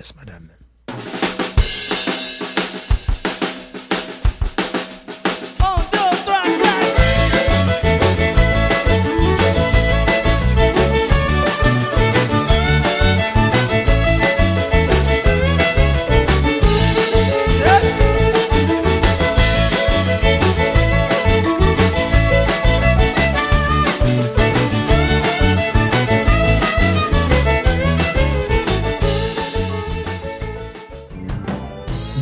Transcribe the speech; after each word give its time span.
yes, 0.00 0.16
madame. 0.16 0.69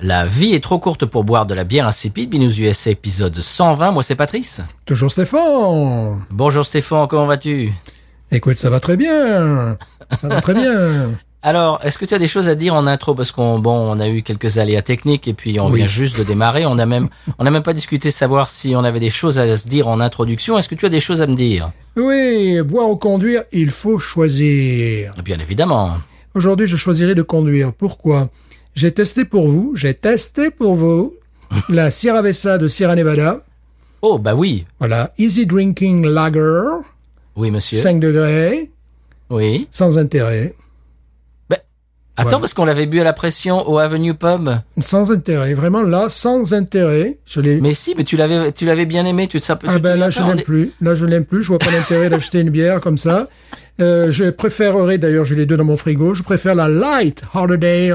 La 0.00 0.26
vie 0.26 0.54
est 0.54 0.60
trop 0.60 0.78
courte 0.78 1.06
pour 1.06 1.22
boire 1.24 1.46
de 1.46 1.54
la 1.54 1.64
bière 1.64 1.86
insipide. 1.86 2.30
Binous 2.30 2.58
USA 2.58 2.90
épisode 2.90 3.38
120. 3.38 3.92
Moi, 3.92 4.02
c'est 4.02 4.16
Patrice. 4.16 4.60
Toujours 4.84 5.12
Stéphane. 5.12 6.22
Bonjour 6.30 6.64
Stéphane, 6.66 7.06
comment 7.08 7.26
vas-tu? 7.26 7.72
Écoute, 8.32 8.56
ça 8.56 8.68
va 8.70 8.80
très 8.80 8.96
bien. 8.96 9.76
Ça 10.20 10.28
va 10.28 10.40
très 10.40 10.54
bien. 10.54 11.10
Alors, 11.44 11.80
est-ce 11.82 11.98
que 11.98 12.04
tu 12.04 12.14
as 12.14 12.18
des 12.18 12.28
choses 12.28 12.48
à 12.48 12.54
dire 12.54 12.74
en 12.74 12.86
intro? 12.86 13.14
Parce 13.14 13.32
qu'on 13.32 13.58
bon, 13.58 13.72
on 13.74 13.98
a 14.00 14.08
eu 14.08 14.22
quelques 14.22 14.58
aléas 14.58 14.82
techniques 14.82 15.26
et 15.28 15.34
puis 15.34 15.58
on 15.60 15.68
Oui. 15.70 15.78
vient 15.80 15.86
juste 15.88 16.16
de 16.18 16.22
démarrer. 16.24 16.66
On 16.66 16.78
a 16.78 16.86
même, 16.86 17.08
on 17.38 17.44
n'a 17.44 17.50
même 17.50 17.62
pas 17.64 17.72
discuté 17.72 18.08
de 18.08 18.14
savoir 18.14 18.48
si 18.48 18.74
on 18.76 18.82
avait 18.84 19.00
des 19.00 19.10
choses 19.10 19.38
à 19.38 19.56
se 19.56 19.68
dire 19.68 19.86
en 19.88 20.00
introduction. 20.00 20.56
Est-ce 20.58 20.68
que 20.68 20.74
tu 20.76 20.86
as 20.86 20.88
des 20.88 21.00
choses 21.00 21.20
à 21.22 21.26
me 21.26 21.34
dire? 21.34 21.70
Oui, 21.96 22.60
boire 22.62 22.88
ou 22.90 22.96
conduire, 22.96 23.42
il 23.52 23.70
faut 23.70 23.98
choisir. 23.98 25.14
Bien 25.24 25.38
évidemment. 25.38 25.92
Aujourd'hui, 26.34 26.66
je 26.66 26.76
choisirai 26.76 27.14
de 27.14 27.22
conduire. 27.22 27.72
Pourquoi? 27.72 28.28
J'ai 28.74 28.92
testé 28.92 29.24
pour 29.24 29.48
vous, 29.48 29.72
j'ai 29.76 29.94
testé 29.94 30.50
pour 30.50 30.74
vous 30.74 31.14
la 31.68 31.90
Sierra 31.90 32.22
Vesta 32.22 32.58
de 32.58 32.68
Sierra 32.68 32.96
Nevada. 32.96 33.40
Oh 34.00 34.18
bah 34.18 34.34
oui, 34.34 34.66
Voilà, 34.78 35.12
Easy 35.18 35.46
Drinking 35.46 36.04
Lager, 36.06 36.80
oui 37.36 37.50
monsieur. 37.50 37.78
5 37.78 38.00
degrés, 38.00 38.70
Oui. 39.30 39.68
sans 39.70 39.96
intérêt. 39.98 40.54
Ben, 41.48 41.58
attends 42.16 42.24
Voilà. 42.30 42.38
parce 42.40 42.54
qu'on 42.54 42.64
l'avait 42.64 42.86
bu 42.86 42.98
à 43.00 43.04
la 43.04 43.12
pression 43.12 43.68
au 43.70 43.78
Avenue 43.78 44.14
Pub. 44.14 44.48
Sans 44.80 45.12
intérêt, 45.12 45.54
vraiment 45.54 45.82
là, 45.82 46.08
sans 46.08 46.52
intérêt. 46.52 47.18
Je. 47.26 47.40
Mais 47.40 47.74
si, 47.74 47.94
mais 47.96 48.02
tu 48.02 48.16
l'avais, 48.16 48.50
tu 48.52 48.64
l'avais 48.64 48.86
bien 48.86 49.06
aimé. 49.06 49.28
Tu 49.28 49.38
te 49.38 49.46
tu 49.52 49.66
Ah 49.68 49.78
ben 49.78 49.96
là, 49.96 50.10
je 50.10 50.20
l'aime 50.22 50.42
plus. 50.42 50.72
Là, 50.80 50.94
je 50.96 51.04
l'aime 51.06 51.24
plus. 51.24 51.42
Je 51.44 51.48
vois 51.48 51.58
pas 51.60 51.70
l'intérêt 51.70 52.08
d'acheter 52.10 52.40
une 52.40 52.50
bière 52.50 52.80
comme 52.80 52.98
ça. 52.98 53.28
Euh, 53.80 54.10
je 54.10 54.30
préférerais, 54.30 54.98
d'ailleurs, 54.98 55.24
j'ai 55.24 55.36
les 55.36 55.46
deux 55.46 55.56
dans 55.56 55.64
mon 55.64 55.76
frigo. 55.76 56.12
Je 56.14 56.24
préfère 56.24 56.56
la 56.56 56.68
Light 56.68 57.22
Holiday 57.34 57.94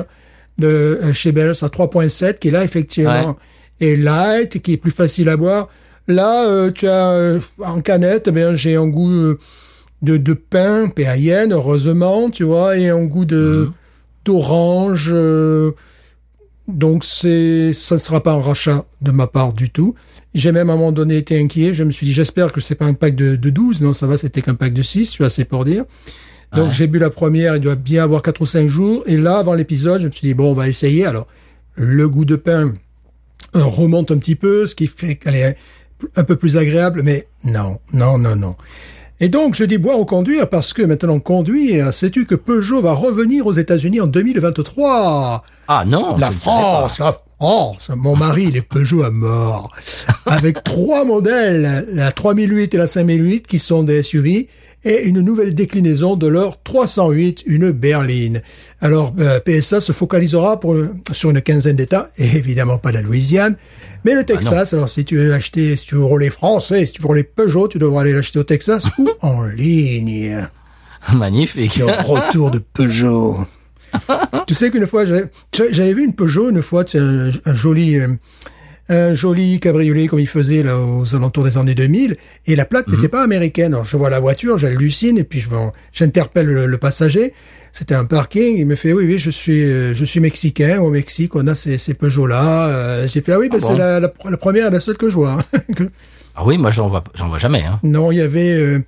de 0.57 0.67
euh, 0.67 1.13
chez 1.13 1.31
Bell's 1.31 1.63
à 1.63 1.67
3.7, 1.67 2.39
qui 2.39 2.51
là 2.51 2.63
effectivement 2.63 3.37
est 3.79 3.95
light, 3.95 4.61
qui 4.61 4.73
est 4.73 4.77
plus 4.77 4.91
facile 4.91 5.29
à 5.29 5.37
boire. 5.37 5.69
Là, 6.07 6.47
euh, 6.47 6.71
tu 6.71 6.87
as 6.87 7.09
euh, 7.11 7.39
en 7.63 7.81
canette, 7.81 8.27
eh 8.29 8.31
bien, 8.31 8.55
j'ai 8.55 8.75
un 8.75 8.87
goût 8.87 9.11
euh, 9.11 9.37
de, 10.01 10.17
de 10.17 10.33
pain 10.33 10.87
péaïenne, 10.89 11.51
heureusement, 11.53 12.29
tu 12.29 12.43
vois, 12.43 12.77
et 12.77 12.89
un 12.89 13.03
goût 13.05 13.25
de 13.25 13.69
d'orange. 14.25 15.11
euh, 15.13 15.71
donc 16.67 17.05
c'est, 17.05 17.71
ça 17.71 17.95
ne 17.95 17.99
sera 17.99 18.21
pas 18.21 18.33
un 18.33 18.41
rachat 18.41 18.85
de 19.01 19.11
ma 19.11 19.27
part 19.27 19.53
du 19.53 19.69
tout. 19.69 19.95
J'ai 20.33 20.51
même 20.51 20.69
à 20.69 20.73
un 20.73 20.75
moment 20.75 20.91
donné 20.91 21.17
été 21.17 21.39
inquiet. 21.39 21.73
Je 21.73 21.83
me 21.83 21.91
suis 21.91 22.05
dit, 22.05 22.11
j'espère 22.13 22.51
que 22.51 22.59
c'est 22.61 22.75
pas 22.75 22.85
un 22.85 22.93
pack 22.93 23.15
de, 23.15 23.35
de 23.37 23.49
12. 23.49 23.81
Non, 23.81 23.93
ça 23.93 24.05
va, 24.05 24.17
c'était 24.17 24.41
qu'un 24.41 24.55
pack 24.55 24.73
de 24.73 24.81
6. 24.81 25.11
Tu 25.11 25.23
vois, 25.23 25.29
c'est 25.29 25.45
pour 25.45 25.63
dire. 25.65 25.85
Donc 26.55 26.67
Ouais. 26.67 26.71
j'ai 26.71 26.87
bu 26.87 26.97
la 26.99 27.09
première, 27.09 27.55
il 27.55 27.61
doit 27.61 27.75
bien 27.75 28.03
avoir 28.03 28.21
4 28.21 28.41
ou 28.41 28.45
5 28.45 28.67
jours. 28.69 29.03
Et 29.05 29.17
là, 29.17 29.37
avant 29.39 29.53
l'épisode, 29.53 30.01
je 30.01 30.07
me 30.07 30.11
suis 30.11 30.27
dit, 30.27 30.33
bon, 30.33 30.51
on 30.51 30.53
va 30.53 30.67
essayer. 30.67 31.05
Alors, 31.05 31.27
le 31.75 32.07
goût 32.09 32.25
de 32.25 32.35
pain 32.37 32.73
euh, 33.55 33.63
remonte 33.63 34.11
un 34.11 34.17
petit 34.17 34.35
peu, 34.35 34.65
ce 34.65 34.73
qui 34.75 34.87
fait 34.87 35.15
qu'elle 35.15 35.35
est 35.35 35.57
un 36.15 36.23
peu 36.23 36.35
plus 36.35 36.57
agréable. 36.57 37.01
Mais 37.03 37.27
non, 37.43 37.77
non, 37.93 38.17
non, 38.17 38.35
non. 38.35 38.55
Et 39.19 39.29
donc, 39.29 39.55
je 39.55 39.63
dis 39.63 39.77
boire 39.79 39.99
ou 39.99 40.05
conduire 40.05 40.47
parce 40.49 40.73
que 40.73 40.83
maintenant 40.83 41.19
conduire, 41.19 41.91
sais-tu 41.93 42.25
que 42.25 42.35
Peugeot 42.35 42.81
va 42.81 42.93
revenir 42.93 43.45
aux 43.47 43.53
États-Unis 43.53 43.99
en 43.99 44.07
2023 44.07 45.43
Ah 45.67 45.83
non. 45.85 46.15
la. 46.17 46.31
France, 46.31 46.99
la 46.99 47.19
France. 47.39 47.89
Mon 47.95 48.15
mari, 48.15 48.45
il 48.49 48.57
est 48.57 48.61
Peugeot 48.61 49.03
à 49.03 49.09
mort. 49.11 49.71
Avec 50.27 50.63
trois 50.63 51.03
modèles, 51.03 51.85
la 51.93 52.11
3008 52.11 52.73
et 52.73 52.77
la 52.77 52.87
5008, 52.87 53.47
qui 53.47 53.59
sont 53.59 53.83
des 53.83 54.01
SUV, 54.03 54.47
et 54.87 55.03
une 55.03 55.19
nouvelle 55.19 55.53
déclinaison 55.53 56.15
de 56.15 56.27
leur 56.27 56.61
308, 56.63 57.43
une 57.45 57.71
berline. 57.71 58.41
Alors, 58.79 59.13
euh, 59.19 59.39
PSA 59.39 59.81
se 59.81 59.91
focalisera 59.91 60.59
pour, 60.59 60.77
sur 61.11 61.29
une 61.29 61.41
quinzaine 61.41 61.75
d'États, 61.75 62.09
et 62.17 62.37
évidemment 62.37 62.77
pas 62.77 62.91
la 62.91 63.01
Louisiane, 63.01 63.57
mais 64.05 64.13
le 64.13 64.23
Texas. 64.23 64.73
alors, 64.73 64.87
si 64.87 65.03
tu 65.03 65.17
veux 65.17 65.33
acheter, 65.33 65.75
si 65.75 65.85
tu 65.85 65.95
veux 65.95 66.05
rouler 66.05 66.29
français, 66.29 66.85
si 66.85 66.93
tu 66.93 67.01
veux 67.01 67.07
rouler 67.07 67.23
Peugeot, 67.23 67.67
tu 67.67 67.79
devras 67.79 68.01
aller 68.01 68.13
l'acheter 68.13 68.39
au 68.39 68.43
Texas 68.43 68.87
ou 68.97 69.09
en 69.21 69.43
ligne. 69.43 70.47
Magnifique. 71.13 71.77
Le 71.77 71.85
retour 71.85 72.51
de 72.51 72.59
Peugeot. 72.59 73.45
tu 74.47 74.53
sais 74.53 74.69
qu'une 74.71 74.87
fois, 74.87 75.03
j'avais 75.05 75.93
vu 75.93 76.05
une 76.05 76.13
Peugeot 76.13 76.49
une 76.49 76.61
fois, 76.61 76.85
un, 76.95 77.31
un 77.45 77.53
joli, 77.53 77.97
euh, 77.97 78.07
un 78.89 79.13
joli 79.13 79.59
cabriolet 79.59 80.07
comme 80.07 80.19
il 80.19 80.27
faisait 80.27 80.63
là 80.63 80.77
aux 80.79 81.15
alentours 81.15 81.43
des 81.43 81.57
années 81.57 81.75
2000, 81.75 82.17
et 82.45 82.55
la 82.55 82.65
plaque 82.65 82.87
n'était 82.87 83.09
pas 83.09 83.23
américaine. 83.23 83.73
Alors 83.73 83.85
je 83.85 83.97
vois 83.97 84.09
la 84.09 84.19
voiture, 84.19 84.57
j'hallucine, 84.57 85.17
et 85.17 85.23
puis 85.23 85.39
je 85.39 85.49
bon, 85.49 85.71
j'interpelle 85.93 86.47
le, 86.47 86.65
le 86.65 86.77
passager. 86.77 87.33
C'était 87.73 87.95
un 87.95 88.05
parking. 88.05 88.57
Il 88.57 88.65
me 88.65 88.75
fait 88.75 88.91
oui, 88.93 89.05
oui, 89.05 89.19
je 89.19 89.29
suis, 89.29 89.63
euh, 89.63 89.93
je 89.93 90.03
suis 90.03 90.19
mexicain. 90.19 90.79
Au 90.79 90.89
Mexique, 90.89 91.35
on 91.35 91.45
a 91.45 91.53
ces, 91.53 91.77
ces 91.77 91.93
Peugeot-là. 91.93 92.67
Euh, 92.69 93.07
J'ai 93.07 93.21
fait 93.21 93.33
ah 93.33 93.39
oui, 93.39 93.49
ben 93.49 93.59
Ah 93.61 93.65
c'est 93.65 93.73
bon 93.73 93.77
la, 93.77 93.99
la, 93.99 94.11
la 94.29 94.37
première 94.37 94.67
et 94.67 94.71
la 94.71 94.79
seule 94.79 94.97
que 94.97 95.09
je 95.09 95.15
vois. 95.15 95.37
Ah 96.39 96.45
oui, 96.45 96.59
moi 96.59 96.69
j'en 96.69 96.87
vois, 96.87 97.03
j'en 97.15 97.29
vois 97.29 97.39
jamais. 97.39 97.63
Hein. 97.63 97.79
Non, 97.81 98.11
il 98.11 98.19
y 98.19 98.21
avait 98.21 98.51
euh, 98.53 98.79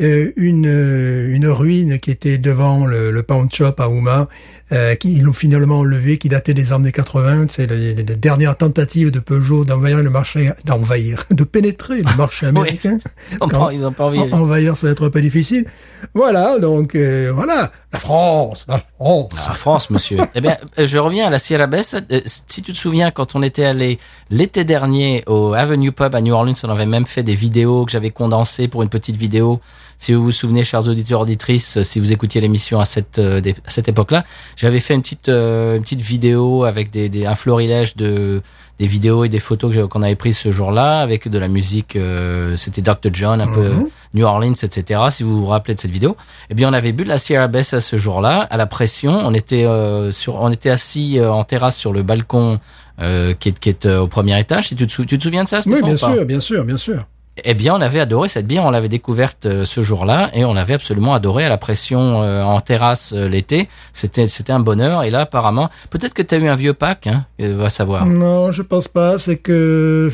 euh, 0.00 0.30
une, 0.36 0.68
euh, 0.68 1.34
une 1.34 1.48
ruine 1.48 1.98
qui 1.98 2.12
était 2.12 2.38
devant 2.38 2.86
le, 2.86 3.10
le 3.10 3.22
pawn 3.24 3.48
shop 3.52 3.74
à 3.78 3.88
Houma, 3.88 4.28
euh, 4.72 4.94
qui 4.96 5.16
ils 5.16 5.22
l'ont 5.22 5.32
finalement 5.32 5.78
enlevé, 5.80 6.18
qui 6.18 6.28
datait 6.28 6.54
des 6.54 6.72
années 6.72 6.92
80. 6.92 7.46
C'est 7.50 7.66
la, 7.70 7.76
la 7.76 8.14
dernière 8.16 8.56
tentative 8.56 9.10
de 9.10 9.20
Peugeot 9.20 9.64
d'envahir 9.64 10.02
le 10.02 10.10
marché, 10.10 10.50
d'envahir, 10.64 11.24
de 11.30 11.44
pénétrer 11.44 12.02
le 12.02 12.16
marché 12.16 12.46
américain. 12.48 12.98
Ils 13.32 13.38
ont 13.44 13.48
pas, 13.48 13.70
ils 13.72 13.84
ont 13.84 13.92
pas 13.92 14.04
envie. 14.06 14.18
En- 14.20 14.32
Envahir, 14.32 14.76
ça 14.76 14.86
va 14.88 14.92
être 14.92 15.06
un 15.06 15.10
peu 15.10 15.20
difficile. 15.20 15.66
Voilà, 16.14 16.58
donc 16.58 16.94
euh, 16.94 17.30
voilà, 17.34 17.70
la 17.92 17.98
France, 17.98 18.66
la 18.68 18.82
France. 18.98 19.48
En 19.48 19.52
France, 19.54 19.90
monsieur. 19.90 20.18
eh 20.34 20.40
bien, 20.40 20.56
je 20.78 20.98
reviens 20.98 21.26
à 21.26 21.30
la 21.30 21.38
Sierra 21.38 21.66
Bessa. 21.66 22.00
Euh, 22.10 22.20
Si 22.26 22.62
tu 22.62 22.72
te 22.72 22.76
souviens, 22.76 23.10
quand 23.10 23.34
on 23.34 23.42
était 23.42 23.64
allé 23.64 23.98
l'été 24.30 24.64
dernier 24.64 25.22
au 25.26 25.54
Avenue 25.54 25.92
Pub 25.92 26.14
à 26.14 26.20
New 26.20 26.34
Orleans, 26.34 26.54
on 26.64 26.70
avait 26.70 26.86
même 26.86 27.06
fait 27.06 27.22
des 27.22 27.34
vidéos 27.34 27.84
que 27.86 27.92
j'avais 27.92 28.10
condensées 28.10 28.68
pour 28.68 28.82
une 28.82 28.88
petite 28.88 29.16
vidéo. 29.16 29.60
Si 29.98 30.12
vous 30.12 30.22
vous 30.22 30.32
souvenez, 30.32 30.62
chers 30.62 30.86
auditeurs 30.88 31.20
auditrices, 31.22 31.78
euh, 31.78 31.82
si 31.82 32.00
vous 32.00 32.12
écoutiez 32.12 32.40
l'émission 32.40 32.80
à 32.80 32.84
cette 32.84 33.18
euh, 33.18 33.40
à 33.66 33.70
cette 33.70 33.88
époque-là, 33.88 34.24
j'avais 34.56 34.80
fait 34.80 34.94
une 34.94 35.02
petite 35.02 35.28
euh, 35.30 35.76
une 35.76 35.82
petite 35.82 36.02
vidéo 36.02 36.64
avec 36.64 36.90
des, 36.90 37.08
des 37.08 37.24
un 37.26 37.34
florilège 37.34 37.96
de 37.96 38.42
des 38.78 38.86
vidéos 38.86 39.24
et 39.24 39.30
des 39.30 39.38
photos 39.38 39.74
qu'on 39.88 40.02
avait 40.02 40.16
prises 40.16 40.36
ce 40.36 40.52
jour-là 40.52 41.00
avec 41.00 41.28
de 41.28 41.38
la 41.38 41.48
musique. 41.48 41.96
euh, 41.96 42.56
C'était 42.58 42.82
Dr 42.82 43.08
John, 43.10 43.40
un 43.40 43.46
peu 43.48 43.70
New 44.12 44.26
Orleans, 44.26 44.52
etc. 44.52 45.00
Si 45.08 45.22
vous 45.22 45.40
vous 45.40 45.46
rappelez 45.46 45.74
de 45.74 45.80
cette 45.80 45.90
vidéo, 45.90 46.14
eh 46.50 46.54
bien, 46.54 46.68
on 46.68 46.74
avait 46.74 46.92
bu 46.92 47.04
de 47.04 47.08
la 47.08 47.16
Sierra 47.16 47.46
Bessa 47.48 47.80
ce 47.80 47.96
jour-là 47.96 48.46
à 48.50 48.56
la 48.58 48.66
pression. 48.66 49.12
On 49.24 49.32
était 49.32 49.64
euh, 49.64 50.12
sur, 50.12 50.34
on 50.36 50.50
était 50.52 50.68
assis 50.68 51.18
euh, 51.18 51.32
en 51.32 51.42
terrasse 51.42 51.76
sur 51.78 51.94
le 51.94 52.02
balcon 52.02 52.60
euh, 53.00 53.32
qui 53.32 53.48
est, 53.48 53.58
qui 53.58 53.70
est 53.70 53.86
au 53.86 54.08
premier 54.08 54.38
étage. 54.38 54.68
Tu 54.68 54.76
te, 54.76 54.92
sou- 54.92 55.06
tu 55.06 55.16
te 55.16 55.22
souviens 55.22 55.44
de 55.44 55.48
ça, 55.48 55.56
Oui, 55.64 55.72
Stéphane 55.78 55.84
bien 55.86 55.94
ou 55.94 55.98
pas? 55.98 56.14
sûr, 56.14 56.26
bien 56.26 56.40
sûr, 56.40 56.64
bien 56.66 56.76
sûr. 56.76 57.02
Eh 57.44 57.54
bien, 57.54 57.74
on 57.74 57.80
avait 57.80 58.00
adoré 58.00 58.28
cette 58.28 58.46
bière. 58.46 58.64
On 58.64 58.70
l'avait 58.70 58.88
découverte 58.88 59.46
euh, 59.46 59.64
ce 59.64 59.82
jour-là 59.82 60.30
et 60.32 60.44
on 60.44 60.56
avait 60.56 60.74
absolument 60.74 61.14
adoré 61.14 61.44
à 61.44 61.48
la 61.48 61.58
pression 61.58 62.22
euh, 62.22 62.42
en 62.42 62.60
terrasse 62.60 63.12
euh, 63.14 63.28
l'été. 63.28 63.68
C'était, 63.92 64.26
c'était 64.28 64.52
un 64.52 64.60
bonheur. 64.60 65.02
Et 65.02 65.10
là, 65.10 65.20
apparemment, 65.20 65.68
peut-être 65.90 66.14
que 66.14 66.22
tu 66.22 66.34
as 66.34 66.38
eu 66.38 66.46
un 66.48 66.54
vieux 66.54 66.72
pack, 66.74 67.06
hein, 67.08 67.26
va 67.38 67.68
savoir. 67.68 68.06
Non, 68.06 68.52
je 68.52 68.62
pense 68.62 68.88
pas. 68.88 69.18
C'est 69.18 69.36
que 69.36 70.10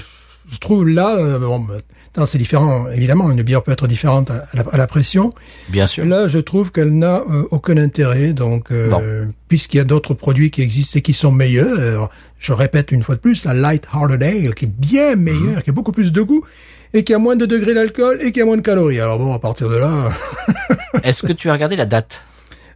je 0.50 0.58
trouve 0.58 0.88
là, 0.88 1.16
bon, 1.38 1.60
bah, 1.60 2.26
c'est 2.26 2.36
différent, 2.38 2.86
évidemment, 2.94 3.30
une 3.30 3.42
bière 3.42 3.62
peut 3.62 3.72
être 3.72 3.86
différente 3.86 4.30
à 4.30 4.44
la, 4.52 4.64
à 4.72 4.76
la 4.76 4.86
pression. 4.86 5.32
Bien 5.68 5.86
sûr. 5.86 6.04
Là, 6.04 6.28
je 6.28 6.38
trouve 6.40 6.70
qu'elle 6.72 6.90
n'a 6.98 7.22
euh, 7.30 7.44
aucun 7.52 7.76
intérêt, 7.78 8.32
donc 8.34 8.70
euh, 8.70 9.24
puisqu'il 9.48 9.78
y 9.78 9.80
a 9.80 9.84
d'autres 9.84 10.12
produits 10.12 10.50
qui 10.50 10.60
existent 10.60 10.98
et 10.98 11.02
qui 11.02 11.14
sont 11.14 11.32
meilleurs, 11.32 12.10
je 12.38 12.52
répète 12.52 12.90
une 12.92 13.02
fois 13.02 13.14
de 13.14 13.20
plus, 13.20 13.44
la 13.46 13.54
Light 13.54 13.86
Hearted 13.94 14.22
Ale, 14.22 14.54
qui 14.54 14.66
est 14.66 14.70
bien 14.76 15.14
meilleure, 15.16 15.56
Mhm. 15.58 15.62
qui 15.62 15.70
a 15.70 15.72
beaucoup 15.72 15.92
plus 15.92 16.12
de 16.12 16.20
goût, 16.20 16.44
et 16.94 17.04
qui 17.04 17.14
a 17.14 17.18
moins 17.18 17.36
de 17.36 17.46
degrés 17.46 17.74
d'alcool 17.74 18.18
et 18.22 18.32
qui 18.32 18.40
a 18.40 18.44
moins 18.44 18.56
de 18.56 18.62
calories. 18.62 19.00
Alors 19.00 19.18
bon, 19.18 19.32
à 19.32 19.38
partir 19.38 19.68
de 19.68 19.76
là, 19.76 20.10
Est-ce 21.02 21.22
que 21.26 21.32
tu 21.32 21.48
as 21.48 21.52
regardé 21.54 21.76
la 21.76 21.86
date? 21.86 22.22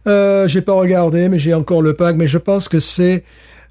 Euh, 0.07 0.47
j'ai 0.47 0.61
pas 0.61 0.73
regardé, 0.73 1.29
mais 1.29 1.37
j'ai 1.39 1.53
encore 1.53 1.81
le 1.81 1.93
pack, 1.93 2.15
mais 2.15 2.27
je 2.27 2.37
pense 2.37 2.67
que 2.69 2.79
c'est 2.79 3.23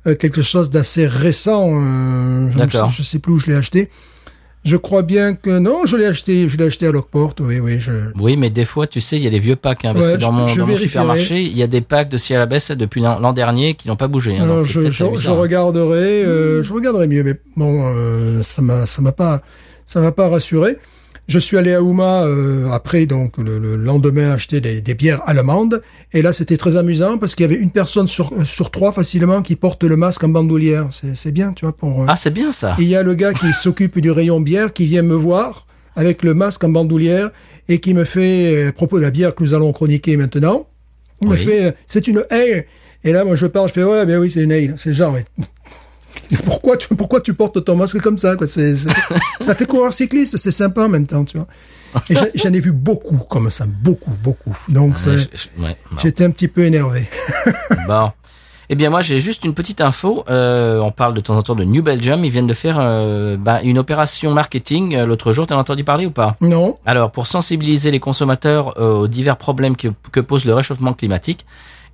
euh, 0.06 0.14
quelque 0.14 0.42
chose 0.42 0.70
d'assez 0.70 1.06
récent. 1.06 1.70
euh, 1.72 2.48
je 2.50 2.58
sais, 2.70 2.78
je 2.98 3.02
sais 3.02 3.18
plus 3.18 3.32
où 3.32 3.38
je 3.38 3.46
l'ai 3.46 3.56
acheté. 3.56 3.88
Je 4.64 4.76
crois 4.76 5.02
bien 5.02 5.34
que 5.34 5.58
non, 5.60 5.86
je 5.86 5.96
l'ai 5.96 6.06
acheté, 6.06 6.48
je 6.48 6.56
l'ai 6.58 6.64
acheté 6.64 6.88
à 6.88 6.90
Lockport. 6.92 7.34
Oui, 7.40 7.60
oui, 7.60 7.78
je. 7.78 7.92
Oui, 8.20 8.36
mais 8.36 8.50
des 8.50 8.64
fois, 8.64 8.86
tu 8.88 9.00
sais, 9.00 9.16
il 9.16 9.22
y 9.22 9.26
a 9.28 9.30
des 9.30 9.38
vieux 9.38 9.54
packs. 9.54 9.84
Hein, 9.84 9.92
parce 9.94 10.06
Ouais, 10.06 10.12
que 10.14 10.18
dans 10.18 10.32
je- 10.32 10.36
mon, 10.36 10.46
je 10.48 10.54
dans 10.54 10.60
mon 10.62 10.66
vérifierai. 10.66 10.88
supermarché, 10.88 11.40
il 11.42 11.56
y 11.56 11.62
a 11.62 11.68
des 11.68 11.80
packs 11.80 12.08
de 12.08 12.16
Sierra 12.16 12.46
Baisse 12.46 12.72
depuis 12.72 13.00
l'an 13.00 13.32
dernier 13.32 13.74
qui 13.74 13.86
n'ont 13.86 13.94
pas 13.96 14.08
bougé. 14.08 14.36
Hein, 14.36 14.42
Alors, 14.42 14.56
donc 14.58 14.66
je, 14.66 14.80
peut-être 14.80 15.16
je, 15.18 15.28
hein. 15.30 15.34
regarderai, 15.34 16.24
euh, 16.24 16.62
je 16.64 16.72
regarderai 16.72 17.06
mieux, 17.06 17.22
mais 17.22 17.34
bon, 17.56 17.84
euh, 17.86 18.42
ça 18.42 18.60
m'a, 18.60 18.86
ça 18.86 19.02
m'a 19.02 19.12
pas, 19.12 19.40
ça 19.86 20.00
m'a 20.00 20.12
pas 20.12 20.28
rassuré. 20.28 20.76
Je 21.28 21.40
suis 21.40 21.56
allé 21.56 21.72
à 21.74 21.82
Ouma 21.82 22.22
euh, 22.24 22.70
après, 22.70 23.06
donc 23.06 23.36
le, 23.38 23.58
le 23.58 23.74
lendemain, 23.76 24.30
acheter 24.30 24.60
des, 24.60 24.80
des 24.80 24.94
bières 24.94 25.22
allemandes, 25.28 25.82
et 26.12 26.22
là 26.22 26.32
c'était 26.32 26.56
très 26.56 26.76
amusant 26.76 27.18
parce 27.18 27.34
qu'il 27.34 27.42
y 27.50 27.52
avait 27.52 27.60
une 27.60 27.72
personne 27.72 28.06
sur 28.06 28.32
euh, 28.32 28.44
sur 28.44 28.70
trois 28.70 28.92
facilement 28.92 29.42
qui 29.42 29.56
porte 29.56 29.82
le 29.82 29.96
masque 29.96 30.22
en 30.22 30.28
bandoulière. 30.28 30.86
C'est, 30.90 31.16
c'est 31.16 31.32
bien, 31.32 31.52
tu 31.52 31.64
vois, 31.64 31.76
pour. 31.76 32.02
euh, 32.02 32.06
Ah, 32.08 32.14
c'est 32.14 32.30
bien 32.30 32.52
ça. 32.52 32.76
il 32.78 32.86
y 32.86 32.94
a 32.94 33.02
le 33.02 33.14
gars 33.14 33.32
qui 33.32 33.52
s'occupe 33.62 33.98
du 33.98 34.12
rayon 34.12 34.40
bière 34.40 34.72
qui 34.72 34.86
vient 34.86 35.02
me 35.02 35.16
voir 35.16 35.66
avec 35.96 36.22
le 36.22 36.32
masque 36.34 36.62
en 36.62 36.68
bandoulière 36.68 37.30
et 37.68 37.80
qui 37.80 37.92
me 37.92 38.04
fait, 38.04 38.66
euh, 38.66 38.68
à 38.68 38.72
propos 38.72 38.98
de 38.98 39.02
la 39.02 39.10
bière 39.10 39.34
que 39.34 39.42
nous 39.42 39.52
allons 39.54 39.72
chroniquer 39.72 40.16
maintenant, 40.16 40.68
il 41.22 41.28
me 41.28 41.34
fait, 41.36 41.64
euh, 41.64 41.72
c'est 41.88 42.06
une 42.06 42.22
ale. 42.30 42.66
Et 43.02 43.12
là, 43.12 43.24
moi, 43.24 43.34
je 43.34 43.46
parle, 43.46 43.66
je 43.68 43.72
fais, 43.72 43.82
ouais, 43.82 44.06
ben 44.06 44.20
oui, 44.20 44.30
c'est 44.30 44.42
une 44.42 44.52
ale. 44.52 44.74
C'est 44.78 44.92
genre, 44.92 45.12
mais 45.12 45.24
pourquoi 46.44 46.76
tu, 46.76 46.88
pourquoi 46.94 47.20
tu 47.20 47.34
portes 47.34 47.64
ton 47.64 47.76
masque 47.76 48.00
comme 48.00 48.18
ça, 48.18 48.36
quoi? 48.36 48.46
C'est, 48.46 48.74
c'est- 48.76 48.90
ça 49.40 49.54
fait 49.54 49.66
coureur 49.66 49.92
cycliste, 49.92 50.36
c'est 50.36 50.50
sympa 50.50 50.84
en 50.84 50.88
même 50.88 51.06
temps, 51.06 51.24
tu 51.24 51.36
vois. 51.38 51.46
Et 52.10 52.14
j'en- 52.14 52.26
j'en 52.34 52.52
ai 52.52 52.60
vu 52.60 52.72
beaucoup 52.72 53.16
comme 53.16 53.48
ça, 53.50 53.64
beaucoup, 53.66 54.10
beaucoup. 54.22 54.56
Donc, 54.68 54.98
ça- 54.98 55.10
Ouais, 55.10 55.18
je- 55.18 55.24
je- 55.56 55.62
ouais, 55.62 55.76
bon. 55.90 55.98
j'étais 56.02 56.24
un 56.24 56.30
petit 56.30 56.48
peu 56.48 56.64
énervé. 56.64 57.06
Bon. 57.88 58.10
Eh 58.68 58.74
bien, 58.74 58.90
moi, 58.90 59.00
j'ai 59.00 59.20
juste 59.20 59.44
une 59.44 59.54
petite 59.54 59.80
info. 59.80 60.24
Euh, 60.28 60.80
on 60.80 60.90
parle 60.90 61.14
de 61.14 61.20
temps 61.20 61.36
en 61.36 61.42
temps 61.42 61.54
de 61.54 61.62
New 61.62 61.84
Belgium. 61.84 62.24
Ils 62.24 62.32
viennent 62.32 62.48
de 62.48 62.52
faire 62.52 62.78
euh, 62.80 63.36
bah, 63.36 63.60
une 63.62 63.78
opération 63.78 64.32
marketing 64.32 64.96
euh, 64.96 65.06
l'autre 65.06 65.32
jour. 65.32 65.46
T'en 65.46 65.56
as 65.56 65.60
entendu 65.60 65.84
parler 65.84 66.04
ou 66.04 66.10
pas? 66.10 66.36
Non? 66.40 66.76
Alors, 66.84 67.12
pour 67.12 67.28
sensibiliser 67.28 67.92
les 67.92 68.00
consommateurs 68.00 68.76
aux 68.80 69.06
divers 69.06 69.36
problèmes 69.36 69.76
que, 69.76 69.86
que 70.10 70.18
pose 70.18 70.44
le 70.44 70.52
réchauffement 70.52 70.94
climatique, 70.94 71.46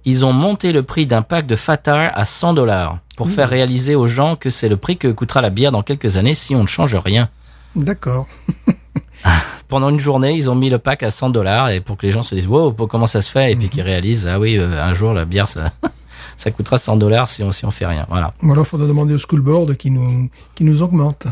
ils 0.04 0.25
ont 0.25 0.32
monté 0.32 0.72
le 0.72 0.82
prix 0.82 1.06
d'un 1.06 1.22
pack 1.22 1.46
de 1.46 1.56
Fatar 1.56 2.10
à 2.14 2.25
100 2.25 2.54
dollars 2.54 2.99
pour 3.16 3.31
faire 3.31 3.49
réaliser 3.49 3.94
aux 3.94 4.06
gens 4.06 4.37
que 4.37 4.50
c'est 4.50 4.69
le 4.69 4.76
prix 4.76 4.96
que 4.96 5.08
coûtera 5.08 5.43
la 5.43 5.50
bière 5.50 5.72
dans 5.72 5.82
quelques 5.82 6.16
années 6.16 6.34
si 6.34 6.54
on 6.54 6.62
ne 6.62 6.66
change 6.66 6.96
rien. 6.96 7.28
D'accord. 7.76 8.26
Pendant 9.69 9.88
une 9.88 10.00
journée, 10.00 10.34
ils 10.34 10.50
ont 10.50 10.54
mis 10.54 10.69
le 10.69 10.78
pack 10.78 11.02
à 11.02 11.10
100 11.10 11.31
dollars 11.31 11.70
et 11.70 11.81
pour 11.81 11.96
que 11.96 12.04
les 12.04 12.12
gens 12.12 12.22
se 12.22 12.34
disent 12.34 12.46
wow 12.46 12.72
comment 12.72 13.06
ça 13.06 13.22
se 13.22 13.31
fait 13.31 13.52
et 13.52 13.56
puis 13.56 13.69
qu'ils 13.69 13.82
réalisent 13.82 14.26
ah 14.26 14.38
oui 14.38 14.58
euh, 14.58 14.82
un 14.82 14.93
jour 14.93 15.12
la 15.12 15.25
bière 15.25 15.49
ça 15.49 15.72
ça 16.37 16.50
coûtera 16.50 16.76
100 16.76 16.96
dollars 16.96 17.28
si 17.28 17.43
on 17.43 17.52
si 17.52 17.64
on 17.64 17.70
fait 17.70 17.87
rien 17.87 18.05
voilà 18.08 18.34
Ou 18.43 18.52
alors, 18.52 18.64
il 18.64 18.69
faudra 18.69 18.87
demander 18.87 19.14
au 19.14 19.19
school 19.19 19.40
board 19.40 19.76
qui 19.76 19.90
nous, 19.90 20.28
qui 20.55 20.64
nous 20.64 20.82
augmente. 20.82 21.26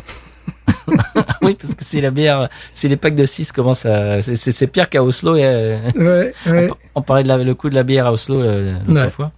oui 1.43 1.57
parce 1.61 1.75
que 1.75 1.85
si 1.85 2.01
la 2.01 2.11
bière 2.11 2.49
si 2.73 2.89
les 2.89 2.97
packs 2.97 3.15
de 3.15 3.25
6 3.27 3.53
commencent 3.53 3.87
à 3.87 4.21
c'est 4.23 4.67
pire 4.67 4.89
qu'à 4.89 5.03
Oslo 5.03 5.37
et 5.37 5.45
euh, 5.45 5.79
Ouais, 5.97 6.35
ouais. 6.47 6.71
on 6.95 7.03
parlait 7.03 7.23
de 7.23 7.29
la- 7.29 7.39
le 7.39 7.55
coût 7.55 7.71
de 7.71 7.75
la 7.75 7.83
bière 7.85 8.07
à 8.07 8.13
Oslo 8.13 8.41
euh, 8.43 8.75
l'autre 8.89 9.01
Ouais. 9.03 9.11
fois 9.11 9.31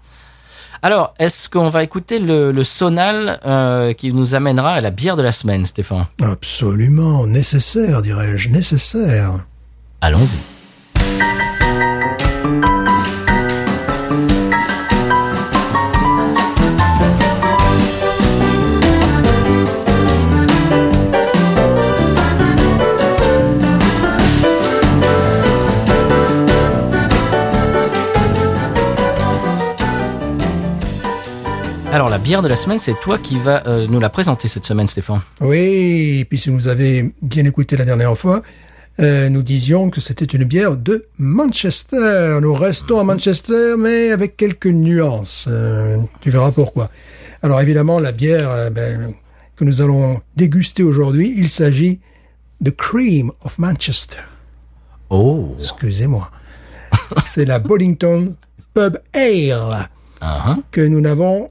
alors 0.82 1.14
est-ce 1.18 1.48
qu'on 1.48 1.68
va 1.68 1.82
écouter 1.84 2.18
le, 2.18 2.50
le 2.52 2.64
sonal 2.64 3.38
euh, 3.46 3.92
qui 3.92 4.12
nous 4.12 4.34
amènera 4.34 4.72
à 4.74 4.80
la 4.80 4.90
bière 4.90 5.16
de 5.16 5.22
la 5.22 5.30
semaine 5.32 5.64
Stéphane? 5.64 6.06
Absolument, 6.20 7.24
nécessaire, 7.26 8.02
dirais-je, 8.02 8.48
nécessaire. 8.48 9.44
allons-y 10.00 10.38
bière 32.22 32.42
de 32.42 32.48
la 32.48 32.54
semaine, 32.54 32.78
c'est 32.78 32.98
toi 33.00 33.18
qui 33.18 33.36
vas 33.36 33.66
euh, 33.66 33.88
nous 33.88 33.98
la 33.98 34.08
présenter 34.08 34.46
cette 34.46 34.64
semaine, 34.64 34.86
Stéphane. 34.86 35.20
Oui, 35.40 36.20
et 36.20 36.24
puis 36.24 36.38
si 36.38 36.50
vous 36.50 36.68
avez 36.68 37.12
bien 37.20 37.44
écouté 37.44 37.76
la 37.76 37.84
dernière 37.84 38.16
fois, 38.16 38.42
euh, 39.00 39.28
nous 39.28 39.42
disions 39.42 39.90
que 39.90 40.00
c'était 40.00 40.24
une 40.24 40.44
bière 40.44 40.76
de 40.76 41.06
Manchester. 41.18 42.38
Nous 42.40 42.54
restons 42.54 43.00
à 43.00 43.04
Manchester, 43.04 43.74
mais 43.76 44.12
avec 44.12 44.36
quelques 44.36 44.68
nuances. 44.68 45.46
Euh, 45.48 45.98
tu 46.20 46.30
verras 46.30 46.52
pourquoi. 46.52 46.90
Alors 47.42 47.60
évidemment, 47.60 47.98
la 47.98 48.12
bière 48.12 48.70
ben, 48.70 49.12
que 49.56 49.64
nous 49.64 49.82
allons 49.82 50.20
déguster 50.36 50.84
aujourd'hui, 50.84 51.34
il 51.36 51.48
s'agit 51.48 51.98
de 52.60 52.70
Cream 52.70 53.32
of 53.44 53.58
Manchester. 53.58 54.20
Oh. 55.10 55.56
Excusez-moi. 55.58 56.30
C'est 57.24 57.46
la 57.46 57.58
Bollington 57.58 58.36
Pub 58.74 58.98
Ale. 59.12 59.88
Ah, 60.20 60.56
que 60.70 60.80
nous 60.80 61.00
n'avons 61.00 61.50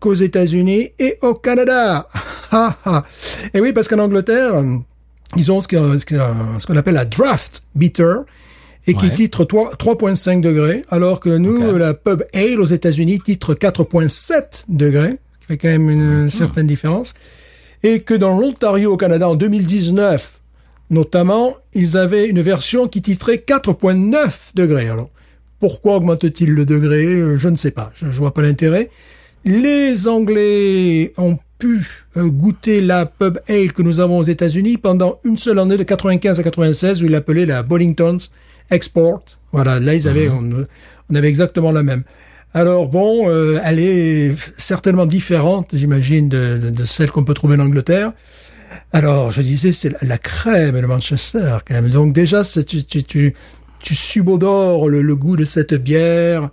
qu'aux 0.00 0.14
États-Unis 0.14 0.90
et 0.98 1.18
au 1.22 1.34
Canada. 1.34 2.06
Et 3.54 3.60
oui, 3.60 3.72
parce 3.72 3.88
qu'en 3.88 3.98
Angleterre, 3.98 4.54
euh, 4.54 4.76
ils 5.36 5.50
ont 5.52 5.60
ce 5.60 5.66
qu'on 6.66 6.76
appelle 6.76 6.94
la 6.94 7.04
draft 7.04 7.62
bitter 7.74 8.14
et 8.86 8.94
qui 8.94 9.06
Ouais. 9.06 9.14
titre 9.14 9.44
3 9.44 9.72
3.5 9.76 10.40
degrés, 10.40 10.84
alors 10.90 11.18
que 11.20 11.30
nous, 11.30 11.76
la 11.76 11.92
pub 11.94 12.22
ale 12.32 12.60
aux 12.60 12.66
États-Unis 12.66 13.18
titre 13.20 13.54
4.7 13.54 14.64
degrés, 14.68 15.16
qui 15.40 15.46
fait 15.48 15.58
quand 15.58 15.68
même 15.68 15.90
une 15.90 16.22
Mhm. 16.24 16.30
certaine 16.30 16.66
différence. 16.68 17.14
Et 17.82 18.00
que 18.00 18.14
dans 18.14 18.38
l'Ontario 18.38 18.92
au 18.92 18.96
Canada 18.96 19.28
en 19.28 19.34
2019, 19.34 20.38
notamment, 20.90 21.56
ils 21.74 21.96
avaient 21.96 22.28
une 22.28 22.40
version 22.40 22.86
qui 22.86 23.02
titrait 23.02 23.38
4.9 23.38 24.52
degrés. 24.54 24.88
Alors, 24.88 25.10
pourquoi 25.58 25.96
augmente-t-il 25.96 26.50
le 26.52 26.64
degré? 26.64 27.04
Euh, 27.06 27.38
Je 27.38 27.48
ne 27.48 27.56
sais 27.56 27.70
pas. 27.72 27.90
Je, 27.96 28.06
je 28.10 28.16
vois 28.18 28.32
pas 28.32 28.42
l'intérêt. 28.42 28.90
Les 29.46 30.08
Anglais 30.08 31.12
ont 31.18 31.38
pu 31.60 31.86
euh, 32.16 32.26
goûter 32.26 32.80
la 32.80 33.06
pub 33.06 33.38
ale 33.48 33.72
que 33.72 33.80
nous 33.80 34.00
avons 34.00 34.18
aux 34.18 34.24
États-Unis 34.24 34.76
pendant 34.76 35.20
une 35.24 35.38
seule 35.38 35.60
année 35.60 35.76
de 35.76 35.84
95 35.84 36.40
à 36.40 36.42
96 36.42 37.00
où 37.00 37.06
ils 37.06 37.12
l'appelaient 37.12 37.46
la 37.46 37.62
Bollington's 37.62 38.32
Export. 38.70 39.22
Voilà, 39.52 39.78
là 39.78 39.94
ils 39.94 40.08
avaient, 40.08 40.28
on, 40.28 40.66
on 41.08 41.14
avait 41.14 41.28
exactement 41.28 41.70
la 41.70 41.84
même. 41.84 42.02
Alors 42.54 42.88
bon, 42.88 43.28
euh, 43.28 43.60
elle 43.62 43.78
est 43.78 44.34
certainement 44.56 45.06
différente, 45.06 45.70
j'imagine, 45.74 46.28
de, 46.28 46.58
de, 46.60 46.70
de 46.70 46.84
celle 46.84 47.12
qu'on 47.12 47.22
peut 47.22 47.34
trouver 47.34 47.54
en 47.54 47.60
Angleterre. 47.60 48.14
Alors, 48.92 49.30
je 49.30 49.42
disais, 49.42 49.70
c'est 49.70 49.90
la, 49.90 49.98
la 50.02 50.18
crème 50.18 50.80
de 50.80 50.86
Manchester, 50.86 51.58
quand 51.64 51.74
même. 51.74 51.90
Donc 51.90 52.12
déjà, 52.12 52.42
tu, 52.42 52.84
tu, 52.84 53.04
tu, 53.04 53.34
tu 53.78 53.94
subodores 53.94 54.88
le, 54.88 55.02
le 55.02 55.14
goût 55.14 55.36
de 55.36 55.44
cette 55.44 55.74
bière. 55.74 56.50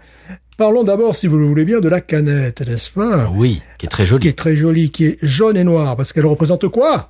Parlons 0.63 0.85
d'abord, 0.85 1.13
si 1.13 1.27
vous 1.27 1.37
le 1.37 1.45
voulez 1.45 1.65
bien, 1.65 1.81
de 1.81 1.89
la 1.89 1.99
canette, 1.99 2.65
n'est-ce 2.65 2.89
pas? 2.89 3.29
Oui, 3.35 3.61
qui 3.77 3.85
est 3.85 3.89
très 3.89 4.03
Qui 4.03 4.09
joli. 4.11 4.27
est 4.29 4.37
très 4.37 4.55
jolie, 4.55 4.91
qui 4.91 5.03
est 5.07 5.17
jaune 5.21 5.57
et 5.57 5.65
noire, 5.65 5.97
parce 5.97 6.13
qu'elle 6.13 6.25
représente 6.25 6.69
quoi? 6.69 7.09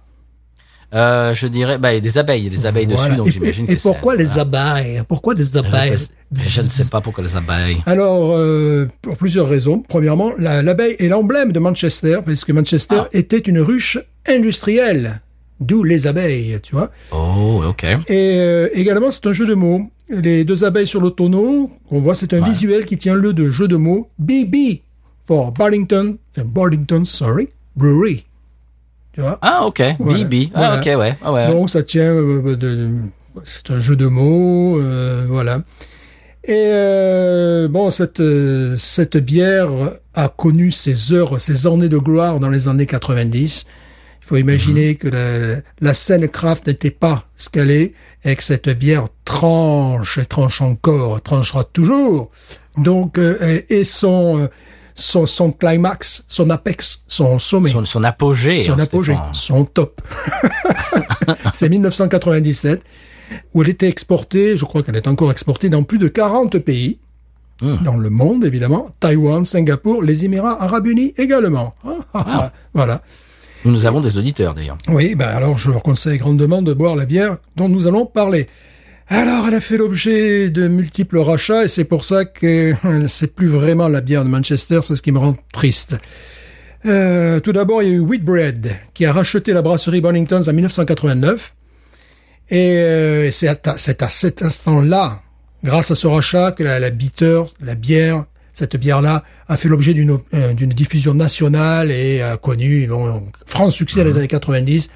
Euh, 0.95 1.35
je 1.35 1.45
dirais, 1.45 1.77
bah, 1.77 1.91
il 1.91 1.95
y 1.95 1.97
a 1.97 2.01
des 2.01 2.17
abeilles, 2.17 2.49
des 2.49 2.65
abeilles 2.65 2.87
Voilà. 2.87 3.09
dessus, 3.09 3.15
donc 3.17 3.27
j'imagine 3.29 3.67
que 3.67 3.73
et 3.73 3.75
pourquoi 3.75 4.15
les 4.15 4.39
abeilles? 4.39 5.03
Pourquoi 5.07 5.35
des 5.35 5.45
Je 5.45 5.59
abeilles? 5.59 5.95
sais- 5.99 6.09
Je 6.49 6.61
ne 6.63 6.67
sais 6.69 6.89
pas 6.89 6.99
pourquoi 6.99 7.23
les 7.23 7.35
abeilles. 7.35 7.77
Alors, 7.85 8.33
euh, 8.35 8.87
pour 9.03 9.17
plusieurs 9.17 9.47
raisons. 9.47 9.83
Premièrement, 9.87 10.31
la- 10.39 10.63
l'abeille 10.63 10.95
est 10.97 11.07
l'emblème 11.09 11.51
de 11.51 11.59
Manchester, 11.59 12.21
parce 12.25 12.45
que 12.45 12.53
Manchester 12.53 13.01
Ah. 13.01 13.07
était 13.13 13.37
une 13.37 13.59
ruche 13.59 13.99
industrielle, 14.27 15.21
d'où 15.59 15.83
les 15.83 16.07
abeilles, 16.07 16.57
tu 16.63 16.73
vois. 16.73 16.89
Oh, 17.11 17.61
ok. 17.67 17.83
Et 17.83 18.39
euh, 18.39 18.67
également, 18.73 19.11
c'est 19.11 19.27
un 19.27 19.33
jeu 19.33 19.45
de 19.45 19.53
mots. 19.53 19.91
Les 20.09 20.43
deux 20.43 20.63
abeilles 20.63 20.87
sur 20.87 21.01
le 21.01 21.09
tonneau, 21.09 21.71
on 21.89 21.99
voit, 22.01 22.13
c'est 22.15 22.33
un 22.33 22.41
Ouais. 22.41 22.49
visuel 22.49 22.85
qui 22.85 22.97
tient 22.97 23.15
le 23.15 23.33
de 23.33 23.49
jeu 23.51 23.67
de 23.67 23.75
mots 23.77 24.09
BB 24.19 24.81
for 25.25 25.51
Barlington, 25.53 26.17
enfin, 26.37 26.47
Barlington, 26.47 27.03
sorry, 27.05 27.49
Brewery. 27.75 28.25
Tu 29.13 29.21
vois? 29.21 29.39
Ah, 29.41 29.65
ok. 29.65 29.81
Voilà. 29.99 30.23
BB. 30.23 30.49
Ah, 30.53 30.57
Voilà. 30.57 30.79
ok, 30.95 30.99
ouais. 30.99 31.15
Ah, 31.23 31.31
ouais. 31.33 31.47
Donc 31.47 31.69
ça 31.69 31.83
tient 31.83 32.11
euh, 32.13 32.55
de, 32.55 32.89
c'est 33.45 33.71
un 33.71 33.79
jeu 33.79 33.95
de 33.95 34.07
mots, 34.07 34.79
euh, 34.81 35.25
voilà. 35.29 35.61
Et 36.45 36.51
euh, 36.73 37.67
bon, 37.69 37.89
cette 37.89 38.19
euh, 38.19 38.75
cette 38.77 39.15
bière 39.15 39.69
a 40.13 40.27
connu 40.27 40.71
ses 40.71 41.13
heures, 41.13 41.39
ses 41.39 41.65
années 41.67 41.87
de 41.89 41.97
gloire 41.97 42.39
dans 42.41 42.49
les 42.49 42.67
années 42.67 42.85
90. 42.85 43.65
Il 44.21 44.25
faut 44.25 44.35
imaginer 44.37 44.95
que 44.95 45.07
la, 45.07 45.61
la 45.79 45.93
scène 45.93 46.27
craft 46.27 46.67
n'était 46.67 46.91
pas 46.91 47.25
scalée 47.37 47.93
et 48.25 48.35
que 48.35 48.43
cette 48.43 48.69
bière 48.69 49.07
tranche 49.25 50.17
et 50.17 50.25
tranche 50.25 50.61
encore, 50.61 51.21
tranchera 51.21 51.63
toujours. 51.63 52.31
Donc, 52.77 53.17
euh, 53.17 53.61
et 53.69 53.83
son, 53.83 54.39
euh, 54.39 54.47
son, 54.95 55.25
son 55.25 55.51
climax, 55.51 56.23
son 56.27 56.49
apex, 56.49 57.03
son 57.07 57.39
sommet. 57.39 57.69
Son, 57.69 57.85
son 57.85 58.03
apogée. 58.03 58.59
Son 58.59 58.73
hein, 58.73 58.79
apogée, 58.79 59.13
Stéphane. 59.13 59.33
son 59.33 59.65
top. 59.65 60.01
c'est 61.53 61.69
1997, 61.69 62.81
où 63.53 63.61
elle 63.61 63.69
était 63.69 63.89
exportée, 63.89 64.57
je 64.57 64.65
crois 64.65 64.83
qu'elle 64.83 64.95
est 64.95 65.07
encore 65.07 65.31
exportée 65.31 65.69
dans 65.69 65.83
plus 65.83 65.97
de 65.97 66.07
40 66.07 66.57
pays, 66.59 66.99
Hmm. 67.61 67.77
dans 67.83 67.97
le 67.97 68.09
monde 68.09 68.43
évidemment, 68.45 68.89
Taïwan, 68.99 69.45
Singapour, 69.45 70.01
les 70.01 70.25
Émirats 70.25 70.61
Arabes 70.61 70.87
Unis 70.87 71.13
également. 71.17 71.75
Ah, 71.85 71.89
ah, 72.13 72.25
ah. 72.27 72.51
Voilà. 72.73 73.01
Nous, 73.65 73.85
avons 73.85 74.01
des 74.01 74.17
auditeurs 74.17 74.53
d'ailleurs. 74.53 74.77
Oui, 74.89 75.15
ben 75.15 75.27
alors 75.27 75.57
je 75.57 75.71
leur 75.71 75.81
conseille 75.81 76.17
grandement 76.17 76.61
de 76.61 76.73
boire 76.73 76.95
la 76.95 77.05
bière 77.05 77.37
dont 77.55 77.69
nous 77.69 77.87
allons 77.87 78.05
parler. 78.05 78.47
Alors, 79.09 79.47
elle 79.47 79.53
a 79.53 79.61
fait 79.61 79.77
l'objet 79.77 80.49
de 80.49 80.67
multiples 80.67 81.19
rachats 81.19 81.65
et 81.65 81.67
c'est 81.67 81.83
pour 81.83 82.03
ça 82.05 82.25
que 82.25 82.73
euh, 82.85 83.07
c'est 83.07 83.33
plus 83.35 83.47
vraiment 83.47 83.87
la 83.87 84.01
bière 84.01 84.23
de 84.23 84.29
Manchester, 84.29 84.79
c'est 84.83 84.95
ce 84.95 85.01
qui 85.01 85.11
me 85.11 85.19
rend 85.19 85.35
triste. 85.51 85.97
Euh, 86.85 87.39
tout 87.39 87.53
d'abord, 87.53 87.83
il 87.83 87.89
y 87.89 87.91
a 87.91 87.95
eu 87.95 87.99
Whitbread 87.99 88.75
qui 88.93 89.05
a 89.05 89.13
racheté 89.13 89.53
la 89.53 89.61
brasserie 89.61 90.01
Bonington's 90.01 90.47
en 90.47 90.53
1989 90.53 91.53
et 92.49 92.77
euh, 92.77 93.31
c'est 93.31 93.47
à, 93.47 93.57
à 93.73 93.77
cet 93.77 94.41
instant-là, 94.41 95.21
grâce 95.63 95.91
à 95.91 95.95
ce 95.95 96.07
rachat, 96.07 96.51
que 96.51 96.63
la, 96.63 96.79
la 96.79 96.89
bitter, 96.89 97.43
la 97.61 97.75
bière, 97.75 98.25
cette 98.53 98.77
bière-là 98.77 99.23
a 99.47 99.57
fait 99.57 99.67
l'objet 99.67 99.93
d'une 99.93 100.19
euh, 100.33 100.53
diffusion 100.53 101.13
nationale 101.13 101.91
et 101.91 102.21
a 102.21 102.37
connu 102.37 102.89
un 102.91 103.21
franc 103.45 103.71
succès 103.71 104.03
dans 104.03 104.09
les 104.09 104.17
années 104.17 104.27
90 104.27 104.89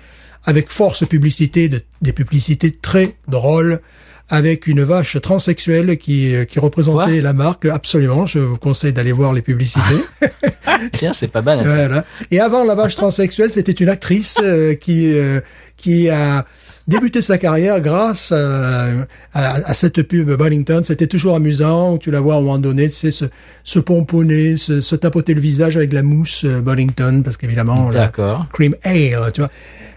avec 0.46 0.72
force 0.72 1.06
publicité, 1.06 1.68
de, 1.68 1.82
des 2.02 2.14
publicités 2.14 2.72
très 2.72 3.16
drôles, 3.28 3.82
avec 4.30 4.68
une 4.68 4.84
vache 4.84 5.20
transsexuelle 5.22 5.98
qui, 5.98 6.36
euh, 6.36 6.46
qui 6.46 6.60
représentait 6.60 7.12
Quoi 7.12 7.22
la 7.22 7.34
marque. 7.34 7.66
Absolument, 7.66 8.26
je 8.26 8.40
vous 8.40 8.58
conseille 8.58 8.94
d'aller 8.94 9.12
voir 9.12 9.34
les 9.34 9.42
publicités. 9.42 9.82
Tiens, 10.94 11.14
c'est 11.14 11.30
pas 11.30 11.44
ça. 11.44 11.64
Voilà. 11.64 12.06
Et 12.32 12.40
avant 12.40 12.64
la 12.64 12.76
vache 12.76 12.96
transsexuelle, 12.96 13.52
c'était 13.52 13.72
une 13.72 13.90
actrice 13.90 14.38
euh, 14.42 14.76
qui 14.76 15.14
euh, 15.14 15.40
qui 15.78 16.10
a 16.10 16.46
débuté 16.88 17.22
sa 17.22 17.38
carrière 17.38 17.82
grâce 17.82 18.32
à, 18.32 18.86
à, 19.34 19.56
à 19.56 19.74
cette 19.74 20.02
pub 20.04 20.32
Bonington. 20.32 20.82
C'était 20.86 21.08
toujours 21.08 21.36
amusant. 21.36 21.98
Tu 21.98 22.12
la 22.12 22.20
vois 22.20 22.36
à 22.36 22.38
un 22.38 22.42
moment 22.42 22.58
donné, 22.58 22.88
tu 22.90 22.96
sais, 22.96 23.12
se, 23.12 23.26
se 23.64 23.80
pomponner, 23.80 24.58
se, 24.58 24.82
se 24.82 24.96
tapoter 24.96 25.34
le 25.34 25.42
visage 25.42 25.76
avec 25.78 25.94
la 25.94 26.04
mousse 26.04 26.44
euh, 26.46 26.62
Bonington, 26.62 27.22
parce 27.24 27.38
qu'évidemment, 27.38 27.90
la 27.90 28.06
D'accord. 28.06 28.48
cream 28.54 28.76
ale, 28.84 29.32
tu 29.34 29.42
vois. 29.42 29.52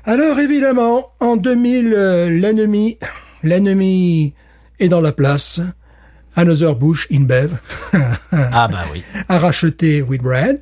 Alors 0.05 0.39
évidemment, 0.41 1.11
en 1.21 1.37
2000, 1.37 1.95
euh, 1.95 2.31
l'ennemi, 2.31 2.99
l'ennemi 3.43 4.35
est 4.79 4.89
dans 4.89 5.01
la 5.01 5.13
place. 5.13 5.61
Another 6.37 6.77
Bush 6.77 7.09
InBev 7.13 7.51
Ah 8.33 8.69
bah 8.69 8.85
oui. 8.93 9.03
a 9.29 9.39
racheté 9.39 10.01
Whitbread 10.01 10.61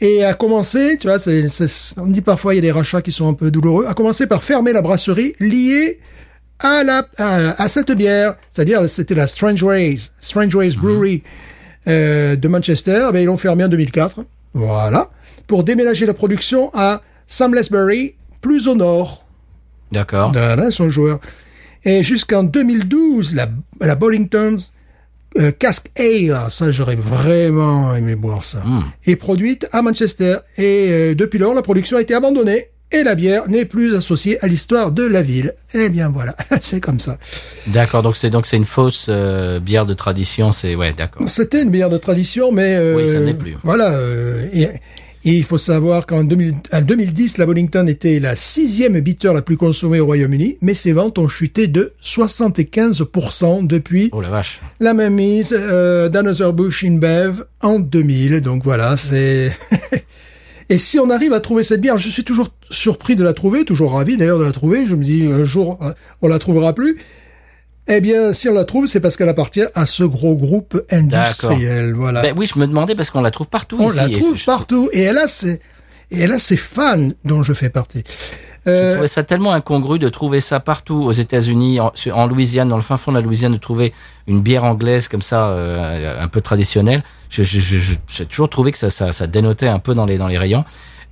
et 0.00 0.24
a 0.24 0.34
commencé, 0.34 0.96
tu 0.98 1.06
vois, 1.06 1.18
c'est, 1.18 1.48
c'est- 1.48 1.98
on 1.98 2.06
dit 2.06 2.20
parfois 2.20 2.52
il 2.54 2.56
y 2.56 2.58
a 2.58 2.62
des 2.62 2.70
rachats 2.72 3.02
qui 3.02 3.12
sont 3.12 3.28
un 3.28 3.34
peu 3.34 3.50
douloureux, 3.50 3.86
a 3.86 3.94
commencé 3.94 4.26
par 4.26 4.42
fermer 4.44 4.72
la 4.72 4.82
brasserie 4.82 5.34
liée 5.40 6.00
à 6.58 6.82
la 6.84 7.06
à, 7.18 7.62
à 7.62 7.68
cette 7.68 7.92
bière, 7.92 8.36
c'est-à-dire 8.50 8.88
c'était 8.88 9.14
la 9.14 9.26
Strange 9.26 9.62
Ways, 9.62 10.10
Strange 10.20 10.54
Ways 10.54 10.76
Brewery 10.76 11.22
euh, 11.88 12.36
de 12.36 12.48
Manchester, 12.48 13.08
ben 13.12 13.20
ils 13.20 13.26
l'ont 13.26 13.38
fermé 13.38 13.64
en 13.64 13.68
2004, 13.68 14.20
voilà, 14.54 15.10
pour 15.46 15.64
déménager 15.64 16.04
la 16.06 16.14
production 16.14 16.70
à 16.74 17.02
Samlesbury, 17.26 18.14
plus 18.42 18.68
au 18.68 18.74
nord. 18.74 19.24
D'accord. 19.92 20.32
Voilà, 20.32 20.70
son 20.70 20.90
joueur. 20.90 21.20
Et 21.84 22.02
jusqu'en 22.02 22.42
2012, 22.42 23.34
la, 23.34 23.48
la 23.80 23.94
Bollington's 23.94 24.72
euh, 25.38 25.52
Cask 25.52 25.86
Ale, 25.98 26.46
ça 26.48 26.70
j'aurais 26.70 26.96
vraiment 26.96 27.94
aimé 27.94 28.14
boire 28.16 28.42
ça, 28.44 28.62
est 29.06 29.16
produite 29.16 29.68
à 29.72 29.82
Manchester. 29.82 30.36
Et 30.58 30.88
euh, 30.90 31.14
depuis 31.14 31.38
lors, 31.38 31.54
la 31.54 31.62
production 31.62 31.96
a 31.96 32.00
été 32.00 32.14
abandonnée 32.14 32.70
et 32.92 33.02
la 33.02 33.14
bière 33.16 33.48
n'est 33.48 33.64
plus 33.64 33.94
associée 33.94 34.42
à 34.44 34.46
l'histoire 34.46 34.92
de 34.92 35.04
la 35.04 35.22
ville. 35.22 35.54
Eh 35.74 35.88
bien 35.88 36.08
voilà, 36.08 36.34
c'est 36.62 36.80
comme 36.80 37.00
ça. 37.00 37.18
D'accord. 37.66 38.02
Donc 38.02 38.16
c'est 38.16 38.30
donc 38.30 38.46
c'est 38.46 38.56
une 38.56 38.64
fausse 38.64 39.06
euh, 39.08 39.58
bière 39.58 39.86
de 39.86 39.94
tradition. 39.94 40.52
C'est 40.52 40.74
ouais. 40.74 40.92
D'accord. 40.96 41.28
C'était 41.28 41.62
une 41.62 41.70
bière 41.70 41.90
de 41.90 41.98
tradition, 41.98 42.52
mais 42.52 42.76
euh, 42.76 42.96
Oui, 42.96 43.08
ça 43.08 43.18
ne 43.18 43.24
l'est 43.26 43.34
plus. 43.34 43.56
Voilà. 43.64 43.90
euh, 43.92 44.46
et, 44.52 44.68
et 45.26 45.32
il 45.36 45.42
faut 45.44 45.58
savoir 45.58 46.06
qu'en 46.06 46.22
2000 46.22 46.54
en 46.72 46.80
2010, 46.82 47.38
la 47.38 47.46
Bollington 47.46 47.86
était 47.88 48.20
la 48.20 48.36
sixième 48.36 48.98
bitter 49.00 49.32
la 49.34 49.42
plus 49.42 49.56
consommée 49.56 49.98
au 49.98 50.06
Royaume-Uni, 50.06 50.56
mais 50.62 50.74
ses 50.74 50.92
ventes 50.92 51.18
ont 51.18 51.26
chuté 51.26 51.66
de 51.66 51.92
75% 52.00 53.66
depuis 53.66 54.08
Oh 54.12 54.20
la 54.20 54.30
vache. 54.30 54.60
la 54.78 54.94
même 54.94 55.14
mise 55.14 55.52
euh, 55.58 56.08
d'Another 56.08 56.52
Bush 56.52 56.84
in 56.84 56.98
Bev 56.98 57.44
en 57.60 57.80
2000. 57.80 58.40
Donc 58.40 58.62
voilà, 58.62 58.96
c'est... 58.96 59.52
Et 60.68 60.78
si 60.78 60.98
on 60.98 61.10
arrive 61.10 61.32
à 61.32 61.40
trouver 61.40 61.62
cette 61.62 61.80
bière, 61.80 61.96
je 61.98 62.08
suis 62.08 62.24
toujours 62.24 62.48
surpris 62.70 63.14
de 63.14 63.22
la 63.22 63.32
trouver, 63.32 63.64
toujours 63.64 63.92
ravi 63.92 64.16
d'ailleurs 64.16 64.38
de 64.38 64.44
la 64.44 64.52
trouver. 64.52 64.86
Je 64.86 64.94
me 64.96 65.04
dis 65.04 65.26
un 65.26 65.44
jour 65.44 65.78
euh, 65.82 65.92
on 66.22 66.28
la 66.28 66.38
trouvera 66.38 66.72
plus. 66.72 66.98
Eh 67.88 68.00
bien, 68.00 68.32
si 68.32 68.48
on 68.48 68.54
la 68.54 68.64
trouve, 68.64 68.86
c'est 68.86 69.00
parce 69.00 69.16
qu'elle 69.16 69.28
appartient 69.28 69.62
à 69.74 69.86
ce 69.86 70.02
gros 70.04 70.34
groupe 70.34 70.82
industriel. 70.90 71.92
Voilà. 71.94 72.22
Ben 72.22 72.34
oui, 72.36 72.46
je 72.52 72.58
me 72.58 72.66
demandais 72.66 72.94
parce 72.94 73.10
qu'on 73.10 73.22
la 73.22 73.30
trouve 73.30 73.48
partout 73.48 73.76
on 73.78 73.88
ici. 73.88 73.96
la 73.96 74.08
et 74.08 74.12
trouve 74.12 74.36
je- 74.36 74.44
partout 74.44 74.88
et 74.92 75.02
elle 75.02 75.18
a 75.18 75.28
ses 75.28 75.60
et 76.10 76.20
elle 76.20 76.32
a 76.32 76.38
ses 76.38 76.56
fans 76.56 77.10
dont 77.24 77.42
je 77.42 77.52
fais 77.52 77.68
partie. 77.70 78.02
Je 78.64 78.70
Euh, 78.72 78.92
trouvais 78.94 79.06
ça 79.08 79.22
tellement 79.22 79.52
incongru 79.52 80.00
de 80.00 80.08
trouver 80.08 80.40
ça 80.40 80.58
partout 80.58 80.96
aux 80.96 81.12
États-Unis, 81.12 81.78
en, 81.80 82.26
Louisiane, 82.26 82.68
dans 82.68 82.76
le 82.76 82.82
fin 82.82 82.96
fond 82.96 83.12
de 83.12 83.16
la 83.18 83.22
Louisiane, 83.22 83.52
de 83.52 83.58
trouver 83.58 83.92
une 84.26 84.40
bière 84.40 84.64
anglaise 84.64 85.06
comme 85.06 85.22
ça, 85.22 85.46
euh, 85.50 86.20
un 86.20 86.26
peu 86.26 86.40
traditionnelle. 86.40 87.04
Je- 87.30 87.44
je- 87.44 87.60
je- 87.60 87.78
je- 87.78 87.94
J'ai 88.12 88.26
toujours 88.26 88.50
trouvé 88.50 88.72
que 88.72 88.78
ça, 88.78 88.90
ça, 88.90 89.12
ça 89.12 89.28
dénotait 89.28 89.68
un 89.68 89.78
peu 89.78 89.94
dans 89.94 90.04
les 90.06 90.18
dans 90.18 90.26
les 90.26 90.38
rayons. 90.38 90.64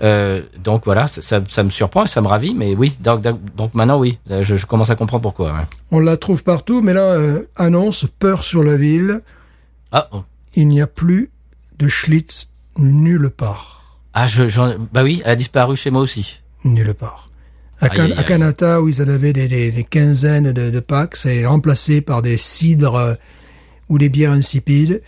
Euh, 0.03 0.43
donc 0.63 0.85
voilà, 0.85 1.07
ça, 1.07 1.23
ça, 1.23 1.41
ça 1.49 1.63
me 1.63 1.71
surprend 1.71 2.05
et 2.05 2.09
ça 2.09 2.21
me 2.21 2.27
ravit, 2.27 2.55
mais 2.55 2.75
oui, 2.75 2.97
donc, 3.01 3.23
donc, 3.23 3.39
donc 3.55 3.75
maintenant 3.75 3.99
oui, 3.99 4.19
je, 4.29 4.57
je 4.57 4.67
commence 4.67 4.91
à 4.91 4.97
comprendre 4.97 5.23
pourquoi. 5.23 5.53
ouais. 5.53 5.61
on 5.93 6.01
la 6.01 6.17
trouve 6.17 6.43
partout, 6.43 6.83
mais 6.83 6.93
là 6.93 7.03
euh, 7.13 7.43
annonce 7.57 8.07
peur 8.19 8.43
sur 8.45 8.63
la 8.65 8.77
ville. 8.77 9.21
Ah, 9.93 10.09
oh. 10.13 10.23
Il 10.57 10.69
n'y 10.69 10.83
a 10.83 10.87
plus 10.89 11.31
de 11.79 11.87
Schlitz 11.89 12.49
nulle 12.77 13.31
part. 13.31 13.99
ah, 14.15 14.27
je, 14.27 14.45
bah 14.93 15.05
oui, 15.05 15.23
elle 15.25 15.31
a 15.33 15.37
disparu 15.37 15.77
chez 15.77 15.91
moi 15.91 16.03
aussi. 16.03 16.41
Nulle 16.65 16.95
part. 16.95 17.31
À, 17.81 17.87
Aïe, 17.87 17.97
Can- 17.97 18.05
aïe, 18.05 18.13
à 18.15 18.19
aïe. 18.21 18.25
Kanata, 18.25 18.83
où 18.83 18.89
ils 18.89 19.01
en 19.03 19.09
avaient 19.09 19.33
des, 19.33 19.47
des, 19.49 19.71
des 19.71 19.85
quinzaines 19.85 20.53
de, 20.53 20.71
de 20.71 20.81
packs, 20.81 21.17
c'est 21.17 21.45
remplacé 21.47 22.01
par 22.01 22.23
des 22.23 22.37
cidres 22.37 22.95
euh, 22.97 23.15
ou 23.89 23.99
des 23.99 24.09
bières 24.09 24.33
insipides. 24.33 25.03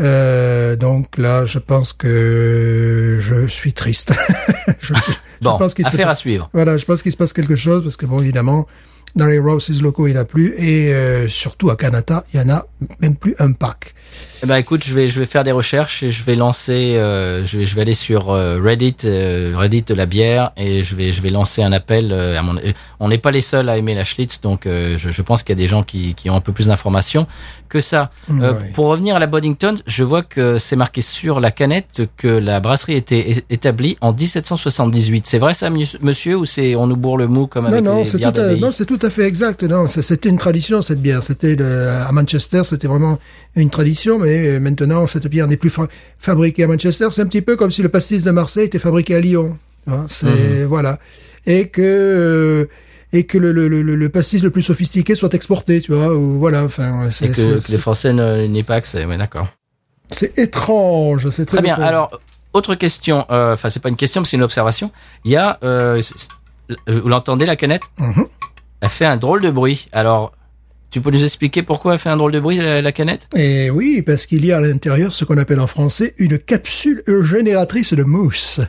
Euh, 0.00 0.76
donc 0.76 1.16
là, 1.18 1.44
je 1.46 1.58
pense 1.58 1.92
que 1.92 3.18
je 3.20 3.46
suis 3.46 3.72
triste. 3.72 4.12
je, 4.80 4.94
je 4.94 5.00
Bon, 5.42 5.58
pense 5.58 5.74
qu'il 5.74 5.84
se 5.84 5.88
affaire 5.94 6.06
passe- 6.08 6.18
à 6.18 6.20
suivre. 6.20 6.50
Voilà, 6.52 6.76
je 6.78 6.84
pense 6.84 7.02
qu'il 7.02 7.12
se 7.12 7.16
passe 7.16 7.32
quelque 7.32 7.56
chose 7.56 7.82
parce 7.82 7.96
que 7.96 8.06
bon, 8.06 8.20
évidemment, 8.20 8.66
dans 9.14 9.26
les 9.26 9.38
Rouses 9.38 9.82
locaux, 9.82 10.06
il 10.06 10.16
a 10.18 10.24
plus 10.24 10.54
et 10.58 10.92
euh, 10.94 11.28
surtout 11.28 11.70
à 11.70 11.76
Kanata, 11.76 12.24
il 12.34 12.40
y 12.40 12.42
en 12.42 12.48
a 12.50 12.64
même 13.00 13.16
plus 13.16 13.34
un 13.38 13.52
pack. 13.52 13.94
Eh 14.42 14.46
ben 14.46 14.56
écoute, 14.56 14.84
je 14.84 14.92
vais 14.92 15.08
je 15.08 15.18
vais 15.18 15.24
faire 15.24 15.44
des 15.44 15.50
recherches 15.52 16.02
et 16.02 16.10
je 16.10 16.22
vais 16.22 16.34
lancer, 16.34 16.96
euh, 16.96 17.44
je 17.46 17.58
vais 17.58 17.64
je 17.64 17.74
vais 17.74 17.80
aller 17.80 17.94
sur 17.94 18.30
euh, 18.30 18.60
Reddit, 18.62 18.96
euh, 19.06 19.54
Reddit 19.56 19.82
de 19.82 19.94
la 19.94 20.04
bière 20.04 20.52
et 20.58 20.82
je 20.82 20.94
vais 20.94 21.10
je 21.10 21.22
vais 21.22 21.30
lancer 21.30 21.62
un 21.62 21.72
appel. 21.72 22.12
euh, 22.12 22.38
à 22.38 22.42
mon, 22.42 22.56
euh, 22.58 22.72
on 23.00 23.08
n'est 23.08 23.16
pas 23.18 23.30
les 23.30 23.40
seuls 23.40 23.68
à 23.70 23.78
aimer 23.78 23.94
la 23.94 24.04
Schlitz, 24.04 24.42
donc 24.42 24.66
euh, 24.66 24.98
je, 24.98 25.08
je 25.08 25.22
pense 25.22 25.42
qu'il 25.42 25.56
y 25.56 25.58
a 25.58 25.62
des 25.62 25.68
gens 25.68 25.82
qui 25.82 26.14
qui 26.14 26.28
ont 26.28 26.36
un 26.36 26.40
peu 26.42 26.52
plus 26.52 26.66
d'informations 26.66 27.26
que 27.70 27.80
ça. 27.80 28.10
Euh, 28.30 28.52
Ouais. 28.52 28.70
Pour 28.74 28.86
revenir 28.86 29.16
à 29.16 29.18
la 29.18 29.26
Boddington, 29.26 29.74
je 29.86 30.04
vois 30.04 30.22
que 30.22 30.58
c'est 30.58 30.76
marqué 30.76 31.00
sur 31.00 31.40
la 31.40 31.50
canette 31.50 32.02
que 32.18 32.28
la 32.28 32.60
brasserie 32.60 32.94
était 32.94 33.42
établie 33.50 33.96
en 34.02 34.12
1778. 34.12 35.26
C'est 35.26 35.38
vrai 35.38 35.54
ça, 35.54 35.68
monsieur, 35.70 36.36
ou 36.36 36.44
c'est 36.44 36.76
on 36.76 36.86
nous 36.86 36.96
bourre 36.96 37.16
le 37.16 37.26
mou 37.26 37.46
comme 37.46 37.66
avec 37.66 37.82
non, 37.82 38.02
les 38.02 38.04
bières 38.18 38.28
à, 38.38 38.54
non, 38.60 38.70
c'est 38.70 38.84
tout 38.86 38.98
à 39.02 39.10
fait 39.10 39.24
exact. 39.26 39.62
Non, 39.64 39.86
c'était 39.88 40.28
une 40.28 40.38
tradition 40.38 40.82
cette 40.82 41.00
bière. 41.00 41.22
C'était 41.22 41.56
à 41.62 42.12
Manchester, 42.12 42.62
c'était 42.64 42.86
vraiment 42.86 43.18
une 43.56 43.70
tradition, 43.70 44.18
mais 44.18 44.25
euh, 44.28 44.60
maintenant 44.60 45.06
cette 45.06 45.26
bière 45.26 45.46
n'est 45.46 45.56
plus 45.56 45.70
fa- 45.70 45.88
fabriquée 46.18 46.64
à 46.64 46.66
Manchester. 46.66 47.08
C'est 47.10 47.22
un 47.22 47.26
petit 47.26 47.42
peu 47.42 47.56
comme 47.56 47.70
si 47.70 47.82
le 47.82 47.88
pastis 47.88 48.22
de 48.24 48.30
Marseille 48.30 48.66
était 48.66 48.78
fabriqué 48.78 49.14
à 49.14 49.20
Lyon. 49.20 49.56
Hein, 49.88 50.06
c'est 50.08 50.26
Mhm. 50.62 50.64
voilà, 50.66 50.98
et 51.46 51.68
que 51.68 51.82
euh, 51.82 52.66
et 53.12 53.24
que 53.24 53.38
le, 53.38 53.52
le, 53.52 53.68
le, 53.68 53.82
le 53.82 54.08
pastis 54.08 54.42
le 54.42 54.50
plus 54.50 54.62
sophistiqué 54.62 55.14
soit 55.14 55.32
exporté, 55.34 55.80
tu 55.80 55.92
vois. 55.92 56.12
Ou, 56.14 56.38
voilà, 56.38 56.64
enfin, 56.64 57.08
et 57.22 57.28
que, 57.28 57.70
les 57.72 57.78
Français 57.78 58.12
n'y 58.48 58.62
pas 58.64 58.74
accès. 58.74 59.04
Ouais, 59.04 59.16
d'accord. 59.16 59.46
c'est 60.10 60.36
étrange. 60.38 61.30
C'est 61.30 61.46
très, 61.46 61.58
Très 61.58 61.62
bien. 61.62 61.74
étrange. 61.74 61.88
Alors, 61.88 62.20
autre 62.52 62.74
question. 62.74 63.24
euh, 63.30 63.54
Enfin, 63.54 63.70
c'est 63.70 63.80
pas 63.80 63.88
une 63.90 63.96
question, 63.96 64.20
mais 64.22 64.26
c'est 64.26 64.36
une 64.36 64.42
observation. 64.42 64.90
Il 65.24 65.30
y 65.30 65.36
a, 65.36 65.58
euh, 65.62 66.02
vous 66.88 67.08
l'entendez 67.08 67.46
la 67.46 67.54
canette? 67.56 67.82
Mhm. 67.98 68.26
Elle 68.80 68.88
fait 68.90 69.04
un 69.06 69.16
drôle 69.16 69.40
de 69.40 69.50
bruit. 69.50 69.88
Alors, 69.92 70.32
tu 70.90 71.00
peux 71.00 71.10
nous 71.10 71.22
expliquer 71.24 71.62
pourquoi 71.62 71.94
elle 71.94 71.98
fait 71.98 72.08
un 72.08 72.16
drôle 72.16 72.32
de 72.32 72.40
bruit 72.40 72.56
la, 72.58 72.80
la 72.80 72.92
canette? 72.92 73.28
Et 73.34 73.70
oui, 73.70 74.02
parce 74.02 74.26
qu'il 74.26 74.44
y 74.46 74.52
a 74.52 74.58
à 74.58 74.60
l'intérieur 74.60 75.12
ce 75.12 75.24
qu'on 75.24 75.36
appelle 75.38 75.60
en 75.60 75.66
français 75.66 76.14
une 76.18 76.38
capsule 76.38 77.02
génératrice 77.22 77.92
de 77.92 78.02
mousse. 78.02 78.60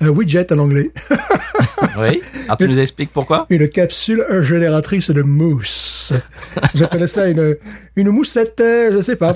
un 0.00 0.08
widget 0.08 0.52
en 0.52 0.58
anglais, 0.58 0.90
Oui. 1.98 2.20
Alors 2.44 2.56
tu 2.56 2.68
nous 2.68 2.78
expliques 2.78 3.10
pourquoi? 3.12 3.46
Une 3.50 3.68
capsule 3.68 4.24
génératrice 4.42 5.10
de 5.10 5.22
mousse. 5.22 6.12
J'appelais 6.74 7.06
ça 7.08 7.28
une 7.28 7.56
une 7.96 8.10
moussette, 8.10 8.60
euh, 8.60 8.90
je 8.92 9.00
sais 9.00 9.16
pas, 9.16 9.34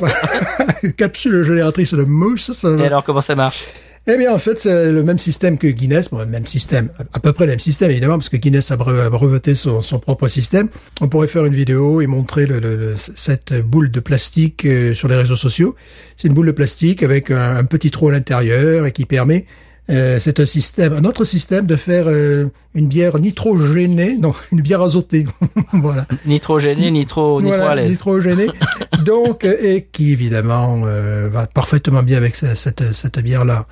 Une 0.83 0.93
capsule 0.95 1.45
génératrice 1.45 1.95
de 1.95 2.05
mousse. 2.05 2.53
Ça 2.53 2.69
Et 2.77 2.85
alors 2.87 3.05
comment 3.05 3.21
ça 3.21 3.35
marche? 3.35 3.65
Eh 4.07 4.17
bien, 4.17 4.33
en 4.33 4.39
fait, 4.39 4.59
c'est 4.59 4.91
le 4.91 5.03
même 5.03 5.19
système 5.19 5.59
que 5.59 5.67
Guinness. 5.67 6.09
Bon, 6.11 6.25
même 6.27 6.47
système, 6.47 6.89
à 7.13 7.21
peu 7.21 7.33
près 7.33 7.45
le 7.45 7.53
même 7.53 7.61
système, 7.61 7.91
évidemment, 7.91 8.17
parce 8.17 8.29
que 8.31 8.39
Guinness 8.39 8.71
a 8.71 8.77
bre- 8.77 8.99
a 9.07 9.11
breveté 9.11 9.55
son, 9.55 9.81
propre 10.01 10.27
système. 10.27 10.69
On 11.01 11.09
pourrait 11.09 11.29
faire 11.29 11.45
une 11.45 11.55
vidéo 11.55 12.01
et 12.01 12.07
montrer 12.07 12.49
cette 12.97 13.55
boule 13.61 13.91
de 13.91 14.01
plastique 14.01 14.65
euh, 14.65 14.95
sur 14.95 15.07
les 15.07 15.17
réseaux 15.17 15.37
sociaux. 15.37 15.77
C'est 16.17 16.29
une 16.29 16.35
boule 16.35 16.47
de 16.47 16.53
plastique 16.53 17.03
avec 17.03 17.31
un, 17.31 17.57
un 17.57 17.65
petit 17.65 17.91
trou 17.91 18.09
à 18.09 18.13
l'intérieur 18.13 18.87
et 18.87 18.93
qui 18.93 19.05
permet... 19.05 19.47
euh, 19.89 20.19
c'est 20.21 20.39
un 20.41 20.47
système, 20.47 20.93
un 20.93 21.05
autre 21.05 21.25
système 21.25 21.67
de 21.67 21.75
faire 21.77 22.05
euh, 22.09 22.49
une 22.75 22.87
bière 22.89 23.19
nitrogénée, 23.19 24.17
non, 24.21 24.33
une 24.53 24.61
bière 24.61 24.83
azotée, 24.83 25.27
voilà. 25.73 26.07
Nitrogéné, 26.27 26.91
nitro, 26.91 27.41
nitro 27.41 27.57
Voilà, 27.57 27.71
à 27.71 27.75
l'aise. 27.77 27.91
nitrogéné. 27.91 28.47
Donc, 29.05 29.45
euh, 29.45 29.57
et 29.61 29.89
qui 29.91 30.13
évidemment 30.13 30.83
euh, 30.85 31.29
va 31.33 31.47
parfaitement 31.47 32.03
bien 32.03 32.17
avec 32.19 32.37
ce- 32.37 32.55
cette, 32.55 32.93
cette 32.93 33.19
bière-là. 33.21 33.67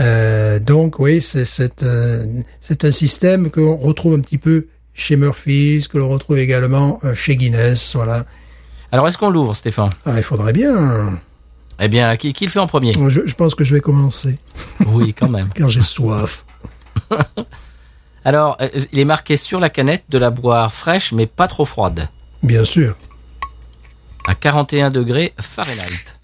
Euh, 0.00 0.58
donc, 0.58 0.98
oui, 0.98 1.20
c'est 1.20 2.84
un 2.84 2.90
système 2.90 3.50
qu'on 3.50 3.76
retrouve 3.76 4.14
un 4.14 4.20
petit 4.20 4.38
peu 4.38 4.66
chez 4.92 5.14
Murphy's, 5.16 5.86
que 5.86 5.98
l'on 5.98 6.08
retrouve 6.08 6.38
également 6.38 6.98
chez 7.14 7.36
Guinness. 7.36 7.94
Voilà. 7.94 8.24
Alors 8.90 9.06
est-ce 9.06 9.18
qu'on 9.18 9.30
l'ouvre, 9.30 9.54
Stéphane? 9.54 9.90
Ah, 10.04 10.14
il 10.16 10.22
faudrait 10.24 10.52
bien. 10.52 11.10
Eh 11.80 11.88
bien, 11.88 12.16
qui, 12.16 12.32
qui 12.32 12.44
le 12.46 12.50
fait 12.50 12.58
en 12.60 12.66
premier? 12.66 12.92
Je, 13.08 13.26
je 13.26 13.34
pense 13.34 13.54
que 13.54 13.64
je 13.64 13.74
vais 13.74 13.80
commencer, 13.80 14.38
Oui, 14.86 15.12
quand 15.14 15.28
même. 15.28 15.48
car 15.54 15.68
j'ai 15.68 15.82
soif. 15.82 16.44
Alors, 18.24 18.56
euh, 18.60 18.68
il 18.92 18.98
est 18.98 19.04
marqué 19.04 19.36
sur 19.36 19.60
la 19.60 19.68
canette 19.70 20.04
de 20.08 20.18
la 20.18 20.30
boire 20.30 20.72
fraîche, 20.72 21.12
mais 21.12 21.26
pas 21.26 21.48
trop 21.48 21.64
froide, 21.64 22.08
Bien 22.42 22.64
sûr. 22.64 22.96
à 24.26 24.34
41 24.34 24.90
degrés 24.90 25.34
Fahrenheit. 25.38 26.14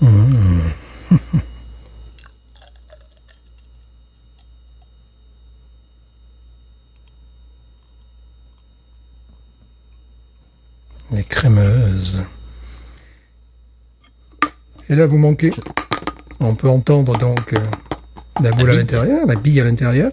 Les 11.12 11.24
crémeuses. 11.24 12.18
Et 14.90 14.94
là, 14.94 15.06
vous 15.06 15.18
manquez. 15.18 15.52
On 16.40 16.54
peut 16.54 16.68
entendre 16.68 17.16
donc 17.18 17.52
euh, 17.54 17.58
la 18.42 18.50
boule 18.52 18.70
à 18.70 18.74
l'intérieur, 18.74 19.26
la 19.26 19.34
bille 19.34 19.60
à 19.60 19.64
l'intérieur. 19.64 20.12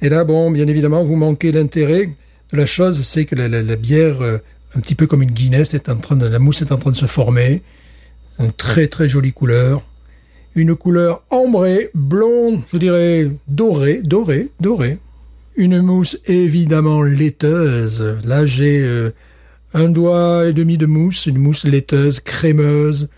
Et 0.00 0.08
là, 0.08 0.24
bon, 0.24 0.50
bien 0.50 0.66
évidemment, 0.66 1.04
vous 1.04 1.16
manquez 1.16 1.52
l'intérêt 1.52 2.06
de 2.52 2.56
la 2.56 2.66
chose, 2.66 3.02
c'est 3.06 3.24
que 3.24 3.34
la, 3.36 3.48
la- 3.48 3.62
la 3.62 3.76
bière, 3.76 4.20
euh, 4.22 4.38
un 4.74 4.80
petit 4.80 4.94
peu 4.94 5.06
comme 5.06 5.22
une 5.22 5.30
Guinness, 5.30 5.74
est 5.74 5.88
en 5.88 5.96
train 5.96 6.16
de, 6.16 6.26
la 6.26 6.38
mousse 6.38 6.62
est 6.62 6.72
en 6.72 6.78
train 6.78 6.90
de 6.90 6.96
se 6.96 7.06
former. 7.06 7.62
Une 8.40 8.52
très 8.52 8.88
très 8.88 9.08
jolie 9.08 9.32
couleur. 9.32 9.86
Une 10.54 10.74
couleur 10.74 11.22
ambrée, 11.30 11.90
blonde, 11.94 12.62
je 12.72 12.78
dirais 12.78 13.30
dorée, 13.48 14.00
dorée, 14.02 14.48
dorée. 14.60 14.98
Une 15.56 15.80
mousse 15.82 16.18
évidemment 16.26 17.02
laiteuse. 17.02 18.02
Là, 18.24 18.44
j'ai 18.46 18.80
euh, 18.82 19.10
un 19.74 19.88
doigt 19.88 20.46
et 20.46 20.52
demi 20.52 20.78
de 20.78 20.86
mousse, 20.86 21.26
une 21.26 21.38
mousse 21.38 21.64
laiteuse, 21.64 22.20
crémeuse. 22.20 23.08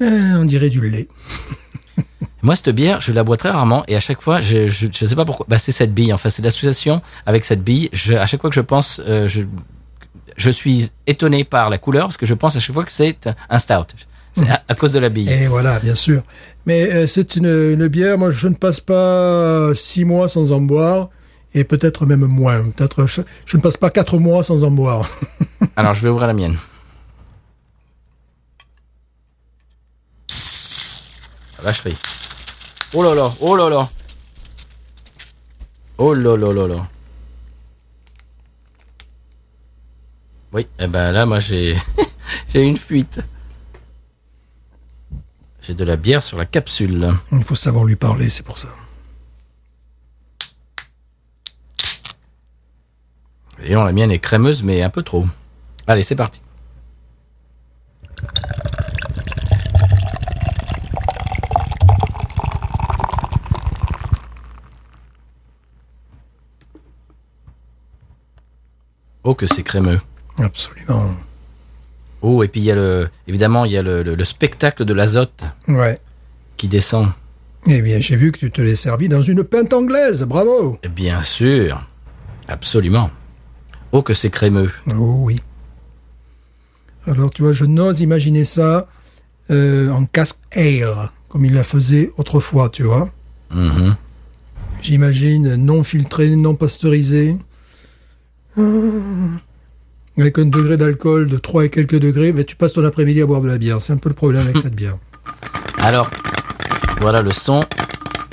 Euh, 0.00 0.34
on 0.36 0.44
dirait 0.44 0.70
du 0.70 0.80
lait. 0.88 1.08
Moi, 2.42 2.54
cette 2.54 2.70
bière, 2.70 3.00
je 3.00 3.12
la 3.12 3.24
bois 3.24 3.36
très 3.36 3.50
rarement 3.50 3.84
et 3.88 3.96
à 3.96 4.00
chaque 4.00 4.22
fois, 4.22 4.40
je 4.40 4.68
je, 4.68 4.86
je 4.92 5.06
sais 5.06 5.16
pas 5.16 5.24
pourquoi. 5.24 5.46
Bah, 5.48 5.58
c'est 5.58 5.72
cette 5.72 5.92
bille. 5.92 6.12
Enfin, 6.12 6.28
c'est 6.30 6.42
l'association 6.42 7.02
avec 7.26 7.44
cette 7.44 7.64
bille. 7.64 7.88
Je, 7.92 8.14
à 8.14 8.26
chaque 8.26 8.40
fois 8.40 8.50
que 8.50 8.56
je 8.56 8.60
pense, 8.60 9.00
euh, 9.06 9.26
je 9.26 9.42
je 10.36 10.50
suis 10.50 10.90
étonné 11.08 11.42
par 11.42 11.68
la 11.68 11.78
couleur 11.78 12.06
parce 12.06 12.16
que 12.16 12.26
je 12.26 12.34
pense 12.34 12.54
à 12.54 12.60
chaque 12.60 12.74
fois 12.74 12.84
que 12.84 12.92
c'est 12.92 13.28
un 13.50 13.58
stout. 13.58 13.86
C'est 14.34 14.48
à, 14.48 14.62
à 14.68 14.74
cause 14.76 14.92
de 14.92 15.00
la 15.00 15.08
bille. 15.08 15.28
Et 15.28 15.48
voilà, 15.48 15.80
bien 15.80 15.96
sûr. 15.96 16.22
Mais 16.64 16.92
euh, 16.92 17.06
c'est 17.08 17.34
une, 17.34 17.46
une 17.46 17.88
bière, 17.88 18.18
moi 18.18 18.30
je 18.30 18.46
ne 18.46 18.54
passe 18.54 18.78
pas 18.78 19.74
six 19.74 20.04
mois 20.04 20.28
sans 20.28 20.52
en 20.52 20.60
boire, 20.60 21.08
et 21.54 21.64
peut-être 21.64 22.06
même 22.06 22.26
moins. 22.26 22.62
Peut-être 22.70 23.06
je, 23.06 23.22
je 23.46 23.56
ne 23.56 23.62
passe 23.62 23.76
pas 23.76 23.90
quatre 23.90 24.18
mois 24.18 24.42
sans 24.42 24.64
en 24.64 24.70
boire. 24.70 25.08
Alors, 25.76 25.94
je 25.94 26.02
vais 26.02 26.08
ouvrir 26.08 26.26
la 26.26 26.34
mienne. 26.34 26.56
La 31.58 31.64
vacherie. 31.64 31.96
Oh 32.94 33.02
là 33.02 33.14
là, 33.14 33.30
oh 33.40 33.56
là 33.56 33.68
là. 33.68 33.88
Oh 35.98 36.14
là 36.14 36.36
là 36.36 36.52
là 36.52 36.66
là. 36.68 36.88
Oui, 40.52 40.66
eh 40.78 40.86
ben 40.86 41.12
là, 41.12 41.26
moi, 41.26 41.40
j'ai 41.40 41.76
j'ai 42.48 42.62
une 42.62 42.76
fuite. 42.76 43.20
J'ai 45.60 45.74
de 45.74 45.84
la 45.84 45.96
bière 45.96 46.22
sur 46.22 46.38
la 46.38 46.46
capsule. 46.46 47.12
Il 47.32 47.44
faut 47.44 47.54
savoir 47.54 47.84
lui 47.84 47.96
parler, 47.96 48.30
c'est 48.30 48.44
pour 48.44 48.56
ça. 48.56 48.68
Voyons, 53.68 53.84
la 53.84 53.92
mienne 53.92 54.10
est 54.10 54.18
crémeuse, 54.18 54.62
mais 54.62 54.80
un 54.80 54.88
peu 54.88 55.02
trop. 55.02 55.26
Allez, 55.86 56.02
c'est 56.02 56.16
parti. 56.16 56.40
Oh, 69.24 69.34
que 69.34 69.46
c'est 69.46 69.62
crémeux. 69.62 70.00
Absolument. 70.38 71.10
Oh, 72.22 72.42
et 72.42 72.48
puis 72.48 72.60
il 72.60 72.64
y 72.64 72.70
a 72.70 72.74
le, 72.74 73.08
évidemment, 73.26 73.64
il 73.64 73.72
y 73.72 73.76
a 73.76 73.82
le, 73.82 74.02
le- 74.02 74.14
le 74.14 74.24
spectacle 74.24 74.84
de 74.84 74.92
l'azote 74.94 75.44
Ouais. 75.68 75.98
qui 76.56 76.68
descend. 76.68 77.08
Eh 77.66 77.82
bien, 77.82 77.98
j'ai 78.00 78.16
vu 78.16 78.32
que 78.32 78.38
tu 78.38 78.50
te 78.50 78.60
l'es 78.62 78.76
servi 78.76 79.08
dans 79.08 79.22
une 79.22 79.44
pinte 79.44 79.72
anglaise. 79.72 80.22
Bravo. 80.22 80.78
Bien 80.90 81.22
sûr. 81.22 81.86
Absolument. 82.46 83.10
Oh, 83.92 84.02
que 84.02 84.14
c'est 84.14 84.30
crémeux. 84.30 84.70
Oh 84.88 85.16
oui. 85.20 85.40
Alors, 87.06 87.30
tu 87.30 87.42
vois, 87.42 87.52
je 87.52 87.64
n'ose 87.64 88.00
imaginer 88.00 88.44
ça 88.44 88.86
euh, 89.50 89.90
en 89.90 90.04
casque 90.04 90.38
ale, 90.54 91.10
comme 91.28 91.44
il 91.44 91.54
la 91.54 91.64
faisait 91.64 92.12
autrefois, 92.18 92.68
tu 92.68 92.82
vois. 92.82 93.08
Mhm. 93.50 93.96
J'imagine 94.82 95.56
non 95.56 95.84
filtré, 95.84 96.36
non 96.36 96.54
pasteurisé. 96.54 97.36
Ah. 98.58 98.62
Avec 100.18 100.38
un 100.38 100.46
degré 100.46 100.76
d'alcool 100.76 101.28
de 101.28 101.38
3 101.38 101.66
et 101.66 101.70
quelques 101.70 101.98
degrés, 101.98 102.32
mais 102.32 102.44
tu 102.44 102.56
passes 102.56 102.72
ton 102.74 102.84
après-midi 102.84 103.22
à 103.22 103.26
boire 103.26 103.40
de 103.40 103.48
la 103.48 103.56
bière. 103.56 103.80
C'est 103.80 103.92
un 103.92 103.98
peu 103.98 104.08
le 104.08 104.14
problème 104.14 104.42
avec 104.42 104.58
cette 104.58 104.74
bière. 104.74 104.96
Alors, 105.80 106.10
voilà 107.00 107.22
le 107.22 107.32
son 107.32 107.64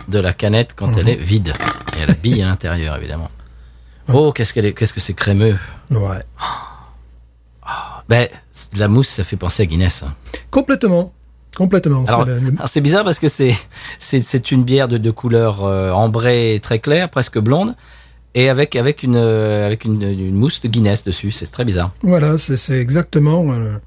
de 0.07 0.19
la 0.19 0.33
canette 0.33 0.73
quand 0.75 0.97
elle 0.97 1.09
est 1.09 1.15
vide. 1.15 1.53
Et 1.95 2.01
elle 2.01 2.11
a 2.11 2.15
bille 2.15 2.41
à 2.41 2.47
l'intérieur, 2.47 2.97
évidemment. 2.97 3.29
Oh, 4.13 4.31
qu'est-ce 4.31 4.53
qu'elle 4.53 4.65
est, 4.65 4.73
qu'est-ce 4.73 4.93
que 4.93 4.99
c'est 4.99 5.13
crémeux. 5.13 5.57
Ouais. 5.91 6.21
Ben, 8.07 8.27
la 8.75 8.87
mousse, 8.87 9.07
ça 9.09 9.23
fait 9.23 9.35
penser 9.37 9.63
à 9.63 9.65
Guinness. 9.65 10.03
hein. 10.03 10.13
Complètement. 10.51 11.11
Complètement. 11.57 12.03
Alors, 12.05 12.27
c'est 12.67 12.81
bizarre 12.81 13.03
parce 13.03 13.17
que 13.17 13.27
c'est, 13.29 13.55
c'est, 13.97 14.21
c'est 14.21 14.51
une 14.51 14.63
bière 14.63 14.87
de, 14.87 14.97
de 14.97 15.09
couleur 15.11 15.63
euh, 15.65 15.89
ambrée 15.91 16.59
très 16.61 16.79
claire, 16.79 17.09
presque 17.09 17.39
blonde, 17.39 17.75
et 18.35 18.49
avec, 18.49 18.75
avec 18.75 19.01
une, 19.03 19.15
euh, 19.15 19.65
avec 19.65 19.85
une, 19.85 20.01
une 20.03 20.35
mousse 20.35 20.61
de 20.61 20.67
Guinness 20.67 21.03
dessus. 21.03 21.31
C'est 21.31 21.47
très 21.47 21.65
bizarre. 21.65 21.91
Voilà, 22.03 22.37
c'est 22.37 22.57
c'est 22.57 22.77
exactement 22.79 23.51
euh, 23.53 23.77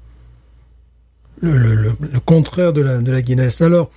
le, 1.41 1.57
le- 1.57 1.75
le- 1.75 1.95
le 2.11 2.19
contraire 2.19 2.73
de 2.73 2.81
la, 2.81 2.97
de 2.97 3.11
la 3.11 3.21
Guinness. 3.21 3.61
Alors, 3.61 3.89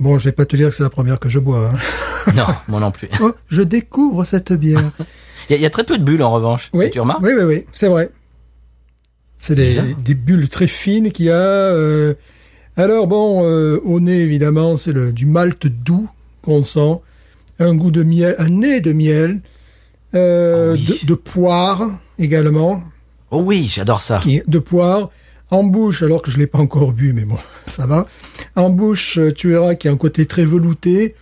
bon, 0.00 0.18
je 0.18 0.24
vais 0.24 0.32
pas 0.32 0.44
te 0.44 0.56
dire 0.56 0.68
que 0.68 0.74
c'est 0.74 0.82
la 0.82 0.90
première 0.90 1.18
que 1.20 1.28
je 1.30 1.38
bois. 1.38 1.70
hein. 1.72 2.32
Non, 2.34 2.46
moi 2.68 2.80
non 2.80 2.90
plus. 2.90 3.08
Oh, 3.22 3.32
je 3.48 3.62
découvre 3.62 4.24
cette 4.26 4.52
bière. 4.52 4.90
Il 5.50 5.52
y, 5.52 5.56
a- 5.56 5.58
il 5.58 5.62
y 5.62 5.66
a 5.66 5.70
très 5.70 5.84
peu 5.84 5.98
de 5.98 6.04
bulles 6.04 6.22
en 6.22 6.30
revanche. 6.30 6.70
Oui, 6.72 6.90
Tu 6.90 7.00
remarques 7.00 7.22
oui, 7.22 7.32
oui, 7.36 7.42
oui, 7.44 7.64
c'est 7.72 7.88
vrai. 7.88 8.08
C'est 9.36 9.54
des, 9.56 10.14
bulles 10.14 10.48
très 10.48 10.66
fines 10.66 11.10
qu'il 11.12 11.26
y 11.26 11.30
a. 11.30 11.34
euh. 11.34 12.14
Alors 12.76 13.06
bon, 13.06 13.42
euh, 13.44 13.78
au 13.84 13.98
nez 14.00 14.20
évidemment, 14.20 14.76
c'est 14.76 14.92
le 14.92 15.12
du 15.12 15.26
malt 15.26 15.66
doux 15.66 16.08
qu'on 16.42 16.62
sent, 16.62 17.00
un 17.58 17.74
goût 17.74 17.90
de 17.90 18.02
miel, 18.02 18.34
un 18.38 18.48
nez 18.48 18.80
de 18.80 18.92
miel, 18.92 19.40
euh, 20.14 20.70
Ah 20.70 20.78
oui. 20.78 20.98
de, 21.02 21.06
de 21.08 21.14
poire 21.14 21.88
également, 22.18 22.82
Oh 23.30 23.40
oui, 23.44 23.66
j'adore 23.70 24.02
ça. 24.02 24.18
qui 24.22 24.42
de 24.46 24.58
poire 24.58 25.10
en 25.50 25.64
bouche, 25.64 26.02
alors 26.02 26.22
que 26.22 26.30
je 26.30 26.38
l'ai 26.38 26.46
pas 26.46 26.58
encore 26.58 26.92
bu, 26.92 27.12
mais 27.12 27.24
bon, 27.24 27.38
ça 27.66 27.86
va. 27.86 28.06
En 28.56 28.70
bouche, 28.70 29.18
tu 29.36 29.48
verras 29.48 29.74
qu'il 29.74 29.88
y 29.88 29.90
a 29.90 29.94
un 29.94 29.98
côté 29.98 30.26
très 30.26 30.44
velouté, 30.44 31.14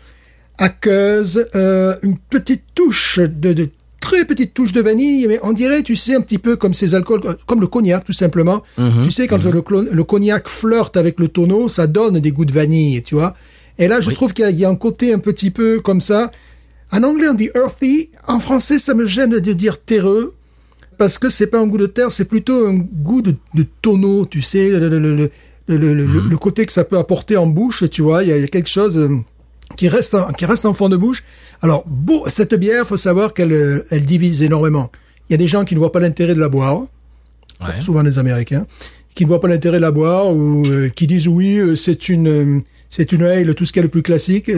aqueuse, 0.59 1.49
euh, 1.55 1.97
une 2.03 2.19
petite 2.19 2.65
touche 2.75 3.19
de, 3.21 3.53
de 3.53 3.71
très 4.01 4.25
petite 4.25 4.55
touche 4.55 4.73
de 4.73 4.81
vanille, 4.81 5.27
mais 5.29 5.39
on 5.43 5.53
dirait, 5.53 5.83
tu 5.83 5.97
sais, 5.97 6.15
un 6.15 6.21
petit 6.21 6.39
peu 6.39 6.57
comme 6.57 6.75
ces 6.75 6.95
alcools, 6.95 7.21
euh, 7.25 7.35
comme 7.47 7.61
le 7.61 7.67
cognac, 7.67 8.05
tout 8.05 8.13
simplement. 8.13 8.63
Tu 9.05 9.11
sais, 9.11 9.27
quand 9.27 9.43
le, 9.45 9.61
clo- 9.61 9.89
le 9.91 10.05
cognac 10.05 10.49
flirte 10.49 10.97
avec 10.97 11.19
le 11.21 11.29
tonneau, 11.29 11.69
ça 11.69 11.87
donne 11.87 12.19
des 12.21 12.31
goûts 12.33 12.45
de 12.45 12.53
vanille, 12.53 13.03
tu 13.03 13.15
vois. 13.17 13.35
Et 13.79 13.89
là, 13.89 14.01
je 14.01 14.09
Oui. 14.09 14.15
trouve 14.15 14.33
qu'il 14.33 14.45
y, 14.45 14.49
a- 14.49 14.51
il 14.51 14.59
y 14.59 14.65
a 14.65 14.69
un 14.69 14.77
côté 14.77 15.13
un 15.13 15.19
petit 15.19 15.51
peu 15.51 15.81
comme 15.81 16.01
ça. 16.01 16.31
En 16.93 17.03
anglais, 17.03 17.29
on 17.29 17.35
dit 17.35 17.51
earthy. 17.55 18.11
En 18.27 18.41
français, 18.41 18.79
ça 18.79 18.95
me 18.95 19.07
gêne 19.07 19.31
de 19.31 19.53
dire 19.53 19.81
terreux. 19.81 20.35
Parce 20.97 21.17
que 21.19 21.29
c'est 21.29 21.47
pas 21.47 21.61
un 21.61 21.67
goût 21.69 21.79
de 21.79 21.87
terre, 21.87 22.11
c'est 22.11 22.25
plutôt 22.25 22.67
un 22.67 22.75
goût 22.75 23.23
de, 23.23 23.35
de 23.55 23.65
tonneau, 23.83 24.27
tu 24.27 24.43
sais, 24.43 24.69
le, 24.71 24.89
le, 24.89 24.99
le, 24.99 25.31
le, 25.77 26.37
côté 26.37 26.67
que 26.67 26.73
ça 26.73 26.83
peut 26.83 26.99
apporter 26.99 27.37
en 27.37 27.47
bouche, 27.47 27.85
tu 27.91 28.03
vois. 28.03 28.25
Il 28.25 28.31
y 28.31 28.33
a, 28.33 28.37
il 28.37 28.41
y 28.41 28.45
a 28.45 28.49
quelque 28.49 28.69
chose 28.69 28.97
euh, 28.99 29.09
qui 29.77 29.89
reste, 29.89 30.15
en, 30.17 30.33
qui 30.33 30.45
reste 30.45 30.67
en 30.67 30.75
fond 30.75 30.89
de 30.89 30.97
bouche. 30.97 31.23
Alors, 31.63 31.85
beau, 31.87 32.25
cette 32.29 32.55
bière, 32.55 32.87
faut 32.87 32.97
savoir 32.97 33.35
qu'elle 33.35 33.53
euh, 33.53 33.85
elle 33.91 34.05
divise 34.05 34.43
énormément. 34.43 34.91
Il 35.29 35.33
y 35.33 35.35
a 35.35 35.39
des 35.39 35.49
gens 35.49 35.65
qui 35.65 35.75
ne 35.75 35.81
voient 35.81 35.93
pas 35.93 36.01
l'intérêt 36.01 36.35
de 36.35 36.41
la 36.41 36.49
boire 36.49 36.83
Ouais. 37.61 37.81
souvent 37.81 38.03
les 38.03 38.21
Américains, 38.21 38.67
qui 39.17 39.25
ne 39.25 39.29
voient 39.29 39.41
pas 39.41 39.49
l'intérêt 39.49 39.79
de 39.79 39.83
la 39.83 39.91
boire 39.91 40.29
ou 40.33 40.65
euh, 40.67 40.89
qui 40.91 41.09
disent 41.09 41.27
oui, 41.27 41.59
euh, 41.59 41.75
c'est 41.75 42.09
une 42.09 42.29
euh, 42.29 42.61
c'est 42.89 43.11
une 43.11 43.25
ale, 43.25 43.53
tout 43.57 43.65
ce 43.67 43.73
qui 43.73 43.81
est 43.81 43.83
le 43.83 43.89
plus 43.89 44.03
classique. 44.03 44.49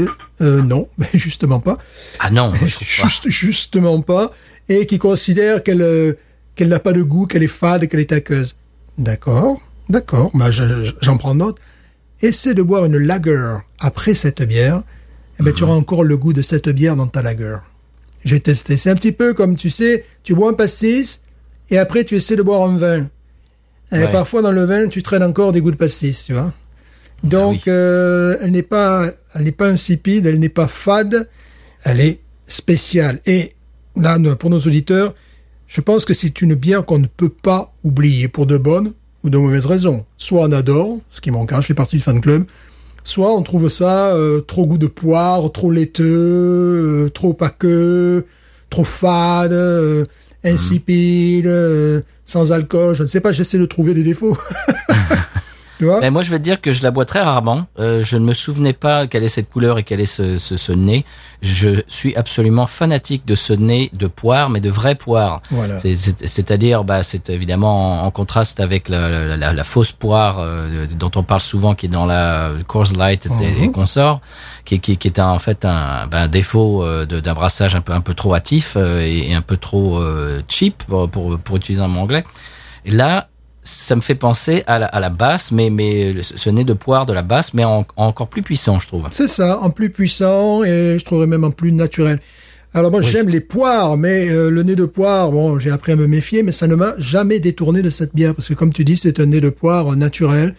Non, 0.40 0.88
mais 0.98 1.06
justement 1.14 1.60
pas, 1.60 1.78
Ah 2.18 2.30
non, 2.30 2.52
je 2.54 2.76
pas. 3.02 3.08
Justement 3.30 4.02
pas, 4.02 4.32
et 4.68 4.84
qui 4.86 4.98
considèrent 4.98 5.62
qu'elle 5.62 6.16
qu'elle 6.54 6.68
n'a 6.68 6.78
pas 6.78 6.92
de 6.92 7.02
goût, 7.02 7.26
qu'elle 7.26 7.42
est 7.42 7.46
fade, 7.48 7.88
qu'elle 7.88 8.00
est 8.00 8.12
aqueuse. 8.12 8.54
D'accord, 8.98 9.58
d'accord, 9.88 10.30
bah, 10.34 10.50
je- 10.50 10.84
je- 10.84 10.92
j'en 11.00 11.16
prends 11.16 11.34
note. 11.34 11.56
Essaie 12.20 12.52
de 12.52 12.60
boire 12.62 12.84
une 12.84 12.98
lager 12.98 13.56
après 13.78 14.14
cette 14.14 14.42
bière, 14.42 14.82
eh 15.40 15.42
ben, 15.42 15.52
tu 15.54 15.64
auras 15.64 15.74
encore 15.74 16.04
le 16.04 16.16
goût 16.16 16.32
de 16.32 16.42
cette 16.42 16.68
bière 16.68 16.96
dans 16.96 17.06
ta 17.06 17.22
lager. 17.22 17.56
J'ai 18.24 18.40
testé. 18.40 18.76
C'est 18.76 18.90
un 18.90 18.94
petit 18.94 19.12
peu 19.12 19.32
comme, 19.34 19.56
tu 19.56 19.70
sais, 19.70 20.04
tu 20.22 20.34
bois 20.34 20.50
un 20.50 20.54
pastis 20.54 21.22
et 21.70 21.78
après 21.78 22.04
tu 22.04 22.14
essaies 22.16 22.36
de 22.36 22.42
boire 22.42 22.68
un 22.68 22.76
vin. 22.76 23.08
Et 23.92 23.96
Ouais. 23.98 24.12
parfois 24.12 24.42
dans 24.42 24.52
le 24.52 24.64
vin, 24.64 24.88
tu 24.88 25.02
traînes 25.02 25.22
encore 25.22 25.52
des 25.52 25.60
goûts 25.60 25.70
de 25.70 25.76
pastis, 25.76 26.24
tu 26.24 26.32
vois. 26.34 26.52
Donc, 27.24 27.54
oui. 27.54 27.62
euh, 27.72 28.36
elle 28.40 28.50
n'est 28.52 28.62
pas, 28.62 29.10
elle 29.34 29.44
n'est 29.44 29.52
pas 29.52 29.68
insipide, 29.68 30.26
elle 30.26 30.38
n'est 30.38 30.48
pas 30.48 30.68
fade, 30.68 31.28
elle 31.84 32.00
est 32.00 32.20
spéciale. 32.46 33.20
Et 33.26 33.54
là, 33.96 34.18
pour 34.36 34.50
nos 34.50 34.60
auditeurs, 34.60 35.14
je 35.66 35.80
pense 35.80 36.04
que 36.04 36.14
c'est 36.14 36.40
une 36.42 36.54
bière 36.54 36.84
qu'on 36.84 36.98
ne 36.98 37.06
peut 37.06 37.28
pas 37.28 37.72
oublier 37.84 38.28
pour 38.28 38.46
de 38.46 38.58
bonnes 38.58 38.92
ou 39.22 39.30
de 39.30 39.38
mauvaises 39.38 39.66
raisons. 39.66 40.04
Soit 40.16 40.42
on 40.42 40.52
adore, 40.52 40.98
ce 41.10 41.20
qui 41.20 41.28
est 41.30 41.32
mon 41.32 41.46
cas, 41.46 41.60
je 41.60 41.66
fais 41.66 41.74
partie 41.74 41.96
du 41.96 42.02
fan 42.02 42.20
club, 42.20 42.44
soit 43.10 43.34
on 43.34 43.42
trouve 43.42 43.68
ça 43.68 44.14
euh, 44.14 44.40
trop 44.40 44.66
goût 44.66 44.78
de 44.78 44.86
poire, 44.86 45.50
trop 45.50 45.72
laiteux, 45.72 46.04
euh, 47.06 47.08
trop 47.10 47.36
aqueux, 47.40 48.24
trop 48.70 48.84
fade, 48.84 49.52
euh, 49.52 50.04
insipide, 50.44 51.48
euh, 51.48 52.00
sans 52.24 52.52
alcool. 52.52 52.94
Je 52.94 53.02
ne 53.02 53.08
sais 53.08 53.20
pas, 53.20 53.32
j'essaie 53.32 53.58
de 53.58 53.66
trouver 53.66 53.94
des 53.94 54.04
défauts. 54.04 54.38
tu 55.80 55.86
vois 55.86 55.98
Ben, 56.00 56.12
moi, 56.12 56.22
je 56.22 56.30
vais 56.30 56.38
te 56.38 56.44
dire 56.44 56.60
que 56.60 56.72
je 56.72 56.82
la 56.82 56.90
bois 56.90 57.04
très 57.06 57.20
rarement. 57.22 57.66
Euh, 57.78 58.02
je 58.02 58.16
ne 58.18 58.24
me 58.24 58.32
souvenais 58.34 58.72
pas 58.74 59.06
quelle 59.06 59.24
est 59.24 59.28
cette 59.28 59.48
couleur 59.50 59.78
et 59.78 59.82
quel 59.82 59.98
est 60.00 60.06
ce, 60.06 60.38
ce, 60.38 60.56
ce 60.56 60.72
nez. 60.72 61.04
Je 61.42 61.80
suis 61.88 62.14
absolument 62.16 62.66
fanatique 62.66 63.26
de 63.26 63.34
ce 63.34 63.54
nez 63.54 63.90
de 63.94 64.06
poire, 64.06 64.50
mais 64.50 64.60
de 64.60 64.68
vraie 64.68 64.94
poire. 64.94 65.40
Voilà. 65.50 65.80
C'est- 65.80 65.94
c'est- 65.94 66.26
C'est-à-dire, 66.26 66.84
bah, 66.84 67.02
c'est 67.02 67.30
évidemment 67.30 68.02
en, 68.02 68.06
en 68.06 68.10
contraste 68.10 68.60
avec 68.60 68.88
la, 68.90 69.08
la, 69.08 69.36
la- 69.38 69.52
la 69.54 69.64
fausse 69.64 69.92
poire 69.92 70.36
euh, 70.40 70.86
dont 70.98 71.10
on 71.16 71.22
parle 71.22 71.40
souvent, 71.40 71.74
qui 71.74 71.86
est 71.86 71.88
dans 71.88 72.04
la 72.06 72.50
Coors 72.66 72.92
Light 72.96 73.26
et, 73.40 73.64
et 73.64 73.70
consorts, 73.72 74.20
qui, 74.66 74.80
qui, 74.80 74.98
qui 74.98 75.08
est 75.08 75.18
un, 75.18 75.30
en 75.30 75.38
fait 75.38 75.64
un, 75.64 76.06
ben, 76.10 76.24
un 76.24 76.28
défaut 76.28 76.84
euh, 76.84 77.06
d'un 77.06 77.32
brassage 77.34 77.74
un 77.74 77.80
peu 77.80 77.94
un 77.94 78.02
peu 78.02 78.12
trop 78.12 78.34
hâtif 78.34 78.74
euh, 78.76 79.00
et, 79.00 79.30
et 79.30 79.34
un 79.34 79.40
peu 79.42 79.56
trop 79.56 79.98
euh, 79.98 80.42
cheap 80.46 80.82
pour, 80.86 81.08
pour 81.08 81.38
pour 81.38 81.56
utiliser 81.56 81.82
un 81.82 81.88
mot 81.88 82.00
anglais. 82.00 82.24
Et 82.84 82.90
là, 82.90 83.28
ça 83.70 83.96
me 83.96 84.00
fait 84.00 84.14
penser 84.14 84.62
à 84.66 84.78
la, 84.78 84.86
à 84.86 85.00
la 85.00 85.10
basse, 85.10 85.52
mais 85.52 85.70
mais 85.70 86.14
ce 86.22 86.50
nez 86.50 86.64
de 86.64 86.72
poire 86.72 87.06
de 87.06 87.12
la 87.12 87.22
basse, 87.22 87.54
mais 87.54 87.64
en, 87.64 87.86
encore 87.96 88.28
plus 88.28 88.42
puissant, 88.42 88.80
je 88.80 88.86
trouve. 88.88 89.06
C'est 89.10 89.28
ça, 89.28 89.60
en 89.60 89.70
plus 89.70 89.90
puissant 89.90 90.62
et 90.64 90.96
je 90.98 91.04
trouverais 91.04 91.26
même 91.26 91.44
en 91.44 91.50
plus 91.50 91.72
naturel. 91.72 92.20
Alors 92.72 92.90
moi 92.92 93.02
j'aime 93.02 93.28
les 93.28 93.40
poires, 93.40 93.96
mais 93.96 94.28
euh, 94.30 94.48
le 94.50 94.62
nez 94.62 94.76
de 94.76 94.84
poire, 94.84 95.32
bon, 95.32 95.58
j'ai 95.58 95.70
appris 95.70 95.92
à 95.92 95.96
me 95.96 96.06
méfier, 96.06 96.42
mais 96.44 96.52
ça 96.52 96.66
ne 96.68 96.76
m'a 96.76 96.94
jamais 96.98 97.40
détourné 97.40 97.82
de 97.82 97.90
cette 97.90 98.14
bière 98.14 98.34
parce 98.34 98.46
que 98.48 98.54
comme 98.54 98.72
tu 98.72 98.84
dis, 98.84 98.96
c'est 98.96 99.18
un 99.20 99.26
nez 99.26 99.40
de 99.40 99.50
poire 99.50 99.96
naturel. 99.96 100.54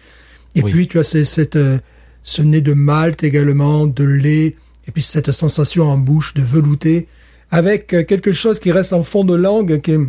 Et 0.56 0.62
Oui. 0.62 0.72
puis 0.72 0.88
tu 0.88 1.00
as 1.00 1.04
ces- 1.04 1.24
cette, 1.24 1.56
euh, 1.56 1.78
ce 2.24 2.42
nez 2.42 2.60
de 2.62 2.74
malt 2.74 3.24
également, 3.24 3.88
de 3.88 4.04
lait, 4.04 4.58
et 4.88 4.92
puis 4.94 5.02
cette 5.04 5.32
sensation 5.32 5.86
en 5.86 5.98
bouche 5.98 6.34
de 6.34 6.42
velouté, 6.42 7.08
avec 7.50 7.94
euh, 7.94 8.04
quelque 8.04 8.34
chose 8.34 8.60
qui 8.60 8.72
reste 8.74 8.92
en 8.94 9.04
fond 9.04 9.24
de 9.24 9.36
langue. 9.36 9.80
Qui 9.82 9.92
est- 9.92 10.00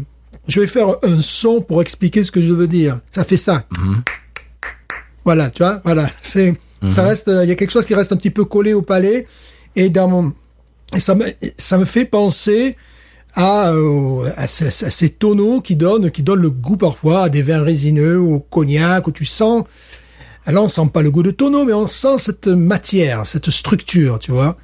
Je 0.48 0.60
vais 0.60 0.66
faire 0.66 0.88
un 1.02 1.20
son 1.20 1.60
pour 1.60 1.80
expliquer 1.82 2.24
ce 2.24 2.32
que 2.32 2.40
je 2.40 2.52
veux 2.52 2.68
dire. 2.68 3.00
Ça 3.10 3.24
fait 3.24 3.36
ça. 3.36 3.64
Voilà, 5.24 5.50
tu 5.50 5.62
vois, 5.62 5.80
voilà. 5.84 6.10
C'est, 6.20 6.52
ça 6.88 7.04
reste, 7.04 7.30
il 7.42 7.48
y 7.48 7.52
a 7.52 7.54
quelque 7.54 7.70
chose 7.70 7.86
qui 7.86 7.94
reste 7.94 8.12
un 8.12 8.16
petit 8.16 8.30
peu 8.30 8.44
collé 8.44 8.74
au 8.74 8.82
palais 8.82 9.28
et 9.76 9.88
dans 9.88 10.08
mon, 10.08 10.32
et 10.94 11.00
ça 11.00 11.14
me, 11.14 11.26
ça 11.56 11.78
me 11.78 11.84
fait 11.84 12.04
penser 12.04 12.76
à, 13.34 13.70
euh, 13.70 14.30
à, 14.36 14.46
ces, 14.46 14.66
à 14.66 14.90
ces 14.90 15.08
tonneaux 15.10 15.60
qui 15.60 15.76
donnent, 15.76 16.10
qui 16.10 16.22
donnent 16.22 16.42
le 16.42 16.50
goût 16.50 16.76
parfois 16.76 17.24
à 17.24 17.28
des 17.28 17.42
vins 17.42 17.62
résineux, 17.62 18.18
au 18.18 18.40
cognac, 18.40 19.06
où 19.06 19.12
tu 19.12 19.24
sens, 19.24 19.64
alors 20.44 20.64
on 20.64 20.68
sent 20.68 20.90
pas 20.92 21.02
le 21.02 21.10
goût 21.10 21.22
de 21.22 21.30
tonneau, 21.30 21.64
mais 21.64 21.72
on 21.72 21.86
sent 21.86 22.18
cette 22.18 22.48
matière, 22.48 23.26
cette 23.26 23.50
structure, 23.50 24.18
tu 24.18 24.32
vois, 24.32 24.56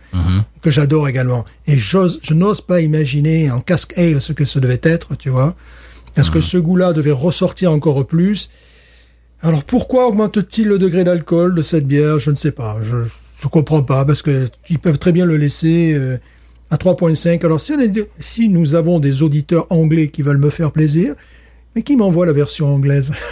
que 0.62 0.71
j'adore 0.71 1.09
également. 1.09 1.45
Et 1.67 1.77
je 1.79 2.35
n'ose 2.35 2.61
pas 2.61 2.81
imaginer 2.81 3.51
en 3.51 3.61
casque 3.61 3.97
ale 3.97 4.21
ce 4.21 4.33
que 4.33 4.45
ce 4.45 4.59
devait 4.59 4.81
être, 4.83 5.17
tu 5.17 5.29
vois. 5.31 5.55
Est-ce 6.17 6.31
que 6.31 6.41
ce 6.41 6.59
goût-là 6.59 6.93
devait 6.93 7.12
ressortir 7.12 7.71
encore 7.73 8.05
plus? 8.07 8.51
Alors 9.43 9.62
pourquoi 9.62 10.09
augmente-t-il 10.09 10.67
le 10.67 10.79
degré 10.79 11.05
d'alcool 11.05 11.55
de 11.55 11.62
cette 11.62 11.87
bière? 11.87 12.19
Je 12.19 12.31
ne 12.31 12.37
sais 12.37 12.51
pas. 12.53 12.79
Je 12.83 12.97
je 13.41 13.47
comprends 13.47 13.85
pas 13.85 14.05
parce 14.05 14.21
que 14.21 14.49
ils 14.69 14.81
peuvent 14.81 14.99
très 14.99 15.12
bien 15.12 15.25
le 15.25 15.37
laisser 15.37 15.93
euh, 15.95 16.19
à 16.73 16.77
3.5. 16.77 17.45
Alors 17.47 17.61
si, 17.61 17.71
on 17.73 17.79
est- 17.79 18.11
si 18.19 18.49
nous 18.49 18.75
avons 18.75 18.99
des 18.99 19.23
auditeurs 19.23 19.67
anglais 19.71 20.09
qui 20.09 20.23
veulent 20.23 20.38
me 20.38 20.51
faire 20.51 20.73
plaisir, 20.73 21.14
mais 21.79 21.85
qui 21.85 21.97
m'envoient 21.97 22.27
la 22.27 22.33
version 22.33 22.75
anglaise? 22.75 23.12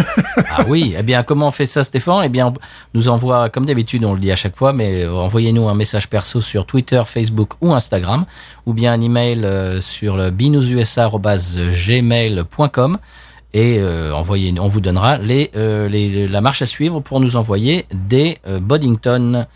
Ah 0.58 0.64
oui, 0.68 0.94
eh 0.98 1.02
bien, 1.02 1.22
comment 1.22 1.48
on 1.48 1.50
fait 1.50 1.66
ça, 1.66 1.82
Stéphane? 1.82 2.22
Eh 2.24 2.30
bien, 2.30 2.46
on 2.46 2.54
nous 2.94 3.08
envoie, 3.08 3.50
comme 3.50 3.66
d'habitude, 3.66 4.02
on 4.04 4.14
le 4.14 4.20
dit 4.20 4.30
à 4.30 4.36
chaque 4.36 4.56
fois, 4.56 4.72
mais 4.72 5.06
envoyez-nous 5.06 5.68
un 5.68 5.74
message 5.74 6.08
perso 6.08 6.40
sur 6.40 6.64
Twitter, 6.64 7.02
Facebook 7.04 7.50
ou 7.60 7.74
Instagram, 7.74 8.24
ou 8.64 8.72
bien 8.72 8.92
un 8.92 9.00
email 9.00 9.44
euh, 9.44 9.80
sur 9.80 10.16
le 10.16 10.30
binoususa@gmail.com 10.30 12.98
et 13.56 13.78
euh, 13.78 14.14
envoyez, 14.14 14.52
on 14.60 14.68
vous 14.68 14.82
donnera 14.82 15.18
euh, 15.18 15.88
les, 15.88 16.28
la 16.28 16.40
marche 16.42 16.60
à 16.60 16.66
suivre 16.66 17.00
pour 17.00 17.20
nous 17.20 17.36
envoyer 17.36 17.86
des 17.92 18.36
euh, 18.46 18.60
Boddington. 18.60 19.46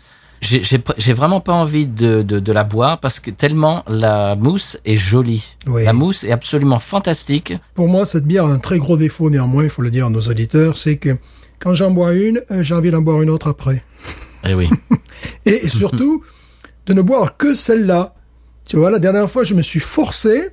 J'ai- 0.41 1.13
vraiment 1.13 1.39
pas 1.39 1.53
envie 1.53 1.85
de, 1.85 2.23
de, 2.23 2.39
de 2.39 2.51
la 2.51 2.63
boire 2.63 2.99
parce 2.99 3.19
que 3.19 3.29
tellement 3.29 3.83
la 3.87 4.35
mousse 4.35 4.79
est 4.85 4.97
jolie. 4.97 5.55
Oui. 5.67 5.83
La 5.83 5.93
mousse 5.93 6.23
est 6.23 6.31
absolument 6.31 6.79
fantastique. 6.79 7.53
Pour 7.75 7.87
moi, 7.87 8.05
cette 8.07 8.25
bière 8.25 8.45
a 8.47 8.51
un 8.51 8.57
très 8.59 8.79
gros 8.79 8.97
défaut 8.97 9.29
néanmoins, 9.29 9.63
il 9.63 9.69
faut 9.69 9.83
le 9.83 9.91
dire 9.91 10.07
à 10.07 10.09
nos 10.09 10.21
auditeurs, 10.21 10.77
c'est 10.77 10.97
que 10.97 11.15
quand 11.59 11.75
j'en 11.75 11.91
bois 11.91 12.13
une, 12.15 12.41
euh, 12.49 12.63
j'ai 12.63 12.73
envie 12.73 12.89
d'en 12.89 13.01
boire 13.01 13.21
une 13.21 13.29
autre 13.29 13.47
après. 13.47 13.83
Eh 14.43 14.55
oui. 14.55 14.67
Et 15.45 15.67
surtout, 15.69 16.23
de 16.87 16.93
ne 16.95 17.03
boire 17.03 17.37
que 17.37 17.53
celle-là. 17.53 18.15
Tu 18.65 18.75
vois, 18.75 18.89
la 18.89 18.97
dernière 18.97 19.29
fois, 19.29 19.43
je 19.43 19.53
me 19.53 19.61
suis 19.61 19.79
forcé. 19.79 20.49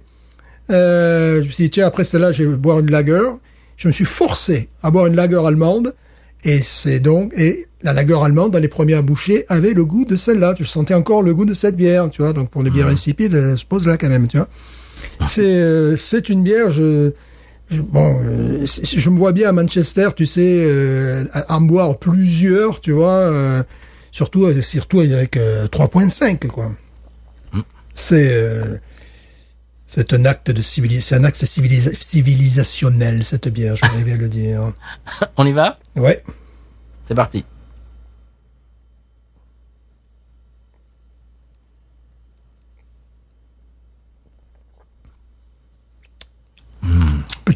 Euh, 0.70 1.40
je 1.42 1.46
me 1.46 1.52
suis 1.52 1.64
dit, 1.64 1.70
tiens, 1.70 1.86
après 1.86 2.04
celle-là, 2.04 2.32
je 2.32 2.42
vais 2.42 2.56
boire 2.56 2.80
une 2.80 2.90
lager. 2.90 3.22
Je 3.78 3.88
me 3.88 3.92
suis 3.94 4.04
forcé 4.04 4.68
à 4.82 4.90
boire 4.90 5.06
une 5.06 5.14
lager 5.16 5.40
allemande. 5.42 5.94
Et 6.44 6.60
c'est 6.60 7.00
donc, 7.00 7.32
et 7.38 7.67
la 7.82 7.92
lager 7.92 8.18
allemande, 8.22 8.52
dans 8.52 8.58
les 8.58 8.68
premières 8.68 9.02
bouchées, 9.02 9.44
avait 9.48 9.72
le 9.72 9.84
goût 9.84 10.04
de 10.04 10.16
celle-là. 10.16 10.54
Je 10.58 10.64
sentais 10.64 10.94
encore 10.94 11.22
le 11.22 11.34
goût 11.34 11.44
de 11.44 11.54
cette 11.54 11.76
bière, 11.76 12.10
tu 12.10 12.22
vois. 12.22 12.32
Donc, 12.32 12.50
pour 12.50 12.62
une 12.62 12.70
bière 12.70 12.88
insipide, 12.88 13.34
elle 13.34 13.56
se 13.58 13.64
pose 13.64 13.86
là 13.86 13.96
quand 13.96 14.08
même, 14.08 14.26
tu 14.28 14.36
vois. 14.36 14.48
C'est, 15.28 15.42
euh, 15.44 15.94
c'est 15.96 16.28
une 16.28 16.42
bière, 16.42 16.70
je, 16.72 17.12
je- 17.70 17.80
bon, 17.80 18.20
euh, 18.24 18.66
c'est- 18.66 18.98
je 18.98 19.10
me 19.10 19.16
vois 19.18 19.32
bien 19.32 19.48
à 19.50 19.52
Manchester, 19.52 20.08
tu 20.16 20.26
sais, 20.26 20.64
euh, 20.66 21.24
en 21.48 21.60
boire 21.60 21.98
plusieurs, 21.98 22.80
tu 22.80 22.90
vois, 22.92 23.30
surtout, 24.10 24.48
surtout 24.62 25.00
avec 25.00 25.36
euh, 25.36 25.68
3.5, 25.68 26.46
quoi. 26.48 26.72
C'est, 27.94 28.28
euh, 28.32 28.76
c'est 29.86 30.12
un 30.12 30.24
acte 30.24 30.50
de 30.50 30.62
civilis, 30.62 31.00
c'est 31.02 31.14
un 31.14 31.24
acte 31.24 31.42
civilisa- 31.44 31.92
civilisationnel, 32.00 33.24
cette 33.24 33.48
bière, 33.48 33.76
je 33.76 34.04
vais 34.04 34.12
à 34.12 34.16
le 34.16 34.28
dire. 34.28 34.72
On 35.36 35.46
y 35.46 35.52
va? 35.52 35.78
Ouais. 35.96 36.22
C'est 37.06 37.14
parti. 37.14 37.44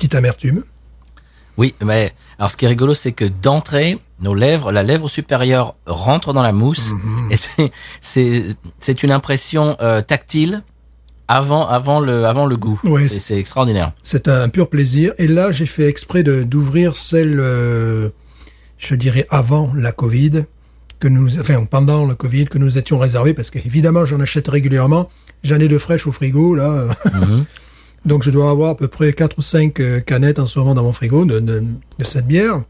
Petite 0.02 0.16
amertume. 0.16 0.64
Oui, 1.56 1.76
mais 1.80 2.12
alors 2.36 2.50
ce 2.50 2.56
qui 2.56 2.64
est 2.64 2.68
rigolo, 2.68 2.92
c'est 2.92 3.12
que 3.12 3.24
d'entrée, 3.24 4.00
nos 4.18 4.34
lèvres, 4.34 4.72
la 4.72 4.82
lèvre 4.82 5.06
supérieure 5.06 5.76
rentre 5.86 6.32
dans 6.32 6.42
la 6.42 6.50
mousse, 6.50 6.90
et 7.30 7.70
c'est 8.00 9.02
une 9.04 9.12
impression 9.12 9.76
euh, 9.80 10.02
tactile 10.02 10.64
avant, 11.28 11.68
avant 11.68 12.00
le, 12.00 12.26
avant 12.26 12.46
le 12.46 12.56
goût. 12.56 12.80
C'est, 13.06 13.38
extraordinaire. 13.38 13.92
C'est 14.02 14.26
un 14.26 14.48
pur 14.48 14.68
plaisir. 14.68 15.12
Et 15.18 15.28
là, 15.28 15.52
j'ai 15.52 15.66
fait 15.66 15.86
exprès 15.86 16.24
d'ouvrir 16.24 16.96
celle, 16.96 17.38
euh, 17.38 18.08
je 18.78 18.96
dirais 18.96 19.28
avant 19.30 19.72
la 19.72 19.92
Covid, 19.92 20.46
que 20.98 21.06
nous, 21.06 21.38
enfin 21.38 21.64
pendant 21.64 22.06
la 22.06 22.16
Covid, 22.16 22.46
que 22.46 22.58
nous 22.58 22.76
étions 22.76 22.98
réservés, 22.98 23.34
parce 23.34 23.50
qu'évidemment, 23.50 24.04
j'en 24.04 24.18
achète 24.18 24.48
régulièrement. 24.48 25.08
J'en 25.44 25.60
ai 25.60 25.68
de 25.68 25.78
fraîches 25.78 26.08
au 26.08 26.12
frigo 26.12 26.56
là. 26.56 26.88
Mhm. 27.14 27.44
Donc, 28.04 28.22
je 28.22 28.30
dois 28.30 28.50
avoir 28.50 28.70
à 28.70 28.76
peu 28.76 28.88
près 28.88 29.12
quatre 29.12 29.38
ou 29.38 29.42
cinq 29.42 29.78
euh, 29.80 30.00
canettes 30.00 30.38
en 30.38 30.46
ce 30.46 30.58
moment 30.58 30.74
dans 30.74 30.82
mon 30.82 30.92
frigo 30.92 31.24
de, 31.24 31.38
de, 31.40 31.60
de 31.98 32.04
cette 32.04 32.26
bière. 32.26 32.62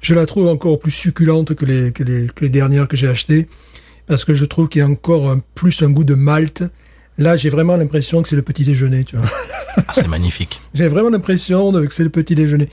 Je 0.00 0.12
la 0.14 0.26
trouve 0.26 0.48
encore 0.48 0.78
plus 0.78 0.90
succulente 0.90 1.54
que 1.54 1.64
les, 1.64 1.92
que 1.92 2.02
les, 2.04 2.26
que 2.28 2.44
les 2.44 2.50
dernières 2.50 2.86
que 2.86 2.96
j'ai 2.96 3.08
achetées, 3.08 3.48
parce 4.06 4.24
que 4.24 4.34
je 4.34 4.44
trouve 4.44 4.68
qu'il 4.68 4.80
y 4.80 4.82
a 4.82 4.86
encore 4.88 5.30
un, 5.30 5.40
plus 5.54 5.82
un 5.82 5.90
goût 5.90 6.04
de 6.04 6.14
malt. 6.14 6.62
Là, 7.18 7.36
j'ai 7.36 7.48
vraiment 7.48 7.76
l'impression 7.76 8.20
que 8.22 8.28
c'est 8.28 8.36
le 8.36 8.42
petit 8.42 8.64
déjeuner, 8.64 9.04
tu 9.04 9.16
vois. 9.16 9.26
Ah, 9.78 9.92
c'est 9.94 10.06
magnifique. 10.08 10.60
J'ai 10.74 10.88
vraiment 10.88 11.08
l'impression 11.10 11.72
que 11.72 11.92
c'est 11.94 12.04
le 12.04 12.10
petit 12.10 12.34
déjeuner. 12.34 12.68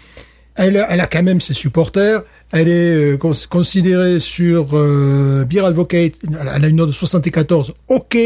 Elle 0.55 0.77
a, 0.77 0.91
elle 0.91 0.99
a 1.01 1.07
quand 1.07 1.23
même 1.23 1.39
ses 1.41 1.53
supporters. 1.53 2.23
Elle 2.51 2.67
est 2.67 3.13
euh, 3.13 3.17
cons- 3.17 3.47
considérée 3.49 4.19
sur 4.19 4.69
euh, 4.77 5.45
Beer 5.45 5.65
Advocate. 5.65 6.13
Elle 6.29 6.47
a 6.47 6.55
elle 6.57 6.65
a 6.65 6.67
une 6.67 6.75
note 6.75 6.89
de 6.89 6.93
74. 6.93 7.73
OK, 7.87 8.17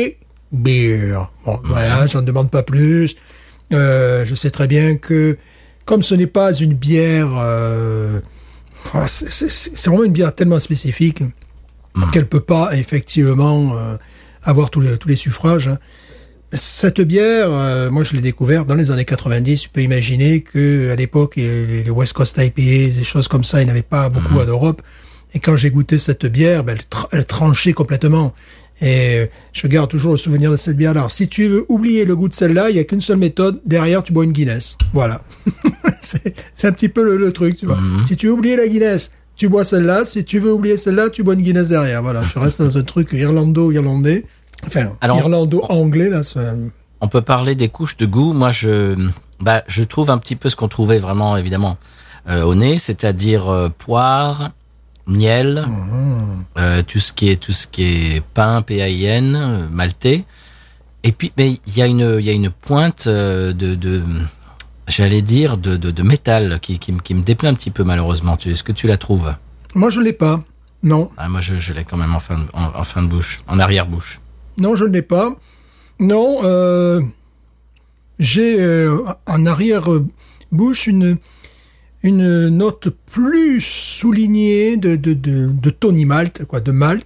beer. 0.52 1.18
Bon, 1.46 1.60
voilà, 1.64 2.08
j'en 2.08 2.22
demande 2.22 2.50
pas 2.52 2.64
plus. 2.64 3.16
Euh, 3.74 4.24
je 4.26 4.34
sais 4.36 4.50
très 4.50 4.68
bien 4.68 4.96
que 4.96 5.38
comme 5.86 6.04
ce 6.04 6.16
n'est 6.16 6.28
pas 6.28 6.54
une 6.54 6.74
bière, 6.74 7.30
euh, 7.38 8.20
oh, 8.94 9.00
c'est- 9.08 9.88
vraiment 9.88 10.04
une 10.04 10.14
bière 10.14 10.34
tellement 10.34 10.60
spécifique 10.60 11.24
qu'elle 12.12 12.28
peut 12.28 12.42
pas 12.42 12.76
effectivement 12.78 13.76
euh, 13.78 13.98
avoir 14.44 14.70
tous 14.70 14.82
les, 14.82 14.98
tous 14.98 15.08
les 15.10 15.16
suffrages. 15.16 15.68
hein. 15.68 15.80
Cette 16.54 17.02
bière, 17.02 17.48
euh, 17.52 17.90
moi 17.90 18.04
je 18.04 18.14
l'ai 18.14 18.22
découverte 18.22 18.68
dans 18.68 18.76
les 18.76 18.90
années 18.92 19.04
90. 19.06 19.62
Tu 19.64 19.70
peux 19.70 19.82
imaginer 19.82 20.42
que 20.42 20.92
à 20.92 20.96
l'époque 20.96 21.36
les, 21.36 21.84
les 21.84 21.90
West 21.90 22.14
Coast 22.14 22.38
IPAs, 22.38 22.96
des 22.98 23.04
choses 23.04 23.28
comme 23.28 23.44
ça, 23.44 23.62
il 23.62 23.66
n'y 23.66 23.72
en 23.72 23.74
avait 23.74 23.82
pas 23.82 24.08
beaucoup 24.10 24.40
en 24.40 24.46
Europe. 24.46 24.82
Et 25.34 25.40
quand 25.40 25.58
j'ai 25.58 25.72
goûté 25.72 25.98
cette 26.00 26.26
bière, 26.26 26.64
ben, 26.64 26.78
elle, 26.78 26.84
tra- 26.90 27.08
elle 27.12 27.26
tranchait 27.26 27.74
complètement. 27.74 28.34
Et 28.82 29.30
je 29.54 29.68
garde 29.68 29.90
toujours 29.90 30.12
le 30.12 30.18
souvenir 30.18 30.52
de 30.52 30.56
cette 30.56 30.78
bière. 30.78 30.92
Alors, 30.92 31.10
si 31.12 31.28
tu 31.28 31.48
veux 31.48 31.66
oublier 31.68 32.06
le 32.06 32.16
goût 32.16 32.30
de 32.30 32.36
celle-là, 32.36 32.70
il 32.70 32.76
y 32.76 32.80
a 32.80 32.84
qu'une 32.84 33.02
seule 33.02 33.18
méthode. 33.18 33.60
Derrière, 33.66 34.04
tu 34.04 34.14
bois 34.14 34.24
une 34.24 34.34
Guinness. 34.34 34.78
Voilà. 34.94 35.22
c'est 36.02 36.68
un 36.68 36.72
petit 36.72 36.90
peu 36.90 37.04
le, 37.04 37.18
le 37.18 37.32
truc, 37.32 37.58
tu 37.58 37.66
vois. 37.66 37.80
Si 38.06 38.16
tu 38.16 38.28
veux 38.28 38.34
oublier 38.34 38.56
la 38.56 38.68
Guinness, 38.68 39.12
tu 39.36 39.50
bois 39.50 39.64
celle-là. 39.64 40.06
Si 40.06 40.24
tu 40.26 40.40
veux 40.40 40.54
oublier 40.54 40.78
celle-là, 40.78 41.10
tu 41.10 41.24
bois 41.24 41.34
une 41.34 41.42
Guinness 41.42 41.70
derrière. 41.70 42.04
Voilà. 42.04 42.22
Tu 42.32 42.38
restes 42.38 42.62
dans 42.62 42.78
un 42.78 42.84
truc 42.84 43.10
irlando-irlandais. 43.14 44.26
Enfin, 44.66 44.92
irlando-anglais, 45.04 46.10
là. 46.10 46.22
On 47.02 47.08
peut 47.08 47.22
parler 47.22 47.56
des 47.56 47.70
couches 47.70 47.98
de 47.98 48.06
goût. 48.06 48.34
Moi, 48.34 48.52
je, 48.52 48.96
bah, 49.40 49.64
je 49.68 49.84
trouve 49.84 50.10
un 50.10 50.18
petit 50.18 50.36
peu 50.36 50.50
ce 50.50 50.56
qu'on 50.56 50.68
trouvait 50.68 51.00
vraiment, 51.00 51.38
évidemment, 51.38 51.78
euh, 52.30 52.44
au 52.44 52.56
nez, 52.56 52.78
c'est-à-dire 52.78 53.50
euh, 53.50 53.70
poire, 53.70 54.52
miel, 55.08 55.66
euh, 56.58 56.84
tout 56.84 57.00
ce 57.00 57.14
qui 57.14 57.30
est 57.30 57.38
tout 57.42 57.54
ce 57.54 57.66
qui 57.68 57.84
est 57.84 58.22
pain, 58.34 58.62
P-A-I-N, 58.62 59.36
euh, 59.36 59.68
maltais. 59.72 60.26
Et 61.04 61.12
puis, 61.12 61.32
mais 61.38 61.60
il 61.68 61.78
y 61.78 61.82
a 61.82 61.86
une, 61.88 62.18
il 62.20 62.26
y 62.26 62.30
a 62.30 62.34
une 62.34 62.50
pointe 62.50 63.06
euh, 63.08 63.54
de, 63.54 63.76
de 63.76 64.04
j'allais 64.88 65.22
dire, 65.22 65.58
de, 65.58 65.78
de, 65.78 65.92
de 65.92 66.04
métal 66.04 66.60
qui, 66.62 66.80
qui, 66.80 66.92
me- 66.92 67.00
qui 67.02 67.14
me 67.14 67.22
déplaît 67.22 67.50
un 67.50 67.54
petit 67.54 67.72
peu 67.72 67.84
malheureusement. 67.84 68.36
Tu, 68.38 68.52
est-ce 68.52 68.64
que 68.64 68.72
tu 68.74 68.88
la 68.88 68.98
trouves? 68.98 69.34
Moi, 69.76 69.90
je 69.90 70.00
ne 70.00 70.06
l'ai 70.06 70.14
pas. 70.14 70.42
Non. 70.84 71.10
ah, 71.18 71.28
Moi, 71.30 71.40
je, 71.42 71.58
je 71.58 71.74
l'ai 71.74 71.84
quand 71.84 71.98
même 71.98 72.14
en 72.16 72.20
fin, 72.20 72.36
de, 72.38 72.44
en, 72.54 72.66
en 72.80 72.84
fin 72.84 73.02
de 73.02 73.08
bouche, 73.08 73.40
en 73.48 73.60
arrière-bouche. 73.60 74.20
Non, 74.58 74.76
je 74.76 74.84
ne 74.86 74.90
l'ai 74.90 75.02
pas. 75.02 75.36
Non, 76.00 76.40
euh, 76.44 77.02
j'ai 78.20 78.60
euh, 78.62 78.98
en 79.26 79.46
arrière-bouche 79.46 80.88
une, 80.88 81.18
une 82.04 82.50
note 82.50 82.90
plus 83.12 83.62
soulignée 83.62 84.78
de, 84.78 84.96
de, 84.96 85.14
de, 85.14 85.48
de 85.52 85.70
Tony 85.70 86.06
Malt, 86.06 86.46
quoi, 86.46 86.60
de 86.60 86.72
Malt, 86.72 87.06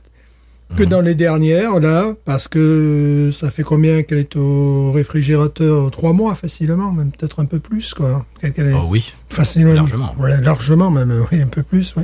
que 0.78 0.84
dans 0.84 1.02
les 1.02 1.16
dernières, 1.16 1.80
là, 1.82 2.14
parce 2.24 2.48
que 2.48 3.30
ça 3.34 3.50
fait 3.50 3.64
combien 3.64 4.04
qu'elle 4.04 4.20
est 4.20 4.36
au 4.38 4.92
réfrigérateur? 4.94 5.92
Trois 5.92 6.14
mois, 6.14 6.34
facilement, 6.36 6.94
même 6.94 7.12
peut-être 7.12 7.42
un 7.42 7.46
peu 7.46 7.60
plus, 7.60 7.94
quoi. 7.94 8.26
Qu'elle 8.42 8.68
est- 8.68 8.74
Oh 8.74 8.86
oui. 8.90 9.12
facilement. 9.30 9.74
Largement. 9.74 10.14
Voilà, 10.18 10.40
largement 10.40 10.90
même, 10.90 11.26
oui, 11.32 11.42
un 11.42 11.48
peu 11.48 11.64
plus, 11.64 11.94
oui. 11.98 12.04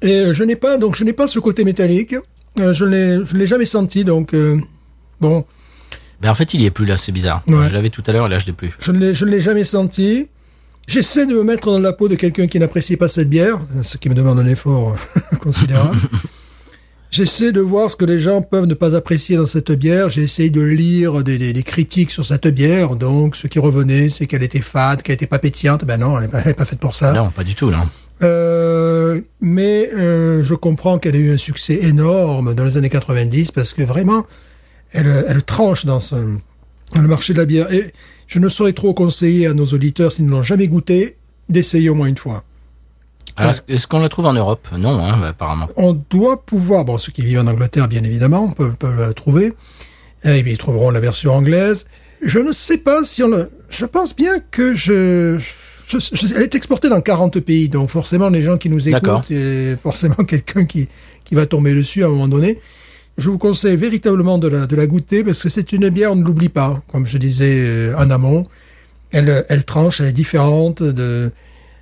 Et 0.00 0.12
euh, 0.14 0.32
je 0.32 0.42
n'ai 0.44 0.56
pas, 0.56 0.78
donc 0.78 0.96
je 0.96 1.04
n'ai 1.04 1.12
pas 1.12 1.28
ce 1.28 1.38
côté 1.38 1.64
métallique. 1.64 2.14
Euh, 2.60 2.72
je 2.72 2.84
l'ai, 2.86 3.18
je 3.26 3.36
l'ai 3.36 3.46
jamais 3.46 3.66
senti, 3.66 4.04
donc 4.04 4.32
euh, 4.32 4.56
bon, 5.20 5.44
Ben 6.22 6.30
en 6.30 6.34
fait, 6.34 6.54
il 6.54 6.62
y 6.62 6.66
est 6.66 6.70
plus 6.70 6.86
là, 6.86 6.96
c'est 6.96 7.12
bizarre. 7.12 7.42
Ouais. 7.48 7.68
Je 7.68 7.74
l'avais 7.74 7.90
tout 7.90 8.02
à 8.06 8.12
l'heure, 8.12 8.28
là, 8.28 8.38
je 8.38 8.46
l'ai 8.46 8.52
plus. 8.54 8.70
je 8.80 8.90
ne 8.90 8.98
l'ai, 8.98 9.14
je 9.14 9.24
ne 9.26 9.30
l'ai 9.30 9.42
jamais 9.42 9.64
senti. 9.64 10.28
J'essaie 10.88 11.26
de 11.26 11.34
me 11.34 11.42
mettre 11.44 11.70
dans 11.70 11.78
la 11.78 11.92
peau 11.92 12.08
de 12.08 12.14
quelqu'un 12.16 12.46
qui 12.46 12.58
n'apprécie 12.58 12.96
pas 12.96 13.08
cette 13.08 13.28
bière, 13.28 13.60
ce 13.82 13.96
qui 13.98 14.08
me 14.08 14.14
demande 14.14 14.40
un 14.40 14.46
effort 14.46 14.96
considérable. 15.40 15.96
J'essaie 17.10 17.52
de 17.52 17.60
voir 17.60 17.90
ce 17.90 17.96
que 17.96 18.04
les 18.04 18.20
gens 18.20 18.42
peuvent 18.42 18.66
ne 18.66 18.74
pas 18.74 18.94
apprécier 18.96 19.36
dans 19.36 19.46
cette 19.46 19.70
bière. 19.72 20.08
J'ai 20.10 20.22
essayé 20.22 20.50
de 20.50 20.60
lire 20.62 21.22
des, 21.24 21.38
des- 21.38 21.52
des 21.54 21.62
critiques 21.62 22.10
sur 22.10 22.24
cette 22.26 22.46
bière. 22.48 22.96
Donc, 22.96 23.36
ce 23.36 23.46
qui 23.46 23.58
revenait, 23.58 24.08
c'est 24.10 24.26
qu'elle 24.26 24.42
était 24.42 24.60
fade, 24.60 25.02
qu'elle 25.02 25.14
était 25.14 25.26
pas 25.26 25.38
pétillante. 25.38 25.84
Ben 25.86 25.98
non, 25.98 26.16
elle 26.18 26.30
n'est 26.44 26.54
pas, 26.54 26.64
faite 26.66 26.78
pour 26.80 26.94
ça. 26.94 27.12
Non, 27.12 27.30
pas 27.30 27.44
du 27.44 27.54
tout, 27.54 27.70
non. 27.70 27.86
Euh, 28.22 29.20
mais 29.40 29.90
euh, 29.94 30.42
je 30.42 30.54
comprends 30.54 30.98
qu'elle 30.98 31.16
ait 31.16 31.20
eu 31.20 31.32
un 31.32 31.38
succès 31.38 31.78
énorme 31.82 32.52
dans 32.54 32.64
les 32.64 32.76
années 32.76 32.90
90 32.90 33.52
parce 33.52 33.72
que 33.74 33.82
vraiment, 33.82 34.26
elle, 34.92 35.24
elle 35.28 35.42
tranche 35.42 35.86
dans, 35.86 36.00
ce, 36.00 36.14
dans 36.94 37.00
le 37.02 37.08
marché 37.08 37.32
de 37.32 37.38
la 37.38 37.46
bière. 37.46 37.72
Et 37.72 37.92
je 38.28 38.38
ne 38.38 38.48
saurais 38.48 38.72
trop 38.74 38.94
conseiller 38.94 39.48
à 39.48 39.54
nos 39.54 39.66
auditeurs, 39.66 40.12
s'ils 40.12 40.26
ne 40.26 40.30
l'ont 40.30 40.42
jamais 40.44 40.68
goûté, 40.68 41.16
d'essayer 41.48 41.88
au 41.90 41.94
moins 41.94 42.06
une 42.06 42.16
fois. 42.16 42.44
Alors, 43.36 43.54
est-ce- 43.68 43.86
qu'on 43.86 43.98
la 44.00 44.08
trouve 44.08 44.26
en 44.26 44.32
Europe? 44.34 44.66
Non, 44.76 44.98
hein, 45.00 45.16
bah, 45.20 45.28
apparemment. 45.28 45.68
On 45.76 45.94
doit 46.10 46.44
pouvoir, 46.44 46.84
bon, 46.84 46.98
ceux 46.98 47.10
qui 47.12 47.22
vivent 47.22 47.38
en 47.40 47.46
Angleterre, 47.46 47.88
bien 47.88 48.04
évidemment, 48.04 48.50
peuvent, 48.52 48.76
peuvent 48.76 48.98
la 49.00 49.12
trouver. 49.12 49.52
Et 50.24 50.42
puis, 50.42 50.52
ils 50.52 50.58
trouveront 50.58 50.90
la 50.90 51.00
version 51.00 51.32
anglaise. 51.34 51.86
Je 52.22 52.38
ne 52.40 52.52
sais 52.52 52.78
pas 52.78 53.02
si 53.04 53.22
on 53.22 53.28
le... 53.28 53.50
Je 53.70 53.84
pense 53.86 54.14
bien 54.16 54.40
que 54.50 54.74
je... 54.74 55.38
je, 55.86 55.98
je- 55.98 56.34
elle 56.34 56.42
est 56.42 56.54
exportée 56.56 56.88
dans 56.88 57.00
40 57.00 57.38
pays, 57.40 57.68
donc 57.68 57.88
forcément, 57.90 58.28
les 58.28 58.42
gens 58.42 58.58
qui 58.58 58.68
nous 58.68 58.88
écoutent, 58.88 59.30
et 59.30 59.76
forcément 59.80 60.16
quelqu'un 60.26 60.64
qui, 60.64 60.88
qui 61.24 61.34
va 61.36 61.46
tomber 61.46 61.74
dessus 61.74 62.02
à 62.02 62.06
un 62.08 62.10
moment 62.10 62.28
donné. 62.28 62.58
Je 63.18 63.28
vous 63.30 63.38
conseille 63.38 63.76
véritablement 63.76 64.38
de 64.38 64.48
la, 64.48 64.66
de 64.66 64.76
la 64.76 64.86
goûter 64.86 65.24
parce 65.24 65.42
que 65.42 65.48
c'est 65.48 65.72
une 65.72 65.88
bière, 65.90 66.12
on 66.12 66.16
ne 66.16 66.24
l'oublie 66.24 66.48
pas, 66.48 66.80
comme 66.90 67.04
je 67.04 67.18
disais 67.18 67.58
euh, 67.66 67.96
en 67.96 68.10
amont. 68.10 68.46
Elle, 69.10 69.44
elle 69.48 69.64
tranche, 69.64 70.00
elle 70.00 70.06
est 70.08 70.12
différente 70.12 70.82
de... 70.82 71.30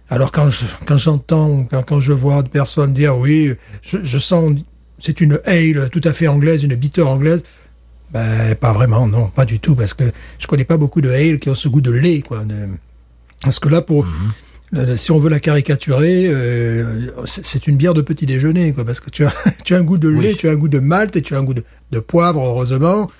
Alors 0.08 0.30
quand 0.30 0.48
quand 0.86 0.96
j'entends, 0.96 1.64
quand, 1.64 1.82
quand 1.82 2.00
je 2.00 2.12
vois 2.12 2.42
des 2.42 2.48
personnes 2.48 2.92
dire 2.92 3.16
oui, 3.18 3.52
je, 3.82 4.18
sens, 4.18 4.52
c'est 5.00 5.20
une 5.20 5.40
ale 5.44 5.88
tout 5.90 6.00
à 6.04 6.12
fait 6.12 6.28
anglaise, 6.28 6.62
une 6.62 6.76
bitter 6.76 7.02
anglaise, 7.02 7.42
ben 8.12 8.54
pas 8.54 8.72
vraiment, 8.72 9.08
non, 9.08 9.26
pas 9.26 9.44
du 9.44 9.58
tout, 9.58 9.74
parce 9.74 9.94
que 9.94 10.04
je 10.38 10.46
connais 10.46 10.64
pas 10.64 10.76
beaucoup 10.76 11.00
de 11.00 11.10
ale 11.10 11.38
qui 11.40 11.50
ont 11.50 11.56
ce 11.56 11.68
goût 11.68 11.80
de 11.80 11.90
lait, 11.90 12.20
quoi. 12.20 12.44
parce 13.42 13.58
que 13.58 13.68
là, 13.68 13.82
pour, 13.82 14.04
le- 14.04 14.10
si 14.96 15.10
on 15.12 15.18
veut 15.18 15.30
la 15.30 15.40
caricaturer, 15.40 16.26
euh, 16.28 17.10
c'est 17.24 17.66
une 17.66 17.76
bière 17.76 17.94
de 17.94 18.02
petit 18.02 18.26
déjeuner, 18.26 18.72
quoi, 18.72 18.84
parce 18.84 19.00
que 19.00 19.10
tu 19.10 19.24
as, 19.24 19.32
tu 19.64 19.74
as 19.74 19.78
un 19.78 19.82
goût 19.82 19.98
de 19.98 20.08
lait, 20.08 20.30
Oui. 20.30 20.36
tu 20.36 20.48
as 20.48 20.52
un 20.52 20.56
goût 20.56 20.68
de 20.68 20.78
malt 20.80 21.14
et 21.16 21.22
tu 21.22 21.34
as 21.34 21.38
un 21.38 21.44
goût 21.44 21.54
de, 21.54 21.62
de 21.92 21.98
poivre, 21.98 22.42
heureusement. 22.44 23.10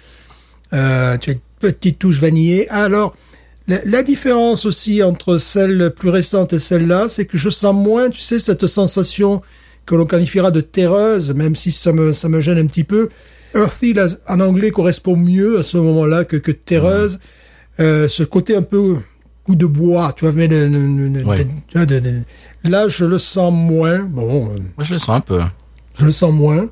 Euh, 0.73 1.17
tu 1.19 1.31
as 1.31 1.33
une 1.35 1.39
petite 1.61 1.99
touche 1.99 2.21
vanillée. 2.21 2.69
Alors, 2.71 3.15
la, 3.69 3.79
la 3.85 4.03
différence 4.03 4.67
aussi 4.67 5.03
entre 5.03 5.39
celle 5.39 5.93
plus 5.97 6.11
récente 6.11 6.53
et 6.53 6.59
celle-là, 6.59 7.09
c'est 7.09 7.25
que 7.27 7.39
je 7.39 7.51
sens 7.51 7.75
moins, 7.75 8.11
tu 8.11 8.21
sais, 8.21 8.39
cette 8.39 8.67
sensation 8.67 9.43
que 9.87 9.95
l'on 9.95 10.05
qualifiera 10.05 10.51
de 10.51 10.61
terreuse, 10.61 11.33
même 11.33 11.55
si 11.55 11.71
ça 11.71 11.93
me, 11.93 12.13
ça 12.13 12.29
me 12.29 12.41
gêne 12.41 12.59
un 12.59 12.67
petit 12.67 12.85
peu. 12.85 13.09
Earthy, 13.55 13.95
là, 13.95 14.09
en 14.29 14.41
anglais, 14.41 14.71
correspond 14.73 15.17
mieux 15.17 15.61
à 15.61 15.63
ce 15.63 15.77
moment-là 15.79 16.25
que, 16.25 16.37
que 16.37 16.51
terreuse. 16.51 17.21
Euh, 17.79 18.09
ce 18.09 18.23
côté 18.25 18.57
un 18.57 18.63
peu 18.63 18.97
goût 19.47 19.55
de 19.55 19.67
bois, 19.67 20.13
tu 20.17 20.25
vois, 20.25 20.33
mais 20.35 20.49
de- 20.49 20.67
de- 20.69 22.25
là, 22.65 22.89
je 22.89 23.05
le 23.05 23.19
sens 23.19 23.53
moins. 23.53 24.01
Bon, 24.01 24.51
euh, 24.51 24.59
Moi, 24.77 24.85
je 24.85 24.93
le 24.93 24.99
sens 24.99 25.11
un 25.11 25.21
peu. 25.21 25.41
je 25.99 26.05
le 26.05 26.13
sens 26.13 26.33
moins. 26.33 26.69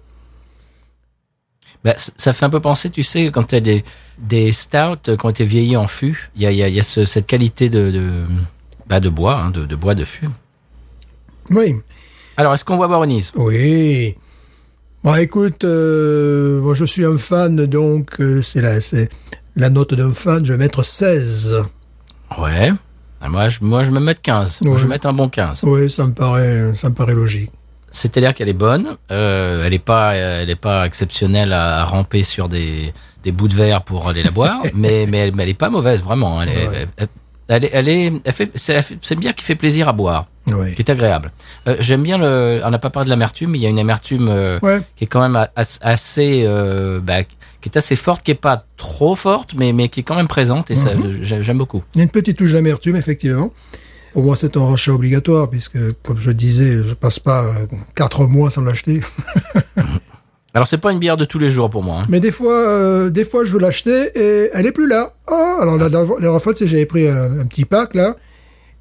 Bah, 1.84 1.94
ça 1.98 2.32
fait 2.32 2.46
un 2.46 2.50
peu 2.50 2.60
penser, 2.60 2.88
tu 2.90 3.02
sais, 3.02 3.26
quand 3.26 3.44
tu 3.44 3.54
as 3.56 3.60
des, 3.60 3.84
des 4.18 4.52
stouts 4.52 4.96
qui 5.04 5.26
ont 5.26 5.30
été 5.30 5.44
vieillis 5.44 5.76
en 5.76 5.86
fût, 5.86 6.30
il 6.34 6.42
y 6.42 6.46
a, 6.46 6.50
y 6.52 6.62
a, 6.62 6.68
y 6.68 6.80
a 6.80 6.82
ce- 6.82 7.04
cette 7.04 7.26
qualité 7.26 7.68
de, 7.68 7.90
de, 7.90 8.24
bah, 8.88 9.00
de 9.00 9.10
bois, 9.10 9.38
hein, 9.38 9.50
de, 9.50 9.66
de 9.66 9.76
bois 9.76 9.94
de 9.94 10.04
fût. 10.04 10.28
Oui. 11.50 11.74
Alors, 12.38 12.54
est-ce 12.54 12.64
qu'on 12.64 12.76
voit 12.76 12.88
Baronise 12.88 13.32
Oui. 13.36 14.16
Bon, 15.02 15.14
écoute, 15.16 15.64
euh, 15.64 16.62
moi 16.62 16.74
je 16.74 16.86
suis 16.86 17.04
un 17.04 17.18
fan, 17.18 17.66
donc 17.66 18.18
euh, 18.20 18.40
c'est 18.40 18.62
la, 18.62 18.80
c'est 18.80 19.10
la 19.54 19.68
note 19.68 19.92
d'un 19.92 20.14
fan, 20.14 20.42
je 20.46 20.52
vais 20.54 20.58
mettre 20.58 20.82
16. 20.82 21.56
Ouais. 22.38 22.72
Ah, 23.20 23.28
Moi, 23.28 23.48
je, 23.48 23.58
moi, 23.62 23.84
je 23.84 23.90
me 23.90 24.00
mets 24.00 24.14
15. 24.14 24.60
Moi, 24.62 24.72
Ouais. 24.72 24.78
Je 24.78 24.82
vais 24.84 24.88
mettre 24.90 25.06
un 25.06 25.12
bon 25.12 25.28
15. 25.28 25.60
Oui, 25.64 25.88
ça 25.90 26.04
me 26.06 26.12
paraît, 26.12 26.72
ça 26.74 26.88
me 26.90 26.94
paraît 26.94 27.14
logique. 27.14 27.50
C'est-à-dire 27.90 28.34
qu'elle 28.34 28.48
est 28.48 28.52
bonne, 28.52 28.96
euh, 29.12 29.62
elle 29.64 29.72
est 29.72 29.78
pas, 29.78 30.14
elle 30.16 30.50
est 30.50 30.56
pas 30.56 30.84
exceptionnelle 30.84 31.52
à, 31.52 31.80
à 31.80 31.84
ramper 31.84 32.24
sur 32.24 32.48
des, 32.48 32.92
des 33.22 33.30
bouts 33.30 33.46
de 33.46 33.54
verre 33.54 33.82
pour 33.82 34.08
aller 34.08 34.22
la 34.24 34.32
boire, 34.32 34.62
mais, 34.74 35.06
mais, 35.08 35.18
elle, 35.28 35.34
mais 35.34 35.44
elle 35.44 35.50
est 35.50 35.54
pas 35.54 35.70
mauvaise, 35.70 36.02
vraiment. 36.02 36.42
Elle 36.42 36.48
est, 36.48 36.68
Ouais. 36.68 36.86
elle, 36.96 37.08
elle 37.46 37.64
est, 37.64 37.70
elle 37.72 37.88
est, 37.88 38.12
elle 38.24 38.32
fait, 38.32 38.50
c'est 38.56 39.14
bière 39.16 39.34
qui 39.34 39.44
fait 39.44 39.54
plaisir 39.54 39.88
à 39.88 39.92
boire, 39.92 40.26
qui 40.44 40.52
est 40.80 40.90
agréable. 40.90 41.30
Euh, 41.68 41.76
J'aime 41.78 42.02
bien 42.02 42.18
le, 42.18 42.60
on 42.64 42.70
n'a 42.70 42.78
pas 42.80 42.90
parlé 42.90 43.04
de 43.06 43.10
l'amertume, 43.10 43.50
mais 43.50 43.58
il 43.58 43.62
y 43.62 43.66
a 43.66 43.70
une 43.70 43.78
amertume 43.78 44.28
euh, 44.28 44.58
Ouais. 44.60 44.80
qui 44.96 45.04
est 45.04 45.06
quand 45.06 45.20
même 45.22 45.46
as- 45.54 45.78
assez, 45.80 46.42
euh, 46.46 46.98
bah, 47.00 47.18
qui 47.64 47.70
est 47.70 47.78
assez 47.78 47.96
forte, 47.96 48.22
qui 48.22 48.30
est 48.30 48.34
pas 48.34 48.66
trop 48.76 49.14
forte, 49.14 49.54
mais, 49.56 49.72
mais 49.72 49.88
qui 49.88 50.00
est 50.00 50.02
quand 50.02 50.16
même 50.16 50.28
présente, 50.28 50.70
et 50.70 50.74
ça, 50.74 50.94
Mhm. 50.94 51.18
j'ai- 51.22 51.42
j'aime 51.42 51.56
beaucoup. 51.56 51.82
Il 51.94 51.98
y 51.98 52.00
a 52.02 52.04
une 52.04 52.10
petite 52.10 52.36
touche 52.36 52.52
d'amertume, 52.52 52.94
effectivement. 52.96 53.52
Pour 54.12 54.22
moi, 54.22 54.36
c'est 54.36 54.56
un 54.58 54.66
rachat 54.66 54.92
obligatoire, 54.92 55.48
puisque, 55.48 55.78
comme 56.02 56.18
je 56.18 56.30
disais, 56.30 56.74
je 56.86 56.92
passe 56.92 57.18
pas 57.18 57.42
euh, 57.44 57.52
quatre 57.96 58.26
mois 58.26 58.50
sans 58.50 58.60
l'acheter. 58.62 59.00
Alors 60.54 60.66
c'est 60.68 60.78
pas 60.78 60.92
une 60.92 61.00
bière 61.00 61.16
de 61.16 61.24
tous 61.24 61.38
les 61.40 61.50
jours 61.50 61.68
pour 61.68 61.82
moi. 61.82 62.00
hein. 62.02 62.06
Mais 62.08 62.20
des 62.20 62.30
fois, 62.30 62.54
euh, 62.56 63.10
des 63.10 63.24
fois, 63.24 63.42
je 63.44 63.52
veux 63.52 63.58
l'acheter 63.58 64.10
et 64.14 64.50
elle 64.52 64.66
est 64.66 64.72
plus 64.72 64.86
là. 64.86 65.14
Oh, 65.28 65.56
alors 65.60 65.76
la, 65.76 65.88
dernière 65.88 66.40
fois, 66.40 66.54
sais, 66.54 66.68
j'avais 66.68 66.86
pris 66.86 67.08
un, 67.08 67.40
un 67.40 67.46
petit 67.46 67.64
pack 67.64 67.94
là, 67.96 68.14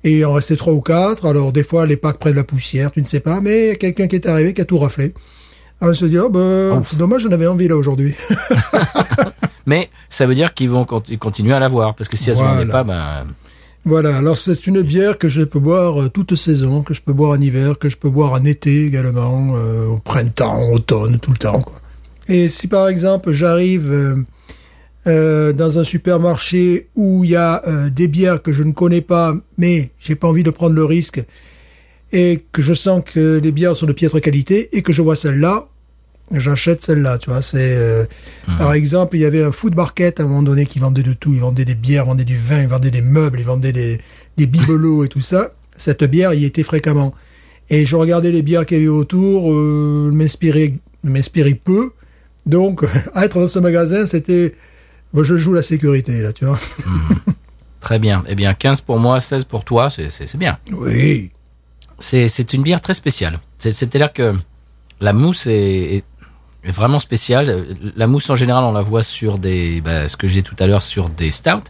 et 0.03 0.19
il 0.19 0.25
en 0.25 0.33
restait 0.33 0.55
trois 0.55 0.73
ou 0.73 0.81
quatre. 0.81 1.25
Alors 1.25 1.51
des 1.51 1.63
fois, 1.63 1.87
les 1.87 1.97
packs 1.97 2.19
prennent 2.19 2.35
la 2.35 2.43
poussière, 2.43 2.91
tu 2.91 3.01
ne 3.01 3.05
sais 3.07 3.21
pas, 3.21 3.41
mais 3.41 3.63
il 3.63 3.67
y 3.69 3.71
a 3.71 3.75
quelqu'un 3.75 4.07
qui 4.07 4.17
est 4.17 4.27
arrivé 4.27 4.53
qui 4.53 4.61
a 4.61 4.65
tout 4.65 4.77
raflé. 4.77 5.13
On 5.85 5.93
se 5.93 6.05
dit, 6.05 6.17
oh 6.17 6.29
ben, 6.29 6.81
c'est 6.85 6.97
dommage, 6.97 7.23
j'en 7.23 7.31
avais 7.31 7.45
envie 7.47 7.67
là 7.67 7.75
aujourd'hui. 7.75 8.13
Mais 9.65 9.89
ça 10.09 10.25
veut 10.25 10.35
dire 10.35 10.53
qu'ils 10.53 10.69
vont 10.69 10.85
conti- 10.85 11.17
continuer 11.17 11.53
à 11.53 11.59
l'avoir, 11.59 11.93
parce 11.95 12.09
que 12.09 12.17
si 12.17 12.29
elle 12.29 12.35
se 12.37 12.41
Voilà. 12.41 12.57
vendait 12.59 12.71
pas, 12.71 12.83
ben, 12.83 13.25
Voilà, 13.85 14.15
alors 14.17 14.37
c'est 14.37 14.65
une 14.67 14.81
bière 14.81 15.17
que 15.17 15.27
je 15.27 15.41
peux 15.43 15.59
boire 15.59 16.01
euh, 16.03 16.09
toute 16.09 16.35
saison, 16.35 16.81
que 16.83 16.93
je 16.93 17.01
peux 17.01 17.13
boire 17.13 17.31
en 17.31 17.41
hiver, 17.41 17.77
que 17.77 17.89
je 17.89 17.97
peux 17.97 18.09
boire 18.09 18.31
en 18.31 18.43
été 18.45 18.85
également, 18.85 19.55
euh, 19.55 19.87
au 19.87 19.97
printemps, 19.97 20.53
en 20.53 20.73
automne, 20.73 21.19
tout 21.19 21.31
le 21.31 21.37
temps. 21.37 21.61
Quoi. 21.61 21.75
Et 22.29 22.47
si 22.47 22.67
par 22.67 22.87
exemple 22.87 23.33
j'arrive 23.33 23.91
euh, 23.91 24.15
euh, 25.07 25.51
dans 25.51 25.79
un 25.79 25.83
supermarché 25.83 26.87
où 26.95 27.25
il 27.25 27.31
y 27.31 27.35
a 27.35 27.61
des 27.89 28.07
bières 28.07 28.41
que 28.41 28.53
je 28.53 28.63
ne 28.63 28.71
connais 28.71 29.01
pas, 29.01 29.33
mais 29.57 29.91
j'ai 29.99 30.15
pas 30.15 30.29
envie 30.29 30.43
de 30.43 30.49
prendre 30.49 30.75
le 30.75 30.85
risque, 30.85 31.21
et 32.13 32.45
que 32.53 32.61
je 32.61 32.73
sens 32.73 33.01
que 33.05 33.39
les 33.43 33.51
bières 33.51 33.75
sont 33.75 33.85
de 33.87 33.91
piètre 33.93 34.21
qualité, 34.21 34.69
et 34.77 34.81
que 34.81 34.93
je 34.93 35.01
vois 35.01 35.15
celle-là, 35.17 35.67
j'achète 36.31 36.83
celle-là, 36.83 37.17
tu 37.17 37.29
vois. 37.29 37.41
C'est 37.41 37.75
euh, 37.77 38.05
par 38.57 38.73
exemple, 38.73 39.15
il 39.17 39.21
y 39.21 39.25
avait 39.25 39.43
un 39.43 39.51
food 39.51 39.75
market 39.75 40.19
à 40.19 40.23
un 40.23 40.27
moment 40.27 40.43
donné 40.43 40.65
qui 40.65 40.79
vendait 40.79 41.03
de 41.03 41.13
tout. 41.13 41.33
Ils 41.33 41.39
vendaient 41.41 41.65
des 41.65 41.75
bières, 41.75 42.03
ils 42.03 42.07
vendaient 42.07 42.23
du 42.25 42.37
vin, 42.37 42.61
ils 42.61 42.67
vendaient 42.67 42.91
des 42.91 43.01
meubles, 43.01 43.39
ils 43.39 43.45
vendaient 43.45 43.73
des, 43.73 43.99
des 44.37 44.47
bibelots 44.47 45.03
et 45.03 45.07
tout 45.09 45.21
ça. 45.21 45.51
Cette 45.77 46.03
bière 46.03 46.33
y 46.33 46.45
était 46.45 46.63
fréquemment. 46.63 47.13
Et 47.69 47.85
je 47.85 47.95
regardais 47.95 48.31
les 48.31 48.41
bières 48.41 48.65
qu'il 48.65 48.77
y 48.77 48.79
avait 48.81 48.89
autour, 48.89 49.51
euh, 49.53 50.11
m'inspirait, 50.13 50.73
m'inspirait 51.03 51.53
peu. 51.55 51.91
Donc, 52.45 52.83
être 53.15 53.39
dans 53.39 53.47
ce 53.47 53.59
magasin, 53.59 54.05
c'était, 54.05 54.53
je 55.17 55.37
joue 55.37 55.53
la 55.53 55.61
sécurité 55.61 56.21
là, 56.21 56.33
tu 56.33 56.45
vois. 56.45 56.59
très 57.79 57.99
bien. 57.99 58.23
Eh 58.27 58.35
bien, 58.35 58.53
15 58.53 58.81
pour 58.81 58.99
moi, 58.99 59.19
16 59.19 59.45
pour 59.45 59.63
toi, 59.63 59.89
c'est- 59.89 60.37
bien. 60.37 60.57
Oui. 60.71 61.31
C'est 61.99 62.53
une 62.53 62.63
bière 62.63 62.81
très 62.81 62.93
spéciale. 62.93 63.39
C'est- 63.57 63.71
C'est-à-dire 63.71 64.11
que 64.11 64.33
la 64.99 65.13
mousse 65.13 65.47
est 65.47 66.03
vraiment 66.71 66.99
spéciale. 66.99 67.65
La 67.95 68.07
mousse 68.07 68.29
en 68.29 68.35
général, 68.35 68.63
on 68.63 68.71
la 68.71 68.81
voit 68.81 69.03
sur 69.03 69.37
des, 69.37 69.81
bah, 69.81 70.07
ce 70.07 70.15
que 70.17 70.27
j'ai 70.27 70.43
tout 70.43 70.55
à 70.59 70.67
l'heure, 70.67 70.81
sur 70.81 71.09
des 71.09 71.31
stouts. 71.31 71.69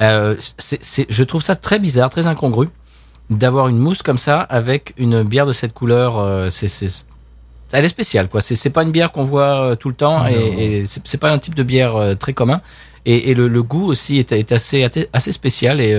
Euh, 0.00 0.36
c'est- 0.58 1.06
je 1.10 1.24
trouve 1.24 1.42
ça 1.42 1.54
très 1.56 1.78
bizarre, 1.78 2.10
très 2.10 2.26
incongru 2.26 2.68
d'avoir 3.30 3.68
une 3.68 3.78
mousse 3.78 4.02
comme 4.02 4.18
ça 4.18 4.40
avec 4.40 4.92
une 4.96 5.22
bière 5.22 5.46
de 5.46 5.52
cette 5.52 5.72
couleur. 5.72 6.18
euh, 6.18 6.48
c'est 6.50 6.68
elle 7.74 7.86
est 7.86 7.88
spéciale, 7.88 8.28
quoi. 8.28 8.42
C'est 8.42 8.68
pas 8.70 8.82
une 8.82 8.90
bière 8.90 9.12
qu'on 9.12 9.22
voit 9.22 9.70
euh, 9.70 9.74
tout 9.76 9.88
le 9.88 9.94
temps 9.94 10.26
et, 10.26 10.34
et 10.82 10.84
c'est 10.86 11.16
pas 11.18 11.30
un 11.32 11.38
type 11.38 11.54
de 11.54 11.62
bière 11.62 11.96
euh, 11.96 12.14
très 12.14 12.34
commun. 12.34 12.60
Et, 13.06 13.30
et 13.30 13.34
le, 13.34 13.48
le 13.48 13.62
goût 13.62 13.86
aussi 13.86 14.18
est, 14.18 14.30
est 14.32 14.52
assez 14.52 14.86
assez 15.12 15.32
spécial 15.32 15.80
et 15.80 15.94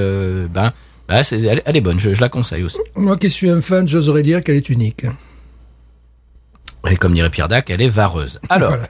ben, 0.54 0.72
ben 1.08 1.22
elle, 1.32 1.62
elle 1.66 1.76
est 1.78 1.82
bonne. 1.82 2.00
Je, 2.00 2.14
je 2.14 2.22
la 2.22 2.30
conseille 2.30 2.64
aussi. 2.64 2.78
Moi 2.96 3.18
qui 3.18 3.30
suis 3.30 3.50
un 3.50 3.60
fan, 3.62 3.88
j'oserais 3.88 4.22
dire 4.22 4.44
qu'elle 4.44 4.56
est 4.58 4.70
unique. 4.70 5.06
Et 6.90 6.98
comme 6.98 7.14
dirait 7.14 7.30
Pierre 7.30 7.48
Dac, 7.48 7.70
elle 7.70 7.82
est 7.82 7.88
vareuse. 7.90 8.40
Alors, 8.50 8.72
Voilà. 8.72 8.88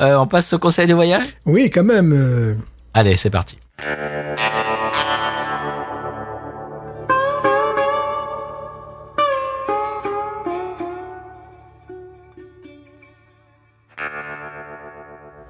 euh, 0.00 0.16
on 0.16 0.26
passe 0.26 0.52
au 0.52 0.58
conseil 0.58 0.86
de 0.86 0.94
voyage? 0.94 1.26
Oui, 1.46 1.70
quand 1.70 1.84
même. 1.84 2.12
euh, 2.12 2.54
Allez, 2.94 3.16
c'est 3.16 3.30
parti. 3.30 3.58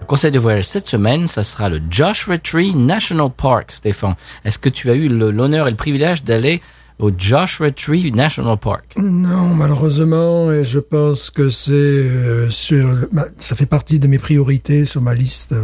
Le 0.00 0.06
conseil 0.06 0.32
de 0.32 0.38
voyage 0.38 0.64
cette 0.64 0.86
semaine, 0.88 1.26
ça 1.26 1.44
sera 1.44 1.68
le 1.68 1.80
Joshua 1.90 2.38
Tree 2.38 2.74
National 2.74 3.30
Park, 3.30 3.70
Stéphane. 3.70 4.14
Est-ce 4.44 4.58
que 4.58 4.68
tu 4.68 4.90
as 4.90 4.94
eu 4.94 5.08
l'honneur 5.08 5.68
et 5.68 5.70
le 5.70 5.76
privilège 5.76 6.24
d'aller 6.24 6.62
au 7.00 7.10
Joshua 7.16 7.70
Tree 7.70 8.12
National 8.12 8.56
Park 8.58 8.94
Non, 8.96 9.54
malheureusement, 9.54 10.52
et 10.52 10.64
je 10.64 10.78
pense 10.78 11.30
que 11.30 11.48
c'est 11.48 11.72
euh, 11.72 12.50
sur, 12.50 12.88
bah, 13.12 13.24
ça 13.38 13.56
fait 13.56 13.66
partie 13.66 13.98
de 13.98 14.06
mes 14.06 14.18
priorités 14.18 14.84
sur 14.84 15.00
ma 15.00 15.14
liste. 15.14 15.54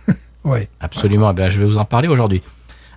ouais. 0.44 0.68
Absolument, 0.80 1.30
eh 1.30 1.34
bien, 1.34 1.48
je 1.48 1.58
vais 1.58 1.66
vous 1.66 1.78
en 1.78 1.84
parler 1.84 2.08
aujourd'hui. 2.08 2.42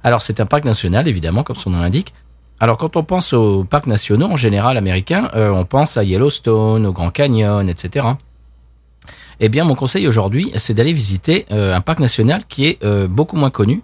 Alors, 0.04 0.22
c'est 0.22 0.40
un 0.40 0.46
parc 0.46 0.66
national, 0.66 1.08
évidemment, 1.08 1.44
comme 1.44 1.58
son 1.58 1.72
nom 1.72 1.82
l'indique. 1.82 2.14
Alors, 2.60 2.78
quand 2.78 2.96
on 2.96 3.04
pense 3.04 3.34
aux 3.34 3.64
parcs 3.64 3.88
nationaux, 3.88 4.28
en 4.28 4.38
général 4.38 4.78
américains, 4.78 5.30
euh, 5.36 5.52
on 5.54 5.66
pense 5.66 5.98
à 5.98 6.04
Yellowstone, 6.04 6.86
au 6.86 6.92
Grand 6.92 7.12
Canyon, 7.12 7.68
etc. 7.70 8.08
Eh 9.42 9.50
bien, 9.50 9.64
mon 9.64 9.76
conseil 9.76 10.08
aujourd'hui, 10.08 10.52
c'est 10.56 10.74
d'aller 10.74 10.94
visiter 10.94 11.46
euh, 11.52 11.76
un 11.76 11.82
parc 11.82 12.00
national 12.00 12.44
qui 12.48 12.66
est 12.68 13.08
beaucoup 13.08 13.38
moins 13.38 13.50
connu, 13.50 13.82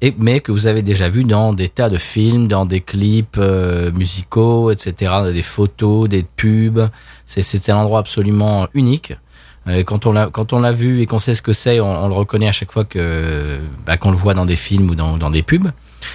et, 0.00 0.14
mais 0.18 0.40
que 0.40 0.52
vous 0.52 0.66
avez 0.66 0.82
déjà 0.82 1.08
vu 1.08 1.24
dans 1.24 1.52
des 1.52 1.68
tas 1.68 1.88
de 1.88 1.98
films, 1.98 2.46
dans 2.48 2.66
des 2.66 2.80
clips 2.80 3.36
euh, 3.38 3.90
musicaux, 3.92 4.70
etc., 4.70 5.12
des 5.32 5.42
photos, 5.42 6.08
des 6.08 6.22
pubs. 6.36 6.88
C'est, 7.26 7.68
un 7.70 7.76
endroit 7.76 7.98
absolument 8.00 8.68
unique. 8.74 9.14
Euh, 9.66 9.82
Quand 9.82 10.06
on 10.06 10.12
l'a 10.12 10.28
quand 10.32 10.52
on 10.52 10.60
l'a 10.60 10.72
vu 10.72 11.00
et 11.00 11.06
qu'on 11.06 11.18
sait 11.18 11.34
ce 11.34 11.42
que 11.42 11.52
c'est, 11.52 11.80
on, 11.80 12.04
on 12.04 12.08
le 12.08 12.14
reconnaît 12.14 12.48
à 12.48 12.52
chaque 12.52 12.72
fois 12.72 12.84
bah, 13.84 13.96
qu'on 13.96 14.10
le 14.10 14.16
voit 14.16 14.34
dans 14.34 14.46
des 14.46 14.56
films 14.56 14.90
ou 14.90 14.94
dans, 14.94 15.16
dans 15.16 15.30
des 15.30 15.42
pubs. 15.42 15.70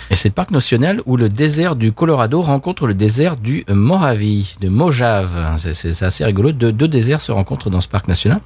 Et 0.09 0.15
c'est 0.15 0.29
le 0.29 0.33
parc 0.33 0.51
national 0.51 1.01
où 1.05 1.17
le 1.17 1.27
désert 1.27 1.75
du 1.75 1.91
Colorado 1.91 2.41
rencontre 2.41 2.87
le 2.87 2.93
désert 2.93 3.35
du 3.35 3.65
Mojave, 3.69 4.57
de 4.61 4.69
Mojave. 4.69 5.55
C'est- 5.57 6.01
assez 6.03 6.23
rigolo. 6.23 6.51
Deux 6.53 6.87
déserts 6.87 7.21
se 7.21 7.31
rencontrent 7.33 7.69
dans 7.69 7.81
ce 7.81 7.89
parc 7.89 8.07
national. 8.07 8.39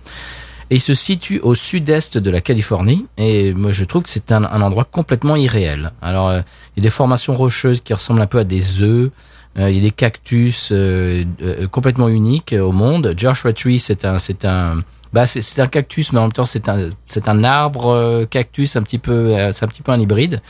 Et 0.70 0.76
il 0.76 0.82
se 0.82 0.94
situe 0.94 1.40
au 1.40 1.56
sud-est 1.56 2.18
de 2.18 2.30
la 2.30 2.42
Californie. 2.42 3.06
Et 3.18 3.54
moi, 3.54 3.72
je 3.72 3.86
trouve 3.86 4.04
que 4.04 4.10
c'est 4.10 4.32
un, 4.32 4.44
un 4.44 4.62
endroit 4.62 4.84
complètement 4.84 5.36
irréel. 5.36 5.94
Alors, 6.02 6.30
euh, 6.30 6.42
il 6.76 6.80
y 6.80 6.82
a 6.82 6.84
des 6.84 6.90
formations 6.90 7.34
rocheuses 7.34 7.82
qui 7.82 7.94
ressemblent 7.94 8.22
un 8.22 8.28
peu 8.28 8.40
à 8.40 8.44
des 8.44 8.82
œufs. 8.82 9.12
Euh, 9.58 9.70
il 9.70 9.78
y 9.78 9.80
a 9.80 9.82
des 9.82 9.92
cactus 9.92 10.70
euh, 10.72 11.24
euh, 11.42 11.68
complètement 11.68 12.10
uniques 12.10 12.54
au 12.60 12.72
monde. 12.72 13.14
Joshua 13.16 13.54
Tree, 13.54 13.80
c'est 13.80 14.04
un, 14.04 14.18
c'est 14.18 14.46
un, 14.46 14.82
bah, 15.14 15.26
c'est 15.26 15.60
un 15.62 15.68
cactus, 15.68 16.12
mais 16.12 16.20
en 16.20 16.24
même 16.24 16.32
temps, 16.34 16.46
c'est 16.46 16.68
un, 16.70 16.90
c'est 17.08 17.28
un 17.28 17.44
arbre 17.44 17.88
euh, 17.88 18.26
cactus 18.26 18.76
un 18.76 18.84
petit 18.84 19.00
peu, 19.00 19.36
euh, 19.36 19.52
c'est 19.54 19.66
un 19.66 19.68
petit 19.70 19.82
peu 19.82 19.92
un 19.92 20.00
hybride 20.00 20.42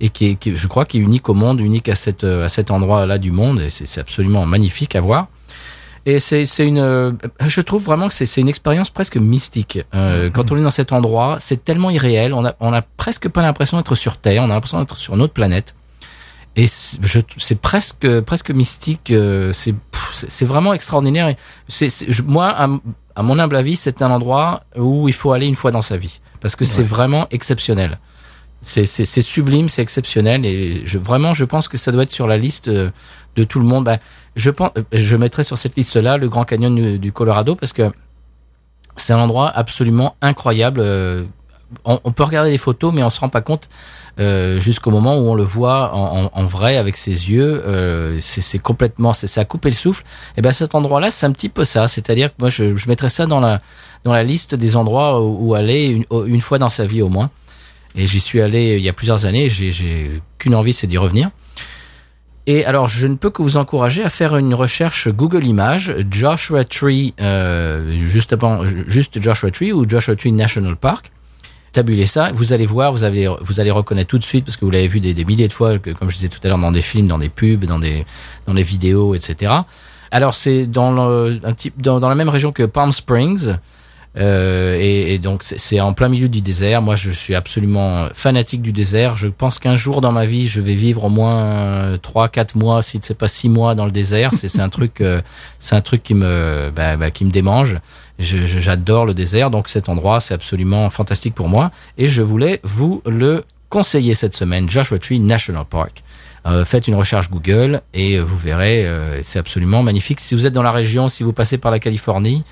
et 0.00 0.08
qui 0.08 0.30
est, 0.30 0.34
qui, 0.34 0.56
je 0.56 0.66
crois, 0.68 0.84
qui 0.84 0.98
est 0.98 1.00
unique 1.00 1.28
au 1.28 1.34
monde, 1.34 1.60
unique 1.60 1.88
à 1.88 1.94
cette, 1.94 2.24
euh, 2.24 2.44
à 2.44 2.48
cet 2.48 2.70
endroit-là 2.70 3.18
du 3.18 3.30
monde. 3.30 3.60
Et 3.60 3.68
c'est 3.68 4.00
absolument 4.00 4.46
magnifique 4.46 4.96
à 4.96 5.00
voir. 5.00 5.28
Et 6.08 6.20
c'est 6.20 6.46
c'est 6.46 6.64
une, 6.66 6.78
euh, 6.78 7.10
je 7.44 7.60
trouve 7.60 7.84
vraiment 7.84 8.06
que 8.06 8.14
c'est 8.14 8.26
c'est 8.26 8.40
une 8.40 8.48
expérience 8.48 8.90
presque 8.90 9.16
mystique. 9.16 9.80
Euh, 9.94 10.30
Quand 10.30 10.52
on 10.52 10.56
est 10.56 10.62
dans 10.62 10.70
cet 10.70 10.92
endroit, 10.92 11.36
c'est 11.40 11.64
tellement 11.64 11.90
irréel. 11.90 12.32
On 12.32 12.44
a 12.46 12.54
on 12.60 12.72
a 12.72 12.80
presque 12.82 13.28
pas 13.28 13.42
l'impression 13.42 13.76
d'être 13.76 13.96
sur 13.96 14.16
Terre. 14.16 14.42
On 14.44 14.50
a 14.50 14.54
l'impression 14.54 14.78
d'être 14.78 14.96
sur 14.96 15.14
une 15.14 15.20
autre 15.22 15.32
planète. 15.34 15.74
Et 16.54 16.68
c'est- 16.68 17.04
je 17.04 17.18
c'est 17.38 17.60
presque 17.60 18.20
presque 18.20 18.50
mystique. 18.52 19.10
euh, 19.10 19.50
C'est 19.52 19.74
c'est 20.12 20.46
vraiment 20.46 20.72
extraordinaire. 20.72 21.28
Et 21.28 21.36
C'est 21.68 21.88
moi 22.24 22.54
à, 23.16 23.22
mon 23.22 23.38
humble 23.40 23.56
avis, 23.56 23.74
c'est 23.76 24.00
un 24.00 24.10
endroit 24.12 24.62
où 24.76 25.08
il 25.08 25.14
faut 25.14 25.32
aller 25.32 25.46
une 25.46 25.56
fois 25.56 25.72
dans 25.72 25.82
sa 25.82 25.96
vie 25.96 26.20
parce 26.40 26.54
que 26.54 26.64
c'est 26.64 26.84
vraiment 26.84 27.26
exceptionnel. 27.32 27.98
C'est 28.62 28.84
c'est 28.86 29.04
c'est 29.04 29.22
sublime, 29.22 29.68
c'est 29.68 29.82
exceptionnel 29.82 30.46
et 30.46 30.82
je 30.86 30.98
vraiment 30.98 31.32
je 31.34 31.44
pense 31.44 31.66
que 31.68 31.76
ça 31.76 31.90
doit 31.92 32.04
être 32.04 32.12
sur 32.12 32.26
la 32.28 32.36
liste 32.38 32.68
euh, 32.68 32.90
de 33.36 33.44
tout 33.44 33.60
le 33.60 33.66
monde. 33.66 33.84
Ben, 33.84 33.98
je 34.34 34.50
pense, 34.50 34.70
je 34.92 35.16
mettrai 35.16 35.44
sur 35.44 35.58
cette 35.58 35.76
liste-là 35.76 36.16
le 36.16 36.28
Grand 36.28 36.44
Canyon 36.44 36.98
du, 36.98 37.12
Colorado 37.12 37.54
parce 37.54 37.72
que 37.72 37.90
c'est 38.96 39.12
un 39.12 39.18
endroit 39.18 39.50
absolument 39.50 40.16
incroyable. 40.22 40.80
euh, 40.80 41.24
On, 41.84 42.12
peut 42.12 42.24
regarder 42.24 42.50
des 42.50 42.58
photos, 42.58 42.92
mais 42.94 43.02
on 43.02 43.10
se 43.10 43.20
rend 43.20 43.28
pas 43.28 43.42
compte 43.42 43.68
euh, 44.18 44.58
jusqu'au 44.58 44.90
moment 44.90 45.18
où 45.18 45.28
on 45.28 45.34
le 45.34 45.42
voit 45.42 45.94
en, 45.94 46.46
vrai 46.46 46.76
avec 46.78 46.96
ses 46.96 47.30
yeux. 47.30 47.62
euh, 47.66 48.18
c'est 48.20 48.58
complètement, 48.58 49.12
c'est 49.12 49.38
à 49.38 49.44
couper 49.44 49.68
le 49.68 49.74
souffle. 49.74 50.04
Et 50.36 50.42
ben 50.42 50.52
cet 50.52 50.74
endroit-là, 50.74 51.10
c'est 51.10 51.26
un 51.26 51.32
petit 51.32 51.50
peu 51.50 51.64
ça. 51.64 51.88
C'est-à-dire 51.88 52.30
que 52.30 52.36
moi, 52.40 52.48
je, 52.48 52.88
mettrais 52.88 53.10
ça 53.10 53.26
dans 53.26 53.40
la 53.40 53.60
dans 54.04 54.12
la 54.12 54.22
liste 54.22 54.54
des 54.54 54.76
endroits 54.76 55.20
où, 55.20 55.54
aller 55.54 55.86
une, 55.86 56.04
une 56.26 56.40
fois 56.40 56.58
dans 56.58 56.68
sa 56.68 56.86
vie 56.86 57.02
au 57.02 57.08
moins. 57.08 57.30
Et 57.96 58.06
j'y 58.06 58.20
suis 58.20 58.40
allé 58.40 58.76
il 58.76 58.82
y 58.82 58.88
a 58.88 58.92
plusieurs 58.92 59.24
années. 59.24 59.48
J'ai 59.48 60.10
qu'une 60.38 60.54
envie, 60.54 60.72
c'est 60.72 60.86
d'y 60.86 60.98
revenir. 60.98 61.30
Et 62.46 62.64
alors, 62.64 62.86
je 62.86 63.08
ne 63.08 63.16
peux 63.16 63.30
que 63.30 63.42
vous 63.42 63.56
encourager 63.56 64.04
à 64.04 64.10
faire 64.10 64.36
une 64.36 64.54
recherche 64.54 65.08
Google 65.08 65.44
Images, 65.44 65.92
Joshua 66.08 66.64
Tree, 66.64 67.12
euh, 67.20 67.98
juste, 67.98 68.32
avant, 68.32 68.64
juste 68.86 69.20
Joshua 69.20 69.50
Tree 69.50 69.72
ou 69.72 69.88
Joshua 69.88 70.14
Tree 70.14 70.30
National 70.30 70.76
Park. 70.76 71.10
Tabulez 71.72 72.06
ça, 72.06 72.30
vous 72.32 72.52
allez 72.52 72.64
voir, 72.64 72.92
vous 72.92 73.02
allez, 73.02 73.28
vous 73.40 73.60
allez 73.60 73.72
reconnaître 73.72 74.08
tout 74.08 74.18
de 74.18 74.24
suite 74.24 74.44
parce 74.44 74.56
que 74.56 74.64
vous 74.64 74.70
l'avez 74.70 74.86
vu 74.86 75.00
des, 75.00 75.24
milliers 75.24 75.48
de 75.48 75.52
fois, 75.52 75.76
comme 75.78 76.08
je 76.08 76.14
disais 76.14 76.28
tout 76.28 76.38
à 76.44 76.48
l'heure, 76.48 76.58
dans 76.58 76.70
des 76.70 76.80
films, 76.80 77.08
dans 77.08 77.18
des 77.18 77.28
pubs, 77.28 77.64
dans 77.64 77.80
des, 77.80 78.06
dans 78.46 78.54
des 78.54 78.62
vidéos, 78.62 79.16
etc. 79.16 79.52
Alors, 80.12 80.32
c'est 80.32 80.66
dans, 80.66 81.10
un 81.10 81.52
petit, 81.52 81.72
dans, 81.76 81.98
dans 81.98 82.08
la 82.08 82.14
même 82.14 82.28
région 82.28 82.52
que 82.52 82.62
Palm 82.62 82.92
Springs. 82.92 83.56
Euh, 84.18 84.76
et, 84.80 85.14
et 85.14 85.18
donc 85.18 85.42
c'est- 85.42 85.80
en 85.80 85.92
plein 85.92 86.08
milieu 86.08 86.28
du 86.28 86.40
désert. 86.40 86.80
Moi, 86.80 86.96
je 86.96 87.10
suis 87.10 87.34
absolument 87.34 88.08
fanatique 88.14 88.62
du 88.62 88.72
désert. 88.72 89.14
Je 89.16 89.28
pense 89.28 89.58
qu'un 89.58 89.76
jour 89.76 90.00
dans 90.00 90.12
ma 90.12 90.24
vie, 90.24 90.48
je 90.48 90.60
vais 90.60 90.74
vivre 90.74 91.04
au 91.04 91.08
moins 91.10 91.98
trois, 92.00 92.28
quatre 92.28 92.54
mois, 92.54 92.80
si 92.82 92.98
c'est 93.02 93.16
pas 93.18 93.28
six 93.28 93.48
mois 93.50 93.74
dans 93.74 93.84
le 93.84 93.90
désert. 93.90 94.30
C'est 94.32 94.58
un 94.60 94.68
truc, 94.70 95.00
euh, 95.00 95.20
c'est 95.58 95.74
un 95.74 95.82
truc 95.82 96.02
qui 96.02 96.14
me, 96.14 96.70
bah, 96.74 96.96
bah, 96.96 97.10
qui 97.10 97.24
me 97.26 97.30
démange. 97.30 97.78
J'adore 98.18 99.04
le 99.04 99.12
désert, 99.12 99.50
donc 99.50 99.68
cet 99.68 99.90
endroit, 99.90 100.20
c'est 100.20 100.32
absolument 100.32 100.88
fantastique 100.88 101.34
pour 101.34 101.48
moi. 101.48 101.70
Et 101.98 102.06
je 102.06 102.22
voulais 102.22 102.60
vous 102.62 103.02
le 103.04 103.44
conseiller 103.68 104.14
cette 104.14 104.34
semaine, 104.34 104.70
Joshua 104.70 104.98
Tree 104.98 105.18
National 105.18 105.66
Park. 105.68 106.02
Euh, 106.46 106.64
faites 106.64 106.86
une 106.88 106.94
recherche 106.94 107.28
Google 107.28 107.82
et 107.92 108.18
vous 108.20 108.38
verrez, 108.38 108.86
euh, 108.86 109.20
c'est 109.22 109.38
absolument 109.40 109.82
magnifique. 109.82 110.20
Si 110.20 110.34
vous 110.34 110.46
êtes 110.46 110.52
dans 110.54 110.62
la 110.62 110.70
région, 110.70 111.08
si 111.08 111.24
vous 111.24 111.32
passez 111.34 111.58
par 111.58 111.70
la 111.72 111.80
Californie, 111.80 112.44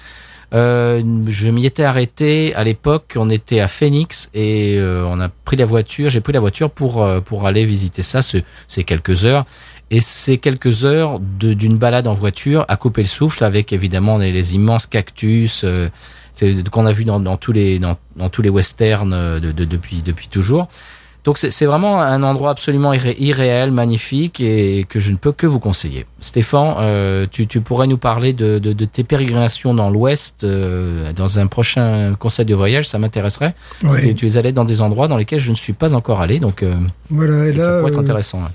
euh, 0.52 1.02
je 1.26 1.50
m'y 1.50 1.66
étais 1.66 1.84
arrêté 1.84 2.54
à 2.54 2.64
l'époque. 2.64 3.14
On 3.16 3.30
était 3.30 3.60
à 3.60 3.68
Phoenix 3.68 4.30
et 4.34 4.76
euh, 4.78 5.04
on 5.06 5.20
a 5.20 5.28
pris 5.28 5.56
la 5.56 5.64
voiture. 5.66 6.10
J'ai 6.10 6.20
pris 6.20 6.32
la 6.32 6.40
voiture 6.40 6.70
pour 6.70 7.02
euh, 7.02 7.20
pour 7.20 7.46
aller 7.46 7.64
visiter 7.64 8.02
ça. 8.02 8.20
C'est 8.22 8.84
quelques 8.84 9.24
heures 9.24 9.44
et 9.90 10.00
c'est 10.00 10.36
quelques 10.38 10.84
heures 10.84 11.18
d'une 11.20 11.76
balade 11.76 12.06
en 12.06 12.12
voiture 12.12 12.64
à 12.68 12.76
couper 12.76 13.02
le 13.02 13.08
souffle 13.08 13.44
avec 13.44 13.72
évidemment 13.72 14.18
les, 14.18 14.54
immenses 14.54 14.86
cactus 14.86 15.62
euh, 15.64 15.88
qu'on 16.70 16.86
a 16.86 16.92
vu 16.92 17.04
dans, 17.04 17.20
dans 17.20 17.36
tous 17.36 17.52
les 17.52 17.78
dans, 17.78 17.96
dans 18.16 18.28
tous 18.28 18.42
les 18.42 18.50
westerns 18.50 19.12
euh, 19.12 19.40
de, 19.40 19.52
de- 19.52 19.64
depuis 19.64 20.02
depuis 20.02 20.28
toujours. 20.28 20.68
Donc 21.24 21.38
c'est 21.38 21.64
vraiment 21.64 22.02
un 22.02 22.22
endroit 22.22 22.50
absolument 22.50 22.92
irré- 22.92 23.16
irréel, 23.18 23.70
magnifique 23.70 24.42
et 24.42 24.84
que 24.86 25.00
je 25.00 25.10
ne 25.10 25.16
peux 25.16 25.32
que 25.32 25.46
vous 25.46 25.58
conseiller. 25.58 26.04
Stéphane, 26.20 26.74
euh, 26.80 27.26
tu, 27.30 27.46
tu 27.46 27.62
pourrais 27.62 27.86
nous 27.86 27.96
parler 27.96 28.34
de, 28.34 28.58
de, 28.58 28.74
de 28.74 28.84
tes 28.84 29.04
pérégrinations 29.04 29.72
dans 29.72 29.88
l'Ouest 29.88 30.44
euh, 30.44 31.12
dans 31.14 31.38
un 31.38 31.46
prochain 31.46 32.14
conseil 32.18 32.44
de 32.44 32.54
voyage, 32.54 32.86
ça 32.88 32.98
m'intéresserait. 32.98 33.54
Oui. 33.84 34.00
Et 34.08 34.14
tu 34.14 34.26
es 34.26 34.36
allé 34.36 34.52
dans 34.52 34.66
des 34.66 34.82
endroits 34.82 35.08
dans 35.08 35.16
lesquels 35.16 35.40
je 35.40 35.50
ne 35.50 35.56
suis 35.56 35.72
pas 35.72 35.94
encore 35.94 36.20
allé, 36.20 36.40
donc 36.40 36.62
euh, 36.62 36.74
Voilà, 37.08 37.46
et 37.48 37.52
ça, 37.52 37.58
ça 37.58 37.70
là, 37.70 37.78
pourrait 37.78 37.92
être 37.92 37.98
intéressant. 38.00 38.38
ouais. 38.42 38.50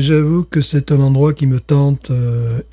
j'avoue 0.00 0.44
que 0.48 0.60
c'est 0.60 0.92
un 0.92 1.00
endroit 1.00 1.32
qui 1.32 1.48
me 1.48 1.58
tente 1.58 2.12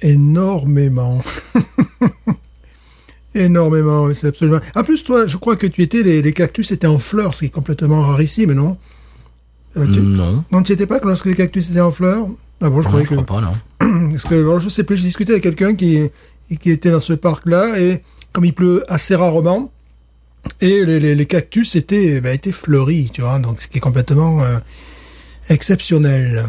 énormément. 0.03 1.23
énormément, 3.35 4.03
oui, 4.05 4.15
c'est 4.15 4.27
absolument. 4.27 4.59
En 4.75 4.83
plus, 4.83 5.03
toi, 5.03 5.25
je 5.25 5.37
crois 5.37 5.55
que 5.55 5.65
tu 5.67 5.81
étais, 5.81 6.03
les, 6.03 6.21
les 6.21 6.33
cactus 6.33 6.71
étaient 6.71 6.85
en 6.87 6.99
fleurs, 6.99 7.33
ce 7.33 7.39
qui 7.39 7.45
est 7.45 7.49
complètement 7.49 8.01
rarissime, 8.03 8.53
non? 8.53 8.77
Euh, 9.77 9.85
tu... 9.91 9.99
Non, 10.01 10.43
Non, 10.51 10.61
tu 10.63 10.71
étais 10.71 10.85
pas 10.85 10.99
que 10.99 11.07
lorsque 11.07 11.25
les 11.25 11.33
cactus 11.33 11.69
étaient 11.71 11.79
en 11.81 11.91
fleurs 11.91 12.27
Ah 12.61 12.69
bon, 12.69 12.81
je 12.81 12.87
croyais 12.87 13.05
je 13.05 13.09
que. 13.11 13.15
crois 13.15 13.41
pas, 13.41 13.41
non. 13.41 14.09
Parce 14.11 14.23
que 14.23 14.43
bon, 14.43 14.59
je 14.59 14.69
sais 14.69 14.83
plus, 14.83 14.97
j'ai 14.97 15.03
discuté 15.03 15.31
avec 15.33 15.43
quelqu'un 15.43 15.75
qui, 15.75 16.09
qui 16.61 16.71
était 16.71 16.91
dans 16.91 16.99
ce 16.99 17.13
parc-là 17.13 17.79
et 17.79 18.03
comme 18.31 18.45
il 18.45 18.53
pleut 18.53 18.83
assez 18.91 19.15
rarement, 19.15 19.71
et 20.59 20.83
les, 20.85 20.99
les, 20.99 21.15
les 21.15 21.25
cactus 21.25 21.75
étaient, 21.75 22.19
bah, 22.19 22.33
étaient 22.33 22.51
fleuris, 22.51 23.09
tu 23.13 23.21
vois, 23.21 23.39
donc 23.39 23.61
ce 23.61 23.67
qui 23.67 23.77
est 23.77 23.81
complètement 23.81 24.41
euh, 24.43 24.57
exceptionnel. 25.49 26.45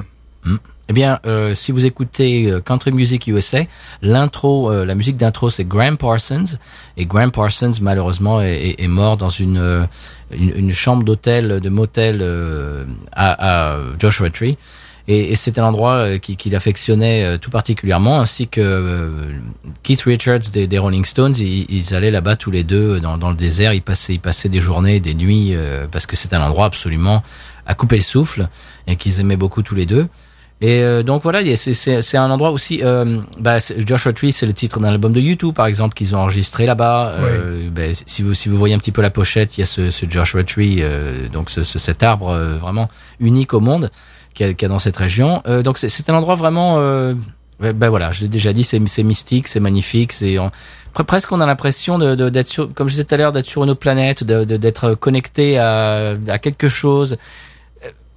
Eh 0.90 0.92
bien, 0.92 1.18
euh, 1.24 1.54
si 1.54 1.72
vous 1.72 1.86
écoutez 1.86 2.50
euh, 2.50 2.60
Country 2.60 2.92
Music 2.92 3.26
USA, 3.26 3.60
l'intro, 4.02 4.70
euh, 4.70 4.84
la 4.84 4.94
musique 4.94 5.16
d'intro, 5.16 5.48
c'est 5.48 5.64
Graham 5.66 5.96
Parsons. 5.96 6.58
Et 6.98 7.06
Graham 7.06 7.30
Parsons, 7.30 7.72
malheureusement, 7.80 8.42
est, 8.42 8.52
est- 8.70 8.82
est 8.82 8.88
mort 8.88 9.16
dans 9.16 9.30
une, 9.30 9.56
euh, 9.56 9.86
une, 10.30 10.74
chambre 10.74 11.02
d'hôtel, 11.02 11.60
de 11.60 11.68
motel 11.70 12.18
euh, 12.20 12.84
à, 13.12 13.72
à 13.72 13.78
Joshua 13.98 14.28
Tree. 14.28 14.58
Et, 15.08 15.32
et 15.32 15.36
c'est 15.36 15.58
un 15.58 15.64
endroit 15.64 15.94
euh, 15.94 16.18
qui- 16.18 16.36
qu'il 16.36 16.54
affectionnait 16.54 17.38
tout 17.38 17.50
particulièrement, 17.50 18.20
ainsi 18.20 18.46
que 18.48 19.10
Keith 19.84 20.02
Richards 20.02 20.50
des, 20.52 20.66
des 20.66 20.78
Rolling 20.78 21.06
Stones. 21.06 21.34
Ils, 21.38 21.64
ils 21.70 21.94
allaient 21.94 22.10
là-bas 22.10 22.36
tous 22.36 22.50
les 22.50 22.62
deux 22.62 23.00
dans, 23.00 23.16
dans 23.16 23.30
le 23.30 23.36
désert. 23.36 23.72
Ils 23.72 23.80
passaient, 23.80 24.12
ils 24.14 24.20
passaient 24.20 24.50
des 24.50 24.60
journées, 24.60 25.00
des 25.00 25.14
nuits, 25.14 25.56
parce 25.90 26.04
que 26.04 26.14
c'est 26.14 26.34
un 26.34 26.42
endroit 26.42 26.66
absolument 26.66 27.22
à 27.66 27.74
couper 27.74 27.96
le 27.96 28.02
souffle 28.02 28.48
et 28.86 28.96
qu'ils 28.96 29.20
aimaient 29.20 29.38
beaucoup 29.38 29.62
tous 29.62 29.74
les 29.74 29.86
deux. 29.86 30.08
Et 30.60 30.80
euh, 30.82 31.02
donc 31.02 31.22
voilà, 31.22 31.40
c'est- 31.56 32.16
un 32.16 32.30
endroit 32.30 32.50
aussi. 32.50 32.80
Euh, 32.82 33.18
bah, 33.38 33.58
Joshua 33.86 34.12
Tree, 34.12 34.32
c'est 34.32 34.46
le 34.46 34.52
titre 34.52 34.80
d'un 34.80 34.88
album 34.88 35.12
de 35.12 35.20
YouTube, 35.20 35.54
par 35.54 35.66
exemple, 35.66 35.94
qu'ils 35.94 36.14
ont 36.14 36.20
enregistré 36.20 36.64
là-bas. 36.64 37.12
Euh, 37.16 37.68
bah, 37.70 37.82
si 38.06 38.22
vous 38.22 38.34
si 38.34 38.48
vous 38.48 38.56
voyez 38.56 38.74
un 38.74 38.78
petit 38.78 38.92
peu 38.92 39.02
la 39.02 39.10
pochette, 39.10 39.58
il 39.58 39.60
y 39.60 39.62
a 39.62 39.66
ce, 39.66 39.90
ce 39.90 40.06
Joshua 40.08 40.44
Tree, 40.44 40.78
euh, 40.80 41.28
donc 41.28 41.50
ce, 41.50 41.64
ce- 41.64 41.78
cet 41.78 42.02
arbre 42.02 42.28
euh, 42.30 42.56
vraiment 42.56 42.88
unique 43.20 43.52
au 43.52 43.60
monde 43.60 43.90
qu'il 44.32 44.46
y, 44.46 44.48
a- 44.48 44.54
qu'il 44.54 44.62
y 44.62 44.66
a 44.66 44.68
dans 44.68 44.78
cette 44.78 44.96
région. 44.96 45.42
Euh, 45.46 45.62
donc 45.62 45.76
c'est- 45.76 45.88
un 46.08 46.14
endroit 46.14 46.34
vraiment. 46.36 46.78
Euh, 46.80 47.14
ben 47.60 47.88
voilà, 47.88 48.10
je 48.12 48.22
l'ai 48.22 48.28
déjà 48.28 48.52
dit, 48.52 48.64
c'est 48.64 48.78
mystique, 49.04 49.48
c'est 49.48 49.60
magnifique, 49.60 50.12
c'est 50.12 50.36
presque 51.06 51.30
on 51.32 51.40
a 51.40 51.46
l'impression 51.46 51.98
de 51.98 52.14
de- 52.14 52.28
d'être 52.28 52.48
sur, 52.48 52.72
comme 52.72 52.88
je 52.88 52.92
disais 52.94 53.04
tout 53.04 53.14
à 53.14 53.18
l'heure, 53.18 53.32
d'être 53.32 53.46
sur 53.46 53.62
une 53.64 53.70
autre 53.70 53.80
planète, 53.80 54.24
de- 54.24 54.44
de- 54.44 54.56
d'être 54.56 54.94
connecté 54.94 55.58
à, 55.58 56.14
à 56.28 56.38
quelque 56.38 56.68
chose. 56.68 57.16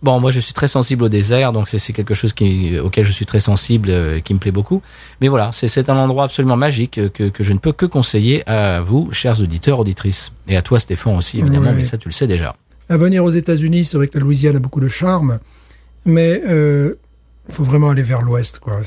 Bon, 0.03 0.19
moi 0.19 0.29
je 0.29 0.39
suis 0.39 0.53
très 0.53 0.67
sensible 0.67 1.03
au 1.05 1.09
désert, 1.09 1.51
donc 1.53 1.67
c'est 1.69 1.91
quelque 1.93 2.13
chose 2.13 2.31
qui, 2.33 2.77
auquel 2.77 3.03
je 3.03 3.11
suis 3.11 3.25
très 3.25 3.39
sensible, 3.39 3.89
euh, 3.89 4.19
qui 4.19 4.33
me 4.35 4.39
plaît 4.39 4.51
beaucoup. 4.51 4.83
Mais 5.21 5.27
voilà, 5.27 5.49
c'est 5.51 5.89
un 5.89 5.97
endroit 5.97 6.25
absolument 6.25 6.55
magique 6.55 6.99
euh, 6.99 7.09
que, 7.09 7.29
que 7.29 7.43
je 7.43 7.51
ne 7.51 7.57
peux 7.57 7.71
que 7.71 7.87
conseiller 7.87 8.47
à 8.47 8.79
vous, 8.81 9.09
chers 9.11 9.41
auditeurs, 9.41 9.79
auditrices, 9.79 10.31
et 10.47 10.55
à 10.55 10.61
toi 10.61 10.79
Stéphane 10.79 11.17
aussi 11.17 11.39
évidemment, 11.39 11.69
Ouais. 11.71 11.75
mais 11.77 11.83
ça 11.83 11.97
tu 11.97 12.07
le 12.09 12.13
sais 12.13 12.27
déjà. 12.27 12.55
À 12.89 12.97
venir 12.97 13.23
aux 13.23 13.31
États-Unis, 13.31 13.85
c'est 13.85 13.97
vrai 13.97 14.07
que 14.07 14.17
la 14.19 14.23
Louisiane 14.23 14.55
a 14.55 14.59
beaucoup 14.59 14.79
de 14.79 14.87
charme, 14.87 15.39
mais 16.05 16.41
euh, 16.47 16.93
il 17.47 17.53
faut 17.53 17.63
vraiment 17.63 17.89
aller 17.89 18.03
vers 18.03 18.21
l'Ouest, 18.21 18.59
quoi. 18.59 18.79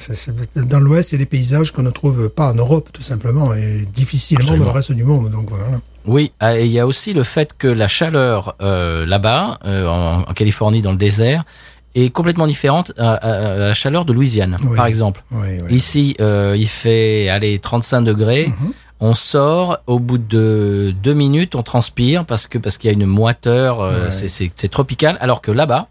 Dans 0.56 0.80
l'Ouest, 0.80 1.12
il 1.12 1.14
y 1.14 1.16
a 1.16 1.18
des 1.18 1.26
paysages 1.26 1.70
qu'on 1.72 1.82
ne 1.82 1.90
trouve 1.90 2.28
pas 2.28 2.50
en 2.50 2.54
Europe, 2.54 2.90
tout 2.92 3.02
simplement, 3.02 3.54
et 3.54 3.86
difficilement 3.94 4.42
Absolument. 4.44 4.64
dans 4.66 4.70
le 4.72 4.76
reste 4.76 4.92
du 4.92 5.04
monde. 5.04 5.30
Donc 5.30 5.48
voilà. 5.48 5.64
Oui, 6.06 6.32
ah, 6.40 6.58
et 6.58 6.64
il 6.66 6.72
y 6.72 6.78
a 6.80 6.86
aussi 6.86 7.12
le 7.12 7.22
fait 7.24 7.52
que 7.56 7.68
la 7.68 7.88
chaleur 7.88 8.54
euh, 8.62 9.04
là-bas, 9.06 9.58
euh, 9.64 9.86
en, 9.86 10.20
en 10.20 10.32
Californie, 10.34 10.82
dans 10.82 10.92
le 10.92 10.96
désert, 10.98 11.44
est 11.94 12.10
complètement 12.10 12.46
différente 12.46 12.92
à, 12.98 13.14
à- 13.14 13.52
à 13.52 13.56
la 13.68 13.74
chaleur 13.74 14.04
de 14.04 14.12
Louisiane, 14.12 14.56
Oui. 14.64 14.76
par 14.76 14.86
exemple. 14.86 15.22
Oui, 15.32 15.48
oui. 15.64 15.74
Ici, 15.74 16.16
euh, 16.20 16.54
il 16.56 16.68
fait 16.68 17.28
allez 17.28 17.58
35 17.58 18.02
degrés. 18.02 18.46
Mhm. 18.48 18.72
On 19.00 19.14
sort 19.14 19.78
au 19.86 19.98
bout 19.98 20.18
de 20.18 20.94
deux 21.02 21.14
minutes, 21.14 21.54
on 21.54 21.62
transpire 21.62 22.26
parce 22.26 22.46
que 22.46 22.58
parce 22.58 22.76
qu'il 22.78 22.88
y 22.88 22.92
a 22.92 22.94
une 22.94 23.06
moiteur, 23.06 23.80
Ouais. 23.80 24.10
c'est 24.10 24.68
tropical. 24.68 25.16
Alors 25.20 25.40
que 25.40 25.50
là-bas, 25.50 25.88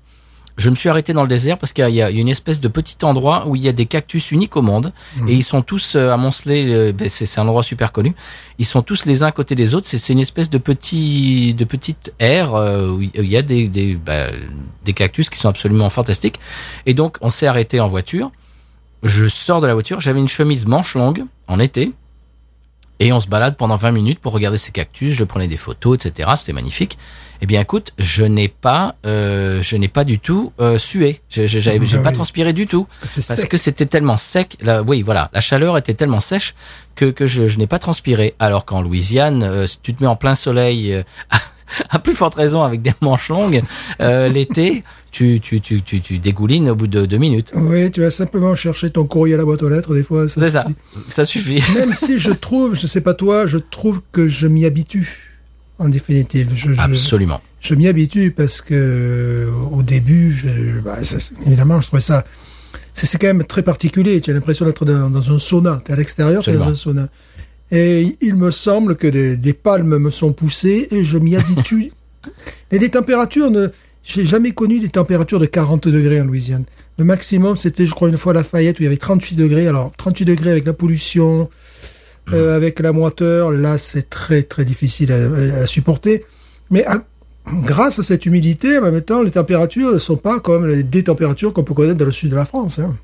je 0.59 0.69
me 0.69 0.75
suis 0.75 0.89
arrêté 0.89 1.13
dans 1.13 1.23
le 1.23 1.27
désert 1.27 1.57
parce 1.57 1.73
qu'il 1.73 1.83
y 1.83 1.85
a- 1.85 1.89
il 1.89 1.95
y 1.95 2.01
a 2.01 2.21
une 2.21 2.29
espèce 2.29 2.59
de 2.59 2.67
petit 2.67 2.97
endroit 3.03 3.47
où 3.47 3.55
il 3.55 3.61
y 3.63 3.67
a 3.67 3.71
des 3.71 3.85
cactus 3.87 4.31
uniques 4.31 4.55
au 4.57 4.61
monde 4.61 4.93
Mhm. 5.17 5.29
et 5.29 5.33
ils 5.33 5.43
sont 5.43 5.61
tous 5.63 5.95
euh, 5.95 6.11
amoncelés. 6.11 6.65
euh, 6.67 6.91
ben, 6.91 7.09
c'est 7.09 7.39
un 7.39 7.43
endroit 7.43 7.63
super 7.63 7.91
connu. 7.91 8.13
Ils 8.59 8.65
sont 8.65 8.81
tous 8.83 9.05
les 9.05 9.23
uns 9.23 9.27
à 9.27 9.31
côté 9.31 9.55
des 9.55 9.73
autres. 9.73 9.87
C'est 9.87 10.13
une 10.13 10.19
espèce 10.19 10.49
de 10.49 10.57
petit 10.57 11.53
de 11.55 11.63
petite 11.65 12.13
aire 12.19 12.53
euh, 12.55 12.89
où 12.91 13.01
il 13.01 13.25
y 13.25 13.37
a 13.37 13.41
des 13.41 13.67
des, 13.67 13.95
bah, 13.95 14.27
des 14.85 14.93
cactus 14.93 15.29
qui 15.29 15.39
sont 15.39 15.49
absolument 15.49 15.89
fantastiques. 15.89 16.39
Et 16.85 16.93
donc 16.93 17.17
on 17.21 17.29
s'est 17.29 17.47
arrêté 17.47 17.79
en 17.79 17.87
voiture. 17.87 18.31
Je 19.01 19.27
sors 19.27 19.61
de 19.61 19.67
la 19.67 19.73
voiture. 19.73 20.01
J'avais 20.01 20.19
une 20.19 20.27
chemise 20.27 20.65
manche 20.65 20.95
longue 20.95 21.23
en 21.47 21.59
été. 21.59 21.93
Et 23.01 23.13
on 23.13 23.21
se 23.21 23.29
balade 23.29 23.55
pendant 23.55 23.75
20 23.77 23.91
minutes 23.91 24.19
pour 24.19 24.33
regarder 24.33 24.57
ces 24.57 24.73
cactus. 24.73 25.13
Je 25.13 25.23
prenais 25.23 25.47
des 25.47 25.55
photos, 25.55 25.95
etc. 26.05 26.31
C'était 26.35 26.51
magnifique. 26.51 26.97
Eh 27.41 27.45
bien, 27.45 27.61
écoute, 27.61 27.93
je 27.97 28.25
n'ai 28.25 28.49
pas, 28.49 28.95
euh, 29.05 29.61
je 29.61 29.77
n'ai 29.77 29.87
pas 29.87 30.03
du 30.03 30.19
tout 30.19 30.51
euh, 30.59 30.77
sué. 30.77 31.21
Je- 31.29 31.47
j'ai 31.47 31.79
Ah 31.95 31.99
pas 31.99 32.11
transpiré 32.11 32.51
du 32.51 32.65
tout 32.65 32.85
Parce 32.99 33.11
sec. 33.21 33.49
que 33.49 33.55
c'était 33.57 33.85
tellement 33.85 34.17
sec. 34.17 34.57
Là, 34.61 34.83
oui, 34.83 35.01
voilà, 35.03 35.29
la 35.33 35.39
chaleur 35.39 35.77
était 35.77 35.93
tellement 35.93 36.19
sèche 36.19 36.53
que 36.95 37.05
que 37.05 37.27
je, 37.27 37.47
je 37.47 37.57
n'ai 37.57 37.67
pas 37.67 37.79
transpiré. 37.79 38.35
Alors 38.39 38.65
qu'en 38.65 38.81
Louisiane, 38.81 39.43
euh, 39.43 39.67
si 39.67 39.79
tu 39.81 39.93
te 39.93 40.03
mets 40.03 40.09
en 40.09 40.17
plein 40.17 40.35
soleil, 40.35 40.93
euh, 40.93 41.03
à 41.89 41.99
plus 41.99 42.13
forte 42.13 42.35
raison 42.35 42.61
avec 42.63 42.81
des 42.81 42.93
manches 42.99 43.29
longues, 43.29 43.61
euh, 44.01 44.27
l'été, 44.27 44.83
tu, 45.11 45.39
tu 45.39 45.61
tu 45.61 45.81
tu 45.81 46.01
tu 46.01 46.19
dégoulines 46.19 46.69
au 46.69 46.75
bout 46.75 46.87
de 46.87 47.05
deux 47.05 47.17
minutes. 47.17 47.53
Oui, 47.55 47.89
tu 47.89 48.01
vas 48.01 48.11
simplement 48.11 48.53
chercher 48.53 48.89
ton 48.89 49.05
courrier 49.05 49.35
à 49.35 49.37
la 49.37 49.45
boîte 49.45 49.63
aux 49.63 49.69
lettres, 49.69 49.93
des 49.95 50.03
fois. 50.03 50.27
C'est 50.27 50.49
ça, 50.49 50.65
ça 51.07 51.23
suffit. 51.23 51.63
Même 51.73 51.93
si 51.93 52.19
je 52.19 52.31
trouve, 52.31 52.75
je 52.75 52.85
sais 52.85 53.01
pas 53.01 53.13
toi, 53.13 53.45
je 53.45 53.59
trouve 53.59 54.01
que 54.11 54.27
je 54.27 54.45
m'y 54.47 54.65
habitue. 54.65 55.28
En 55.79 55.89
définitive, 55.89 56.49
je, 56.53 56.71
Absolument. 56.77 57.41
je 57.61 57.73
m'y 57.73 57.87
habitue 57.87 58.31
parce 58.31 58.61
que 58.61 58.73
euh, 58.73 59.51
au 59.71 59.81
début, 59.81 60.33
je, 60.33 60.79
bah, 60.81 61.03
ça, 61.03 61.17
évidemment, 61.45 61.79
je 61.79 61.87
trouvais 61.87 62.01
ça. 62.01 62.25
C'est 62.93 63.05
c'est 63.05 63.17
quand 63.17 63.27
même 63.27 63.45
très 63.45 63.63
particulier. 63.63 64.19
Tu 64.19 64.29
as 64.29 64.33
l'impression 64.33 64.65
d'être 64.65 64.83
dans, 64.83 65.09
dans 65.09 65.31
un 65.31 65.39
sauna. 65.39 65.81
Tu 65.85 65.91
es 65.91 65.93
à 65.93 65.97
l'extérieur, 65.97 66.43
tu 66.43 66.49
es 66.49 66.53
dans 66.53 66.67
un 66.67 66.75
sauna. 66.75 67.07
Et 67.71 68.17
il 68.21 68.35
me 68.35 68.51
semble 68.51 68.97
que 68.97 69.07
des, 69.07 69.37
des 69.37 69.53
palmes 69.53 69.97
me 69.97 70.09
sont 70.09 70.33
poussées 70.33 70.87
et 70.91 71.03
je 71.03 71.17
m'y 71.17 71.35
habitue. 71.35 71.91
et 72.71 72.79
les 72.79 72.89
températures 72.89 73.49
ne, 73.49 73.69
j'ai 74.03 74.25
jamais 74.25 74.51
connu 74.51 74.79
des 74.79 74.89
températures 74.89 75.39
de 75.39 75.45
40 75.45 75.87
degrés 75.87 76.19
en 76.19 76.25
Louisiane. 76.25 76.63
Le 76.97 77.05
maximum, 77.05 77.55
c'était, 77.55 77.85
je 77.85 77.93
crois, 77.93 78.09
une 78.09 78.17
fois 78.17 78.31
à 78.31 78.35
Lafayette 78.35 78.79
où 78.79 78.81
il 78.81 78.85
y 78.85 78.87
avait 78.87 78.97
38 78.97 79.35
degrés. 79.35 79.67
Alors, 79.67 79.93
38 79.97 80.25
degrés 80.25 80.51
avec 80.51 80.65
la 80.65 80.73
pollution, 80.73 81.49
euh, 82.33 82.55
avec 82.55 82.79
la 82.79 82.91
moiteur, 82.91 83.51
là, 83.51 83.77
c'est 83.77 84.09
très, 84.09 84.43
très 84.43 84.65
difficile 84.65 85.11
à, 85.11 85.61
à 85.61 85.65
supporter. 85.65 86.25
Mais 86.71 86.85
à- 86.85 87.03
grâce 87.63 87.99
à 87.99 88.03
cette 88.03 88.25
humidité, 88.25 88.77
en 88.77 88.91
même 88.91 89.01
temps, 89.01 89.21
les 89.21 89.31
températures 89.31 89.91
ne 89.93 89.97
sont 89.99 90.17
pas 90.17 90.39
comme 90.39 90.67
les, 90.67 90.83
des 90.83 91.03
températures 91.03 91.51
qu'on 91.53 91.63
peut 91.63 91.73
connaître 91.73 91.97
dans 91.97 92.05
le 92.05 92.11
sud 92.11 92.31
de 92.31 92.35
la 92.35 92.45
France. 92.45 92.79
Hein. 92.79 92.95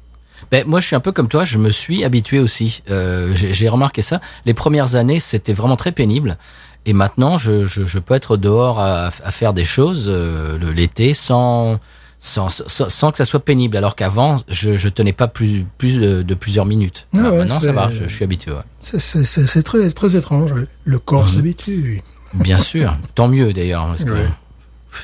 Ben, 0.52 0.66
moi, 0.68 0.80
je 0.80 0.88
suis 0.88 0.96
un 0.96 1.00
peu 1.00 1.12
comme 1.12 1.28
toi. 1.28 1.46
Je 1.46 1.58
me 1.58 1.70
suis 1.70 2.04
habitué 2.04 2.40
aussi. 2.40 2.84
Euh, 2.92 3.32
j'ai 3.36 3.70
remarqué 3.70 4.02
ça. 4.02 4.22
Les 4.46 4.54
premières 4.54 4.96
années, 4.96 5.20
c'était 5.20 5.54
vraiment 5.54 5.78
très 5.78 5.92
pénible. 5.92 6.38
Et 6.86 6.94
maintenant, 6.94 7.40
je, 7.40 7.66
je, 7.66 7.86
je 7.86 8.00
peux 8.00 8.14
être 8.14 8.38
dehors 8.38 8.80
à, 8.80 9.08
à 9.08 9.32
faire 9.32 9.54
des 9.54 9.66
choses 9.66 10.06
euh, 10.08 10.60
l'été 10.74 11.16
sans, 11.16 11.80
sans, 12.20 12.50
sans, 12.50 12.90
sans 12.90 13.12
que 13.12 13.18
ça 13.18 13.26
soit 13.26 13.40
pénible. 13.44 13.78
Alors 13.78 13.96
qu'avant, 13.96 14.38
je, 14.48 14.78
je 14.78 14.90
tenais 14.90 15.14
pas 15.14 15.28
plus, 15.28 15.66
plus 15.78 16.00
de, 16.00 16.22
de 16.22 16.34
plusieurs 16.34 16.66
minutes. 16.66 17.08
Ah 17.14 17.30
ouais, 17.30 17.38
maintenant, 17.40 17.60
ça 17.60 17.72
va. 17.72 17.90
Je, 17.92 18.04
je 18.08 18.14
suis 18.14 18.24
habitué. 18.24 18.52
ouais. 18.52 18.58
C'est- 18.80 19.64
très, 19.64 19.90
très 19.92 20.16
étrange. 20.16 20.52
Le 20.84 21.00
corps 21.00 21.30
s'habitue. 21.30 22.02
Bien 22.34 22.58
sûr. 22.60 22.96
Tant 23.16 23.28
mieux 23.28 23.54
d'ailleurs. 23.54 23.86
Parce 23.88 24.04
que 24.04 24.12
Ouais. 24.12 24.28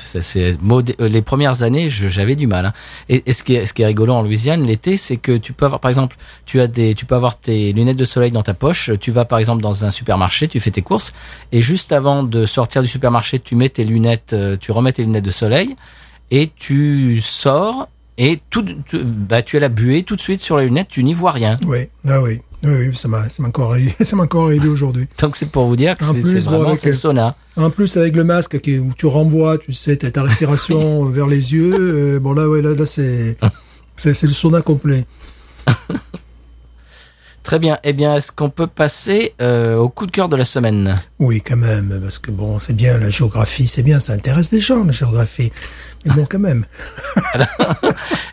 ça, 0.02 0.22
c'est 0.22 0.56
modé- 0.62 0.96
euh, 1.00 1.08
les 1.08 1.22
premières 1.22 1.62
années, 1.62 1.88
j'avais 1.90 2.34
du 2.34 2.46
mal. 2.46 2.66
hein. 2.66 2.72
Et, 3.08 3.22
et 3.26 3.32
ce 3.32 3.42
qui 3.42 3.54
est 3.54 3.66
ce 3.66 3.72
qui 3.74 3.82
est 3.82 3.86
rigolo 3.86 4.12
en 4.14 4.22
Louisiane 4.22 4.64
l'été, 4.66 4.96
c'est 4.96 5.16
que 5.18 5.36
tu 5.36 5.52
peux 5.52 5.64
avoir 5.66 5.80
par 5.80 5.90
exemple, 5.90 6.16
tu 6.46 6.60
as 6.60 6.66
des 6.66 6.94
tu 6.94 7.04
peux 7.06 7.14
avoir 7.14 7.38
tes 7.38 7.72
lunettes 7.72 7.96
de 7.98 8.04
soleil 8.04 8.30
dans 8.32 8.42
ta 8.42 8.54
poche, 8.54 8.90
tu 9.00 9.10
vas 9.12 9.24
par 9.26 9.38
exemple 9.38 9.62
dans 9.62 9.84
un 9.84 9.90
supermarché, 9.90 10.48
tu 10.48 10.60
fais 10.60 10.70
tes 10.70 10.82
courses 10.82 11.12
et 11.52 11.60
juste 11.62 11.92
avant 11.92 12.22
de 12.22 12.46
sortir 12.46 12.80
du 12.82 12.88
supermarché, 12.88 13.38
tu 13.38 13.54
mets 13.54 13.68
tes 13.68 13.84
lunettes, 13.84 14.32
euh, 14.32 14.56
tu 14.58 14.72
remets 14.72 14.92
tes 14.92 15.02
lunettes 15.02 15.24
de 15.24 15.30
soleil 15.30 15.76
et 16.32 16.50
tu 16.56 17.20
sors 17.20 17.88
et 18.18 18.38
tout 18.50 18.64
tu, 18.86 19.04
bah 19.04 19.42
tu 19.42 19.58
as 19.58 19.60
la 19.60 19.68
buée 19.68 20.02
tout 20.02 20.16
de 20.16 20.20
suite 20.20 20.40
sur 20.40 20.56
les 20.56 20.64
lunettes, 20.64 20.88
tu 20.88 21.04
n'y 21.04 21.14
vois 21.14 21.30
rien. 21.30 21.56
Oui, 21.64 21.88
ah 22.08 22.20
oui. 22.20 22.40
Oui, 22.64 22.88
oui, 22.88 22.96
ça 22.96 23.08
m'a 23.08 23.28
ça 23.28 23.42
m'a 23.42 23.48
encore 23.48 23.76
aidé, 23.76 23.92
ça 24.00 24.16
m'a 24.16 24.22
encore 24.22 24.50
aidé 24.50 24.68
aujourd'hui. 24.68 25.08
Donc 25.20 25.36
c'est 25.36 25.50
pour 25.50 25.66
vous 25.66 25.76
dire 25.76 25.96
que 25.96 26.04
c'est 26.04 26.40
vraiment 26.40 26.74
c'est 26.74 26.88
le 26.88 26.94
sauna. 26.94 27.36
En 27.56 27.70
plus, 27.70 27.96
avec 27.96 28.16
le 28.16 28.24
masque 28.24 28.60
qui, 28.60 28.78
où 28.78 28.92
tu 28.96 29.06
renvoies, 29.06 29.58
tu 29.58 29.72
sais, 29.74 29.96
ta 29.96 30.22
respiration 30.22 31.04
vers 31.10 31.26
les 31.26 31.52
yeux. 31.52 31.74
euh, 31.74 32.20
bon, 32.20 32.32
là, 32.32 32.48
ouais, 32.48 32.62
là, 32.62 32.74
là 32.74 32.86
c'est 32.86 33.36
c'est 33.96 34.14
c'est 34.14 34.26
le 34.26 34.32
sauna 34.32 34.62
complet. 34.62 35.04
Très 37.42 37.58
bien. 37.58 37.78
Eh 37.82 37.92
bien, 37.92 38.14
est-ce 38.14 38.30
qu'on 38.30 38.50
peut 38.50 38.68
passer 38.68 39.34
euh, 39.42 39.76
au 39.76 39.88
coup 39.88 40.06
de 40.06 40.12
cœur 40.12 40.28
de 40.28 40.36
la 40.36 40.44
semaine? 40.44 40.94
Oui, 41.18 41.42
quand 41.42 41.56
même, 41.56 41.98
parce 42.00 42.18
que 42.18 42.30
bon, 42.30 42.60
c'est 42.60 42.72
bien, 42.72 42.98
la 42.98 43.10
géographie, 43.10 43.66
c'est 43.66 43.82
bien, 43.82 43.98
ça 43.98 44.12
intéresse 44.12 44.48
des 44.48 44.60
gens, 44.60 44.84
la 44.84 44.92
géographie. 44.92 45.50
Mais 46.04 46.12
bon, 46.14 46.26
quand 46.28 46.38
même. 46.38 46.64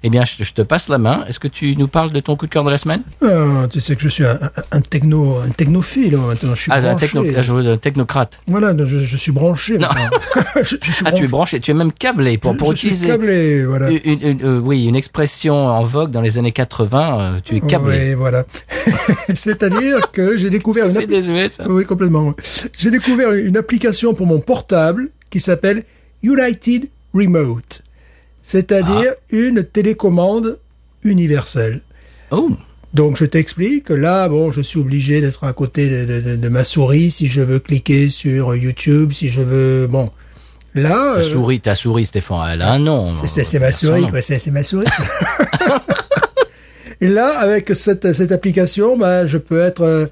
Eh 0.01 0.09
bien, 0.09 0.24
je, 0.24 0.43
je 0.43 0.53
te 0.53 0.61
passe 0.61 0.88
la 0.88 0.97
main. 0.97 1.26
Est-ce 1.28 1.39
que 1.39 1.49
tu 1.49 1.76
nous 1.76 1.89
parles 1.89 2.11
de 2.13 2.20
ton 2.22 2.38
coup 2.38 2.45
de 2.45 2.51
cœur 2.51 2.63
de 2.63 2.70
la 2.70 2.78
semaine? 2.78 3.01
Ah, 3.22 3.67
tu 3.70 3.82
sais 3.82 3.97
que 3.97 4.01
je 4.01 4.07
suis 4.07 4.26
un, 4.26 4.32
un, 4.41 4.78
un 4.78 4.82
techno, 4.82 5.38
un 5.45 5.49
technophile, 5.49 6.15
moi, 6.15 6.28
maintenant, 6.30 6.55
je 6.55 6.61
suis 6.61 6.72
Ah, 6.74 6.78
un, 6.78 6.82
branché. 6.82 7.07
techno, 7.07 7.24
un 7.38 7.41
joueur 7.41 7.63
de 7.65 7.76
technocrate. 7.76 8.39
Voilà, 8.47 8.74
je, 8.78 8.99
je 8.99 9.17
suis 9.17 9.34
branché. 9.34 9.78
je, 10.61 10.63
suis 10.63 10.80
Ah, 11.05 11.11
tu 11.11 11.26
es 11.26 11.28
branché. 11.28 11.59
tu 11.59 11.72
es 11.72 11.74
même 11.74 11.91
câblé 11.91 12.38
pour, 12.38 12.55
pour 12.55 12.72
Je 12.72 12.78
suis 12.78 12.88
utiliser 12.88 13.07
câblé, 13.07 13.65
voilà. 13.65 13.89
une, 13.89 13.99
une- 14.05 14.22
une- 14.22 14.43
euh, 14.45 14.59
oui, 14.61 14.86
une 14.86 14.95
expression 14.95 15.67
en 15.67 15.84
vogue 15.84 16.11
dans 16.11 16.22
les 16.22 16.38
années 16.38 16.53
80. 16.53 17.20
euh, 17.36 17.39
tu 17.43 17.57
es 17.57 17.59
câblé. 17.61 18.09
Oui, 18.09 18.13
voilà. 18.13 18.45
C'est-à-dire 19.34 20.11
que 20.11 20.38
j'ai 20.38 20.49
découvert 20.49 20.89
C'est 20.89 21.07
désuet, 21.07 21.49
ça? 21.49 21.65
Oui, 21.67 21.84
complètement. 21.86 22.34
J'ai 22.78 22.89
découvert 22.91 23.34
une 23.34 23.57
application 23.57 24.13
pour 24.13 24.26
mon 24.28 24.39
portable 24.39 25.09
qui 25.30 25.39
s'appelle 25.41 25.84
United 26.24 26.88
Remote. 27.14 27.82
C'est-à-dire 28.43 29.14
Ah. 29.16 29.22
une 29.32 29.64
télécommande 29.64 30.60
universelle. 31.03 31.82
Oh, 32.32 32.49
Donc 32.93 33.18
je 33.18 33.26
t'explique, 33.26 33.89
là, 33.89 34.28
bon, 34.30 34.49
je 34.51 34.62
suis 34.62 34.80
obligé 34.80 35.22
d'être 35.22 35.43
à 35.43 35.53
côté 35.53 35.88
de, 35.89 36.05
de- 36.12 36.22
de- 36.22 36.36
de 36.38 36.49
ma 36.49 36.64
souris 36.64 37.12
si 37.12 37.28
je 37.28 37.41
veux 37.41 37.60
cliquer 37.60 38.10
sur 38.10 38.55
YouTube, 38.55 39.12
si 39.14 39.30
je 39.30 39.41
veux, 39.41 39.86
bon, 39.88 40.10
là, 40.74 41.14
ta 41.16 41.20
euh, 41.20 41.24
souris, 41.24 41.60
ta 41.60 41.76
souris, 41.76 42.07
Stéphane, 42.07 42.49
elle 42.53 42.62
a 42.64 42.72
un 42.72 42.80
nom. 42.80 43.14
c'est- 43.14 43.60
ma 43.60 43.72
souris, 43.72 44.07
quoi, 44.10 44.22
c'est 44.22 44.39
c'est 44.39 44.51
ma 44.51 44.64
souris. 44.64 44.88
et 47.01 47.07
là, 47.07 47.39
avec 47.39 47.72
cette, 47.76 48.12
cette 48.14 48.32
application, 48.32 48.97
bah, 48.97 49.26
je 49.26 49.38
peux 49.38 49.62
être 49.62 49.82
euh, 49.82 50.05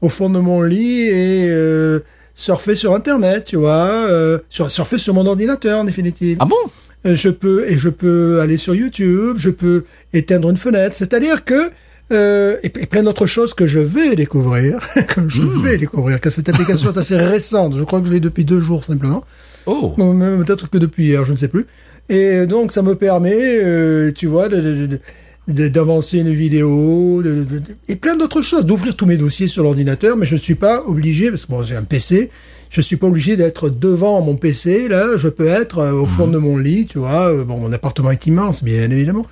au 0.00 0.08
fond 0.08 0.30
de 0.30 0.38
mon 0.38 0.62
lit 0.62 1.02
et 1.08 1.48
euh, 1.50 2.00
surfer 2.34 2.74
sur 2.74 2.94
Internet, 2.94 3.44
tu 3.46 3.56
vois, 3.56 3.88
euh, 4.08 4.38
sur, 4.48 4.70
surfer 4.70 4.98
sur 4.98 5.14
mon 5.14 5.26
ordinateur, 5.26 5.80
en 5.80 5.84
définitive. 5.84 6.36
Ah 6.40 6.44
bon? 6.46 6.56
Euh, 7.04 7.16
je 7.16 7.28
peux 7.30 7.68
et 7.68 7.78
je 7.78 7.88
peux 7.88 8.40
aller 8.40 8.56
sur 8.56 8.74
YouTube, 8.74 9.34
je 9.38 9.50
peux 9.50 9.84
éteindre 10.12 10.50
une 10.50 10.56
fenêtre. 10.56 10.94
C'est-à-dire 10.94 11.44
que 11.44 11.70
euh, 12.12 12.56
et, 12.62 12.66
et 12.66 12.86
plein 12.86 13.02
d'autres 13.02 13.26
choses 13.26 13.54
que 13.54 13.66
je 13.66 13.78
vais 13.80 14.14
découvrir, 14.16 14.78
que 15.08 15.28
je 15.28 15.42
Hmm. 15.42 15.62
vais 15.62 15.78
découvrir, 15.78 16.20
que 16.20 16.30
cette 16.30 16.48
application 16.48 16.92
est 16.92 16.98
assez 16.98 17.16
récente. 17.16 17.74
Je 17.76 17.82
crois 17.84 18.00
que 18.00 18.06
je 18.06 18.12
l'ai 18.12 18.20
depuis 18.20 18.44
deux 18.44 18.60
jours 18.60 18.84
simplement. 18.84 19.24
Oh, 19.66 19.94
peut-être 19.96 20.68
que 20.68 20.78
depuis 20.78 21.04
hier, 21.06 21.24
je 21.24 21.32
ne 21.32 21.36
sais 21.36 21.48
plus. 21.48 21.66
Et 22.08 22.46
donc, 22.46 22.72
ça 22.72 22.82
me 22.82 22.94
permet, 22.96 23.34
euh, 23.38 24.10
tu 24.12 24.26
vois, 24.26 24.48
de- 24.48 24.60
de- 24.60 24.86
de- 24.86 25.00
d'avancer 25.48 26.18
une 26.18 26.32
vidéo, 26.32 27.20
de, 27.22 27.34
de- 27.44 27.58
de- 27.58 27.62
et 27.88 27.96
plein 27.96 28.16
d'autres 28.16 28.42
choses, 28.42 28.64
d'ouvrir 28.64 28.94
tous 28.96 29.06
mes 29.06 29.16
dossiers 29.16 29.48
sur 29.48 29.62
l'ordinateur, 29.64 30.16
mais 30.16 30.26
je 30.26 30.34
ne 30.34 30.40
suis 30.40 30.54
pas 30.54 30.82
obligé, 30.86 31.30
parce 31.30 31.46
que 31.46 31.50
bon, 31.52 31.62
j'ai 31.62 31.74
un 31.76 31.82
PC, 31.82 32.30
je 32.70 32.80
suis 32.80 32.96
pas 32.96 33.08
obligé 33.08 33.36
d'être 33.36 33.68
devant 33.68 34.20
mon 34.22 34.36
PC, 34.36 34.88
là, 34.88 35.16
je 35.16 35.28
peux 35.28 35.48
être 35.48 35.78
euh, 35.78 35.92
au 35.92 36.06
fond 36.06 36.28
de 36.28 36.38
mon 36.38 36.56
lit, 36.56 36.86
tu 36.86 36.98
vois, 36.98 37.32
euh, 37.32 37.44
bon, 37.44 37.58
mon 37.58 37.72
appartement 37.72 38.10
est 38.12 38.26
immense, 38.26 38.62
bien 38.62 38.88
évidemment. 38.90 39.26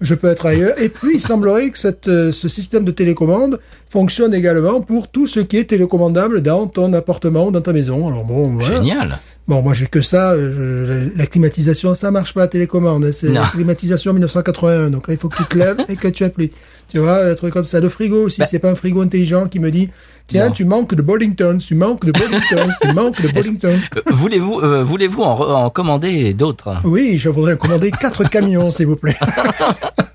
Je 0.00 0.16
peux 0.16 0.26
être 0.26 0.46
ailleurs. 0.46 0.76
Et 0.82 0.88
puis, 0.88 1.12
il 1.14 1.20
semblerait 1.20 1.70
que 1.70 1.78
cette, 1.78 2.08
euh, 2.08 2.32
ce 2.32 2.48
système 2.48 2.84
de 2.84 2.90
télécommande 2.90 3.60
fonctionne 3.88 4.34
également 4.34 4.80
pour 4.80 5.06
tout 5.06 5.28
ce 5.28 5.38
qui 5.38 5.58
est 5.58 5.64
télécommandable 5.64 6.42
dans 6.42 6.66
ton 6.66 6.92
appartement 6.92 7.46
ou 7.46 7.50
dans 7.52 7.60
ta 7.60 7.72
maison. 7.72 8.08
Alors 8.08 8.24
bon, 8.24 8.48
voilà. 8.48 8.74
génial. 8.78 9.18
Bon, 9.48 9.60
moi 9.60 9.74
j'ai 9.74 9.86
que 9.86 10.00
ça. 10.02 10.30
euh, 10.32 11.10
je- 11.12 11.18
la 11.18 11.26
climatisation, 11.26 11.94
ça 11.94 12.10
marche 12.12 12.32
pas 12.32 12.40
la 12.40 12.46
télécommande. 12.48 13.10
C'est 13.12 13.28
la 13.28 13.42
climatisation 13.42 14.12
1981. 14.12 14.90
Donc 14.90 15.08
là, 15.08 15.14
il 15.14 15.18
faut 15.18 15.28
que 15.28 15.36
tu 15.36 15.44
te 15.44 15.58
lèves 15.58 15.78
et 15.88 15.96
que 15.96 16.08
tu 16.08 16.22
appuies. 16.24 16.52
Tu 16.88 16.98
vois, 16.98 17.24
un 17.24 17.34
truc 17.34 17.52
comme 17.52 17.64
ça. 17.64 17.80
Le 17.80 17.88
frigo 17.88 18.24
aussi, 18.24 18.38
Bah. 18.40 18.46
c'est 18.46 18.60
pas 18.60 18.70
un 18.70 18.74
frigo 18.76 19.00
intelligent 19.02 19.48
qui 19.48 19.58
me 19.58 19.70
dit 19.70 19.90
Tiens, 20.28 20.46
Non. 20.46 20.52
tu 20.52 20.64
manques 20.64 20.94
de 20.94 21.02
Bollington, 21.02 21.58
tu 21.58 21.74
manques 21.74 22.04
de 22.06 22.12
Bollington, 22.12 22.68
tu 22.80 22.92
manques 22.92 23.20
de 23.20 23.28
Bollington. 23.34 23.80
Euh, 23.96 24.00
voulez-vous, 24.12 24.60
euh, 24.60 24.84
voulez-vous 24.84 25.22
en, 25.22 25.64
en 25.64 25.70
commander 25.70 26.32
d'autres? 26.34 26.76
Oui, 26.84 27.18
je 27.18 27.28
voudrais 27.28 27.56
commander 27.56 27.90
quatre 27.90 28.22
camions, 28.28 28.70
s'il 28.70 28.86
vous 28.86 28.96
plaît. 28.96 29.16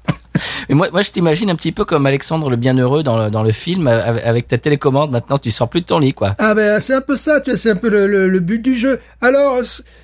Mais 0.69 0.75
moi, 0.75 0.89
moi, 0.91 1.01
je 1.01 1.11
t'imagine 1.11 1.49
un 1.49 1.55
petit 1.55 1.71
peu 1.71 1.85
comme 1.85 2.05
Alexandre 2.05 2.49
le 2.49 2.55
Bienheureux 2.55 3.03
dans 3.03 3.23
le, 3.25 3.29
dans 3.29 3.43
le 3.43 3.51
film, 3.51 3.87
avec, 3.87 4.47
ta 4.47 4.57
télécommande. 4.57 5.11
Maintenant, 5.11 5.37
tu 5.37 5.51
sors 5.51 5.69
plus 5.69 5.81
de 5.81 5.85
ton 5.85 5.99
lit, 5.99 6.13
quoi. 6.13 6.31
Ah 6.39 6.53
ben 6.55 6.79
c'est 6.79 6.93
un 6.93 7.01
peu 7.01 7.15
ça, 7.15 7.39
tu 7.41 7.49
vois, 7.51 7.57
c'est 7.57 7.69
un 7.71 7.75
peu 7.75 7.89
le, 7.89 8.07
le- 8.07 8.27
le 8.27 8.39
but 8.39 8.61
du 8.61 8.75
jeu. 8.75 8.99
Alors 9.21 9.59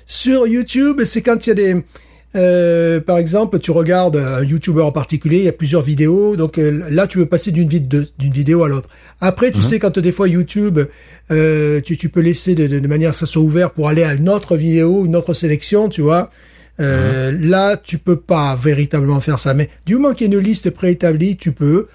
sur 0.06 0.46
YouTube, 0.46 1.02
c'est 1.04 1.22
quand 1.22 1.46
il 1.46 1.50
y 1.50 1.52
a 1.52 1.54
des, 1.54 1.84
euh, 2.36 3.00
par 3.00 3.18
exemple, 3.18 3.58
tu 3.60 3.70
regardes 3.70 4.16
un 4.16 4.42
YouTuber 4.42 4.82
en 4.82 4.90
particulier, 4.90 5.38
il 5.38 5.44
y 5.44 5.48
a 5.48 5.52
plusieurs 5.52 5.82
vidéos, 5.82 6.34
donc 6.36 6.58
euh, 6.58 6.82
là 6.90 7.06
tu 7.06 7.18
veux 7.18 7.26
passer 7.26 7.52
d'une 7.52 7.68
vid- 7.68 8.08
vidéo 8.18 8.64
à 8.64 8.68
l'autre. 8.68 8.88
Après, 9.20 9.52
tu 9.52 9.62
sais 9.62 9.78
quand 9.78 9.98
des 9.98 10.10
fois 10.12 10.28
YouTube, 10.28 10.80
euh, 11.30 11.80
tu, 11.80 11.96
tu 11.96 12.08
peux 12.08 12.20
laisser 12.20 12.54
de, 12.54 12.66
de, 12.66 12.78
de 12.80 12.88
manière 12.88 13.14
ça 13.14 13.26
soit 13.26 13.40
ouvert 13.42 13.70
pour 13.70 13.88
aller 13.88 14.02
à 14.02 14.14
une 14.14 14.28
autre 14.28 14.56
vidéo, 14.56 15.04
une 15.06 15.14
autre 15.16 15.32
sélection, 15.32 15.88
tu 15.88 16.02
vois. 16.02 16.30
Euh, 16.80 17.32
Là, 17.40 17.76
tu 17.76 17.98
peux 17.98 18.16
pas 18.16 18.56
véritablement 18.56 19.20
faire 19.20 19.38
ça, 19.38 19.54
mais 19.54 19.68
du 19.86 19.94
moment 19.94 20.12
qu'il 20.14 20.30
y 20.30 20.34
a 20.34 20.38
une 20.38 20.44
liste 20.44 20.70
préétablie, 20.70 21.36
tu 21.36 21.52
peux 21.52 21.86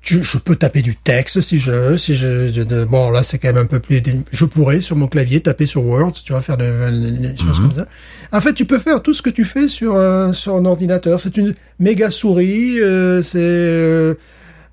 tu, 0.00 0.22
je 0.22 0.36
peux 0.36 0.54
taper 0.54 0.82
du 0.82 0.96
texte 0.96 1.40
si 1.40 1.58
je 1.58 1.70
veux, 1.72 1.96
si 1.96 2.14
je, 2.14 2.52
je- 2.52 2.60
de- 2.60 2.84
bon 2.84 3.10
là 3.10 3.22
c'est 3.22 3.38
quand 3.38 3.48
même 3.54 3.62
un 3.64 3.66
peu 3.66 3.80
plus, 3.80 4.02
je 4.32 4.44
pourrais 4.44 4.82
sur 4.82 4.96
mon 4.96 5.06
clavier 5.08 5.40
taper 5.40 5.64
sur 5.64 5.82
Word, 5.82 6.12
tu 6.22 6.34
vas 6.34 6.42
faire 6.42 6.58
de- 6.58 7.10
des 7.22 7.34
choses 7.38 7.58
comme 7.58 7.72
ça. 7.72 7.86
En 8.30 8.42
fait, 8.42 8.52
tu 8.52 8.66
peux 8.66 8.78
faire 8.78 9.00
tout 9.02 9.14
ce 9.14 9.22
que 9.22 9.30
tu 9.30 9.46
fais 9.46 9.66
sur 9.66 9.94
euh, 9.96 10.34
sur 10.34 10.56
un 10.56 10.64
ordinateur. 10.66 11.18
C'est 11.20 11.38
une 11.38 11.54
méga 11.78 12.10
souris, 12.10 12.80
euh, 12.82 13.22
c'est 13.22 13.38
euh, 13.40 14.14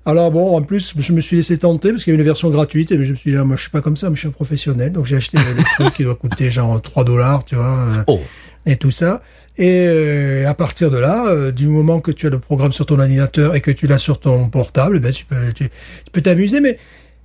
alors 0.04 0.32
bon, 0.32 0.54
en 0.54 0.60
plus, 0.62 0.92
je 0.98 1.12
me 1.14 1.22
suis 1.22 1.36
laissé 1.38 1.56
tenter 1.56 1.92
parce 1.92 2.04
qu'il 2.04 2.12
y 2.12 2.14
avait 2.14 2.22
une 2.22 2.26
version 2.28 2.50
gratuite 2.50 2.92
et 2.92 3.02
je 3.02 3.10
me 3.12 3.16
suis 3.16 3.30
dit, 3.30 3.36
ah, 3.38 3.44
moi 3.44 3.56
je 3.56 3.62
suis 3.62 3.70
pas 3.70 3.80
comme 3.80 3.96
ça, 3.96 4.10
mais 4.10 4.16
je 4.16 4.20
suis 4.20 4.28
un 4.28 4.32
professionnel, 4.32 4.92
donc 4.92 5.06
j'ai 5.06 5.16
acheté 5.16 5.38
le 5.38 5.62
truc 5.76 5.94
qui 5.94 6.02
doit 6.04 6.14
coûter 6.16 6.50
genre 6.50 6.80
3 6.82 7.04
dollars, 7.04 7.42
tu 7.44 7.54
vois. 7.54 7.78
euh, 7.78 8.04
Oh, 8.06 8.20
et 8.66 8.76
tout 8.76 8.90
ça. 8.90 9.22
Et 9.58 9.84
euh, 9.86 10.48
à 10.48 10.54
partir 10.54 10.90
de 10.90 10.96
là, 10.98 11.26
euh, 11.28 11.50
du 11.52 11.66
moment 11.66 12.00
que 12.00 12.10
tu 12.10 12.26
as 12.26 12.30
le 12.30 12.38
programme 12.38 12.72
sur 12.72 12.86
ton 12.86 12.98
ordinateur 12.98 13.54
et 13.54 13.60
que 13.60 13.70
tu 13.70 13.86
l'as 13.86 13.98
sur 13.98 14.18
ton 14.18 14.48
portable, 14.48 14.98
ben 15.00 15.12
tu 15.12 15.24
peux 15.26 15.52
tu, 15.54 15.64
tu 15.68 16.10
peux 16.10 16.22
t'amuser. 16.22 16.60
Mais 16.60 16.78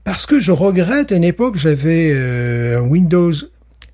parce 0.03 0.25
que 0.25 0.39
je 0.39 0.51
regrette, 0.51 1.11
à 1.11 1.15
une 1.15 1.23
époque, 1.23 1.55
j'avais 1.57 2.11
euh, 2.13 2.79
un 2.81 2.87
Windows 2.87 3.31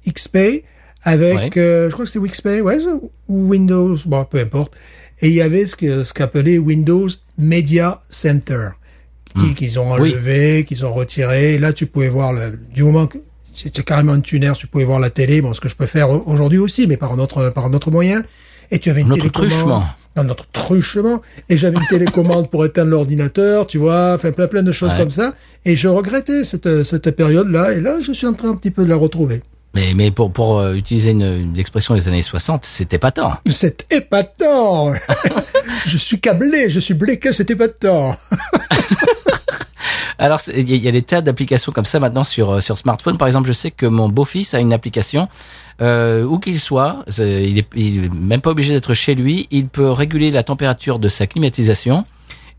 XP 0.07 0.63
avec, 1.03 1.35
Ouais. 1.55 1.61
euh, 1.61 1.89
je 1.89 1.93
crois 1.93 2.05
que 2.05 2.11
c'était 2.11 2.27
XP, 2.27 2.61
ouais, 2.63 2.79
ou 3.27 3.49
Windows, 3.49 3.95
bon, 4.05 4.25
peu 4.25 4.39
importe. 4.39 4.73
Et 5.21 5.27
il 5.27 5.33
y 5.33 5.41
avait 5.41 5.67
ce 5.67 5.75
que 5.75 6.03
ce 6.03 6.13
qu'appelait 6.13 6.57
Windows 6.57 7.07
Media 7.37 8.01
Center, 8.09 8.69
qui- 9.39 9.53
qu'ils 9.53 9.79
ont 9.79 9.93
Oui. 9.99 10.11
enlevé, 10.11 10.65
qu'ils 10.67 10.85
ont 10.85 10.93
retiré. 10.93 11.53
Et 11.53 11.59
là, 11.59 11.71
tu 11.73 11.85
pouvais 11.85 12.09
voir 12.09 12.33
le, 12.33 12.59
du 12.73 12.83
moment 12.83 13.05
que 13.07 13.17
c'était 13.53 13.83
carrément 13.83 14.13
un 14.13 14.19
tuner, 14.21 14.51
tu 14.57 14.67
pouvais 14.67 14.83
voir 14.85 14.99
la 14.99 15.09
télé, 15.09 15.41
bon, 15.41 15.53
ce 15.53 15.61
que 15.61 15.69
je 15.69 15.75
peux 15.75 15.85
faire 15.85 16.09
au- 16.09 16.23
aujourd'hui 16.27 16.57
aussi, 16.59 16.87
mais 16.87 16.97
par 16.97 17.11
un 17.13 17.19
autre, 17.19 17.49
par 17.53 17.65
un 17.65 17.73
autre 17.73 17.91
moyen. 17.91 18.23
Et 18.71 18.79
tu 18.79 18.89
avais 18.89 19.01
une 19.01 19.07
Notre 19.09 19.21
télécommande. 19.21 19.49
truchement. 19.49 19.83
Non, 20.15 20.23
notre 20.23 20.45
truchement. 20.51 21.21
Et 21.49 21.57
j'avais 21.57 21.77
une 21.77 21.87
télécommande 21.87 22.49
pour 22.49 22.65
éteindre 22.65 22.91
l'ordinateur, 22.91 23.65
tu 23.67 23.77
vois, 23.77 24.13
enfin 24.15 24.31
plein 24.31 24.47
plein 24.47 24.63
de 24.63 24.71
choses 24.71 24.91
Ouais. 24.91 24.97
comme 24.97 25.11
ça. 25.11 25.33
Et 25.65 25.75
je 25.75 25.87
regrettais 25.87 26.43
cette, 26.43 26.83
cette 26.83 27.11
période-là. 27.11 27.73
Et 27.73 27.81
là, 27.81 27.97
je 27.99 28.11
suis 28.13 28.27
en 28.27 28.33
train 28.33 28.49
un 28.51 28.55
petit 28.55 28.71
peu 28.71 28.83
de 28.83 28.89
la 28.89 28.95
retrouver. 28.95 29.41
Mais, 29.75 29.93
mais 29.95 30.11
pour, 30.11 30.31
pour 30.31 30.59
euh, 30.59 30.73
utiliser 30.75 31.11
une, 31.11 31.23
une 31.23 31.57
expression 31.57 31.95
des 31.95 32.07
années 32.07 32.21
60, 32.21 32.63
c'était 32.63 32.99
pas 32.99 33.09
tant. 33.11 33.33
C'est 33.51 33.91
épatant 33.91 34.93
Je 35.85 35.97
suis 35.97 36.19
câblé, 36.19 36.69
je 36.69 36.79
suis 36.79 36.93
bléqué, 36.93 37.33
c'est 37.33 37.49
épatant 37.49 38.15
Alors, 40.23 40.39
il 40.55 40.73
y, 40.73 40.87
a- 40.87 40.91
des 40.91 41.01
tas 41.01 41.19
d'applications 41.21 41.73
comme 41.73 41.83
ça 41.83 41.99
maintenant 41.99 42.23
sur 42.23 42.51
euh, 42.51 42.59
sur 42.61 42.77
smartphone. 42.77 43.17
Par 43.17 43.27
exemple, 43.27 43.45
je 43.47 43.51
sais 43.53 43.71
que 43.71 43.85
mon 43.85 44.07
beau-fils 44.07 44.53
a 44.53 44.59
une 44.61 44.71
application 44.71 45.27
euh, 45.81 46.23
où 46.23 46.39
qu'il 46.39 46.61
soit, 46.61 47.03
il 47.19 47.65
il 47.75 48.05
est 48.05 48.13
même 48.13 48.39
pas 48.39 48.51
obligé 48.51 48.71
d'être 48.73 48.93
chez 48.93 49.15
lui. 49.15 49.47
Il 49.51 49.67
peut 49.67 49.91
réguler 49.91 50.31
la 50.31 50.43
température 50.43 50.97
de 50.97 51.09
sa 51.09 51.27
climatisation. 51.27 52.05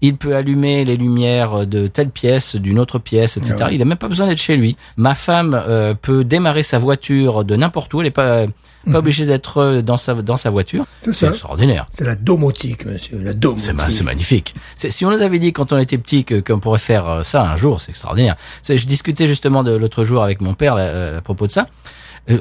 Il 0.06 0.16
peut 0.16 0.34
allumer 0.36 0.84
les 0.84 0.96
lumières 0.96 1.66
de 1.66 1.86
telle 1.86 2.10
pièce, 2.10 2.56
d'une 2.56 2.78
autre 2.78 2.98
pièce, 2.98 3.36
etc. 3.36 3.54
Ah 3.58 3.64
ouais. 3.66 3.74
Il 3.74 3.82
a 3.82 3.84
même 3.84 3.96
pas 3.98 4.08
besoin 4.08 4.26
d'être 4.26 4.38
chez 4.40 4.56
lui. 4.56 4.76
Ma 4.96 5.14
femme 5.14 5.54
euh, 5.68 5.94
peut 5.94 6.24
démarrer 6.24 6.62
sa 6.62 6.78
voiture 6.78 7.44
de 7.44 7.56
n'importe 7.56 7.92
où. 7.94 8.00
Elle 8.00 8.08
est 8.08 8.10
pas 8.10 8.46
pas 8.90 8.98
obligée 8.98 9.24
d'être 9.24 9.58
euh, 9.62 9.80
dans 9.82 9.96
sa 9.96 10.12
dans 10.14 10.36
sa 10.36 10.50
voiture. 10.50 10.84
Mhm. 11.06 11.12
C'est 11.14 11.26
extraordinaire. 11.28 11.86
C'est 11.90 12.04
la 12.04 12.16
domotique, 12.16 12.84
monsieur, 12.84 13.18
la 13.22 13.32
domotique. 13.32 13.64
C'est 13.64 13.72
ma- 13.72 13.88
c'est 13.88 14.04
magnifique. 14.04 14.54
Si 14.76 15.06
on 15.06 15.10
nous 15.10 15.22
avait 15.22 15.38
dit 15.38 15.52
quand 15.54 15.72
on 15.72 15.78
était 15.78 15.96
petit 15.98 16.24
qu'on 16.26 16.58
pourrait 16.60 16.78
faire 16.78 17.08
euh, 17.08 17.22
ça 17.22 17.42
un 17.50 17.56
jour, 17.56 17.80
c'est 17.80 17.90
extraordinaire. 17.90 18.36
Je 18.68 18.84
discutais 18.86 19.26
justement 19.26 19.62
de 19.62 19.74
l'autre 19.74 20.04
jour 20.04 20.22
avec 20.22 20.42
mon 20.42 20.52
père 20.54 20.74
là, 20.74 21.16
à 21.16 21.20
propos 21.22 21.46
de 21.46 21.52
ça. 21.52 21.68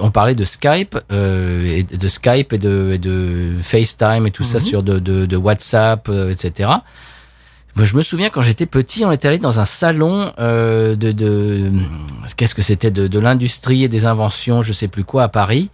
On 0.01 0.11
parlait 0.11 0.36
de 0.36 0.45
Skype, 0.45 0.97
euh, 1.11 1.66
et 1.66 1.84
de 1.84 2.07
Skype 2.07 2.53
et 2.53 2.57
de, 2.57 2.91
et 2.93 2.97
de 2.97 3.55
FaceTime 3.61 4.26
et 4.28 4.32
tout 4.32 4.45
ça 4.45 4.59
sur 4.61 4.82
de, 4.82 4.97
de, 4.99 5.26
de 5.26 5.36
WhatsApp, 5.38 6.07
euh, 6.09 6.32
etc. 6.32 6.70
Je 7.76 7.95
me 7.97 8.01
souviens 8.03 8.30
quand 8.30 8.41
j'étais 8.43 8.65
petit, 8.67 9.03
on 9.03 9.11
était 9.11 9.28
allé 9.28 9.39
dans 9.39 9.59
un 9.59 9.65
salon 9.65 10.32
euh, 10.39 10.95
de, 10.95 11.11
de 11.11 11.71
qu'est-ce 12.38 12.53
que 12.55 12.61
c'était 12.61 12.91
de, 12.91 13.07
de 13.07 13.19
l'industrie 13.19 13.84
et 13.84 13.88
des 13.89 14.05
inventions, 14.05 14.61
je 14.61 14.74
sais 14.74 14.88
plus 14.88 15.03
quoi 15.03 15.24
à 15.24 15.28
Paris, 15.28 15.69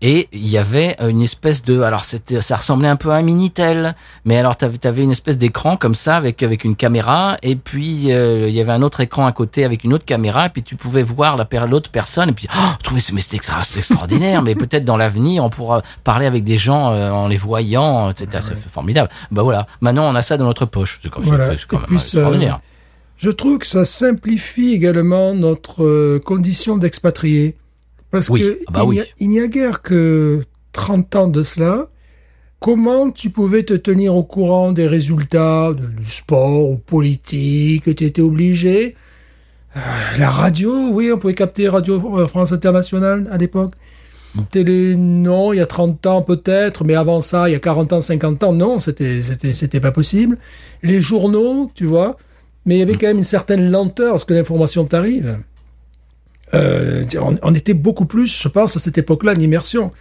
et 0.00 0.28
il 0.32 0.48
y 0.48 0.56
avait 0.56 0.96
une 1.06 1.20
espèce 1.22 1.62
de, 1.64 1.80
alors 1.82 2.04
c'était, 2.04 2.40
ça 2.40 2.56
ressemblait 2.56 2.88
un 2.88 2.96
peu 2.96 3.10
à 3.10 3.16
un 3.16 3.22
minitel, 3.22 3.94
mais 4.24 4.36
alors 4.38 4.56
t'avais 4.56 4.86
avais 4.86 5.02
une 5.02 5.10
espèce 5.10 5.36
d'écran 5.38 5.76
comme 5.76 5.94
ça 5.96 6.16
avec 6.16 6.42
avec 6.42 6.64
une 6.64 6.76
caméra, 6.76 7.36
et 7.42 7.56
puis 7.56 8.12
euh, 8.12 8.46
il 8.48 8.54
y 8.54 8.60
avait 8.60 8.72
un 8.72 8.82
autre 8.82 9.00
écran 9.00 9.26
à 9.26 9.32
côté 9.32 9.64
avec 9.64 9.82
une 9.84 9.92
autre 9.92 10.06
caméra, 10.06 10.46
et 10.46 10.50
puis 10.50 10.62
tu 10.62 10.76
pouvais 10.76 11.02
voir 11.02 11.36
la 11.36 11.46
l'autre 11.66 11.90
personne, 11.90 12.28
et 12.28 12.32
puis 12.32 12.46
oh, 12.56 12.60
trouvais 12.82 13.00
c'est- 13.00 13.12
mais 13.12 13.20
c'était 13.20 13.36
extra- 13.36 13.64
c'est 13.64 13.80
extraordinaire, 13.80 14.40
mais 14.42 14.54
peut-être 14.54 14.84
dans 14.84 14.96
l'avenir 14.96 15.44
on 15.44 15.50
pourra 15.50 15.82
parler 16.04 16.26
avec 16.26 16.44
des 16.44 16.56
gens 16.58 16.92
euh, 16.94 17.10
en 17.10 17.26
les 17.28 17.36
voyant, 17.36 18.08
etc. 18.10 18.28
C'est 18.40 18.56
formidable. 18.56 19.10
Bah 19.32 19.42
voilà, 19.42 19.66
maintenant 19.80 20.08
on 20.08 20.14
a 20.14 20.22
ça 20.22 20.36
dans 20.36 20.44
notre 20.46 20.64
poche, 20.64 21.00
c'est 21.02 21.10
quand, 21.10 21.20
Voilà. 21.20 21.39
C'est 21.56 21.66
quand 21.66 21.76
Et 21.76 21.80
même 21.80 21.86
puis, 21.88 21.98
ça- 21.98 22.04
extraordinaire. 22.18 22.60
Je 23.18 23.30
trouve 23.30 23.58
que 23.58 23.66
ça 23.66 23.84
simplifie 23.84 24.72
également 24.72 25.34
notre 25.34 25.84
euh, 25.84 26.18
condition 26.24 26.78
d'expatrié. 26.78 27.56
Parce 28.10 28.28
Oui. 28.30 28.40
que 28.40 28.58
Ah 28.66 28.72
bah 28.72 28.80
il 28.84 28.88
oui. 28.88 29.28
n'y 29.28 29.40
a- 29.40 29.46
guère 29.46 29.82
que 29.82 30.42
30 30.72 31.14
ans 31.16 31.28
de 31.28 31.42
cela. 31.42 31.88
Comment 32.60 33.10
tu 33.10 33.30
pouvais 33.30 33.62
te 33.62 33.72
tenir 33.74 34.14
au 34.16 34.22
courant 34.24 34.72
des 34.72 34.86
résultats 34.86 35.72
du 35.74 36.04
sport 36.10 36.68
ou 36.70 36.76
politique? 36.76 37.94
Tu 37.94 38.04
étais 38.04 38.20
obligé. 38.22 38.96
Euh, 39.76 39.80
la 40.18 40.30
radio, 40.30 40.88
oui, 40.90 41.10
on 41.12 41.18
pouvait 41.18 41.34
capter 41.34 41.68
Radio 41.68 42.18
euh, 42.18 42.26
France 42.26 42.52
Internationale 42.52 43.28
à 43.30 43.36
l'époque. 43.38 43.72
Télé, 44.50 44.94
non, 44.96 45.52
il 45.52 45.56
y 45.56 45.60
a 45.60 45.66
30 45.66 46.06
ans 46.06 46.22
peut-être, 46.22 46.84
mais 46.84 46.94
avant 46.94 47.20
ça, 47.20 47.48
il 47.48 47.52
y 47.52 47.56
a 47.56 47.58
40 47.58 47.92
ans, 47.94 48.00
50 48.00 48.42
ans, 48.44 48.52
non, 48.52 48.78
c'était, 48.78 49.22
c'était, 49.22 49.52
c'était 49.52 49.80
pas 49.80 49.90
possible. 49.92 50.38
Les 50.82 51.00
journaux, 51.00 51.70
tu 51.74 51.86
vois, 51.86 52.16
mais 52.64 52.76
il 52.76 52.78
y 52.78 52.82
avait 52.82 52.94
quand 52.94 53.08
même 53.08 53.18
une 53.18 53.24
certaine 53.24 53.70
lenteur 53.70 54.14
à 54.14 54.18
ce 54.18 54.24
que 54.24 54.34
l'information 54.34 54.84
t'arrive. 54.84 55.38
Euh, 56.54 57.04
on, 57.20 57.36
on 57.42 57.54
était 57.54 57.74
beaucoup 57.74 58.06
plus, 58.06 58.40
je 58.42 58.48
pense, 58.48 58.76
à 58.76 58.80
cette 58.80 58.98
époque-là, 58.98 59.32
en 59.36 59.40
immersion. 59.40 59.92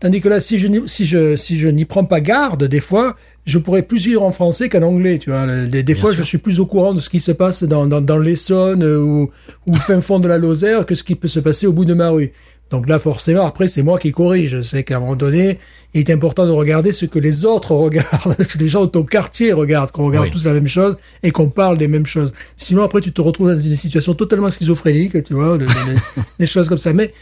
Tandis 0.00 0.20
que 0.20 0.28
là, 0.28 0.40
si 0.40 0.58
je, 0.58 0.66
n'y- 0.66 0.88
si 0.88 1.06
je, 1.06 1.36
si 1.36 1.58
je 1.58 1.68
n'y 1.68 1.84
prends 1.86 2.04
pas 2.04 2.20
garde, 2.20 2.64
des 2.64 2.80
fois, 2.80 3.16
je 3.46 3.58
pourrais 3.58 3.82
plus 3.82 4.04
vivre 4.04 4.22
en 4.22 4.32
français 4.32 4.68
qu'en 4.68 4.82
anglais, 4.82 5.18
tu 5.18 5.30
vois. 5.30 5.46
Des, 5.66 5.82
des 5.82 5.94
fois, 5.94 6.10
sûr. 6.10 6.18
je 6.22 6.28
suis 6.28 6.38
plus 6.38 6.60
au 6.60 6.66
courant 6.66 6.92
de 6.92 7.00
ce 7.00 7.08
qui 7.08 7.20
se 7.20 7.32
passe 7.32 7.62
dans, 7.62 7.86
dans, 7.86 8.00
dans 8.02 8.18
l'Essonne 8.18 8.82
euh, 8.82 8.98
ou, 9.00 9.30
ou 9.66 9.74
fin 9.76 10.00
fond 10.02 10.18
de 10.18 10.28
la 10.28 10.36
Lozère 10.38 10.84
que 10.84 10.94
ce 10.94 11.02
qui 11.02 11.14
peut 11.14 11.28
se 11.28 11.40
passer 11.40 11.66
au 11.66 11.72
bout 11.72 11.86
de 11.86 11.94
ma 11.94 12.10
rue. 12.10 12.32
Donc 12.70 12.88
là, 12.88 12.98
forcément, 12.98 13.46
après, 13.46 13.68
c'est 13.68 13.82
moi 13.82 13.98
qui 13.98 14.10
corrige. 14.12 14.50
Je 14.50 14.62
sais 14.62 14.82
qu'à 14.82 14.96
un 14.96 15.00
moment 15.00 15.14
donné, 15.16 15.58
il 15.94 16.00
est 16.00 16.10
important 16.12 16.46
de 16.46 16.50
regarder 16.50 16.92
ce 16.92 17.06
que 17.06 17.18
les 17.20 17.44
autres 17.44 17.72
regardent, 17.86 18.36
que 18.36 18.58
les 18.58 18.68
gens 18.68 18.82
de 18.86 18.90
ton 18.90 19.04
quartier 19.04 19.52
regardent, 19.52 19.92
qu'on 19.92 20.06
regarde 20.06 20.26
Oui. 20.26 20.32
tous 20.32 20.44
la 20.46 20.52
même 20.52 20.66
chose 20.68 20.96
et 21.22 21.30
qu'on 21.30 21.48
parle 21.48 21.78
des 21.78 21.86
mêmes 21.88 22.06
choses. 22.06 22.32
Sinon, 22.56 22.82
après, 22.82 23.00
tu 23.00 23.12
te 23.12 23.20
retrouves 23.20 23.52
dans 23.54 23.60
une 23.60 23.76
situation 23.76 24.14
totalement 24.14 24.50
schizophrénique, 24.50 25.22
tu 25.24 25.34
vois, 25.34 25.58
de- 25.58 25.64
de- 25.64 25.68
de- 25.68 26.00
des 26.40 26.46
choses 26.46 26.68
comme 26.68 26.78
ça. 26.78 26.92
Mais 26.92 27.12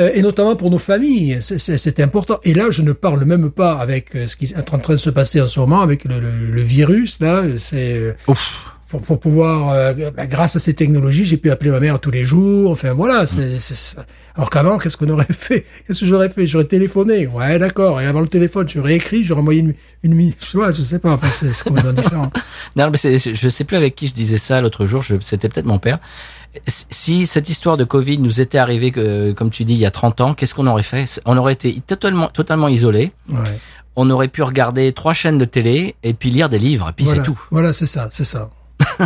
euh, 0.00 0.10
et 0.14 0.22
notamment 0.22 0.56
pour 0.56 0.70
nos 0.70 0.78
familles, 0.78 1.38
c'est- 1.40 1.58
c'est 1.58 1.78
c'est 1.78 2.00
important. 2.00 2.40
Et 2.42 2.52
là, 2.54 2.64
je 2.70 2.82
ne 2.82 2.92
parle 2.92 3.24
même 3.26 3.50
pas 3.50 3.74
avec 3.74 4.16
euh, 4.16 4.26
ce 4.26 4.34
qui 4.36 4.46
est 4.46 4.58
en 4.72 4.78
train 4.78 4.94
de 4.94 4.98
se 4.98 5.10
passer 5.10 5.40
en 5.40 5.46
ce 5.46 5.60
moment, 5.60 5.82
avec 5.82 6.04
le, 6.04 6.18
le- 6.18 6.50
le 6.50 6.62
virus. 6.62 7.20
Là, 7.20 7.42
c'est 7.58 7.98
euh, 7.98 8.12
Ouf. 8.26 8.73
Pour, 8.98 9.02
pour 9.02 9.20
pouvoir, 9.20 9.70
euh, 9.72 10.10
bah, 10.16 10.26
grâce 10.26 10.56
à 10.56 10.60
ces 10.60 10.74
technologies, 10.74 11.24
j'ai 11.24 11.36
pu 11.36 11.50
appeler 11.50 11.70
ma 11.70 11.80
mère 11.80 11.98
tous 12.00 12.10
les 12.10 12.24
jours. 12.24 12.70
Enfin 12.70 12.92
voilà. 12.92 13.26
c'est 13.26 13.58
c'est. 13.58 13.96
Alors 14.36 14.50
qu'avant, 14.50 14.78
qu'est-ce 14.78 14.96
qu'on 14.96 15.08
aurait 15.10 15.26
fait? 15.30 15.64
Qu'est-ce 15.86 16.00
que 16.00 16.06
j'aurais 16.06 16.28
fait? 16.28 16.46
J'aurais 16.46 16.64
téléphoné. 16.64 17.26
Ouais, 17.26 17.58
d'accord. 17.58 18.00
Et 18.00 18.06
avant 18.06 18.20
le 18.20 18.28
téléphone, 18.28 18.68
j'aurais 18.68 18.94
écrit, 18.94 19.24
j'aurais 19.24 19.40
envoyé 19.42 19.60
une, 19.60 19.74
une, 20.02 20.14
mi- 20.14 20.34
je 20.40 20.44
sais 20.46 20.58
pas, 20.58 20.72
je 20.72 20.82
sais 20.82 20.98
pas. 20.98 21.12
Enfin, 21.12 21.28
c'est 21.30 21.52
c'est 21.52 21.64
complètement 21.64 21.92
différent. 21.92 22.30
Non, 22.76 22.90
mais 22.90 22.98
je 23.18 23.48
sais 23.48 23.64
plus 23.64 23.76
avec 23.76 23.94
qui 23.94 24.06
je 24.08 24.14
disais 24.14 24.38
ça 24.38 24.60
l'autre 24.60 24.86
jour. 24.86 25.04
C'était 25.20 25.48
peut-être 25.48 25.66
mon 25.66 25.78
père. 25.78 25.98
Si 26.66 27.26
cette 27.26 27.48
histoire 27.48 27.76
de 27.76 27.84
Covid 27.84 28.18
nous 28.18 28.40
était 28.40 28.58
arrivée, 28.58 28.90
que, 28.92 29.32
comme 29.32 29.50
tu 29.50 29.64
dis, 29.64 29.74
il 29.74 29.80
y 29.80 29.86
a 29.86 29.90
30 29.90 30.20
ans, 30.20 30.34
qu'est-ce 30.34 30.54
qu'on 30.54 30.66
aurait 30.66 30.82
fait? 30.84 31.20
On 31.26 31.36
aurait 31.36 31.52
été 31.52 31.80
totalement, 31.86 32.28
totalement 32.28 32.68
isolés. 32.68 33.12
Ouais. 33.28 33.38
On 33.96 34.10
aurait 34.10 34.28
pu 34.28 34.42
regarder 34.42 34.92
trois 34.92 35.12
chaînes 35.14 35.38
de 35.38 35.44
télé 35.44 35.94
et 36.02 36.14
puis 36.14 36.30
lire 36.30 36.48
des 36.48 36.58
livres. 36.58 36.88
Et 36.88 36.92
puis 36.92 37.04
voilà. 37.04 37.20
c'est 37.20 37.26
tout. 37.26 37.40
Voilà, 37.50 37.72
c'est 37.72 37.86
ça, 37.86 38.08
c'est 38.12 38.24
ça. 38.24 38.50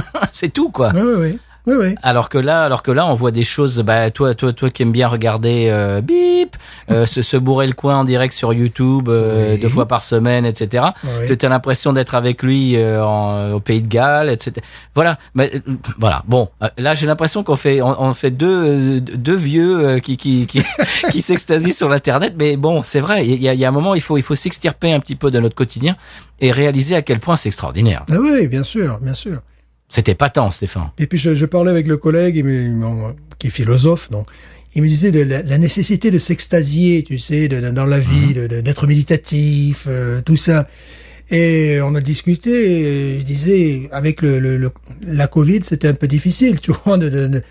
c'est 0.32 0.52
tout, 0.52 0.70
quoi. 0.70 0.92
Oui, 0.94 1.00
oui, 1.02 1.14
oui. 1.18 1.38
Oui, 1.66 1.74
oui. 1.78 1.94
Alors 2.02 2.30
que 2.30 2.38
là, 2.38 2.62
alors 2.64 2.82
que 2.82 2.90
là, 2.90 3.04
on 3.06 3.12
voit 3.12 3.30
des 3.30 3.44
choses. 3.44 3.80
Bah, 3.82 4.10
toi, 4.10 4.34
toi, 4.34 4.54
toi 4.54 4.70
qui 4.70 4.84
aimes 4.84 4.92
bien 4.92 5.06
regarder 5.06 5.68
euh, 5.70 6.00
bip, 6.00 6.56
euh, 6.90 7.04
se, 7.12 7.20
se 7.20 7.36
bourrer 7.36 7.66
le 7.66 7.74
coin 7.74 7.98
en 7.98 8.04
direct 8.04 8.32
sur 8.32 8.54
YouTube 8.54 9.10
euh, 9.10 9.52
Oui. 9.52 9.60
deux 9.60 9.68
fois 9.68 9.84
par 9.84 10.02
semaine, 10.02 10.46
etc. 10.46 10.84
Oui. 11.04 11.36
Tu 11.36 11.44
as 11.44 11.48
l'impression 11.50 11.92
d'être 11.92 12.14
avec 12.14 12.42
lui 12.42 12.74
euh, 12.76 13.04
en- 13.04 13.52
au 13.52 13.60
Pays 13.60 13.82
de 13.82 13.88
Galles, 13.88 14.30
etc. 14.30 14.52
Voilà, 14.94 15.18
mais 15.34 15.50
euh, 15.54 15.74
voilà. 15.98 16.22
Bon, 16.26 16.48
euh, 16.62 16.68
là, 16.78 16.94
j'ai 16.94 17.06
l'impression 17.06 17.42
qu'on 17.44 17.56
fait, 17.56 17.82
on, 17.82 18.00
on 18.02 18.14
fait 18.14 18.30
deux, 18.30 19.02
deux 19.02 19.36
vieux 19.36 19.78
euh, 19.84 19.98
qui 19.98 20.16
qui 20.16 20.46
qui, 20.46 20.62
qui 21.10 21.20
s'extasient 21.20 21.74
sur 21.74 21.90
l'internet. 21.90 22.32
Mais 22.38 22.56
bon, 22.56 22.80
c'est 22.80 23.00
vrai. 23.00 23.26
Il 23.26 23.42
y 23.42 23.48
a, 23.48 23.52
il 23.52 23.60
y 23.60 23.66
a 23.66 23.68
un 23.68 23.72
moment, 23.72 23.94
il 23.94 24.00
faut 24.00 24.16
il 24.16 24.22
faut 24.22 24.36
s'extirper 24.36 24.90
un 24.94 25.00
petit 25.00 25.16
peu 25.16 25.30
de 25.30 25.38
notre 25.38 25.56
quotidien 25.56 25.96
et 26.40 26.50
réaliser 26.50 26.96
à 26.96 27.02
quel 27.02 27.18
point 27.20 27.36
c'est 27.36 27.50
extraordinaire. 27.50 28.04
Ah 28.10 28.14
oui, 28.18 28.48
bien 28.48 28.62
sûr, 28.62 28.98
bien 29.02 29.12
sûr. 29.12 29.40
C'était 29.88 30.14
pas 30.14 30.28
tant, 30.30 30.50
Stéphane. 30.50 30.90
Et 30.98 31.06
puis 31.06 31.18
je, 31.18 31.34
je 31.34 31.46
parlais 31.46 31.70
avec 31.70 31.86
le 31.86 31.96
collègue 31.96 32.36
il 32.36 32.44
me- 32.44 32.80
bon, 32.80 33.16
qui 33.38 33.46
est 33.46 33.50
philosophe, 33.50 34.10
donc 34.10 34.26
il 34.74 34.82
me 34.82 34.88
disait 34.88 35.10
de 35.12 35.20
la, 35.20 35.42
la 35.42 35.58
nécessité 35.58 36.10
de 36.10 36.18
s'extasier, 36.18 37.02
tu 37.02 37.18
sais, 37.18 37.48
de- 37.48 37.60
de- 37.60 37.70
dans 37.70 37.86
la 37.86 37.98
vie, 37.98 38.34
de- 38.34 38.46
d'être 38.60 38.86
méditatif, 38.86 39.84
euh, 39.88 40.20
tout 40.20 40.36
ça. 40.36 40.68
Et 41.30 41.78
on 41.82 41.94
a 41.94 42.00
discuté. 42.00 42.80
Et 42.80 43.18
je 43.20 43.24
disais 43.24 43.88
avec 43.92 44.22
le, 44.22 44.38
le- 44.38 44.56
le- 44.58 44.70
la 45.06 45.26
Covid, 45.26 45.60
c'était 45.62 45.88
un 45.88 45.94
peu 45.94 46.06
difficile, 46.08 46.60
tu 46.62 46.72
vois, 46.72 46.98
de, 46.98 47.08
de- 47.08 47.26
de- 47.28 47.42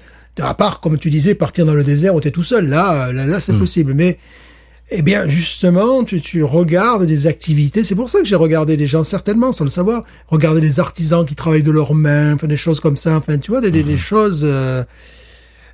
à 0.44 0.54
part 0.54 0.80
comme 0.80 1.00
tu 1.00 1.10
disais 1.10 1.34
partir 1.34 1.66
dans 1.66 1.74
le 1.74 1.84
désert 1.84 2.14
où 2.14 2.22
t'es 2.22 2.32
tout 2.32 2.44
seul. 2.44 2.68
Là, 2.70 3.12
là, 3.12 3.26
là, 3.26 3.40
c'est 3.40 3.54
possible. 3.58 3.94
Mais 3.96 4.20
eh 4.90 5.02
bien, 5.02 5.28
justement, 5.28 6.04
tu, 6.04 6.22
tu 6.22 6.44
regardes 6.44 7.06
des 7.06 7.28
activités. 7.28 7.84
C'est 7.84 7.96
pour 7.96 8.08
ça 8.10 8.20
que 8.20 8.26
j'ai 8.26 8.36
regardé 8.36 8.78
des 8.78 8.88
gens, 8.88 9.04
certainement, 9.04 9.52
sans 9.52 9.66
le 9.66 9.70
savoir, 9.70 10.04
regarder 10.28 10.62
des 10.62 10.80
artisans 10.80 11.26
qui 11.26 11.36
travaillent 11.36 11.64
de 11.64 11.72
leurs 11.72 11.94
mains, 11.94 12.36
enfin, 12.36 12.48
des 12.48 12.58
choses 12.58 12.80
comme 12.80 12.96
ça. 12.98 13.16
Enfin, 13.18 13.38
tu 13.38 13.52
vois, 13.52 13.60
des, 13.62 13.72
des- 13.72 13.84
des 13.84 13.98
choses, 13.98 14.42
euh, 14.50 14.84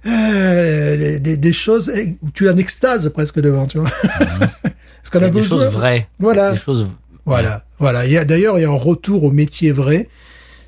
euh, 0.05 0.97
des, 0.97 1.19
des- 1.19 1.37
des 1.37 1.53
choses 1.53 1.91
eh, 1.95 2.15
où 2.21 2.29
tu 2.31 2.47
es 2.47 2.49
en 2.49 2.57
extase 2.57 3.09
presque 3.13 3.39
devant, 3.39 3.65
tu 3.67 3.77
vois. 3.79 3.89
Parce 4.11 5.09
qu'on 5.11 5.21
a 5.21 5.25
a 5.25 5.29
des 5.29 5.43
choses 5.43 5.65
vraies. 5.65 6.07
Voilà. 6.19 6.51
Des 6.53 6.57
choses. 6.57 6.87
Voilà, 7.25 7.63
voilà. 7.79 8.05
Il 8.05 8.11
y 8.11 8.17
a 8.17 8.25
d'ailleurs 8.25 8.57
il 8.59 8.63
y 8.63 8.65
a 8.65 8.69
un 8.69 8.73
retour 8.73 9.23
au 9.23 9.31
métier 9.31 9.71
vrai, 9.71 10.09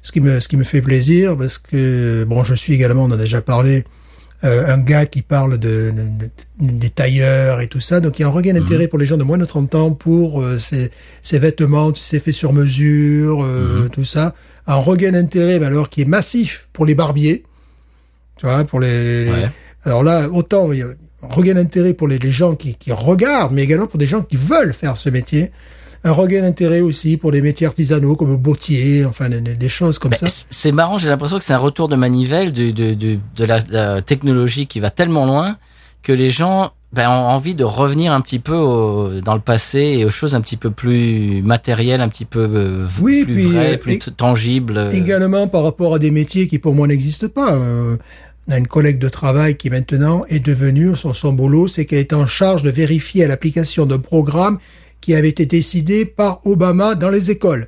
ce 0.02 0.12
qui 0.14 0.22
me 0.22 0.40
ce 0.40 0.48
qui 0.48 0.56
me 0.56 0.64
fait 0.64 0.82
plaisir 0.82 1.36
parce 1.36 1.58
que 1.58 2.24
bon, 2.26 2.44
je 2.46 2.54
suis 2.54 2.74
également, 2.74 3.04
on 3.04 3.08
en 3.08 3.12
a 3.12 3.18
déjà 3.18 3.42
parlé, 3.42 3.84
euh, 4.44 4.68
un 4.74 4.78
gars 4.80 5.06
qui 5.06 5.22
parle 5.22 5.58
de, 5.58 5.92
de- 5.92 6.68
de- 6.68 6.72
des 6.80 6.90
tailleurs 6.90 7.62
et 7.62 7.68
tout 7.68 7.80
ça. 7.80 8.00
Donc 8.00 8.20
il 8.20 8.24
y 8.24 8.26
a 8.26 8.28
un 8.28 8.32
regain 8.32 8.54
d'intérêt 8.54 8.88
pour 8.88 9.00
les 9.00 9.06
gens 9.06 9.18
de 9.18 9.24
moins 9.24 9.38
de 9.38 9.46
30 9.46 9.74
ans 9.76 9.92
pour 9.94 10.42
euh, 10.42 10.60
ces, 10.60 10.92
ces 11.22 11.40
vêtements, 11.40 11.92
tu 11.92 12.02
sais, 12.04 12.20
faits 12.20 12.34
sur 12.34 12.54
mesure, 12.54 13.44
euh, 13.44 13.88
tout 13.92 14.04
ça. 14.06 14.36
Un 14.68 14.76
regain 14.76 15.12
d'intérêt, 15.14 15.60
mais 15.60 15.66
alors 15.68 15.90
qui 15.90 16.02
est 16.02 16.06
massif 16.06 16.68
pour 16.74 16.86
les 16.86 16.96
barbiers. 16.96 17.44
Tu 18.38 18.46
vois, 18.46 18.64
pour 18.66 18.80
les, 18.80 19.04
les- 19.04 19.26
les- 19.26 19.32
Ouais. 19.32 19.50
alors 19.86 20.04
là, 20.04 20.28
autant 20.30 20.72
il 20.72 20.80
y 20.80 20.82
a 20.82 20.88
un 20.88 21.28
regain 21.30 21.54
d'intérêt 21.56 21.94
pour 21.94 22.08
les, 22.08 22.20
les 22.20 22.32
gens 22.32 22.56
qui, 22.56 22.76
qui 22.76 22.92
regardent, 22.92 23.54
mais 23.54 23.64
également 23.64 23.88
pour 23.88 23.98
des 24.00 24.08
gens 24.08 24.22
qui 24.22 24.36
veulent 24.38 24.74
faire 24.74 24.98
ce 24.98 25.10
métier. 25.10 25.52
Un 26.06 26.12
regain 26.12 26.44
d'intérêt 26.44 26.82
aussi 26.82 27.18
pour 27.18 27.32
les 27.32 27.42
métiers 27.42 27.68
artisanaux 27.68 28.16
comme 28.16 28.38
bottier, 28.38 29.04
enfin 29.06 29.28
des, 29.28 29.42
des 29.42 29.70
choses 29.70 30.00
comme 30.00 30.14
ça. 30.14 30.28
c'est 30.50 30.72
marrant, 30.72 30.98
j'ai 30.98 31.10
l'impression 31.10 31.38
que 31.40 31.44
c'est 31.44 31.54
un 31.54 31.58
retour 31.58 31.88
de 31.90 31.96
manivelle 31.96 32.54
de, 32.54 32.72
de, 32.72 32.94
de, 32.94 33.18
de 33.36 33.44
la, 33.46 33.58
la 33.70 34.02
technologie 34.02 34.68
qui 34.68 34.80
va 34.80 34.92
tellement 34.92 35.26
loin 35.26 35.58
que 36.04 36.14
les 36.14 36.30
gens 36.30 36.72
ben, 36.94 37.10
ont 37.10 37.28
envie 37.30 37.56
de 37.56 37.64
revenir 37.64 38.14
un 38.14 38.22
petit 38.22 38.38
peu 38.40 38.54
au- 38.56 39.20
dans 39.20 39.34
le 39.34 39.42
passé 39.42 39.80
et 39.80 40.06
aux 40.06 40.12
choses 40.12 40.36
un 40.36 40.42
petit 40.42 40.56
peu 40.58 40.70
plus 40.70 41.42
matérielles, 41.44 42.00
un 42.00 42.08
petit 42.08 42.24
peu 42.26 42.48
euh, 42.54 42.88
Oui, 43.02 43.26
plus 43.26 43.34
puis, 43.34 43.44
vraies, 43.48 43.74
euh, 43.74 43.78
plus 43.78 44.00
tangibles. 44.16 44.90
Également 44.94 45.48
par 45.48 45.64
rapport 45.64 45.96
à 45.96 46.00
des 46.00 46.12
métiers 46.12 46.46
qui 46.48 46.60
pour 46.60 46.76
moi 46.76 46.88
n'existent 46.88 47.28
pas. 47.28 47.54
Euh, 47.56 47.98
on 48.48 48.52
a 48.52 48.58
une 48.60 48.68
collègue 48.68 49.00
de 49.00 49.10
travail 49.10 49.58
qui 49.58 49.72
maintenant 49.72 50.24
est 50.30 50.40
devenue, 50.46 50.96
son, 50.96 51.14
son 51.14 51.34
boulot, 51.34 51.68
c'est 51.68 51.86
qu'elle 51.86 52.00
est 52.00 52.14
en 52.14 52.28
charge 52.28 52.62
de 52.62 52.70
vérifier 52.70 53.26
l'application 53.28 53.88
d'un 53.88 53.98
programme 53.98 54.60
qui 55.06 55.14
avait 55.14 55.30
été 55.30 55.46
décidé 55.46 56.04
par 56.04 56.42
Obama 56.48 56.96
dans 56.96 57.12
les 57.12 57.30
écoles. 57.30 57.68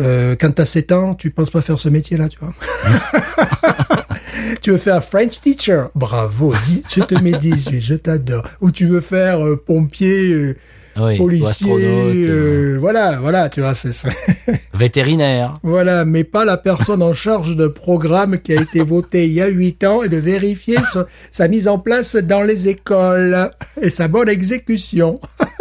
Euh, 0.00 0.34
quand 0.34 0.50
tu 0.50 0.62
as 0.62 0.66
7 0.66 0.90
ans, 0.90 1.14
tu 1.14 1.30
penses 1.30 1.50
pas 1.50 1.62
faire 1.62 1.78
ce 1.78 1.88
métier-là, 1.88 2.28
tu 2.28 2.40
vois. 2.40 2.52
tu 4.60 4.72
veux 4.72 4.78
faire 4.78 5.04
French 5.04 5.40
teacher, 5.40 5.84
bravo, 5.94 6.52
je 6.92 7.02
te 7.02 7.22
mets 7.22 7.38
18, 7.38 7.80
je 7.80 7.94
t'adore. 7.94 8.42
Ou 8.60 8.72
tu 8.72 8.86
veux 8.86 9.00
faire 9.00 9.46
euh, 9.46 9.54
pompier, 9.64 10.32
euh, 10.32 10.56
Oui, 10.96 11.14
ou 11.14 11.18
policier, 11.18 11.70
euh, 11.72 12.74
euh, 12.74 12.78
voilà, 12.80 13.18
voilà, 13.20 13.48
tu 13.48 13.60
vois, 13.60 13.74
c'est 13.74 13.92
ça. 13.92 14.08
vétérinaire. 14.74 15.60
Voilà, 15.62 16.04
mais 16.04 16.24
pas 16.24 16.44
la 16.44 16.56
personne 16.56 17.00
en 17.00 17.14
charge 17.14 17.54
d'un 17.54 17.70
programme 17.70 18.38
qui 18.38 18.58
a 18.58 18.60
été 18.60 18.80
voté 18.80 19.26
il 19.26 19.34
y 19.34 19.40
a 19.40 19.46
huit 19.46 19.84
ans 19.84 20.02
et 20.02 20.08
de 20.08 20.16
vérifier 20.16 20.78
sa, 20.92 21.06
sa 21.30 21.46
mise 21.46 21.68
en 21.68 21.78
place 21.78 22.16
dans 22.16 22.42
les 22.42 22.66
écoles 22.66 23.50
et 23.80 23.90
sa 23.90 24.08
bonne 24.08 24.28
exécution. 24.28 25.20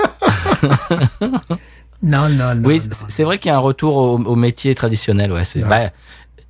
non, 2.03 2.30
non, 2.30 2.55
non. 2.55 2.68
Oui, 2.68 2.82
c'est- 3.09 3.24
vrai 3.24 3.38
qu'il 3.39 3.49
y 3.49 3.51
a 3.51 3.55
un 3.55 3.59
retour 3.59 3.97
au, 3.97 4.18
au 4.20 4.36
métier 4.36 4.74
traditionnel. 4.76 5.32
Ouais, 5.32 5.43
c'est. 5.43 5.61
Bah, 5.61 5.89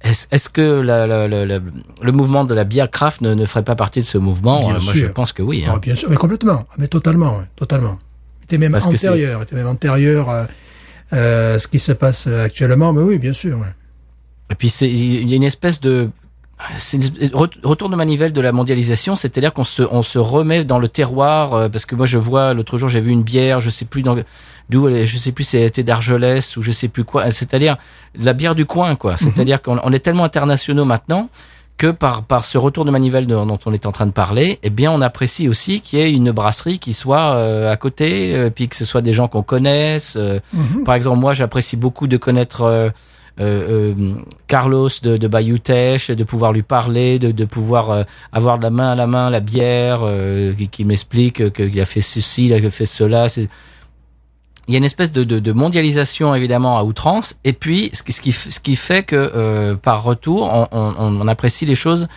est-ce 0.04 0.50
que 0.50 0.62
la- 0.62 1.08
la- 1.08 1.28
la- 1.28 1.46
la- 1.46 1.60
le 2.02 2.12
mouvement 2.12 2.46
de 2.46 2.54
la 2.54 2.64
bière 2.66 2.90
craft 2.92 3.22
ne, 3.22 3.34
ne 3.34 3.46
ferait 3.46 3.64
pas 3.64 3.76
partie 3.76 4.00
de 4.00 4.06
ce 4.06 4.18
mouvement 4.18 4.60
Bien 4.60 4.76
Euh, 4.76 4.80
Moi, 4.82 4.94
sûr. 4.94 5.08
je 5.08 5.12
pense 5.12 5.32
que 5.34 5.42
oui. 5.42 5.66
Hein. 5.68 5.80
bien 5.82 5.96
sûr, 5.96 6.10
mais 6.10 6.16
complètement, 6.18 6.66
mais 6.78 6.88
totalement, 6.88 7.42
totalement. 7.56 7.98
Était 8.44 8.58
même 8.58 8.78
c'est- 8.80 8.88
antérieur, 8.88 9.42
était 9.42 9.56
même 9.56 9.68
antérieur 9.68 10.30
à, 10.30 10.48
euh, 11.14 11.58
ce 11.60 11.68
qui 11.68 11.80
se 11.80 11.92
passe 11.94 12.28
actuellement, 12.28 12.94
mais 12.94 13.02
oui, 13.02 13.18
bien 13.18 13.34
sûr. 13.34 13.58
ouais. 13.58 13.74
Et 14.52 14.56
puis 14.56 14.68
il 14.82 15.28
y 15.30 15.34
a 15.34 15.36
une 15.36 15.44
espèce 15.44 15.82
de 15.82 16.10
c'est 16.76 16.98
espèce- 17.04 17.32
ret- 17.34 17.50
retour 17.64 17.90
de 17.90 17.96
manivelle 17.96 18.34
de 18.34 18.42
la 18.42 18.52
mondialisation, 18.52 19.16
c'est-à-dire 19.16 19.54
qu'on 19.54 19.64
se 19.64 19.84
on 19.92 20.02
se 20.02 20.18
remet 20.20 20.64
dans 20.64 20.80
le 20.80 20.88
terroir 20.88 21.54
euh, 21.54 21.70
parce 21.70 21.86
que 21.86 21.96
moi 21.96 22.06
je 22.06 22.18
vois 22.18 22.54
l'autre 22.54 22.78
jour 22.78 22.90
j'ai 22.90 23.00
vu 23.00 23.12
une 23.12 23.24
bière, 23.24 23.60
je 23.60 23.70
sais 23.70 23.86
plus 23.86 24.02
dans 24.02 24.16
d'où 24.70 24.88
elle 24.88 24.96
est, 24.98 25.06
je 25.06 25.18
sais 25.18 25.32
plus 25.32 25.44
si 25.44 25.58
elle 25.58 25.64
était 25.64 25.84
d'Argelès 25.84 26.58
ou 26.58 26.62
je 26.62 26.72
sais 26.72 26.88
plus 26.88 27.04
quoi, 27.04 27.30
c'est-à-dire 27.32 27.78
la 28.20 28.34
bière 28.34 28.56
du 28.56 28.66
coin 28.66 28.96
quoi. 28.96 29.18
C'est-à-dire 29.18 29.62
qu'on 29.62 29.80
on 29.84 29.94
est 29.94 30.00
tellement 30.00 30.24
internationaux 30.24 30.84
maintenant 30.86 31.30
que 31.78 31.92
par 31.92 32.24
par 32.24 32.44
ce 32.44 32.58
retour 32.58 32.86
de 32.86 32.92
manivelle 32.92 33.28
de- 33.28 33.36
dont 33.36 33.60
on 33.68 33.72
est 33.72 33.86
en 33.86 33.92
train 33.92 34.08
de 34.08 34.12
parler, 34.12 34.58
eh 34.64 34.72
bien 34.72 34.92
on 34.92 35.00
apprécie 35.02 35.48
aussi 35.48 35.80
qu'il 35.80 36.00
y 36.00 36.02
ait 36.02 36.12
une 36.12 36.32
brasserie 36.32 36.80
qui 36.80 36.94
soit 36.94 37.34
euh, 37.36 37.72
à 37.72 37.78
côté, 37.78 38.34
euh, 38.34 38.50
puis 38.50 38.68
que 38.68 38.76
ce 38.76 38.84
soit 38.84 39.02
des 39.04 39.14
gens 39.14 39.28
qu'on 39.28 39.44
connaisse. 39.44 40.16
euh, 40.18 40.40
par 40.86 40.96
exemple, 40.96 41.20
moi, 41.20 41.36
j'apprécie 41.36 41.78
beaucoup 41.78 42.08
de 42.08 42.18
connaître 42.18 42.64
euh, 43.40 43.94
euh, 43.94 44.14
Carlos 44.48 44.90
de, 45.04 45.18
de 45.18 45.28
Bayutech, 45.28 46.12
de 46.12 46.24
pouvoir 46.24 46.54
lui 46.54 46.64
parler, 46.64 47.20
de, 47.20 47.32
de 47.32 47.46
pouvoir 47.46 47.90
euh, 47.92 48.04
avoir 48.32 48.58
de 48.58 48.64
la 48.64 48.70
main 48.72 48.92
à 48.92 48.96
la 48.96 49.08
main 49.08 49.30
la 49.30 49.40
bière, 49.40 50.00
euh, 50.04 50.54
qui, 50.54 50.68
qui 50.70 50.86
m'explique 50.86 51.52
que- 51.52 51.64
qu'il 51.64 51.80
a 51.82 51.86
fait 51.86 52.02
ceci, 52.02 52.48
il 52.48 52.54
a 52.54 52.70
fait 52.70 52.86
cela. 52.86 53.30
C'est... 53.30 53.48
Il 54.68 54.74
y 54.74 54.76
a 54.76 54.80
une 54.80 54.84
espèce 54.84 55.12
de, 55.14 55.24
de, 55.24 55.40
de 55.40 55.52
mondialisation 55.54 56.36
évidemment 56.36 56.78
à 56.78 56.84
outrance, 56.84 57.36
et 57.46 57.54
puis 57.54 57.90
ce 57.94 58.04
qui, 58.04 58.12
ce 58.12 58.22
qui, 58.22 58.32
ce 58.34 58.60
qui 58.60 58.76
fait 58.76 59.04
que 59.04 59.16
euh, 59.16 59.76
par 59.76 60.04
retour, 60.04 60.44
on, 60.52 60.68
on, 60.72 61.22
on 61.22 61.28
apprécie 61.30 61.66
les 61.66 61.76
choses 61.76 62.08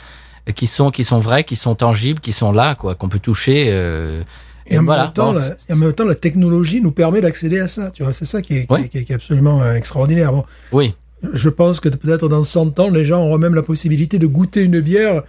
qui 0.57 0.67
sont 0.67 0.91
qui 0.91 1.05
sont 1.05 1.21
vraies, 1.21 1.45
qui 1.45 1.55
sont 1.55 1.77
tangibles, 1.77 2.19
qui 2.19 2.33
sont 2.33 2.51
là, 2.51 2.75
quoi, 2.75 2.95
qu'on 2.97 3.09
peut 3.09 3.21
toucher. 3.21 3.67
euh, 3.69 4.25
Et, 4.67 4.79
en, 4.79 4.83
voilà. 4.83 5.05
même 5.05 5.13
temps, 5.13 5.33
Bon, 5.33 5.39
la, 5.39 5.47
et 5.69 5.73
en 5.75 5.77
même 5.77 5.93
temps, 5.93 6.05
la 6.05 6.17
technologie 6.17 6.81
nous 6.81 6.91
permet 6.91 7.21
d'accéder 7.21 7.61
à 7.61 7.69
ça. 7.69 7.93
Tu 7.93 8.03
vois, 8.03 8.13
c'est 8.13 8.25
ça 8.25 8.43
qui 8.43 8.57
est, 8.57 8.67
qui 8.67 8.73
Ouais. 8.73 8.89
qui 8.89 8.99
est- 8.99 9.05
qui 9.05 9.13
est 9.13 9.17
absolument 9.17 9.65
extraordinaire. 9.73 10.33
Bon, 10.33 10.45
oui. 10.73 10.95
Je 11.33 11.49
pense 11.49 11.81
que 11.81 11.89
peut-être 11.89 12.29
dans 12.29 12.45
100 12.45 12.79
ans, 12.81 12.91
les 12.91 13.05
gens 13.05 13.23
auront 13.25 13.39
même 13.39 13.55
la 13.55 13.63
possibilité 13.63 14.19
de 14.19 14.27
goûter 14.27 14.65
une 14.65 14.81
bière 14.81 15.23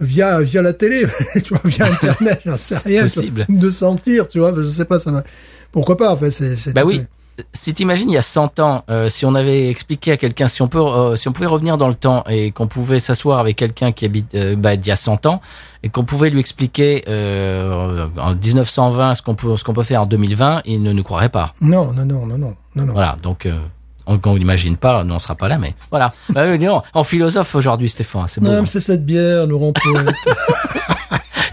via 0.00 0.40
via 0.40 0.62
la 0.62 0.72
télé, 0.72 1.06
tu 1.44 1.54
vois, 1.54 1.60
via 1.64 1.86
Internet, 1.86 2.40
j'en 2.46 2.56
sais 2.56 2.76
C'est 2.76 2.88
rien. 2.88 3.02
possible. 3.02 3.46
De 3.48 3.70
sentir, 3.70 4.28
tu 4.28 4.38
vois, 4.38 4.52
je 4.56 4.66
sais 4.66 4.84
pas, 4.84 4.98
ça. 4.98 5.24
Pourquoi 5.72 5.96
pas, 5.96 6.12
en 6.12 6.16
fait, 6.16 6.30
c'est... 6.30 6.72
Bah 6.72 6.84
oui. 6.84 7.02
Si 7.52 7.72
t'imagines 7.72 8.10
il 8.10 8.14
y 8.14 8.18
a 8.18 8.22
100 8.22 8.58
ans, 8.58 8.82
euh, 8.90 9.08
si 9.08 9.24
on 9.24 9.32
avait 9.36 9.68
expliqué 9.70 10.10
à 10.10 10.16
quelqu'un, 10.16 10.48
si 10.48 10.60
on 10.60 10.66
peut, 10.66 10.80
euh, 10.80 11.14
si 11.14 11.28
on 11.28 11.32
pouvait 11.32 11.46
revenir 11.46 11.78
dans 11.78 11.86
le 11.86 11.94
temps 11.94 12.24
et 12.28 12.50
qu'on 12.50 12.66
pouvait 12.66 12.98
s'asseoir 12.98 13.38
avec 13.38 13.54
quelqu'un 13.54 13.92
qui 13.92 14.04
habite 14.04 14.34
euh, 14.34 14.56
bah, 14.56 14.76
d'il 14.76 14.88
y 14.88 14.92
a 14.92 14.96
100 14.96 15.24
ans 15.26 15.40
et 15.84 15.88
qu'on 15.88 16.02
pouvait 16.02 16.30
lui 16.30 16.40
expliquer 16.40 17.04
euh, 17.06 18.08
en 18.18 18.34
1920 18.34 19.14
ce 19.14 19.22
qu'on 19.22 19.36
peut, 19.36 19.56
ce 19.56 19.62
qu'on 19.62 19.72
peut 19.72 19.84
faire 19.84 20.02
en 20.02 20.06
2020, 20.06 20.62
il 20.64 20.82
ne 20.82 20.92
nous 20.92 21.04
croirait 21.04 21.28
pas. 21.28 21.54
Non, 21.60 21.92
non, 21.92 22.04
non, 22.04 22.26
non, 22.26 22.38
non, 22.38 22.54
non. 22.74 22.92
Voilà, 22.92 23.16
donc 23.22 23.46
on, 24.08 24.34
l'imagine 24.34 24.76
pas, 24.76 25.04
nous 25.04 25.14
on 25.14 25.18
sera 25.18 25.34
pas 25.34 25.48
là, 25.48 25.58
mais 25.58 25.74
voilà. 25.90 26.12
Bah, 26.30 26.44
oui, 26.48 26.58
non, 26.58 26.82
en 26.94 27.04
philosophe 27.04 27.54
aujourd'hui, 27.54 27.88
Stéphane, 27.88 28.24
c'est 28.26 28.40
beau. 28.40 28.50
Non, 28.50 28.62
mais 28.62 28.66
c'est 28.66 28.80
cette 28.80 29.04
bière, 29.04 29.46
nous 29.46 29.58
rend. 29.60 29.72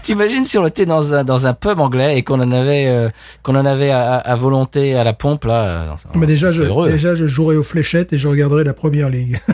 T'imagines 0.02 0.44
si 0.44 0.56
on 0.56 0.66
était 0.66 0.86
dans 0.86 1.14
un 1.14 1.24
dans 1.24 1.46
un 1.46 1.52
pub 1.54 1.80
anglais 1.80 2.16
et 2.16 2.22
qu'on 2.22 2.40
en 2.40 2.52
avait 2.52 2.86
euh, 2.86 3.08
qu'on 3.42 3.56
en 3.56 3.66
avait 3.66 3.90
à, 3.90 4.14
à 4.16 4.34
volonté 4.36 4.94
à 4.94 5.02
la 5.02 5.12
pompe 5.12 5.44
là. 5.44 5.64
euh, 5.64 5.94
on 6.14 6.18
mais 6.18 6.26
déjà, 6.28 6.50
je, 6.50 6.62
heureux. 6.62 6.88
déjà, 6.90 7.14
je 7.16 7.26
jouerai 7.26 7.56
aux 7.56 7.64
fléchettes 7.64 8.12
et 8.12 8.18
je 8.18 8.28
regarderai 8.28 8.62
la 8.62 8.74
première 8.74 9.08
ligue. 9.08 9.40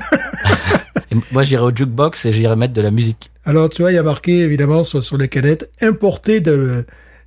Et 1.10 1.16
moi, 1.30 1.42
j'irai 1.42 1.62
au 1.62 1.70
jukebox 1.74 2.24
et 2.24 2.32
j'irai 2.32 2.56
mettre 2.56 2.72
de 2.72 2.80
la 2.80 2.90
musique. 2.90 3.30
Alors, 3.44 3.68
tu 3.68 3.82
vois, 3.82 3.92
il 3.92 3.96
y 3.96 3.98
a 3.98 4.02
marqué, 4.02 4.40
évidemment, 4.40 4.82
sur, 4.82 5.04
sur 5.04 5.18
les 5.18 5.28
canettes, 5.28 5.70
importé 5.82 6.40
de, 6.40 6.86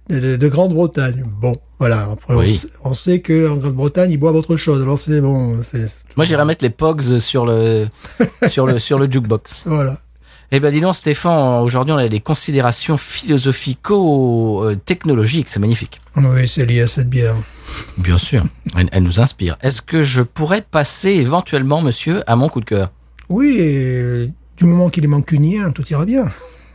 de, 0.09 0.19
de- 0.19 0.35
de 0.35 0.47
Grande-Bretagne. 0.47 1.25
Bon, 1.41 1.57
voilà. 1.79 2.07
Après, 2.11 2.33
on 2.33 2.37
Oui. 2.39 2.45
s- 2.53 2.69
on, 2.83 2.93
sait 2.93 3.19
que 3.21 3.49
en 3.49 3.55
Grande-Bretagne, 3.57 4.11
ils 4.11 4.17
boivent 4.17 4.35
autre 4.35 4.55
chose. 4.55 4.81
Alors, 4.83 4.97
c'est 4.97 5.19
bon, 5.21 5.57
c'est, 5.69 5.89
Moi, 6.15 6.25
j'irai 6.25 6.45
mettre 6.45 6.63
les 6.63 6.69
pogs 6.69 7.17
sur 7.19 7.45
le 7.45 7.87
sur 8.47 8.65
le 8.67 8.79
sur 8.79 8.99
le 8.99 9.11
jukebox. 9.11 9.63
voilà. 9.65 9.97
Eh 10.51 10.59
ben, 10.59 10.71
dis 10.71 10.79
donc, 10.79 10.95
Stéphane, 10.95 11.63
aujourd'hui, 11.63 11.91
on 11.91 11.97
a 11.97 12.07
des 12.07 12.19
considérations 12.19 12.97
philosophico-technologiques. 12.97 15.49
C'est 15.49 15.59
magnifique. 15.59 15.99
Oui, 16.15 16.47
c'est 16.47 16.65
lié 16.65 16.81
à 16.81 16.87
cette 16.87 17.09
bière. 17.09 17.35
Bien 17.97 18.17
sûr. 18.19 18.43
Elle, 18.77 18.87
elle 18.91 19.03
nous 19.03 19.19
inspire. 19.19 19.57
Est-ce 19.61 19.81
que 19.81 20.03
je 20.03 20.21
pourrais 20.21 20.61
passer 20.61 21.09
éventuellement, 21.09 21.81
monsieur, 21.81 22.21
à 22.29 22.35
mon 22.35 22.47
coup 22.49 22.59
de 22.61 22.65
cœur? 22.65 22.91
Oui, 23.29 23.55
et 23.57 23.97
euh, 24.01 24.27
du 24.57 24.65
moment 24.65 24.89
qu'il 24.89 25.03
est 25.03 25.07
mancunien, 25.07 25.71
tout 25.71 25.83
ira 25.89 26.05
bien. 26.05 26.29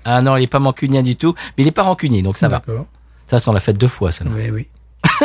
Ah 0.04 0.20
non, 0.20 0.36
il 0.36 0.42
est 0.42 0.46
pas 0.48 0.58
mancunien 0.58 1.02
du 1.02 1.14
tout, 1.16 1.34
mais 1.56 1.62
il 1.64 1.68
est 1.68 1.72
pas 1.72 1.82
rancunier, 1.82 2.22
donc 2.22 2.36
ça 2.38 2.48
va. 2.48 2.62
D'accord. 2.66 2.86
Ça, 3.30 3.38
ça 3.38 3.50
on 3.50 3.54
l'a 3.54 3.60
fait 3.60 3.72
deux 3.72 3.86
fois, 3.88 4.10
ça. 4.12 4.24
Oui, 4.34 4.50
oui. 4.50 4.66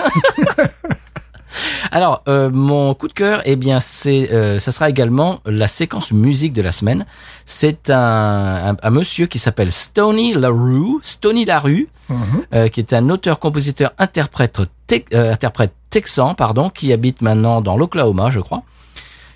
Alors, 1.91 2.22
euh, 2.28 2.49
mon 2.51 2.93
coup 2.93 3.08
de 3.08 3.14
cœur, 3.14 3.41
eh 3.45 3.56
bien, 3.56 3.80
c'est, 3.80 4.30
euh, 4.34 4.60
ça 4.60 4.72
sera 4.74 4.89
également 4.89 5.39
la 5.45 5.68
séquence 5.68 6.12
musique 6.12 6.51
de 6.51 6.62
la 6.62 6.74
semaine. 6.74 7.06
C'est 7.45 7.89
un, 7.89 8.72
un, 8.74 8.78
un 8.82 8.89
monsieur 8.89 9.26
qui 9.28 9.39
s'appelle 9.39 9.72
Stony 9.72 10.34
LaRue, 10.34 10.99
Stony 11.01 11.45
LaRue, 11.45 11.88
Mhm. 12.10 12.18
euh, 12.53 12.68
qui 12.68 12.82
est 12.82 12.93
un 12.93 13.10
auteur, 13.10 13.39
compositeur, 13.39 13.91
interprète, 13.97 14.60
texan, 15.89 16.36
pardon, 16.36 16.70
qui 16.70 16.93
habite 16.93 17.22
maintenant 17.22 17.62
dans 17.62 17.78
l'Oklahoma, 17.78 18.30
je 18.30 18.39
crois. 18.41 18.62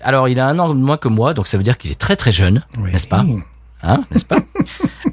Alors, 0.02 0.28
il 0.28 0.38
a 0.38 0.46
un 0.46 0.58
an 0.60 0.68
de 0.68 0.74
moins 0.74 0.96
que 0.98 1.08
moi, 1.08 1.34
donc 1.34 1.48
ça 1.48 1.56
veut 1.56 1.64
dire 1.64 1.76
qu'il 1.78 1.90
est 1.90 1.98
très 1.98 2.14
très 2.16 2.30
jeune, 2.32 2.62
Oui. 2.78 2.92
n'est-ce 2.92 3.08
pas? 3.08 3.24
Hein, 3.82 4.04
n'est-ce 4.10 4.24
pas 4.26 4.40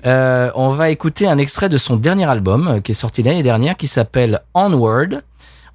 Euh, 0.06 0.52
On 0.56 0.70
va 0.70 0.90
écouter 0.90 1.28
un 1.28 1.38
extrait 1.38 1.70
de 1.70 1.78
son 1.78 1.98
dernier 1.98 2.30
album 2.30 2.68
euh, 2.68 2.80
qui 2.80 2.92
est 2.92 2.96
sorti 2.96 3.24
l'année 3.24 3.44
dernière, 3.44 3.76
qui 3.76 3.88
s'appelle 3.88 4.42
Onward, 4.54 5.24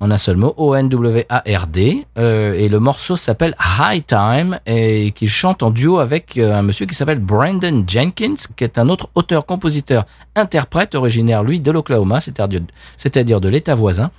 en 0.02 0.10
un 0.10 0.18
seul 0.18 0.36
mot, 0.36 0.52
O-N-W-A-R-D, 0.56 2.06
euh, 2.18 2.54
et 2.54 2.68
le 2.68 2.80
morceau 2.80 3.14
s'appelle 3.14 3.54
High 3.78 4.04
Time, 4.06 4.58
et 4.66 5.12
qu'il 5.12 5.28
chante 5.28 5.62
en 5.62 5.70
duo 5.70 5.98
avec 5.98 6.38
euh, 6.38 6.54
un 6.54 6.62
monsieur 6.62 6.86
qui 6.86 6.94
s'appelle 6.94 7.20
Brandon 7.20 7.84
Jenkins, 7.86 8.34
qui 8.56 8.64
est 8.64 8.78
un 8.78 8.88
autre 8.88 9.10
auteur, 9.14 9.46
compositeur, 9.46 10.06
interprète 10.34 10.94
originaire, 10.94 11.44
lui, 11.44 11.60
de 11.60 11.70
l'Oklahoma, 11.70 12.20
c'est-à-dire 12.20 12.62
c'est-à-dire 12.96 13.40
de 13.40 13.48
l'État 13.48 13.74
voisin, 13.74 14.10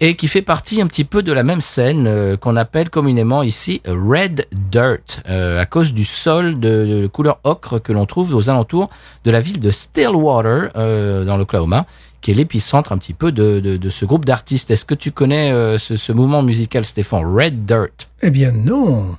et 0.00 0.14
qui 0.14 0.28
fait 0.28 0.42
partie 0.42 0.82
un 0.82 0.86
petit 0.86 1.04
peu 1.04 1.22
de 1.22 1.32
la 1.32 1.42
même 1.42 1.60
scène 1.62 2.06
euh, 2.06 2.36
qu'on 2.36 2.54
appelle 2.56 2.90
communément 2.90 3.42
ici 3.42 3.80
Red 3.86 4.46
Dirt, 4.70 5.22
euh, 5.28 5.58
à 5.60 5.64
cause 5.64 5.94
du 5.94 6.04
sol 6.04 6.60
de, 6.60 6.84
de 7.02 7.06
couleur 7.06 7.38
ocre 7.44 7.78
que 7.78 7.92
l'on 7.92 8.04
trouve 8.04 8.34
aux 8.34 8.50
alentours 8.50 8.90
de 9.24 9.30
la 9.30 9.40
ville 9.40 9.58
de 9.60 9.70
Stillwater, 9.70 10.70
euh, 10.76 11.24
dans 11.24 11.38
l'Oklahoma, 11.38 11.86
qui 12.20 12.30
est 12.30 12.34
l'épicentre 12.34 12.92
un 12.92 12.98
petit 12.98 13.14
peu 13.14 13.32
de, 13.32 13.60
de, 13.60 13.76
de 13.78 13.90
ce 13.90 14.04
groupe 14.04 14.24
d'artistes. 14.26 14.70
Est-ce 14.70 14.84
que 14.84 14.94
tu 14.94 15.12
connais 15.12 15.50
euh, 15.52 15.78
ce, 15.78 15.96
ce 15.96 16.12
mouvement 16.12 16.42
musical, 16.42 16.84
Stéphane 16.84 17.24
Red 17.24 17.64
Dirt? 17.64 18.08
Eh 18.20 18.30
bien, 18.30 18.52
non. 18.52 19.16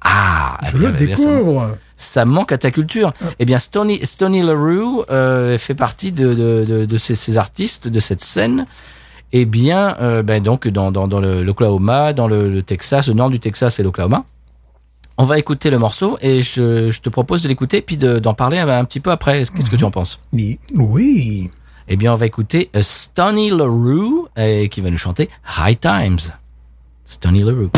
Ah, 0.00 0.58
Je 0.62 0.76
eh 0.76 0.78
bien, 0.78 0.88
le 0.90 0.94
eh 1.00 1.06
bien, 1.06 1.16
découvre. 1.16 1.76
ça 1.98 2.24
manque 2.24 2.52
à 2.52 2.58
ta 2.58 2.70
culture. 2.70 3.12
Eh 3.38 3.44
bien, 3.44 3.58
Stony, 3.58 4.00
Stony 4.04 4.40
LaRue 4.42 5.04
fait 5.58 5.74
partie 5.74 6.12
de, 6.12 6.32
de, 6.32 6.64
de, 6.66 6.84
de 6.86 6.96
ces, 6.98 7.14
ces 7.14 7.36
artistes 7.38 7.88
de 7.88 8.00
cette 8.00 8.22
scène. 8.22 8.66
Eh 9.36 9.46
bien, 9.46 9.96
euh, 10.00 10.22
ben 10.22 10.40
donc 10.40 10.68
dans, 10.68 10.92
dans, 10.92 11.08
dans 11.08 11.18
le- 11.18 11.42
l'Oklahoma, 11.42 12.12
dans 12.12 12.28
le, 12.28 12.48
le 12.48 12.62
Texas, 12.62 13.08
le 13.08 13.14
nord 13.14 13.30
du 13.30 13.40
Texas 13.40 13.80
et 13.80 13.82
l'Oklahoma. 13.82 14.24
On 15.18 15.24
va 15.24 15.38
écouter 15.40 15.70
le 15.70 15.78
morceau 15.78 16.16
et 16.22 16.40
je, 16.40 16.88
je 16.90 17.00
te 17.00 17.08
propose 17.08 17.42
de 17.42 17.48
l'écouter 17.48 17.82
puis 17.82 17.96
de- 17.96 18.20
d'en 18.20 18.34
parler 18.34 18.58
un, 18.58 18.68
un 18.68 18.84
petit 18.84 19.00
peu 19.00 19.10
après. 19.10 19.38
Qu'est-ce 19.44 19.70
que 19.70 19.76
tu 19.76 19.84
en 19.84 19.90
penses? 19.90 20.20
Oui. 20.32 20.58
Oui. 20.76 21.50
Eh 21.88 21.96
bien, 21.96 22.12
on 22.12 22.16
va 22.16 22.26
écouter 22.26 22.70
euh, 22.76 22.80
Stoney 22.82 23.50
LaRue 23.50 24.28
qui 24.70 24.80
va 24.80 24.90
nous 24.90 24.96
chanter 24.98 25.28
High 25.58 25.78
Times. 25.80 26.32
Stoney 27.04 27.42
LaRue. 27.42 27.70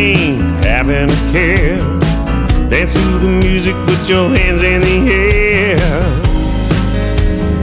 Complain, 0.00 0.38
having 0.62 1.10
a 1.10 1.32
care. 1.32 1.76
Dance 2.68 2.94
to 2.94 3.18
the 3.18 3.28
music, 3.28 3.74
put 3.86 4.08
your 4.08 4.28
hands 4.28 4.62
in 4.62 4.80
the 4.80 5.12
air. 5.12 5.76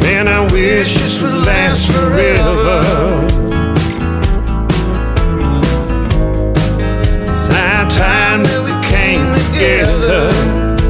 Man, 0.01 0.27
I 0.27 0.41
wish 0.51 0.95
this 0.95 1.21
would 1.21 1.33
last 1.33 1.89
forever. 1.91 3.25
It's 7.31 7.47
high 7.47 7.87
time 7.89 8.43
that 8.43 8.61
we 8.63 8.73
came 8.87 9.33
together, 9.45 10.31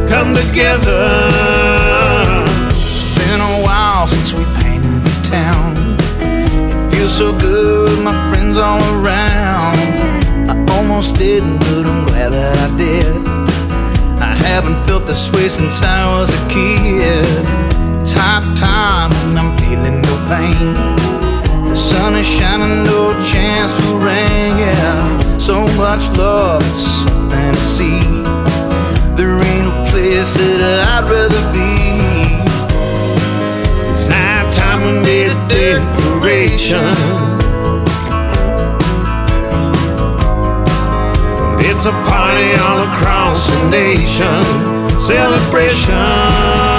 come 0.09 0.33
together. 0.33 1.56
Almost 10.97 11.15
didn't, 11.17 11.59
but 11.59 11.85
I'm 11.85 12.07
glad 12.07 12.31
that 12.31 12.57
I 12.57 12.75
did. 12.75 13.05
I 14.19 14.33
haven't 14.33 14.83
felt 14.87 15.05
this 15.05 15.31
way 15.31 15.47
since 15.47 15.79
I 15.79 16.01
was 16.17 16.27
a 16.33 16.41
kid. 16.49 17.23
It's 18.01 18.13
time 18.13 18.55
and 18.55 19.37
I'm 19.37 19.55
feeling 19.59 20.01
no 20.01 20.15
pain. 20.25 20.73
The 21.69 21.75
sun 21.75 22.15
is 22.15 22.25
shining, 22.25 22.83
no 22.83 23.13
chance 23.29 23.71
for 23.85 23.97
rain, 23.99 24.57
yeah. 24.57 25.37
So 25.37 25.67
much 25.77 26.09
love, 26.17 26.63
it's 26.65 26.81
something 27.05 27.53
to 27.53 27.61
see. 27.61 28.01
There 29.17 29.37
ain't 29.37 29.65
no 29.69 29.75
place 29.91 30.33
that 30.33 30.81
I'd 30.95 31.05
rather 31.13 31.43
be. 31.53 31.77
It's 33.91 34.07
high 34.07 34.49
time 34.49 34.81
we 34.81 34.93
made 35.05 35.29
a 35.29 35.37
a 41.87 41.91
party 42.05 42.53
all 42.55 42.81
across 42.81 43.47
the 43.47 43.69
nation, 43.69 44.43
celebration. 45.01 46.76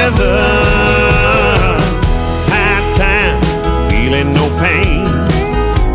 Together. 0.00 1.76
It's 2.32 2.44
high 2.48 2.90
time, 2.90 3.40
feeling 3.90 4.32
no 4.32 4.48
pain. 4.58 5.04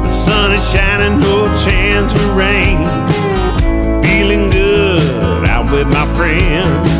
The 0.03 0.11
sun 0.11 0.51
is 0.51 0.71
shining, 0.71 1.19
no 1.19 1.47
chance 1.57 2.11
for 2.13 2.33
rain. 2.33 2.77
Feeling 4.03 4.49
good 4.51 5.45
out 5.45 5.71
with 5.71 5.87
my 5.87 6.05
friends. 6.15 6.94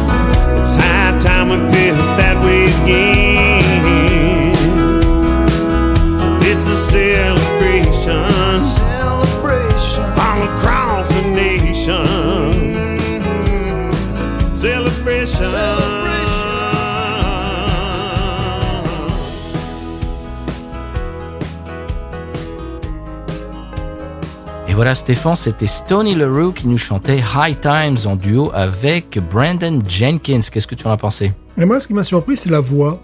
Voilà, 24.76 24.94
Stéphane, 24.94 25.36
c'était 25.38 25.68
Stoney 25.68 26.16
LaRue 26.16 26.54
qui 26.54 26.68
nous 26.68 26.78
chantait 26.78 27.20
High 27.36 27.60
Times 27.62 27.98
en 28.06 28.16
duo 28.16 28.52
avec 28.54 29.18
Brandon 29.32 29.80
Jenkins. 29.88 30.42
Qu'est-ce 30.52 30.68
que 30.68 30.76
tu 30.76 30.86
en 30.86 30.92
as 30.92 30.98
pensé? 30.98 31.32
Et 31.58 31.64
moi, 31.66 31.80
ce 31.80 31.88
qui 31.88 31.94
m'a 31.94 32.04
surpris, 32.04 32.36
c'est 32.36 32.50
la 32.50 32.60
voix, 32.60 33.02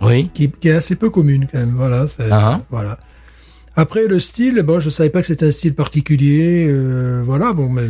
Oui. 0.00 0.30
qui, 0.32 0.50
qui 0.50 0.68
est 0.68 0.72
assez 0.72 0.96
peu 0.96 1.10
commune 1.10 1.46
quand 1.50 1.58
même. 1.58 1.74
Voilà. 1.76 2.06
c'est- 2.06 2.28
Ah. 2.30 2.60
Voilà. 2.70 2.98
Après 3.76 4.06
le 4.08 4.18
style, 4.18 4.62
bon, 4.62 4.80
je 4.80 4.88
savais 4.90 5.10
pas 5.10 5.20
que 5.20 5.26
c'était 5.26 5.46
un 5.46 5.50
style 5.50 5.74
particulier. 5.74 6.66
euh, 6.68 7.22
voilà, 7.24 7.52
bon, 7.52 7.68
mais 7.68 7.82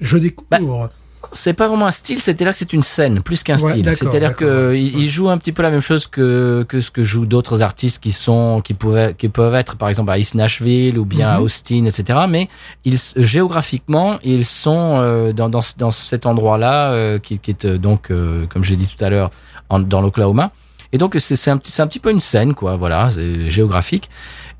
je 0.00 0.18
découvre. 0.18 0.88
C'est 1.30 1.52
pas 1.52 1.68
vraiment 1.68 1.86
un 1.86 1.92
style, 1.92 2.18
c'est-à-dire 2.18 2.50
que 2.50 2.56
c'est 2.58 2.72
une 2.72 2.82
scène, 2.82 3.20
plus 3.22 3.42
qu'un 3.44 3.56
Ouais, 3.58 3.70
style. 3.70 3.96
C'est-à-dire 3.96 4.34
que 4.34 4.74
il, 4.74 4.98
il 4.98 5.08
joue 5.08 5.28
un 5.30 5.38
petit 5.38 5.52
peu 5.52 5.62
la 5.62 5.70
même 5.70 5.80
chose 5.80 6.06
que 6.08 6.64
que 6.68 6.80
ce 6.80 6.90
que 6.90 7.04
jouent 7.04 7.26
d'autres 7.26 7.62
artistes 7.62 8.02
qui 8.02 8.12
sont 8.12 8.60
qui 8.62 8.74
pouvaient 8.74 9.14
qui 9.16 9.28
peuvent 9.28 9.54
être 9.54 9.76
par 9.76 9.88
exemple 9.88 10.10
à 10.10 10.18
East 10.18 10.34
Nashville 10.34 10.98
ou 10.98 11.04
bien 11.04 11.28
à 11.30 11.38
Mhm. 11.38 11.44
Austin, 11.44 11.84
etc. 11.86 12.18
Mais 12.28 12.48
ils 12.84 12.98
géographiquement 13.16 14.18
ils 14.24 14.44
sont 14.44 14.98
euh, 15.00 15.32
dans, 15.32 15.48
dans 15.48 15.60
dans 15.78 15.90
cet 15.90 16.26
endroit-là 16.26 16.92
euh, 16.92 17.18
qui, 17.18 17.38
qui 17.38 17.50
est 17.52 17.64
euh, 17.64 17.78
donc 17.78 18.10
euh, 18.10 18.46
comme 18.48 18.64
j'ai 18.64 18.76
dit 18.76 18.88
tout 18.88 19.02
à 19.04 19.08
l'heure 19.08 19.30
dans 19.70 20.00
l'Oklahoma. 20.00 20.50
Et 20.94 20.98
donc 20.98 21.16
c'est 21.18 21.36
c'est 21.36 21.50
un 21.50 21.56
petit 21.56 21.72
c'est 21.72 21.80
un 21.82 21.86
petit 21.86 21.98
peu 22.00 22.10
une 22.10 22.20
scène 22.20 22.52
quoi, 22.54 22.76
voilà, 22.76 23.08
géographique. 23.48 24.10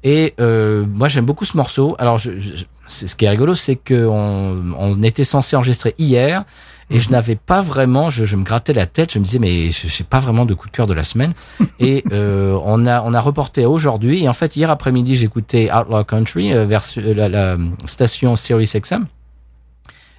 Et 0.05 0.35
euh, 0.41 0.85
moi 0.87 1.09
j'aime 1.09 1.25
beaucoup 1.25 1.45
ce 1.45 1.57
morceau. 1.57 1.95
Alors 1.99 2.19
je, 2.19 2.39
je- 2.39 2.65
ce 2.89 3.15
qui 3.15 3.25
est 3.25 3.29
rigolo, 3.31 3.55
c'est 3.55 3.77
que 3.77 4.07
on, 4.07 5.03
était 5.03 5.25
censé 5.25 5.57
enregistrer 5.57 5.95
hier 5.99 6.45
et 6.91 6.99
je 7.01 7.09
n'avais 7.11 7.37
pas 7.37 7.61
vraiment, 7.63 8.11
je, 8.11 8.25
je 8.27 8.37
me 8.37 8.43
grattais 8.45 8.73
la 8.75 8.87
tête, 8.87 9.13
je 9.15 9.19
me 9.19 9.25
disais 9.25 9.39
mais 9.39 9.71
je 9.71 9.87
sais 9.89 10.05
pas 10.05 10.19
vraiment 10.19 10.45
de 10.45 10.53
coup 10.55 10.67
de 10.69 10.73
cœur 10.73 10.87
de 10.87 10.93
la 10.93 11.05
semaine. 11.05 11.33
et 11.81 12.05
euh, 12.13 12.59
on 12.65 12.85
a 12.87 13.01
on 13.03 13.15
a 13.15 13.21
reporté 13.21 13.65
aujourd'hui 13.65 14.25
et 14.25 14.29
en 14.29 14.33
fait 14.35 14.57
hier 14.57 14.69
après-midi 14.71 15.17
j'écoutais 15.17 15.71
Outlaw 15.73 16.05
Country 16.05 16.53
euh, 16.53 16.67
vers 16.67 16.83
la, 16.97 17.29
la 17.29 17.57
station 17.87 18.35
Sirius 18.37 18.75
XM 18.77 19.07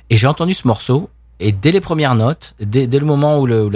et 0.10 0.18
j'ai 0.18 0.28
entendu 0.28 0.54
ce 0.54 0.68
morceau 0.68 1.10
et 1.40 1.52
dès 1.52 1.72
les 1.72 1.82
premières 1.82 2.16
notes, 2.16 2.56
dès, 2.60 2.88
dès 2.88 3.00
le 3.00 3.06
moment 3.06 3.40
où, 3.40 3.46
le, 3.46 3.66
où 3.66 3.70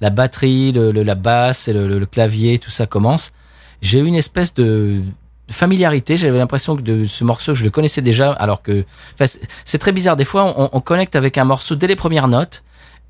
la, 0.00 0.10
batterie, 0.10 0.72
le, 0.72 0.92
le- 0.92 1.02
la 1.02 1.14
basse 1.14 1.68
et 1.68 1.72
le, 1.72 2.04
clavier, 2.06 2.58
tout 2.58 2.70
ça 2.70 2.86
commence, 2.86 3.32
j'ai 3.80 4.00
eu 4.00 4.04
une 4.04 4.14
espèce 4.16 4.52
de 4.54 5.00
familiarité. 5.50 6.16
J'avais 6.16 6.38
l'impression 6.38 6.76
que 6.76 6.82
de 6.82 7.04
ce 7.04 7.24
morceau, 7.24 7.54
je 7.54 7.64
le 7.64 7.70
connaissais 7.70 8.02
déjà, 8.02 8.32
alors 8.32 8.62
que 8.62 8.84
c'est 9.64 9.78
très 9.78 9.92
bizarre. 9.92 10.16
Des 10.16 10.24
fois, 10.24 10.54
on, 10.56 10.70
on 10.72 10.80
connecte 10.80 11.16
avec 11.16 11.38
un 11.38 11.44
morceau 11.44 11.74
dès 11.74 11.86
les 11.86 11.96
premières 11.96 12.28
notes 12.28 12.62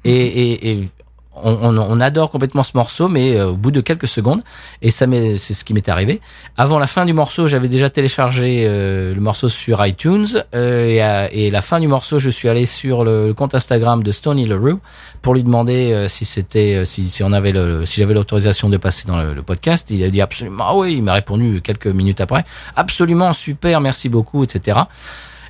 et, 0.04 0.12
et, 0.12 0.70
et 0.70 0.88
on, 1.36 1.76
on, 1.76 2.00
adore 2.00 2.30
complètement 2.30 2.62
ce 2.62 2.72
morceau, 2.74 3.08
mais 3.08 3.36
euh, 3.36 3.48
au 3.48 3.54
bout 3.54 3.70
de 3.70 3.80
quelques 3.80 4.08
secondes, 4.08 4.42
et 4.82 4.90
ça 4.90 5.06
c'est 5.36 5.54
ce 5.54 5.64
qui 5.64 5.74
m'est 5.74 5.88
arrivé. 5.88 6.20
Avant 6.56 6.78
la 6.78 6.86
fin 6.86 7.04
du 7.04 7.12
morceau, 7.12 7.46
j'avais 7.46 7.68
déjà 7.68 7.90
téléchargé 7.90 8.64
euh, 8.66 9.14
le 9.14 9.20
morceau 9.20 9.48
sur 9.48 9.84
iTunes, 9.84 10.26
euh, 10.54 10.86
et, 10.86 11.02
à, 11.02 11.32
et 11.32 11.50
la 11.50 11.62
fin 11.62 11.80
du 11.80 11.88
morceau, 11.88 12.18
je 12.18 12.30
suis 12.30 12.48
allé 12.48 12.66
sur 12.66 13.04
le, 13.04 13.28
le 13.28 13.34
compte 13.34 13.54
Instagram 13.54 14.02
de 14.02 14.12
Stoney 14.12 14.46
LaRue 14.46 14.76
pour 15.24 15.34
lui 15.34 15.42
demander 15.42 15.92
euh, 15.92 16.06
si 16.06 16.24
c'était, 16.24 16.76
euh, 16.76 16.84
si, 16.84 17.08
si 17.08 17.22
on 17.22 17.32
avait 17.32 17.50
le, 17.50 17.84
si 17.86 18.00
j'avais 18.00 18.14
l'autorisation 18.14 18.68
de 18.68 18.76
passer 18.76 19.08
dans 19.08 19.20
le, 19.20 19.34
le 19.34 19.42
podcast. 19.42 19.90
Il 19.90 20.04
a 20.04 20.10
dit 20.10 20.20
absolument 20.20 20.64
ah 20.68 20.76
oui. 20.76 20.94
Il 20.94 21.02
m'a 21.02 21.14
répondu 21.14 21.60
quelques 21.62 21.86
minutes 21.86 22.20
après, 22.20 22.44
absolument 22.76 23.32
super, 23.32 23.80
merci 23.80 24.08
beaucoup, 24.08 24.44
etc. 24.44 24.80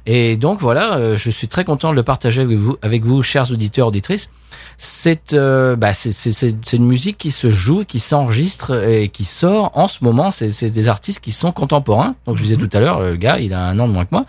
Et 0.07 0.37
donc 0.37 0.61
voilà, 0.61 0.97
euh, 0.97 1.17
je 1.17 1.31
suis 1.31 1.49
très 1.49 1.65
content 1.65 1.91
de 1.91 1.97
le 1.97 2.03
partager 2.03 2.43
avec 2.43 2.59
vous, 2.59 2.77
avec 2.83 3.05
vous, 3.05 3.23
chers 3.23 3.51
auditeurs, 3.51 3.89
auditrices. 3.89 4.29
C'est 4.77 5.33
euh, 5.33 5.77
bah, 5.77 5.95
c'est 5.95 6.13
c'est 6.13 6.33
c'est 6.33 6.55
c'est 6.63 6.77
une 6.77 6.87
musique 6.87 7.17
qui 7.17 7.31
se 7.31 7.51
joue, 7.51 7.85
qui 7.85 8.01
s'enregistre 8.01 8.87
et 8.87 9.09
qui 9.09 9.25
sort 9.25 9.71
en 9.75 9.89
ce 9.89 10.05
moment. 10.05 10.31
C'est 10.31 10.51
c'est 10.51 10.71
des 10.71 10.89
artistes 10.89 11.21
qui 11.21 11.33
sont 11.33 11.53
contemporains. 11.53 12.17
Donc 12.27 12.37
je 12.37 12.43
disais 12.43 12.57
tout 12.57 12.71
à 12.73 12.81
l'heure, 12.81 13.01
le 13.01 13.17
gars, 13.17 13.39
il 13.39 13.55
a 13.55 13.65
un 13.65 13.79
an 13.79 13.89
de 13.89 13.93
moins 13.93 14.05
que 14.05 14.11
moi. 14.13 14.27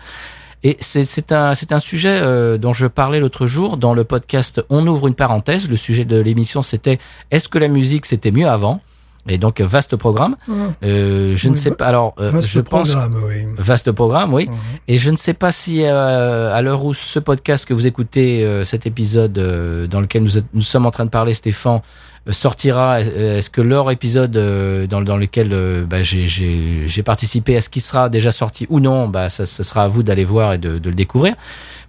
Et 0.62 0.76
c'est 0.80 1.04
c'est 1.04 1.32
un 1.32 1.54
c'est 1.54 1.72
un 1.72 1.78
sujet 1.78 2.20
euh, 2.22 2.58
dont 2.58 2.72
je 2.72 2.86
parlais 2.86 3.20
l'autre 3.20 3.46
jour 3.46 3.76
dans 3.76 3.92
le 3.92 4.04
podcast. 4.04 4.64
On 4.70 4.86
ouvre 4.86 5.08
une 5.08 5.14
parenthèse. 5.14 5.68
Le 5.68 5.76
sujet 5.76 6.04
de 6.04 6.18
l'émission 6.18 6.62
c'était 6.62 6.98
est-ce 7.30 7.48
que 7.48 7.58
la 7.58 7.68
musique 7.68 8.06
c'était 8.06 8.30
mieux 8.30 8.48
avant? 8.48 8.80
Et 9.28 9.38
donc 9.38 9.60
vaste 9.60 9.96
programme. 9.96 10.36
Euh, 10.84 11.34
je 11.36 11.48
ne 11.48 11.54
sais 11.56 11.72
pas. 11.72 11.86
Alors 11.86 12.14
euh, 12.20 12.30
Vaste 12.30 12.48
je 12.48 12.60
pense 12.60 12.90
programme, 12.90 13.16
oui. 13.26 13.46
vaste 13.58 13.90
programme, 13.92 14.32
oui. 14.34 14.46
Mhm. 14.46 14.54
Et 14.88 14.98
je 14.98 15.10
ne 15.10 15.16
sais 15.16 15.34
pas 15.34 15.50
si 15.50 15.82
euh, 15.82 16.54
à 16.54 16.62
l'heure 16.62 16.84
où 16.84 16.94
ce 16.94 17.18
podcast 17.18 17.66
que 17.66 17.74
vous 17.74 17.86
écoutez, 17.86 18.44
euh, 18.44 18.62
cet 18.62 18.86
épisode 18.86 19.36
euh, 19.38 19.86
dans 19.86 20.00
lequel 20.00 20.22
nous, 20.52 20.60
sommes 20.62 20.86
en 20.86 20.90
train 20.92 21.04
de 21.04 21.10
parler, 21.10 21.34
Stéphane, 21.34 21.80
euh, 22.28 22.32
sortira. 22.32 23.00
Est-ce 23.00 23.50
que 23.50 23.60
leur 23.60 23.90
épisode 23.90 24.36
euh, 24.36 24.86
dans, 24.86 25.00
dans 25.02 25.16
lequel 25.16 25.48
bah, 25.88 26.02
j'ai- 26.04 26.26
j'ai 26.28 26.84
j'ai 26.86 27.02
participé, 27.02 27.54
est-ce 27.54 27.68
qu'il 27.68 27.82
sera 27.82 28.08
déjà 28.08 28.30
sorti 28.30 28.66
ou 28.70 28.78
non? 28.80 29.08
Bah, 29.08 29.28
ça, 29.28 29.44
ça 29.44 29.64
sera 29.64 29.82
à 29.84 29.88
vous 29.88 30.02
d'aller 30.04 30.24
voir 30.24 30.52
et 30.54 30.58
de, 30.58 30.78
de 30.78 30.88
le 30.88 30.94
découvrir. 30.94 31.34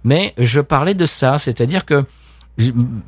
Mais 0.02 0.34
je 0.38 0.60
parlais 0.60 0.94
de 0.94 1.06
ça, 1.06 1.38
c'est-à-dire 1.38 1.84
que 1.84 2.04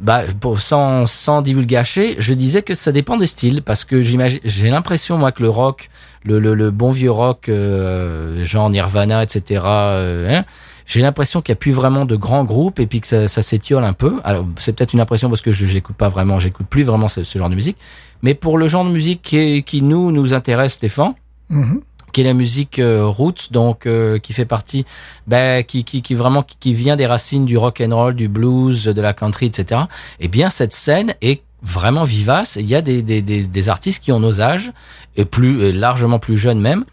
bah, 0.00 0.22
pour, 0.40 0.60
sans, 0.60 1.06
sans 1.06 1.42
divulgacher, 1.42 2.16
je 2.18 2.34
disais 2.34 2.62
que 2.62 2.74
ça 2.74 2.92
dépend 2.92 3.16
des 3.16 3.26
styles 3.26 3.62
parce 3.62 3.84
que 3.84 4.00
j'ai 4.00 4.70
l'impression 4.70 5.18
moi 5.18 5.32
que 5.32 5.42
le 5.42 5.48
rock, 5.48 5.90
le, 6.24 6.38
le, 6.38 6.54
le 6.54 6.70
bon 6.70 6.90
vieux 6.90 7.10
rock, 7.10 7.48
euh, 7.48 8.44
genre 8.44 8.70
Nirvana, 8.70 9.22
etc. 9.22 9.62
euh, 9.64 10.38
hein, 10.38 10.44
j'ai 10.86 11.02
l'impression 11.02 11.40
qu'il 11.40 11.52
n'y 11.52 11.56
a 11.56 11.60
plus 11.60 11.72
vraiment 11.72 12.04
de 12.04 12.16
grands 12.16 12.44
groupes 12.44 12.78
et 12.78 12.86
puis 12.86 13.00
que 13.00 13.06
ça, 13.06 13.28
ça 13.28 13.42
s'étiole 13.42 13.84
un 13.84 13.92
peu. 13.92 14.20
Alors 14.24 14.46
c'est 14.56 14.74
peut-être 14.74 14.92
une 14.92 15.00
impression 15.00 15.28
parce 15.28 15.40
que 15.40 15.52
je 15.52 15.66
j'écoute 15.66 15.96
pas 15.96 16.08
vraiment, 16.08 16.38
j'écoute 16.38 16.66
plus 16.68 16.84
vraiment 16.84 17.08
ce, 17.08 17.22
genre 17.22 17.50
de 17.50 17.54
musique. 17.54 17.76
Mais 18.22 18.34
pour 18.34 18.58
le 18.58 18.68
genre 18.68 18.84
de 18.84 18.90
musique 18.90 19.22
qui, 19.22 19.62
qui 19.64 19.82
nous 19.82 20.12
nous 20.12 20.32
intéresse, 20.32 20.74
Stéphane, 20.74 21.14
Mhm. 21.50 21.80
Qui 22.12 22.20
est 22.20 22.24
la 22.24 22.34
musique 22.34 22.78
euh, 22.78 23.06
roots, 23.06 23.50
donc 23.50 23.86
euh, 23.86 24.18
qui 24.18 24.32
fait 24.32 24.44
partie, 24.44 24.84
ben, 25.26 25.64
qui, 25.64 25.84
qui, 25.84 26.02
qui 26.02 26.14
vraiment 26.14 26.42
qui, 26.42 26.56
qui 26.58 26.74
vient 26.74 26.96
des 26.96 27.06
racines 27.06 27.44
du 27.44 27.56
rock 27.56 27.82
and 27.86 27.94
roll, 27.94 28.14
du 28.14 28.28
blues, 28.28 28.84
de 28.84 29.00
la 29.00 29.12
country, 29.12 29.46
etc. 29.46 29.82
Eh 30.20 30.28
bien, 30.28 30.50
cette 30.50 30.72
scène 30.72 31.14
est 31.20 31.42
vraiment 31.62 32.04
vivace. 32.04 32.56
Il 32.58 32.66
y 32.66 32.74
a 32.74 32.82
des, 32.82 33.02
des, 33.02 33.22
des, 33.22 33.46
des 33.46 33.68
artistes 33.68 34.02
qui 34.02 34.12
ont 34.12 34.20
nos 34.20 34.40
âges 34.40 34.72
et 35.16 35.24
plus 35.24 35.72
largement 35.72 36.18
plus 36.18 36.36
jeunes 36.36 36.60
même, 36.60 36.84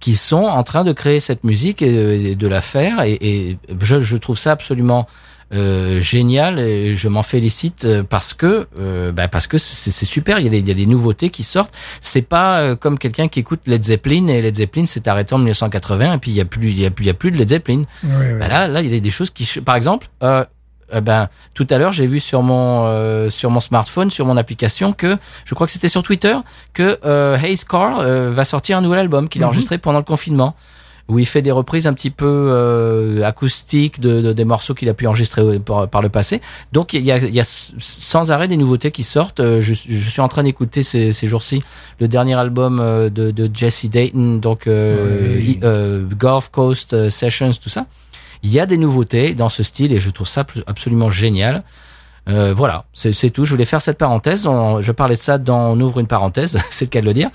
qui 0.00 0.16
sont 0.16 0.44
en 0.44 0.62
train 0.62 0.84
de 0.84 0.92
créer 0.92 1.20
cette 1.20 1.44
musique 1.44 1.82
et, 1.82 2.30
et 2.30 2.34
de 2.34 2.46
la 2.48 2.60
faire. 2.60 3.02
Et, 3.02 3.18
et 3.20 3.58
je, 3.80 4.00
je 4.00 4.16
trouve 4.16 4.38
ça 4.38 4.52
absolument 4.52 5.06
euh, 5.54 6.00
génial 6.00 6.58
et 6.58 6.94
je 6.94 7.08
m'en 7.08 7.22
félicite 7.22 7.84
euh, 7.84 8.02
parce 8.02 8.34
que 8.34 8.66
euh, 8.80 9.12
bah 9.12 9.28
parce 9.28 9.46
que 9.46 9.58
c'est 9.58 10.04
super 10.04 10.40
il 10.40 10.44
y 10.44 10.48
a 10.48 10.50
des 10.50 10.58
il 10.58 10.66
y 10.68 10.72
a 10.72 10.74
des 10.74 10.86
nouveautés 10.86 11.30
qui 11.30 11.44
sortent 11.44 11.72
c'est 12.00 12.22
pas 12.26 12.58
euh, 12.58 12.74
comme 12.76 12.98
quelqu'un 12.98 13.28
qui 13.28 13.38
écoute 13.40 13.60
Led 13.66 13.84
Zeppelin 13.84 14.26
et 14.26 14.42
Led 14.42 14.56
Zeppelin 14.56 14.86
s'est 14.86 15.08
arrêté 15.08 15.34
en 15.34 15.38
1980 15.38 16.14
et 16.14 16.18
puis 16.18 16.32
il 16.32 16.36
y 16.36 16.40
a 16.40 16.44
plus 16.44 16.70
il 16.70 16.80
y 16.80 16.84
a 16.86 16.90
plus 16.90 17.04
il 17.04 17.06
y 17.06 17.10
a 17.10 17.14
plus 17.14 17.30
de 17.30 17.36
Led 17.38 17.48
Zeppelin 17.48 17.84
Oui, 18.02 18.10
oui. 18.18 18.38
bah 18.40 18.48
là 18.48 18.66
là 18.66 18.80
il 18.82 18.92
y 18.92 18.96
a 18.96 19.00
des 19.00 19.10
choses 19.10 19.30
qui 19.30 19.48
par 19.60 19.76
exemple 19.76 20.08
euh, 20.24 20.44
euh, 20.94 21.00
ben 21.00 21.28
tout 21.54 21.66
à 21.70 21.78
l'heure 21.78 21.92
j'ai 21.92 22.06
vu 22.08 22.18
sur 22.18 22.42
mon 22.42 22.86
euh, 22.86 23.30
sur 23.30 23.50
mon 23.50 23.60
smartphone 23.60 24.10
sur 24.10 24.26
mon 24.26 24.36
application 24.36 24.92
que 24.92 25.16
je 25.44 25.54
crois 25.54 25.68
que 25.68 25.72
c'était 25.72 25.88
sur 25.88 26.02
Twitter 26.02 26.36
que 26.74 26.98
euh, 27.04 27.36
Hayes 27.38 27.60
Carr 27.68 28.00
euh, 28.00 28.32
va 28.32 28.44
sortir 28.44 28.78
un 28.78 28.80
nouvel 28.80 28.98
album 28.98 29.28
qu'il 29.28 29.42
a 29.42 29.46
Mhm. 29.46 29.50
enregistré 29.50 29.78
pendant 29.78 29.98
le 29.98 30.04
confinement 30.04 30.56
où 31.08 31.18
il 31.20 31.24
fait 31.26 31.40
des 31.42 31.52
reprises 31.52 31.86
un 31.86 31.92
petit 31.92 32.10
peu 32.10 32.26
euh, 32.26 33.22
acoustiques 33.24 34.00
de, 34.00 34.20
de- 34.20 34.32
des 34.32 34.44
morceaux 34.44 34.74
qu'il 34.74 34.88
a 34.88 34.94
pu 34.94 35.06
enregistrer 35.06 35.58
par, 35.60 35.86
par 35.88 36.02
le 36.02 36.08
passé. 36.08 36.40
Donc 36.72 36.94
il 36.94 37.02
y 37.04 37.12
a, 37.12 37.18
il 37.18 37.34
y 37.34 37.38
a 37.40 37.44
sans 37.78 38.30
arrêt 38.32 38.48
des 38.48 38.56
nouveautés 38.56 38.90
qui 38.90 39.04
sortent. 39.04 39.38
Euh, 39.40 39.60
Je, 39.60 39.72
je 39.74 40.10
suis 40.10 40.20
en 40.20 40.28
train 40.28 40.42
d'écouter 40.42 40.82
ces, 40.82 41.12
ces 41.12 41.28
jours-ci 41.28 41.62
le 42.00 42.08
dernier 42.08 42.34
album 42.34 42.80
euh, 42.80 43.08
de, 43.08 43.30
de 43.30 43.48
Jesse 43.54 43.86
Dayton, 43.86 44.38
donc 44.38 44.66
euh, 44.66 45.36
Oui. 45.36 45.60
euh, 45.62 46.04
Gulf 46.18 46.48
Coast 46.50 47.08
Sessions, 47.08 47.52
tout 47.62 47.68
ça. 47.70 47.86
Il 48.42 48.52
y 48.52 48.58
a 48.60 48.66
des 48.66 48.76
nouveautés 48.76 49.34
dans 49.34 49.48
ce 49.48 49.62
style 49.62 49.92
et 49.92 50.00
je 50.00 50.10
trouve 50.10 50.28
ça 50.28 50.42
abs- 50.42 50.62
absolument 50.66 51.08
génial. 51.10 51.62
Euh, 52.28 52.52
voilà, 52.56 52.84
c'est 52.92 53.30
tout. 53.30 53.44
Je 53.44 53.52
voulais 53.52 53.64
faire 53.64 53.80
cette 53.80 53.98
parenthèse. 53.98 54.46
On- 54.46 54.80
je 54.80 54.90
parlais 54.92 55.14
de 55.14 55.20
ça 55.20 55.38
dans 55.38 55.70
On 55.72 55.80
ouvre 55.80 56.00
une 56.00 56.06
parenthèse, 56.08 56.58
c'est 56.70 56.86
le 56.86 56.90
cas 56.90 57.00
de 57.00 57.06
le 57.06 57.14
dire. 57.14 57.30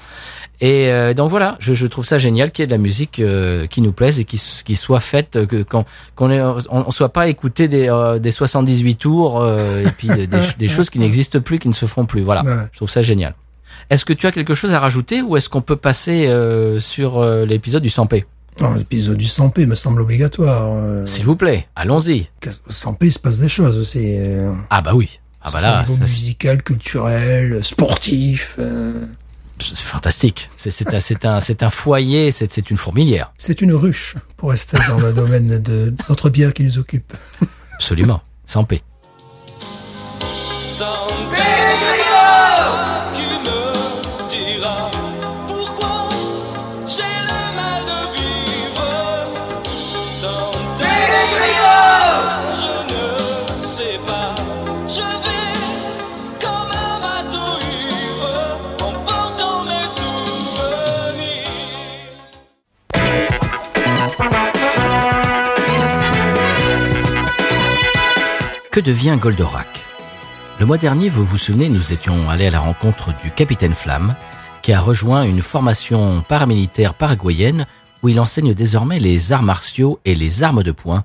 Et 0.64 0.90
euh, 0.92 1.14
donc 1.16 1.30
voilà, 1.32 1.56
je, 1.60 1.74
je 1.74 1.88
trouve 1.88 2.06
ça 2.06 2.18
génial 2.20 2.52
qu'il 2.52 2.62
y 2.62 2.66
ait 2.66 2.68
de 2.68 2.72
la 2.72 2.78
musique 2.78 3.20
euh, 3.20 3.66
qui 3.68 3.82
nous 3.82 3.94
plaise 3.94 4.20
et 4.20 4.26
qui, 4.26 4.40
qui 4.64 4.76
soit 4.76 5.00
faite, 5.00 5.36
euh, 5.38 5.46
que 5.48 5.64
qu'on 5.64 5.86
qu'on 6.16 6.30
on, 6.32 6.58
on 6.70 6.92
soit 6.92 7.10
pas 7.10 7.28
écouté 7.30 7.68
des, 7.68 7.90
euh, 7.90 8.20
des 8.20 8.30
78 8.32 8.96
tours 8.96 9.42
euh, 9.42 9.86
et 9.88 9.92
puis 9.92 10.08
des, 10.10 10.28
des, 10.28 10.68
choses 10.68 10.90
qui 10.92 11.00
n'existent 11.00 11.40
plus, 11.40 11.58
qui 11.58 11.68
ne 11.68 11.74
se 11.74 11.88
font 11.88 12.06
plus. 12.06 12.22
Voilà, 12.22 12.44
Ouais. 12.44 12.54
je 12.74 12.78
trouve 12.78 12.90
ça 12.92 13.02
génial. 13.02 13.34
Est-ce 13.90 14.06
que 14.06 14.14
tu 14.14 14.28
as 14.28 14.32
quelque 14.32 14.54
chose 14.54 14.72
à 14.74 14.80
rajouter 14.80 15.22
ou 15.24 15.36
est-ce 15.36 15.50
qu'on 15.50 15.62
peut 15.62 15.76
passer 15.78 16.28
euh, 16.28 16.80
sur 16.80 17.18
euh, 17.20 17.46
l'épisode 17.46 17.82
du 17.82 17.90
100p 17.90 18.26
Non, 18.62 18.74
L'épisode 18.76 19.18
du 19.18 19.26
100p 19.26 19.66
me 19.66 19.76
semble 19.76 20.02
obligatoire. 20.02 20.72
euh, 20.74 21.06
S'il 21.06 21.26
vous 21.26 21.36
plaît, 21.36 21.68
allons-y. 21.76 22.28
100p, 22.70 22.98
il 23.02 23.12
se 23.12 23.20
passe 23.20 23.40
des 23.40 23.50
choses 23.50 23.78
aussi. 23.78 24.00
euh, 24.18 24.54
Ah 24.70 24.82
bah 24.82 24.94
oui. 24.96 25.20
Ah 25.42 25.50
bah 25.52 25.62
là, 25.62 25.80
niveau 25.82 25.94
ça, 25.96 26.02
musical, 26.02 26.62
culturel, 26.62 27.64
sportif. 27.64 28.56
euh, 28.60 28.94
c'est 29.60 29.78
fantastique. 29.78 30.50
C'est 30.58 30.94
un, 30.94 31.00
un, 31.38 31.40
un 31.62 31.70
foyer, 31.70 32.32
c'est 32.32 32.52
c'est 32.52 32.70
une 32.72 32.78
fourmilière. 32.78 33.32
C'est 33.38 33.62
une 33.62 33.74
ruche 33.74 34.16
pour 34.38 34.50
rester 34.52 34.78
dans 34.88 35.00
le 35.00 35.14
domaine 35.22 35.60
de 35.62 35.94
notre 36.10 36.30
bière 36.30 36.54
qui 36.54 36.64
nous 36.64 36.78
occupe. 36.80 37.14
Absolument. 37.74 38.22
100p. 38.48 38.82
Que 68.72 68.80
devient 68.80 69.18
Goldorak? 69.20 69.84
Le 70.62 70.66
mois 70.66 70.78
dernier, 70.78 71.10
vous 71.10 71.26
vous 71.26 71.38
souvenez, 71.38 71.68
nous 71.68 71.92
étions 71.92 72.30
allés 72.30 72.48
à 72.48 72.52
la 72.52 72.62
rencontre 72.62 73.14
du 73.22 73.30
capitaine 73.30 73.74
Flamme, 73.74 74.16
qui 74.62 74.72
a 74.72 74.80
rejoint 74.80 75.24
une 75.24 75.42
formation 75.42 76.22
paramilitaire 76.22 76.94
paraguayenne 76.94 77.66
où 78.02 78.08
il 78.08 78.18
enseigne 78.18 78.54
désormais 78.54 79.00
les 79.00 79.34
arts 79.34 79.44
martiaux 79.44 80.00
et 80.06 80.16
les 80.16 80.42
armes 80.42 80.64
de 80.64 80.72
poing 80.72 81.04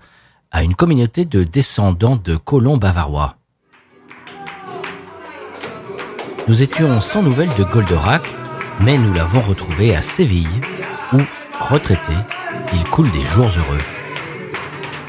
à 0.52 0.62
une 0.62 0.76
communauté 0.76 1.24
de 1.24 1.42
descendants 1.42 2.14
de 2.14 2.36
colons 2.36 2.76
bavarois. 2.76 3.34
Nous 6.46 6.62
étions 6.62 7.00
sans 7.00 7.24
nouvelles 7.24 7.54
de 7.58 7.64
Goldorak, 7.64 8.36
mais 8.80 8.96
nous 8.96 9.12
l'avons 9.12 9.40
retrouvé 9.40 9.96
à 9.96 10.02
Séville, 10.02 10.46
où, 11.12 11.18
retraité, 11.58 12.12
il 12.72 12.84
coule 12.84 13.10
des 13.10 13.24
jours 13.24 13.48
heureux. 13.48 13.95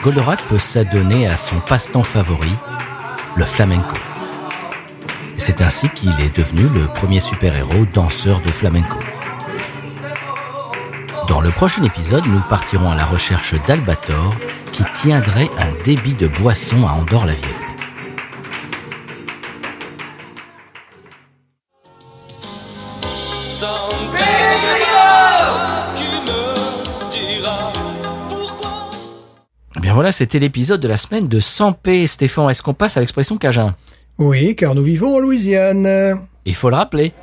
Goldorak 0.08 0.42
peut 0.48 0.58
s'adonner 0.58 1.28
à 1.28 1.36
son 1.36 1.60
passe-temps 1.60 2.02
favori, 2.02 2.54
le 3.36 3.44
flamenco. 3.44 3.98
C'est 5.36 5.62
ainsi 5.62 5.90
qu'il 5.90 6.18
est 6.22 6.34
devenu 6.34 6.70
le 6.70 6.88
premier 6.88 7.20
super-héros 7.20 7.86
danseur 7.94 8.40
de 8.40 8.48
flamenco. 8.48 9.00
Dans 11.28 11.42
le 11.42 11.50
prochain 11.50 11.84
épisode, 11.84 12.26
nous 12.26 12.40
partirons 12.40 12.90
à 12.90 12.96
la 12.96 13.04
recherche 13.04 13.54
d'Albator 13.66 14.34
qui 14.72 14.86
tiendrait 14.94 15.50
un 15.60 15.84
débit 15.84 16.16
de 16.16 16.28
boisson 16.28 16.88
à 16.88 16.92
Andorre-la-Vieille. 16.92 17.67
Bien 29.88 29.94
voilà, 29.94 30.12
c'était 30.12 30.40
l'épisode 30.40 30.82
de 30.82 30.88
la 30.90 30.98
semaine 30.98 31.30
de 31.30 31.40
100p. 31.40 32.08
Stéphane, 32.08 32.50
est-ce 32.50 32.62
qu'on 32.62 32.74
passe 32.74 32.98
à 32.98 33.00
l'expression 33.00 33.38
Cajun? 33.38 33.74
Oui, 34.18 34.54
car 34.54 34.76
nous 34.76 34.84
vivons 34.84 35.16
en 35.16 35.20
Louisiane. 35.20 36.20
Il 36.44 36.56
faut 36.56 36.70
le 36.70 36.76
rappeler. 36.76 37.14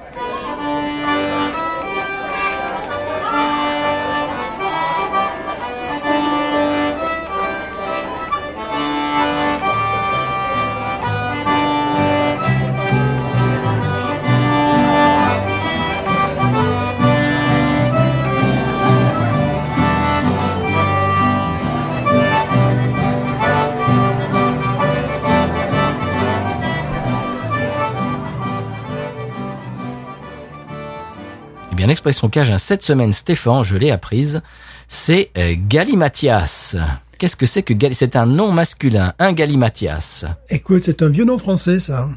Expression 32.05 32.29
cajun 32.29 32.59
cette 32.59 32.83
semaine, 32.83 33.15
Stéphane, 33.15 33.65
je 33.65 33.77
l'ai 33.79 33.91
apprise, 33.91 34.43
c'est 34.89 35.31
euh, 35.39 35.55
galimatias. 35.69 36.77
Qu'est-ce 37.19 37.35
que 37.37 37.47
c'est 37.47 37.63
que 37.63 37.73
gali 37.73 37.95
C'est 37.95 38.15
un 38.17 38.27
nom 38.27 38.53
masculin, 38.53 39.15
un 39.19 39.33
galimatias? 39.33 40.25
Écoute, 40.51 40.83
c'est 40.85 41.01
un 41.03 41.09
vieux 41.09 41.25
nom 41.25 41.39
français, 41.39 41.81
ça. 41.81 42.09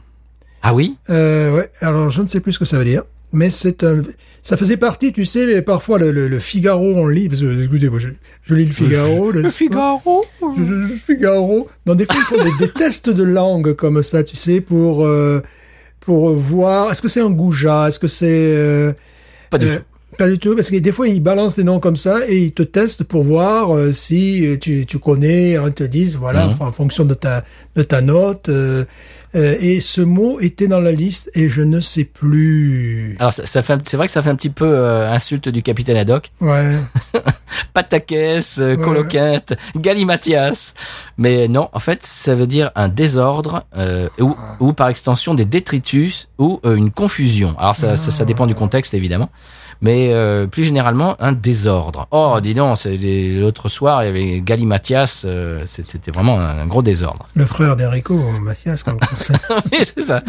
Ah 0.62 0.74
oui? 0.74 0.98
Euh, 1.10 1.56
ouais, 1.56 1.72
alors 1.80 2.10
je 2.10 2.22
ne 2.22 2.28
sais 2.28 2.42
plus 2.42 2.52
ce 2.54 2.60
que 2.60 2.66
ça 2.66 2.78
veut 2.78 2.84
dire. 2.84 3.04
Mais 3.32 3.50
c'est 3.50 3.84
un, 3.86 4.02
ça 4.42 4.58
faisait 4.58 4.76
partie, 4.78 5.14
tu 5.14 5.24
sais, 5.24 5.62
parfois 5.62 6.00
le, 6.00 6.12
le, 6.12 6.28
le 6.28 6.40
Figaro, 6.40 6.94
on 6.96 7.08
lit, 7.08 7.30
parce 7.30 7.42
que, 7.42 7.64
écoutez, 7.64 7.90
moi, 7.90 8.00
je, 8.00 8.10
je 8.44 8.56
lis 8.56 8.66
le 8.66 8.74
Figaro. 8.74 9.32
Le, 9.32 9.50
Figaro? 9.50 10.26
Je- 10.58 10.64
je- 10.66 10.88
je- 10.88 10.94
Figaro. 10.94 11.70
Dans 11.86 11.96
des 11.96 12.06
fois, 12.06 12.16
ils 12.18 12.24
font 12.24 12.44
des, 12.44 12.66
des 12.66 12.72
tests 12.72 13.10
de 13.10 13.24
langue 13.24 13.74
comme 13.74 14.02
ça, 14.04 14.24
tu 14.24 14.36
sais, 14.36 14.60
pour, 14.62 15.06
euh, 15.06 15.42
pour 16.02 16.32
voir, 16.34 16.92
est-ce 16.92 17.02
que 17.02 17.08
c'est 17.10 17.22
un 17.22 17.30
goujat, 17.30 17.88
est-ce 17.90 18.00
que 18.00 18.08
c'est, 18.08 18.26
euh, 18.30 18.94
Pas 19.50 19.58
du 19.58 19.68
euh, 19.68 19.78
tout. 19.78 19.84
Pas 20.18 20.28
du 20.30 20.40
tout, 20.40 20.56
parce 20.56 20.70
que 20.72 20.78
des 20.78 20.92
fois, 20.92 21.08
ils 21.08 21.22
balancent 21.22 21.56
des 21.58 21.64
noms 21.66 21.80
comme 21.80 21.98
ça 21.98 22.20
et 22.28 22.38
ils 22.38 22.52
te 22.54 22.64
testent 22.64 23.04
pour 23.04 23.24
voir 23.24 23.76
euh, 23.76 23.92
si 23.94 24.48
euh, 24.48 24.58
tu, 24.58 24.86
tu 24.86 25.00
connais. 25.00 25.56
Alors, 25.56 25.68
ils 25.68 25.74
te 25.74 25.84
disent, 25.84 26.16
voilà, 26.16 26.48
Mhm. 26.48 26.56
en 26.62 26.72
fonction 26.72 27.04
de 27.06 27.14
ta, 27.14 27.44
de 27.76 27.84
ta 27.84 28.02
note. 28.02 28.50
euh, 28.50 28.86
euh, 29.38 29.56
et 29.62 29.80
ce 29.82 30.02
mot 30.02 30.40
était 30.40 30.68
dans 30.68 30.80
la 30.82 30.92
liste 30.92 31.30
et 31.36 31.48
je 31.48 31.62
ne 31.62 31.80
sais 31.80 32.04
plus. 32.04 33.16
Alors 33.20 33.32
ça, 33.32 33.46
ça 33.46 33.62
fait, 33.62 33.80
c'est 33.88 33.96
vrai 33.96 34.08
que 34.08 34.12
ça 34.14 34.22
fait 34.22 34.30
un 34.30 34.36
petit 34.36 34.50
peu 34.50 34.66
euh, 34.68 35.10
insulte 35.12 35.48
du 35.50 35.62
capitaine 35.62 35.96
Haddock. 35.98 36.32
Ouais. 36.42 36.76
Patakès, 37.74 38.58
euh, 38.60 38.76
Ouais. 38.76 38.84
coloquinte, 38.84 39.54
galimatias. 39.76 40.74
Mais 41.18 41.48
non, 41.48 41.70
en 41.74 41.80
fait, 41.80 42.06
ça 42.06 42.36
veut 42.36 42.48
dire 42.48 42.72
un 42.76 42.90
désordre 42.90 43.66
euh, 43.76 44.10
ou, 44.20 44.36
ou 44.60 44.74
par 44.74 44.90
extension 44.90 45.34
des 45.34 45.46
détritus 45.46 46.28
ou 46.38 46.60
euh, 46.66 46.76
une 46.76 46.92
confusion. 46.92 47.56
Alors 47.60 47.76
ça, 47.76 47.96
ça, 47.98 48.12
ça 48.12 48.26
dépend 48.26 48.48
du 48.48 48.56
contexte 48.56 48.94
évidemment. 48.94 49.30
Mais 49.82 50.12
euh, 50.12 50.48
plus 50.48 50.64
généralement, 50.64 51.16
un 51.20 51.32
désordre. 51.34 52.08
Oh, 52.12 52.40
dis 52.42 52.54
donc, 52.56 52.78
l'autre 52.86 53.70
soir, 53.70 54.04
il 54.04 54.08
y 54.08 54.10
avait 54.10 54.42
Galimatias, 54.42 55.22
euh, 55.26 55.62
c'est- 55.68 55.88
c'était 55.88 56.10
vraiment 56.12 56.40
un, 56.40 56.60
un 56.60 56.66
gros 56.66 56.82
désordre. 56.82 57.28
Le 57.36 57.46
frère 57.46 57.76
d'Enrico, 57.76 58.20
Mathias, 58.42 58.82
comme 58.84 58.98
on. 59.02 59.34
Oui, 59.72 59.80
c'est 59.84 60.02
ça. 60.02 60.24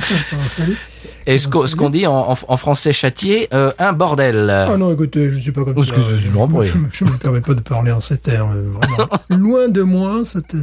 Et 1.27 1.39
ce 1.39 1.49
qu'on 1.49 1.67
ce 1.67 1.77
qu'on 1.77 1.91
dit 1.91 2.07
en, 2.07 2.31
en, 2.33 2.35
en 2.49 2.57
français 2.57 2.93
châtié, 2.93 3.49
euh, 3.55 3.71
un 3.79 3.93
bordel. 3.93 4.49
Ah 4.51 4.77
non, 4.77 4.93
écoutez, 4.93 5.31
je 5.31 5.37
ne 5.37 5.41
suis 5.41 5.53
pas 5.53 5.65
comme 5.65 5.75
ça. 5.83 5.95
Excusez, 5.95 6.19
je 6.19 6.29
ne 6.29 7.11
me 7.11 7.17
permets 7.19 7.41
pas 7.41 7.55
de 7.55 7.61
parler 7.61 7.93
en 7.93 8.01
ces 8.01 8.19
termes. 8.19 8.55
Vraiment. 8.55 9.09
Loin 9.31 9.69
de 9.69 9.83
moi, 9.83 10.23
cette, 10.25 10.57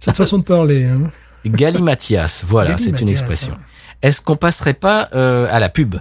cette 0.00 0.16
façon 0.16 0.38
de 0.38 0.44
parler. 0.44 0.84
hein. 0.84 1.10
Galimatias, 1.46 2.42
voilà, 2.46 2.76
c'est 2.78 3.00
une 3.00 3.08
expression. 3.08 3.54
hein. 3.54 3.60
Est-ce 4.02 4.20
qu'on 4.20 4.36
passerait 4.36 4.74
pas 4.74 5.08
euh, 5.14 5.46
à 5.50 5.60
la 5.60 5.68
pub? 5.68 5.96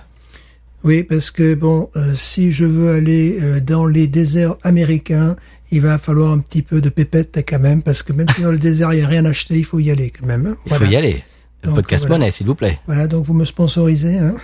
Oui, 0.83 1.03
parce 1.03 1.31
que 1.31 1.55
bon, 1.55 1.89
euh, 1.95 2.13
si 2.15 2.51
je 2.51 2.65
veux 2.65 2.91
aller 2.93 3.37
euh, 3.41 3.59
dans 3.61 3.85
les 3.85 4.07
déserts 4.07 4.57
américains, 4.63 5.35
il 5.71 5.81
va 5.81 5.97
falloir 5.97 6.31
un 6.31 6.39
petit 6.39 6.61
peu 6.61 6.81
de 6.81 6.89
pépette 6.89 7.43
quand 7.47 7.59
même, 7.59 7.81
parce 7.81 8.03
que 8.03 8.11
même 8.13 8.27
si 8.35 8.41
dans 8.41 8.51
le 8.51 8.59
désert 8.59 8.91
il 8.93 8.97
n'y 8.97 9.01
a 9.03 9.07
rien 9.07 9.25
à 9.25 9.29
acheter, 9.29 9.55
il 9.57 9.65
faut 9.65 9.79
y 9.79 9.89
aller 9.91 10.11
quand 10.11 10.25
même. 10.25 10.45
hein. 10.45 10.55
Il 10.65 10.69
Voilà. 10.69 10.85
faut 10.85 10.91
y 10.91 10.95
aller. 10.95 11.23
Le 11.63 11.67
Donc, 11.67 11.75
podcast 11.75 12.03
voilà. 12.05 12.19
monnaie, 12.19 12.31
s'il 12.31 12.45
vous 12.47 12.55
plaît. 12.55 12.79
Voilà, 12.85 13.07
donc 13.07 13.25
vous 13.25 13.33
me 13.33 13.45
sponsorisez. 13.45 14.17
Hein, 14.17 14.35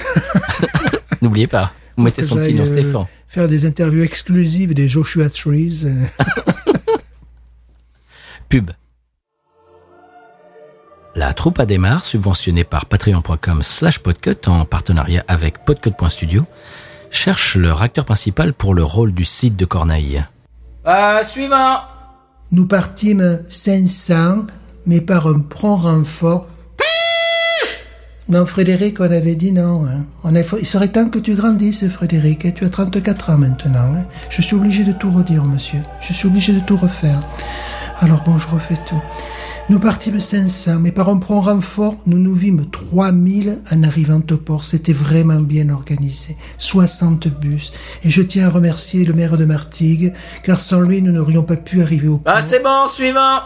N'oubliez 1.22 1.48
pas. 1.48 1.74
Vous 1.98 2.04
mettez 2.04 2.24
son 2.24 2.38
petit 2.38 2.54
nom, 2.54 2.64
j'aille, 2.66 2.80
euh, 2.80 2.84
Stéphane. 2.84 3.06
Faire 3.28 3.48
des 3.50 3.66
interviews 3.66 4.04
exclusives 4.04 4.74
des 4.74 4.88
Joshua 4.88 5.30
Trees. 5.30 5.86
Pub. 8.50 8.72
La 11.20 11.34
troupe 11.34 11.60
à 11.60 11.66
démarre, 11.66 12.06
subventionnée 12.06 12.64
par 12.64 12.86
patreon.com 12.86 13.62
slash 13.62 14.00
podcut 14.00 14.38
en 14.48 14.64
partenariat 14.64 15.26
avec 15.28 15.66
podcut.studio, 15.66 16.46
cherche 17.12 17.58
leur 17.58 17.82
acteur 17.82 18.06
principal 18.06 18.54
pour 18.54 18.74
le 18.74 18.84
rôle 18.86 19.12
du 19.14 19.26
site 19.26 19.58
de 19.58 19.66
Corneille. 19.66 20.24
Euh, 20.88 21.22
suivant 21.24 21.80
Nous 22.54 22.68
partîmes 22.68 23.44
500, 23.50 24.44
mais 24.86 25.02
par 25.02 25.28
un 25.28 25.40
prompt 25.40 25.76
renfort. 25.82 26.48
Non, 28.30 28.46
Frédéric, 28.46 29.02
on 29.02 29.12
avait 29.12 29.36
dit 29.36 29.52
non. 29.52 29.86
hein. 29.88 30.06
On 30.24 30.34
a- 30.36 30.42
il 30.60 30.66
serait 30.66 30.88
temps 30.88 31.10
que 31.10 31.20
tu 31.20 31.34
grandisses, 31.34 31.90
Frédéric. 31.90 32.54
Tu 32.54 32.64
as 32.64 32.70
34 32.70 33.32
ans 33.32 33.38
maintenant. 33.38 33.92
hein. 33.94 34.06
Je 34.30 34.42
suis 34.42 34.56
obligé 34.56 34.84
de 34.86 34.94
tout 34.94 35.12
redire, 35.12 35.44
monsieur. 35.44 35.82
Je 36.00 36.14
suis 36.14 36.28
obligé 36.28 36.54
de 36.54 36.60
tout 36.62 36.78
refaire. 36.78 37.20
Alors 38.00 38.22
bon, 38.24 38.38
je 38.38 38.48
refais 38.48 38.78
tout. 38.88 39.02
Nous 39.70 39.80
partîmes 39.80 40.20
500, 40.20 40.80
mais 40.80 40.92
par 40.92 41.10
un 41.10 41.18
prompt 41.18 41.42
renfort, 41.42 41.96
nous 42.08 42.18
nous 42.18 42.34
vîmes 42.34 42.66
3000 42.72 43.62
en 43.72 43.84
arrivant 43.84 44.20
au 44.32 44.38
port. 44.38 44.64
C'était 44.64 44.94
vraiment 44.94 45.42
bien 45.42 45.70
organisé. 45.70 46.38
60 46.58 47.28
bus. 47.28 47.72
Et 48.04 48.10
je 48.10 48.24
tiens 48.24 48.48
à 48.48 48.50
remercier 48.50 49.06
le 49.06 49.14
maire 49.14 49.38
de 49.38 49.46
Martigues, 49.46 50.14
car 50.44 50.60
sans 50.60 50.82
lui, 50.82 51.04
nous 51.04 51.12
n'aurions 51.12 51.44
pas 51.44 51.56
pu 51.56 51.84
arriver 51.84 52.08
au 52.08 52.18
port. 52.18 52.34
Ah, 52.36 52.42
c'est 52.42 52.64
bon, 52.64 52.88
suivant 52.88 53.42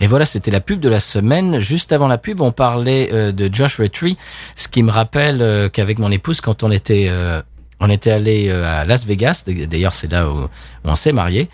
Et 0.00 0.08
voilà, 0.08 0.24
c'était 0.24 0.50
la 0.50 0.60
pub 0.60 0.80
de 0.80 0.88
la 0.88 0.98
semaine. 0.98 1.60
Juste 1.60 1.92
avant 1.92 2.08
la 2.08 2.18
pub, 2.18 2.40
on 2.40 2.50
parlait 2.50 3.10
euh, 3.12 3.30
de 3.30 3.48
Josh 3.54 3.76
Retry, 3.76 4.16
ce 4.56 4.66
qui 4.66 4.82
me 4.82 4.90
rappelle 4.90 5.40
euh, 5.40 5.68
qu'avec 5.68 6.00
mon 6.00 6.10
épouse, 6.10 6.40
quand 6.40 6.64
on 6.64 6.72
était, 6.72 7.06
euh, 7.08 7.40
on 7.78 7.88
était 7.88 8.10
allé 8.10 8.50
à 8.50 8.84
Las 8.84 9.06
Vegas, 9.06 9.44
d'ailleurs 9.46 9.92
c'est 9.92 10.10
là 10.10 10.28
où 10.28 10.48
on 10.82 10.96
s'est 10.96 11.12
marié, 11.12 11.48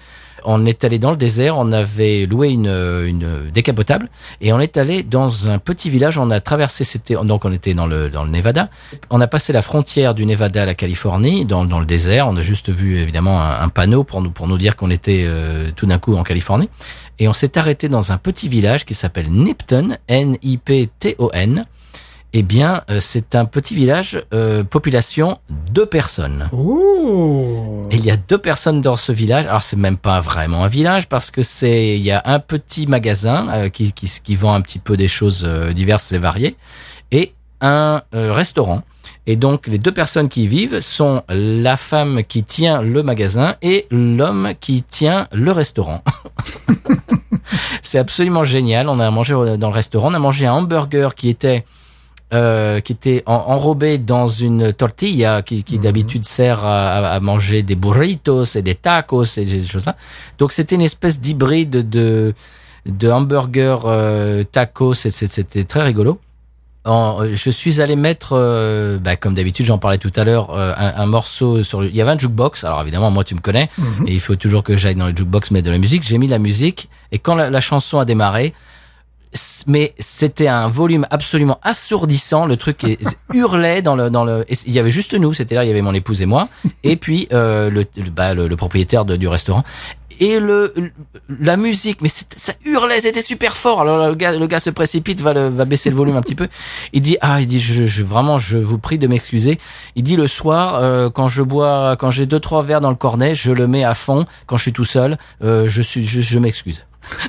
on 0.44 0.66
est 0.66 0.84
allé 0.84 0.98
dans 0.98 1.10
le 1.10 1.16
désert, 1.16 1.56
on 1.56 1.72
avait 1.72 2.26
loué 2.26 2.48
une, 2.48 2.66
une 2.66 3.50
décapotable 3.52 4.08
et 4.40 4.52
on 4.52 4.60
est 4.60 4.76
allé 4.76 5.02
dans 5.02 5.48
un 5.48 5.58
petit 5.58 5.90
village. 5.90 6.18
On 6.18 6.30
a 6.30 6.40
traversé, 6.40 6.84
c'était 6.84 7.14
donc 7.14 7.44
on 7.44 7.52
était 7.52 7.74
dans 7.74 7.86
le 7.86 8.08
dans 8.08 8.24
le 8.24 8.30
Nevada. 8.30 8.68
On 9.10 9.20
a 9.20 9.26
passé 9.26 9.52
la 9.52 9.62
frontière 9.62 10.14
du 10.14 10.26
Nevada 10.26 10.62
à 10.62 10.66
la 10.66 10.74
Californie, 10.74 11.44
dans 11.44 11.64
dans 11.64 11.80
le 11.80 11.86
désert. 11.86 12.28
On 12.28 12.36
a 12.36 12.42
juste 12.42 12.70
vu 12.70 12.98
évidemment 12.98 13.40
un, 13.40 13.60
un 13.60 13.68
panneau 13.68 14.04
pour 14.04 14.22
nous 14.22 14.30
pour 14.30 14.48
nous 14.48 14.58
dire 14.58 14.76
qu'on 14.76 14.90
était 14.90 15.24
euh, 15.26 15.70
tout 15.74 15.86
d'un 15.86 15.98
coup 15.98 16.16
en 16.16 16.22
Californie. 16.22 16.68
Et 17.18 17.28
on 17.28 17.32
s'est 17.32 17.58
arrêté 17.58 17.88
dans 17.88 18.12
un 18.12 18.18
petit 18.18 18.48
village 18.48 18.84
qui 18.84 18.94
s'appelle 18.94 19.30
Nipton, 19.30 19.98
N-I-P-T-O-N. 20.08 21.66
Eh 22.34 22.42
bien, 22.42 22.82
euh, 22.90 23.00
c'est 23.00 23.34
un 23.34 23.46
petit 23.46 23.74
village, 23.74 24.22
euh, 24.34 24.62
population 24.62 25.38
deux 25.72 25.86
personnes. 25.86 26.48
Oh 26.52 27.86
Et 27.90 27.96
il 27.96 28.04
y 28.04 28.10
a 28.10 28.16
deux 28.18 28.36
personnes 28.36 28.82
dans 28.82 28.96
ce 28.96 29.12
village. 29.12 29.46
Alors 29.46 29.62
c'est 29.62 29.78
même 29.78 29.96
pas 29.96 30.20
vraiment 30.20 30.64
un 30.64 30.68
village 30.68 31.08
parce 31.08 31.30
que 31.30 31.40
c'est 31.42 31.96
il 31.96 32.02
y 32.02 32.10
a 32.10 32.20
un 32.26 32.38
petit 32.38 32.86
magasin 32.86 33.48
euh, 33.48 33.68
qui, 33.70 33.92
qui 33.92 34.10
qui 34.22 34.36
vend 34.36 34.52
un 34.52 34.60
petit 34.60 34.78
peu 34.78 34.96
des 34.98 35.08
choses 35.08 35.44
euh, 35.46 35.72
diverses 35.72 36.12
et 36.12 36.18
variées 36.18 36.54
et 37.12 37.32
un 37.62 38.02
euh, 38.14 38.32
restaurant. 38.34 38.82
Et 39.26 39.36
donc 39.36 39.66
les 39.66 39.78
deux 39.78 39.92
personnes 39.92 40.28
qui 40.28 40.44
y 40.44 40.46
vivent 40.48 40.80
sont 40.80 41.22
la 41.30 41.76
femme 41.76 42.24
qui 42.24 42.44
tient 42.44 42.82
le 42.82 43.02
magasin 43.02 43.56
et 43.62 43.86
l'homme 43.90 44.52
qui 44.60 44.82
tient 44.82 45.28
le 45.32 45.50
restaurant. 45.50 46.02
c'est 47.82 47.98
absolument 47.98 48.44
génial. 48.44 48.88
On 48.88 49.00
a 49.00 49.10
mangé 49.10 49.32
au- 49.34 49.56
dans 49.56 49.68
le 49.68 49.74
restaurant, 49.74 50.10
on 50.10 50.14
a 50.14 50.18
mangé 50.18 50.46
un 50.46 50.52
hamburger 50.52 51.14
qui 51.14 51.28
était 51.30 51.64
euh, 52.34 52.80
qui 52.80 52.92
était 52.92 53.22
en- 53.26 53.32
enrobé 53.48 53.96
dans 53.98 54.28
une 54.28 54.72
tortilla 54.72 55.40
qui, 55.42 55.64
qui 55.64 55.78
d'habitude 55.78 56.24
sert 56.24 56.64
à, 56.64 57.14
à- 57.14 57.20
manger 57.20 57.62
des 57.62 57.74
burritos 57.74 58.44
et 58.56 58.62
des 58.62 58.74
tacos 58.74 59.24
et 59.38 59.44
des 59.44 59.64
choses 59.66 59.86
là. 59.86 59.96
Donc 60.38 60.52
c'était 60.52 60.74
une 60.74 60.82
espèce 60.82 61.20
d'hybride 61.20 61.88
de 61.88 62.34
de 62.86 63.10
hamburger 63.10 63.82
euh, 63.86 64.44
tacos. 64.44 64.94
C'était 64.94 65.64
très 65.64 65.82
rigolo. 65.82 66.18
En- 66.84 67.18
je 67.32 67.50
suis 67.50 67.82
allé 67.82 67.96
mettre, 67.96 68.30
euh, 68.32 68.98
bah, 68.98 69.16
comme 69.16 69.34
d'habitude, 69.34 69.66
j'en 69.66 69.76
parlais 69.78 69.98
tout 69.98 70.12
à 70.16 70.24
l'heure, 70.24 70.50
euh, 70.56 70.72
un, 70.76 71.02
un 71.02 71.06
morceau 71.06 71.62
sur. 71.62 71.80
Le, 71.82 71.88
il 71.88 71.96
y 71.96 72.00
avait 72.00 72.12
un 72.12 72.18
jukebox. 72.18 72.64
Alors 72.64 72.80
évidemment, 72.80 73.10
moi, 73.10 73.24
tu 73.24 73.34
me 73.34 73.40
connais, 73.40 73.68
et 74.06 74.14
il 74.14 74.20
faut 74.20 74.36
toujours 74.36 74.62
que 74.62 74.76
j'aille 74.76 74.94
dans 74.94 75.06
le 75.08 75.14
jukebox 75.14 75.50
mettre 75.50 75.66
de 75.66 75.70
la 75.70 75.78
musique. 75.78 76.02
J'ai 76.02 76.16
mis 76.18 76.28
la 76.28 76.38
musique, 76.38 76.88
et 77.12 77.18
quand 77.18 77.34
la, 77.34 77.50
la 77.50 77.60
chanson 77.60 77.98
a 77.98 78.04
démarré, 78.06 78.54
mais 79.66 79.94
c'était 79.98 80.48
un 80.48 80.68
volume 80.68 81.06
absolument 81.10 81.58
assourdissant. 81.62 82.46
Le 82.46 82.56
truc 82.56 82.84
hurlait 83.34 83.82
dans 83.82 83.94
le 83.96 84.10
dans 84.10 84.24
le. 84.24 84.44
Il 84.66 84.72
y 84.72 84.78
avait 84.78 84.90
juste 84.90 85.14
nous, 85.14 85.32
c'était 85.32 85.54
là, 85.54 85.64
il 85.64 85.68
y 85.68 85.70
avait 85.70 85.82
mon 85.82 85.94
épouse 85.94 86.22
et 86.22 86.26
moi, 86.26 86.48
et 86.84 86.96
puis 86.96 87.28
euh, 87.32 87.70
le, 87.70 87.84
bah, 88.10 88.34
le, 88.34 88.48
le 88.48 88.56
propriétaire 88.56 89.04
de- 89.04 89.16
du 89.16 89.28
restaurant. 89.28 89.64
Et 90.20 90.40
le, 90.40 90.74
la 91.38 91.56
musique, 91.56 92.00
mais 92.02 92.08
ça 92.08 92.52
hurlait, 92.64 93.00
c'était 93.00 93.22
super 93.22 93.56
fort. 93.56 93.82
Alors 93.82 94.08
le 94.08 94.16
gars, 94.16 94.32
le 94.32 94.48
gars 94.48 94.58
se 94.58 94.70
précipite, 94.70 95.20
va, 95.20 95.32
le, 95.32 95.48
va 95.48 95.64
baisser 95.64 95.90
le 95.90 95.96
volume 95.96 96.16
un 96.16 96.22
petit 96.22 96.34
peu. 96.34 96.48
Il 96.92 97.02
dit 97.02 97.16
ah, 97.20 97.40
il 97.40 97.46
dit 97.46 97.60
je, 97.60 97.86
je 97.86 98.02
vraiment, 98.02 98.36
je 98.36 98.58
vous 98.58 98.78
prie 98.78 98.98
de 98.98 99.06
m'excuser. 99.06 99.60
Il 99.94 100.02
dit 100.02 100.16
le 100.16 100.26
soir, 100.26 100.74
euh, 100.82 101.08
quand 101.08 101.28
je 101.28 101.42
bois, 101.44 101.96
quand 102.00 102.10
j'ai 102.10 102.26
deux 102.26 102.40
trois 102.40 102.62
verres 102.64 102.80
dans 102.80 102.90
le 102.90 102.96
cornet, 102.96 103.36
je 103.36 103.52
le 103.52 103.68
mets 103.68 103.84
à 103.84 103.94
fond. 103.94 104.26
Quand 104.46 104.56
je 104.56 104.62
suis 104.62 104.72
tout 104.72 104.84
seul, 104.84 105.18
euh, 105.44 105.68
je 105.68 105.82
suis, 105.82 106.04
je, 106.04 106.20
je 106.20 106.38
m'excuse. 106.40 106.84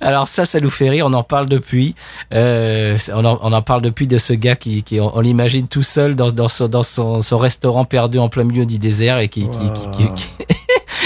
Alors 0.00 0.28
ça, 0.28 0.44
ça 0.44 0.60
nous 0.60 0.70
fait 0.70 0.88
rire. 0.90 1.06
On 1.06 1.12
en 1.12 1.22
parle 1.22 1.46
depuis. 1.48 1.94
Euh, 2.34 2.96
on, 3.14 3.24
en, 3.24 3.38
on 3.42 3.52
en 3.52 3.62
parle 3.62 3.82
depuis 3.82 4.06
de 4.06 4.18
ce 4.18 4.32
gars 4.32 4.56
qui, 4.56 4.82
qui 4.82 5.00
on, 5.00 5.16
on 5.16 5.20
l'imagine 5.20 5.66
tout 5.68 5.82
seul 5.82 6.14
dans, 6.16 6.30
dans, 6.30 6.48
son, 6.48 6.68
dans 6.68 6.82
son, 6.82 7.22
son 7.22 7.38
restaurant 7.38 7.84
perdu 7.84 8.18
en 8.18 8.28
plein 8.28 8.44
milieu 8.44 8.66
du 8.66 8.78
désert 8.78 9.18
et 9.18 9.28
qui, 9.28 9.42
qui, 9.42 9.48
qui, 9.48 10.04
qui, 10.14 10.28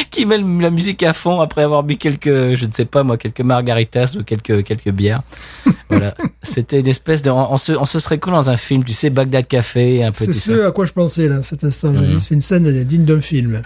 qui- 0.10 0.26
met 0.26 0.38
la 0.38 0.70
musique 0.70 1.02
à 1.02 1.12
fond 1.12 1.40
après 1.40 1.62
avoir 1.62 1.82
bu 1.82 1.96
quelques, 1.96 2.54
je 2.54 2.66
ne 2.66 2.72
sais 2.72 2.84
pas 2.84 3.02
moi, 3.02 3.16
quelques 3.16 3.40
margaritas 3.40 4.14
ou 4.18 4.22
quelques 4.24 4.64
quelques 4.64 4.90
bières. 4.90 5.22
Voilà, 5.90 6.14
c'était 6.42 6.80
une 6.80 6.88
espèce 6.88 7.20
de, 7.20 7.28
on, 7.28 7.52
on 7.52 7.58
se, 7.58 7.72
on 7.72 7.84
se 7.84 7.98
serait 7.98 8.18
cool 8.18 8.32
dans 8.32 8.48
un 8.48 8.56
film, 8.56 8.82
tu 8.82 8.94
sais, 8.94 9.10
Bagdad 9.10 9.46
Café, 9.46 10.02
un 10.02 10.10
peu 10.10 10.24
C'est 10.24 10.32
ce 10.32 10.56
ça. 10.58 10.68
à 10.68 10.70
quoi 10.70 10.86
je 10.86 10.92
pensais 10.92 11.28
là, 11.28 11.42
cet 11.42 11.64
instant. 11.64 11.92
C'est 12.18 12.34
une 12.34 12.40
scène 12.40 12.84
digne 12.84 13.04
d'un 13.04 13.20
film. 13.20 13.60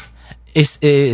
Et, 0.58 1.12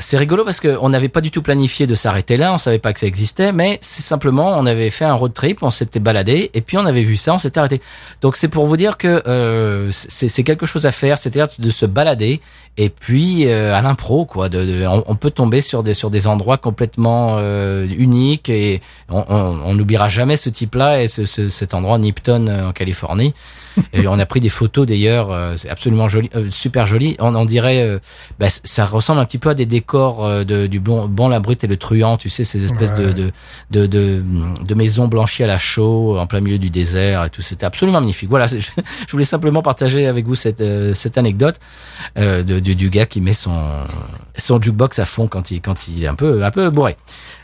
c'est 0.00 0.16
rigolo 0.18 0.44
parce 0.44 0.58
qu'on 0.58 0.88
n'avait 0.88 1.08
pas 1.08 1.20
du 1.20 1.30
tout 1.30 1.40
planifié 1.40 1.86
de 1.86 1.94
s'arrêter 1.94 2.36
là, 2.36 2.52
on 2.52 2.58
savait 2.58 2.80
pas 2.80 2.92
que 2.92 2.98
ça 2.98 3.06
existait, 3.06 3.52
mais 3.52 3.78
c'est 3.80 4.02
simplement 4.02 4.58
on 4.58 4.66
avait 4.66 4.90
fait 4.90 5.04
un 5.04 5.14
road 5.14 5.32
trip, 5.32 5.62
on 5.62 5.70
s'était 5.70 6.00
baladé 6.00 6.50
et 6.52 6.60
puis 6.62 6.76
on 6.78 6.84
avait 6.84 7.02
vu 7.02 7.16
ça, 7.16 7.32
on 7.34 7.38
s'était 7.38 7.60
arrêté. 7.60 7.80
Donc 8.22 8.34
c'est 8.36 8.48
pour 8.48 8.66
vous 8.66 8.76
dire 8.76 8.98
que 8.98 9.22
euh, 9.28 9.88
c'est 9.92 10.42
quelque 10.42 10.66
chose 10.66 10.84
à 10.84 10.90
faire, 10.90 11.16
c'est-à-dire 11.16 11.46
de 11.56 11.70
se 11.70 11.86
balader 11.86 12.40
et 12.76 12.88
puis 12.88 13.46
euh, 13.46 13.72
à 13.72 13.82
l'impro 13.82 14.24
quoi. 14.24 14.48
De, 14.48 14.64
de- 14.64 14.84
on, 15.06 15.14
peut 15.14 15.30
tomber 15.30 15.60
sur 15.60 15.84
des 15.84 15.94
sur 15.94 16.10
des 16.10 16.26
endroits 16.26 16.56
complètement 16.58 17.36
euh, 17.38 17.86
uniques 17.96 18.48
et 18.48 18.82
on 19.08 19.24
on- 19.28 19.60
on 19.64 19.74
n'oubliera 19.74 20.08
jamais 20.08 20.36
ce 20.36 20.50
type-là 20.50 21.02
et 21.02 21.06
ce, 21.06 21.24
ce- 21.24 21.50
cet 21.50 21.74
endroit 21.74 21.98
Nipton 21.98 22.46
euh, 22.48 22.68
en 22.70 22.72
Californie. 22.72 23.32
Et 23.92 24.06
on 24.06 24.18
a 24.18 24.26
pris 24.26 24.40
des 24.40 24.48
photos 24.48 24.86
d'ailleurs, 24.86 25.30
euh, 25.30 25.54
c'est 25.56 25.68
absolument 25.68 26.08
joli, 26.08 26.28
euh, 26.34 26.48
super 26.50 26.86
joli. 26.86 27.16
On, 27.18 27.34
on 27.34 27.44
dirait, 27.44 27.82
euh, 27.82 27.98
bah, 28.38 28.46
ça 28.48 28.84
ressemble 28.86 29.20
un 29.20 29.24
petit 29.24 29.38
peu 29.38 29.50
à 29.50 29.54
des 29.54 29.66
décors 29.66 30.24
euh, 30.24 30.44
de, 30.44 30.66
du 30.66 30.80
bon, 30.80 31.06
bon 31.06 31.28
la 31.28 31.40
brute 31.40 31.64
et 31.64 31.66
le 31.66 31.76
truand, 31.76 32.16
tu 32.16 32.28
sais, 32.28 32.44
ces 32.44 32.64
espèces 32.64 32.94
de, 32.94 33.02
Ouais. 33.04 33.14
de, 33.14 33.32
de, 33.70 33.86
de, 33.86 34.22
de 34.66 34.74
maisons 34.74 35.08
blanchies 35.08 35.42
à 35.42 35.46
la 35.46 35.58
chaux, 35.58 36.18
en 36.18 36.26
plein 36.26 36.40
milieu 36.40 36.58
du 36.58 36.70
désert 36.70 37.24
et 37.24 37.30
tout. 37.30 37.42
C'était 37.42 37.66
absolument 37.66 38.00
magnifique. 38.00 38.28
Voilà, 38.28 38.46
je, 38.46 38.56
je 39.06 39.12
voulais 39.12 39.24
simplement 39.24 39.62
partager 39.62 40.06
avec 40.06 40.26
vous 40.26 40.34
cette, 40.34 40.60
euh, 40.60 40.94
cette 40.94 41.18
anecdote 41.18 41.58
euh, 42.18 42.42
de, 42.42 42.60
du, 42.60 42.74
du 42.74 42.90
gars 42.90 43.06
qui 43.06 43.20
met 43.20 43.32
son, 43.32 43.58
son 44.36 44.60
jukebox 44.60 44.98
à 44.98 45.04
fond 45.04 45.26
quand 45.28 45.50
il, 45.50 45.60
quand 45.60 45.88
il 45.88 46.04
est 46.04 46.08
un 46.08 46.14
peu, 46.14 46.44
un 46.44 46.50
peu 46.50 46.70
bourré 46.70 46.96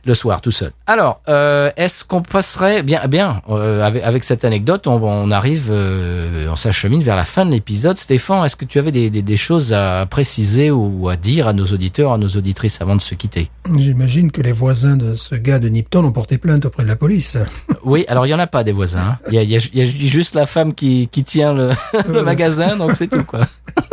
le 0.08 0.14
soir 0.14 0.40
tout 0.40 0.50
seul. 0.50 0.72
Alors, 0.86 1.20
euh, 1.28 1.70
est-ce 1.76 2.02
qu'on 2.04 2.22
passerait 2.22 2.82
bien, 2.82 3.06
bien 3.06 3.42
euh, 3.50 3.84
avec, 3.84 4.02
avec 4.02 4.24
cette 4.24 4.44
anecdote, 4.44 4.86
on, 4.86 4.94
on 5.02 5.30
arrive, 5.30 5.68
euh, 5.70 6.48
on 6.50 6.56
s'achemine 6.56 7.02
vers 7.02 7.14
la 7.16 7.24
fin 7.24 7.44
de 7.46 7.50
l'épisode. 7.52 7.96
Stéphane, 7.98 8.44
est-ce 8.44 8.56
que 8.56 8.64
tu 8.64 8.78
avais 8.78 8.90
des, 8.90 9.10
des, 9.10 9.22
des 9.22 9.36
choses 9.36 9.72
à 9.72 10.06
préciser 10.06 10.70
ou 10.70 11.08
à 11.08 11.16
dire 11.16 11.46
à 11.46 11.52
nos 11.52 11.66
auditeurs, 11.66 12.12
à 12.12 12.18
nos 12.18 12.28
auditrices 12.28 12.80
avant 12.80 12.96
de 12.96 13.02
se 13.02 13.14
quitter? 13.14 13.50
J'imagine 13.76 14.32
que 14.32 14.40
les 14.40 14.52
voisins 14.52 14.96
de 14.96 15.14
ce 15.14 15.34
gars 15.34 15.58
de 15.58 15.68
Nipton 15.68 16.04
ont 16.04 16.12
porté 16.12 16.38
plainte 16.38 16.64
auprès 16.64 16.82
de 16.82 16.88
la 16.88 16.96
police. 16.96 17.36
Oui, 17.84 18.04
alors 18.08 18.26
il 18.26 18.30
y 18.30 18.34
en 18.34 18.38
a 18.38 18.46
pas 18.46 18.64
des 18.64 18.72
voisins. 18.72 19.00
hein. 19.00 19.18
Il 19.30 19.34
y, 19.34 19.38
a, 19.38 19.42
y, 19.42 19.54
y 19.54 20.08
juste 20.08 20.34
la 20.34 20.44
femme 20.46 20.74
qui, 20.74 21.08
qui 21.10 21.24
tient 21.24 21.54
le, 21.54 21.70
le 22.12 22.22
magasin, 22.22 22.76
donc 22.76 22.94
c'est 22.96 23.06
tout 23.06 23.24
quoi. 23.24 23.40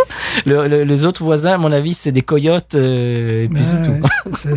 Le, 0.46 0.68
le- 0.68 0.84
les 0.84 1.06
autres 1.06 1.24
voisins, 1.24 1.54
à 1.54 1.58
mon 1.58 1.72
avis, 1.72 1.94
c'est 1.94 2.12
des 2.12 2.22
coyotes 2.22 2.76
et 2.76 3.50
puis 3.54 3.64
c'est 3.64 3.78
Ouais, 3.78 4.00
tout. 4.02 4.32
C'est- 4.36 4.56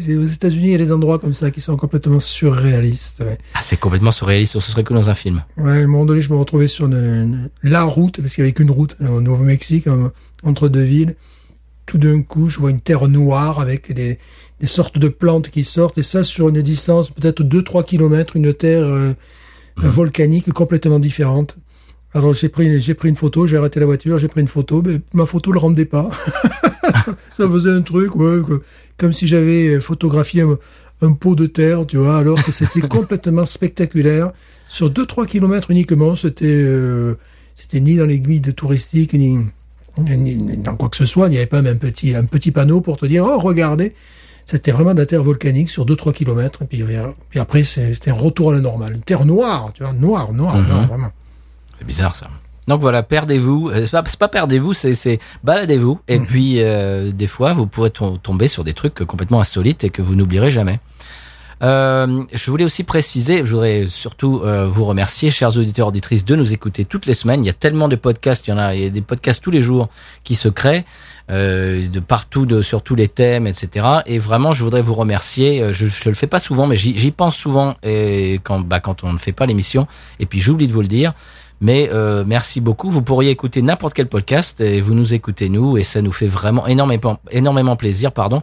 c'est- 0.00 0.16
aux 0.16 0.24
États-Unis, 0.24 0.74
a 0.74 0.78
des 0.88 0.92
endroits 0.94 1.18
comme 1.18 1.34
ça 1.34 1.50
qui 1.50 1.60
sont 1.60 1.76
complètement 1.76 2.18
surréalistes. 2.20 3.20
Ouais. 3.26 3.38
Ah, 3.54 3.60
c'est 3.62 3.78
complètement 3.78 4.10
surréaliste. 4.10 4.58
Ce 4.58 4.70
serait 4.70 4.84
que 4.84 4.94
dans 4.94 5.10
un 5.10 5.14
film. 5.14 5.44
Ouais, 5.58 5.70
à 5.72 5.74
un 5.74 5.86
moment 5.86 6.04
donné, 6.06 6.22
je 6.22 6.32
me 6.32 6.36
retrouvais 6.38 6.66
sur 6.68 6.86
une- 6.86 6.94
une- 6.94 7.50
la 7.62 7.84
route, 7.84 8.20
parce 8.20 8.34
qu'il 8.34 8.42
n'y 8.44 8.48
avait 8.48 8.54
qu'une 8.54 8.70
route 8.70 8.96
euh, 9.02 9.08
au 9.08 9.20
Nouveau-Mexique, 9.20 9.86
en- 9.86 10.10
entre 10.42 10.68
deux 10.68 10.82
villes. 10.82 11.14
Tout 11.86 11.98
d'un 11.98 12.22
coup, 12.22 12.48
je 12.48 12.58
vois 12.58 12.70
une 12.70 12.80
terre 12.80 13.06
noire 13.08 13.60
avec 13.60 13.92
des, 13.94 14.18
des 14.60 14.66
sortes 14.66 14.98
de 14.98 15.08
plantes 15.08 15.48
qui 15.50 15.64
sortent, 15.64 15.98
et 15.98 16.02
ça 16.02 16.24
sur 16.24 16.48
une 16.48 16.60
distance 16.62 17.10
peut-être 17.10 17.42
2-3 17.42 17.84
kilomètres, 17.84 18.36
une 18.36 18.52
terre 18.54 18.84
euh, 18.84 19.12
volcanique 19.76 20.52
complètement 20.52 20.98
différente. 20.98 21.56
Alors 22.14 22.32
j'ai 22.34 22.48
pris 22.48 22.80
j'ai 22.80 22.94
pris 22.94 23.08
une 23.10 23.16
photo, 23.16 23.46
j'ai 23.46 23.56
arrêté 23.58 23.80
la 23.80 23.86
voiture, 23.86 24.18
j'ai 24.18 24.28
pris 24.28 24.40
une 24.40 24.48
photo, 24.48 24.82
mais 24.84 25.00
ma 25.12 25.26
photo 25.26 25.52
le 25.52 25.58
rendait 25.58 25.84
pas. 25.84 26.10
ça 27.32 27.48
faisait 27.48 27.70
un 27.70 27.82
truc, 27.82 28.16
ouais, 28.16 28.40
que- 28.46 28.62
comme 28.96 29.12
si 29.12 29.26
j'avais 29.28 29.78
photographié 29.80 30.42
un, 30.42 30.58
un 31.02 31.12
pot 31.12 31.34
de 31.34 31.46
terre, 31.46 31.86
tu 31.86 31.96
vois, 31.98 32.16
alors 32.18 32.42
que 32.42 32.50
c'était 32.52 32.80
complètement 32.88 33.44
spectaculaire. 33.44 34.32
Sur 34.68 34.90
2-3 34.90 35.26
kilomètres 35.26 35.70
uniquement, 35.70 36.14
c'était 36.14 36.46
euh, 36.46 37.14
c'était 37.54 37.80
ni 37.80 37.96
dans 37.96 38.04
les 38.06 38.20
guides 38.20 38.54
touristiques, 38.54 39.12
ni, 39.14 39.38
ni, 39.98 40.34
ni 40.36 40.56
dans 40.58 40.76
quoi 40.76 40.88
que 40.88 40.96
ce 40.96 41.06
soit. 41.06 41.26
Il 41.28 41.30
n'y 41.30 41.36
avait 41.38 41.46
pas 41.46 41.62
même 41.62 41.74
un 41.74 41.76
petit, 41.76 42.14
un 42.14 42.24
petit 42.24 42.50
panneau 42.50 42.80
pour 42.80 42.96
te 42.96 43.06
dire, 43.06 43.24
oh, 43.24 43.38
regardez. 43.38 43.94
C'était 44.46 44.70
vraiment 44.72 44.94
de 44.94 44.98
la 45.00 45.04
terre 45.06 45.22
volcanique 45.22 45.68
sur 45.68 45.84
2-3 45.84 46.14
kilomètres. 46.14 46.62
Et 46.62 46.66
puis, 46.66 46.82
euh, 46.82 47.08
puis 47.28 47.38
après, 47.38 47.64
c'était 47.64 48.10
un 48.10 48.14
retour 48.14 48.50
à 48.50 48.54
la 48.54 48.60
normale. 48.60 48.94
Une 48.94 49.02
terre 49.02 49.26
noire, 49.26 49.72
tu 49.74 49.82
vois, 49.82 49.92
noire, 49.92 50.32
noire, 50.32 50.56
Mhm. 50.56 50.68
noire, 50.68 50.86
vraiment. 50.88 51.12
C'est 51.78 51.86
bizarre 51.86 52.16
ça. 52.16 52.28
Donc 52.66 52.80
voilà, 52.80 53.02
perdez-vous. 53.02 53.70
Euh, 53.70 53.86
C'est 53.86 53.92
pas, 53.92 54.02
pas 54.02 54.28
perdez-vous, 54.28 54.74
c'est, 54.74 55.20
baladez-vous. 55.44 56.00
Et 56.08 56.18
puis 56.18 56.56
euh, 56.60 57.12
des 57.12 57.26
fois, 57.28 57.52
vous 57.52 57.66
pourrez 57.66 57.90
tom- 57.90 58.18
tomber 58.18 58.48
sur 58.48 58.64
des 58.64 58.74
trucs 58.74 58.96
complètement 59.04 59.40
insolites 59.40 59.84
et 59.84 59.90
que 59.90 60.02
vous 60.02 60.14
n'oublierez 60.14 60.50
jamais. 60.50 60.80
Euh, 61.60 62.22
je 62.32 62.50
voulais 62.52 62.64
aussi 62.64 62.84
préciser, 62.84 63.38
je 63.44 63.50
voudrais 63.50 63.86
surtout 63.88 64.42
euh, 64.44 64.68
vous 64.68 64.84
remercier, 64.84 65.28
chers 65.30 65.56
auditeurs 65.56 65.88
auditrices, 65.88 66.24
de 66.24 66.36
nous 66.36 66.52
écouter 66.52 66.84
toutes 66.84 67.06
les 67.06 67.14
semaines. 67.14 67.42
Il 67.42 67.46
y 67.46 67.50
a 67.50 67.54
tellement 67.54 67.88
de 67.88 67.96
podcasts, 67.96 68.46
il 68.46 68.50
y 68.50 68.52
en 68.52 68.58
a, 68.58 68.74
il 68.76 68.82
y 68.82 68.86
a 68.86 68.90
des 68.90 69.00
podcasts 69.00 69.42
tous 69.42 69.50
les 69.50 69.60
jours 69.60 69.88
qui 70.22 70.36
se 70.36 70.48
créent 70.48 70.84
euh, 71.30 71.88
de 71.88 71.98
partout, 72.00 72.46
de 72.46 72.62
sur 72.62 72.82
tous 72.82 72.94
les 72.94 73.08
thèmes, 73.08 73.46
etc. 73.48 73.86
Et 74.06 74.18
vraiment, 74.20 74.52
je 74.52 74.62
voudrais 74.62 74.82
vous 74.82 74.94
remercier. 74.94 75.72
Je, 75.72 75.88
je 75.88 76.08
le 76.08 76.14
fais 76.14 76.28
pas 76.28 76.38
souvent, 76.38 76.66
mais 76.68 76.76
j'y, 76.76 76.96
j'y 76.96 77.10
pense 77.10 77.34
souvent 77.34 77.74
et 77.82 78.40
quand, 78.44 78.60
bah, 78.60 78.78
quand 78.78 79.02
on 79.02 79.12
ne 79.12 79.18
fait 79.18 79.32
pas 79.32 79.46
l'émission. 79.46 79.88
Et 80.20 80.26
puis 80.26 80.38
j'oublie 80.40 80.68
de 80.68 80.72
vous 80.72 80.82
le 80.82 80.86
dire. 80.88 81.12
Mais 81.60 81.90
euh, 81.92 82.22
merci 82.26 82.60
beaucoup. 82.60 82.90
Vous 82.90 83.02
pourriez 83.02 83.30
écouter 83.30 83.62
n'importe 83.62 83.94
quel 83.94 84.06
podcast 84.06 84.60
et 84.60 84.80
vous 84.80 84.94
nous 84.94 85.14
écoutez 85.14 85.48
nous 85.48 85.76
et 85.76 85.82
ça 85.82 86.02
nous 86.02 86.12
fait 86.12 86.28
vraiment 86.28 86.66
énormément, 86.66 87.18
énormément 87.30 87.74
plaisir, 87.76 88.12
pardon. 88.12 88.42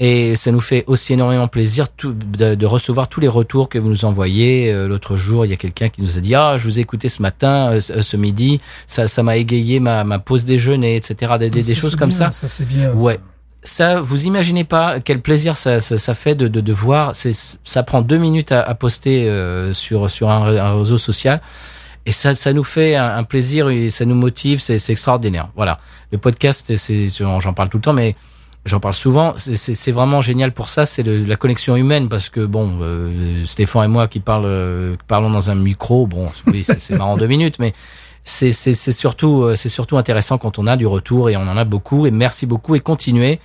Et 0.00 0.36
ça 0.36 0.52
nous 0.52 0.60
fait 0.60 0.84
aussi 0.86 1.14
énormément 1.14 1.48
plaisir 1.48 1.88
tout- 1.88 2.12
de, 2.14 2.54
de 2.54 2.66
recevoir 2.66 3.08
tous 3.08 3.18
les 3.20 3.26
retours 3.28 3.68
que 3.68 3.78
vous 3.80 3.88
nous 3.88 4.04
envoyez. 4.04 4.72
Euh, 4.72 4.86
L'autre 4.86 5.16
jour, 5.16 5.44
il 5.44 5.48
y 5.50 5.52
a 5.52 5.56
quelqu'un 5.56 5.88
qui 5.88 6.02
nous 6.02 6.16
a 6.16 6.20
dit 6.20 6.34
ah 6.36 6.56
je 6.56 6.64
vous 6.64 6.78
ai 6.78 6.82
écouté 6.82 7.08
ce 7.08 7.20
matin, 7.20 7.72
euh, 7.72 7.80
ce, 7.80 8.00
ce 8.00 8.16
midi, 8.16 8.60
ça 8.86 9.08
ça 9.08 9.22
m'a 9.24 9.36
égayé 9.36 9.80
ma, 9.80 10.04
ma 10.04 10.20
pause 10.20 10.44
déjeuner, 10.44 10.94
etc. 10.94 11.32
Des, 11.40 11.50
des, 11.50 11.74
choses 11.74 11.96
comme 11.96 12.10
bien, 12.10 12.18
ça. 12.18 12.30
Ça, 12.30 12.46
c'est 12.48 12.64
bien. 12.66 12.92
Ouais. 12.92 13.18
Ça, 13.64 14.00
vous 14.00 14.24
imaginez 14.24 14.62
pas 14.62 15.00
quel 15.00 15.20
plaisir 15.20 15.56
ça, 15.56 15.80
ça, 15.80 15.98
ça 15.98 16.14
fait 16.14 16.36
de, 16.36 16.46
de, 16.46 16.60
de 16.60 16.72
voir. 16.72 17.12
Ça 17.64 17.82
prend 17.82 18.00
deux 18.00 18.18
minutes 18.18 18.52
à, 18.52 18.62
à 18.62 18.74
poster 18.76 19.28
euh, 19.28 19.72
sur 19.74 20.08
sur 20.08 20.30
un, 20.30 20.56
un 20.56 20.78
réseau 20.78 20.96
social. 20.96 21.42
Et 22.08 22.12
ça, 22.12 22.34
ça 22.34 22.54
nous 22.54 22.64
fait 22.64 22.94
un, 22.94 23.22
plaisir 23.22 23.68
et 23.68 23.90
ça 23.90 24.06
nous 24.06 24.14
motive, 24.14 24.60
c'est, 24.60 24.88
extraordinaire. 24.88 25.50
Voilà. 25.56 25.78
Le 26.10 26.16
podcast, 26.16 26.74
c'est, 26.78 27.08
j'en 27.08 27.52
parle 27.52 27.68
tout 27.68 27.76
le 27.76 27.82
temps, 27.82 27.92
mais 27.92 28.16
j'en 28.64 28.80
parle 28.80 28.94
souvent. 28.94 29.34
C'est, 29.36 29.92
vraiment 29.92 30.22
génial 30.22 30.52
pour 30.52 30.70
ça. 30.70 30.86
C'est 30.86 31.02
la 31.02 31.36
connexion 31.36 31.76
humaine 31.76 32.08
parce 32.08 32.30
que 32.30 32.46
bon, 32.46 32.78
euh, 32.80 33.44
Stéphane 33.44 33.84
et 33.84 33.88
moi 33.88 34.08
qui 34.08 34.20
parlent, 34.20 34.46
euh, 34.46 34.96
parlons 35.06 35.28
dans 35.28 35.50
un 35.50 35.54
micro, 35.54 36.06
bon, 36.06 36.30
oui, 36.46 36.64
c'est, 36.64 36.96
marrant 36.96 37.16
deux 37.18 37.26
minutes, 37.26 37.58
mais 37.58 37.74
c'est, 38.22 38.52
surtout, 38.52 39.42
euh, 39.42 39.54
c'est 39.54 39.68
surtout 39.68 39.98
intéressant 39.98 40.38
quand 40.38 40.58
on 40.58 40.66
a 40.66 40.78
du 40.78 40.86
retour 40.86 41.28
et 41.28 41.36
on 41.36 41.42
en 41.42 41.58
a 41.58 41.64
beaucoup. 41.66 42.06
Et 42.06 42.10
merci 42.10 42.46
beaucoup 42.46 42.74
et 42.74 42.80
continuez. 42.80 43.38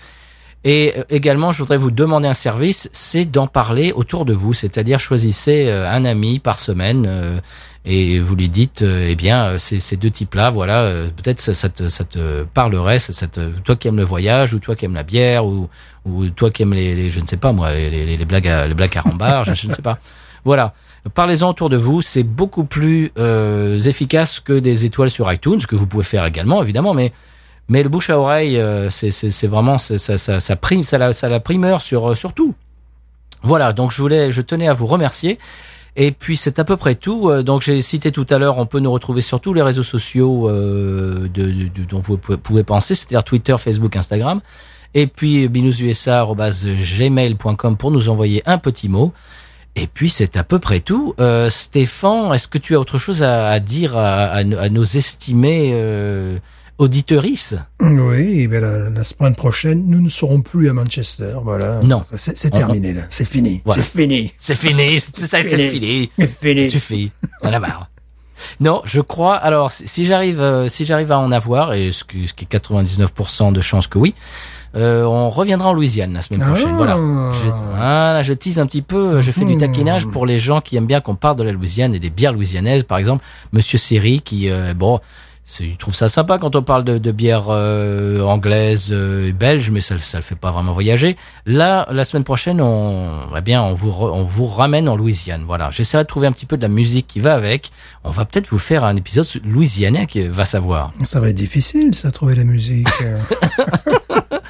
Et 0.63 0.93
euh, 0.97 1.03
également, 1.09 1.51
je 1.51 1.59
voudrais 1.59 1.75
vous 1.75 1.91
demander 1.91 2.29
un 2.29 2.33
service, 2.33 2.89
c'est 2.93 3.25
d'en 3.25 3.47
parler 3.47 3.91
autour 3.91 4.23
de 4.23 4.31
vous, 4.31 4.53
c'est-à-dire 4.53 5.01
choisissez 5.01 5.69
un 5.69 6.05
ami 6.05 6.39
par 6.39 6.59
semaine 6.59 7.41
et 7.85 8.19
vous 8.19 8.35
lui 8.35 8.47
dites, 8.47 8.81
euh, 8.81 9.07
eh 9.09 9.15
bien, 9.15 9.45
euh, 9.45 9.57
ces, 9.57 9.97
deux 9.97 10.09
types-là, 10.09 10.49
voilà, 10.49 10.81
euh, 10.81 11.09
peut-être 11.09 11.41
ça, 11.41 11.53
ça 11.53 11.69
te, 11.69 12.43
parlerait, 12.43 12.99
ça, 12.99 13.27
te, 13.27 13.49
toi 13.59 13.75
qui 13.75 13.89
aimes 13.89 13.97
le 13.97 14.03
voyage 14.03 14.53
ou 14.53 14.59
toi 14.59 14.75
qui 14.75 14.85
aimes 14.85 14.95
la 14.95 15.03
bière 15.03 15.45
ou, 15.45 15.69
ou 16.05 16.29
toi 16.29 16.49
qui 16.49 16.63
aimes 16.63 16.73
les, 16.73 17.09
je 17.09 17.19
ne 17.19 17.25
sais 17.25 17.37
pas 17.37 17.51
moi, 17.51 17.73
les, 17.73 18.25
blagues 18.25 18.47
à, 18.47 18.67
les 18.67 18.73
blagues 18.73 18.97
à 18.97 19.43
je, 19.43 19.67
ne 19.67 19.73
sais 19.73 19.81
pas. 19.81 19.99
Voilà. 20.45 20.73
Parlez-en 21.13 21.49
autour 21.49 21.69
de 21.69 21.75
vous, 21.75 22.01
c'est 22.01 22.23
beaucoup 22.23 22.63
plus 22.63 23.11
efficace 23.85 24.39
que 24.39 24.53
des 24.53 24.85
étoiles 24.85 25.09
sur 25.09 25.31
iTunes, 25.31 25.59
que 25.67 25.75
vous 25.75 25.87
pouvez 25.87 26.05
faire 26.05 26.25
également 26.25 26.63
évidemment, 26.63 26.93
mais 26.93 27.11
mais 27.69 27.81
le 27.81 27.89
bouche 27.89 28.09
à 28.09 28.19
oreille, 28.19 28.57
euh, 28.57 28.89
c'est 28.89 29.47
vraiment 29.47 29.77
ça 29.77 29.97
ça 29.97 30.39
ça 30.39 30.55
prime 30.55 30.83
ça 30.83 30.97
la 30.97 31.13
ça 31.13 31.29
la 31.29 31.39
primeur 31.39 31.81
sur 31.81 32.15
sur 32.15 32.33
tout. 32.33 32.53
Voilà, 33.41 33.73
donc 33.73 33.91
je 33.91 34.01
voulais 34.01 34.31
je 34.31 34.41
tenais 34.41 34.67
à 34.67 34.73
vous 34.73 34.85
remercier. 34.85 35.39
Et 35.95 36.11
puis 36.11 36.37
c'est 36.37 36.57
à 36.59 36.63
peu 36.63 36.75
près 36.77 36.95
tout. 36.95 37.29
Euh, 37.29 37.43
Donc 37.43 37.61
j'ai 37.61 37.79
cité 37.81 38.11
tout 38.11 38.25
à 38.29 38.37
l'heure, 38.39 38.57
on 38.57 38.65
peut 38.65 38.79
nous 38.79 38.91
retrouver 38.91 39.21
sur 39.21 39.39
tous 39.39 39.53
les 39.53 39.61
réseaux 39.61 39.83
sociaux 39.83 40.49
euh, 40.49 41.27
dont 41.89 42.01
vous 42.03 42.17
pouvez, 42.17 42.63
penser, 42.63 42.95
c'est-à-dire 42.95 43.23
Twitter, 43.23 43.55
Facebook, 43.59 43.95
Instagram. 43.95 44.41
Et 44.95 45.05
puis 45.07 45.47
binoususa@gmail.com 45.47 47.77
pour 47.77 47.91
nous 47.91 48.09
envoyer 48.09 48.41
un 48.45 48.57
petit 48.57 48.89
mot. 48.89 49.13
Et 49.75 49.87
puis 49.87 50.09
c'est 50.09 50.37
à 50.37 50.43
peu 50.43 50.59
près 50.59 50.81
tout. 50.81 51.15
Euh, 51.19 51.49
Stéphane, 51.49 52.31
est-ce 52.33 52.47
que 52.47 52.59
tu 52.59 52.75
as 52.75 52.79
autre 52.79 52.97
chose 52.99 53.23
à, 53.23 53.59
dire 53.59 53.97
à, 53.97 54.43
nos- 54.43 54.83
estimés 54.83 55.71
auditorices 56.77 57.55
Oui, 57.79 58.47
ben 58.47 58.61
la, 58.61 58.89
la 58.89 59.03
semaine 59.03 59.35
prochaine, 59.35 59.83
nous 59.87 60.01
ne 60.01 60.09
serons 60.09 60.41
plus 60.41 60.69
à 60.69 60.73
Manchester. 60.73 61.35
Voilà. 61.43 61.79
Non. 61.83 62.03
C'est 62.15 62.49
terminé, 62.49 62.93
là. 62.93 63.03
C'est 63.09 63.25
fini. 63.27 63.61
Voilà. 63.65 63.81
C'est 63.81 63.91
fini. 63.99 64.33
C'est 64.37 64.55
fini, 64.55 64.99
c'est 65.13 65.27
ça, 65.27 65.41
c'est 65.41 65.57
Fini. 65.57 65.69
fini. 65.69 66.11
C'est 66.17 66.27
Ça 66.27 66.33
fini. 66.41 66.69
suffit. 66.69 67.11
On 67.41 67.53
a 67.53 67.59
marre. 67.59 67.89
Non, 68.59 68.81
je 68.83 68.99
crois. 68.99 69.35
Alors, 69.35 69.71
si 69.71 70.05
j'arrive, 70.05 70.41
euh, 70.41 70.67
si 70.67 70.85
j'arrive 70.85 71.11
à 71.11 71.19
en 71.19 71.31
avoir, 71.31 71.73
et 71.73 71.91
ce 71.91 72.03
qui, 72.03 72.23
est 72.23 72.51
99% 72.51 73.53
de 73.53 73.61
chances 73.61 73.87
que 73.87 73.99
oui, 73.99 74.15
euh, 74.75 75.03
on 75.03 75.29
reviendra 75.29 75.69
en 75.69 75.73
Louisiane 75.73 76.13
la 76.13 76.21
semaine 76.23 76.41
prochaine. 76.41 76.71
Ah. 76.71 76.75
Voilà. 76.77 76.95
Je, 76.95 77.49
voilà, 77.75 78.21
je 78.23 78.33
tease 78.33 78.57
un 78.59 78.65
petit 78.65 78.81
peu. 78.81 79.21
Je 79.21 79.31
fais 79.31 79.45
du 79.45 79.53
Hmm. 79.55 79.59
taquinage 79.59 80.07
pour 80.07 80.25
les 80.25 80.39
gens 80.39 80.61
qui 80.61 80.75
aiment 80.75 80.87
bien 80.87 80.99
qu'on 80.99 81.15
parle 81.15 81.35
de 81.37 81.43
la 81.43 81.51
Louisiane 81.51 81.93
et 81.93 81.99
des 81.99 82.09
bières 82.09 82.33
louisianaises. 82.33 82.83
Par 82.83 82.97
exemple, 82.97 83.23
Monsieur 83.53 83.77
Seri, 83.77 84.21
qui 84.21 84.49
euh, 84.49 84.73
bon. 84.73 84.99
Il 85.59 85.75
trouve 85.75 85.93
ça 85.93 86.07
sympa 86.07 86.37
quand 86.37 86.55
on 86.55 86.63
parle 86.63 86.85
de, 86.85 86.97
de 86.97 87.11
bière 87.11 87.45
euh, 87.49 88.21
anglaise 88.25 88.89
euh, 88.93 89.27
et 89.27 89.33
belge, 89.33 89.71
mais 89.71 89.81
ça, 89.81 89.99
ça 89.99 90.17
le 90.17 90.23
fait 90.23 90.35
pas 90.37 90.51
vraiment 90.51 90.71
voyager. 90.71 91.17
Là, 91.45 91.85
la 91.91 92.05
semaine 92.05 92.23
prochaine, 92.23 92.61
on, 92.61 93.09
eh 93.35 93.41
bien, 93.41 93.61
on 93.61 93.73
vous, 93.73 93.91
re- 93.91 94.11
on 94.13 94.23
vous 94.23 94.45
ramène 94.45 94.87
en 94.87 94.95
Louisiane. 94.95 95.43
Voilà, 95.45 95.69
j'essaierai 95.71 96.03
de 96.03 96.07
trouver 96.07 96.27
un 96.27 96.31
petit 96.31 96.45
peu 96.45 96.55
de 96.55 96.61
la 96.61 96.69
musique 96.69 97.07
qui 97.07 97.19
va 97.19 97.33
avec. 97.33 97.71
On 98.05 98.09
va 98.09 98.23
peut-être 98.23 98.47
vous 98.49 98.57
faire 98.59 98.85
un 98.85 98.95
épisode 98.95 99.27
louisianais 99.43 100.05
qui 100.07 100.25
va 100.27 100.45
savoir. 100.45 100.91
Ça 101.03 101.19
va 101.19 101.27
être 101.29 101.35
difficile, 101.35 101.93
ça, 101.93 102.09
trouver 102.11 102.35
la 102.35 102.45
musique. 102.45 102.87
euh. 103.01 103.19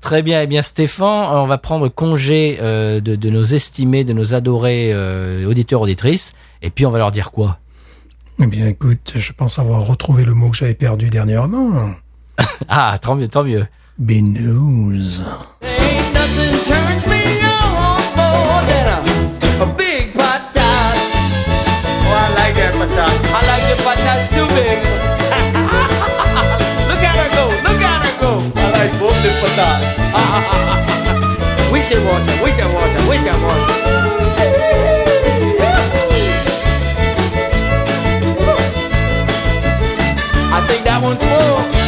Très 0.00 0.22
bien, 0.22 0.40
eh 0.42 0.46
bien 0.46 0.62
Stéphane, 0.62 1.26
on 1.30 1.44
va 1.44 1.58
prendre 1.58 1.88
congé 1.88 2.58
euh, 2.60 3.00
de, 3.00 3.14
de 3.16 3.30
nos 3.30 3.42
estimés, 3.44 4.04
de 4.04 4.14
nos 4.14 4.34
adorés 4.34 4.90
euh, 4.92 5.46
auditeurs 5.46 5.82
auditrices, 5.82 6.32
et 6.62 6.70
puis 6.70 6.86
on 6.86 6.90
va 6.90 6.98
leur 6.98 7.10
dire 7.10 7.30
quoi? 7.30 7.58
Eh 8.42 8.46
bien, 8.46 8.66
écoute, 8.66 9.12
je 9.16 9.32
pense 9.32 9.58
avoir 9.58 9.86
retrouvé 9.86 10.24
le 10.24 10.32
mot 10.32 10.50
que 10.50 10.56
j'avais 10.56 10.74
perdu 10.74 11.10
dernièrement. 11.10 11.90
Ah, 12.68 12.98
tant 13.00 13.16
mieux, 13.16 13.28
tant 13.28 13.44
mieux. 13.44 13.66
Patat. 29.40 29.80
Oh, 30.12 30.60
I 40.60 40.66
think 40.66 40.84
that 40.84 41.02
one's 41.02 41.22
full. 41.22 41.79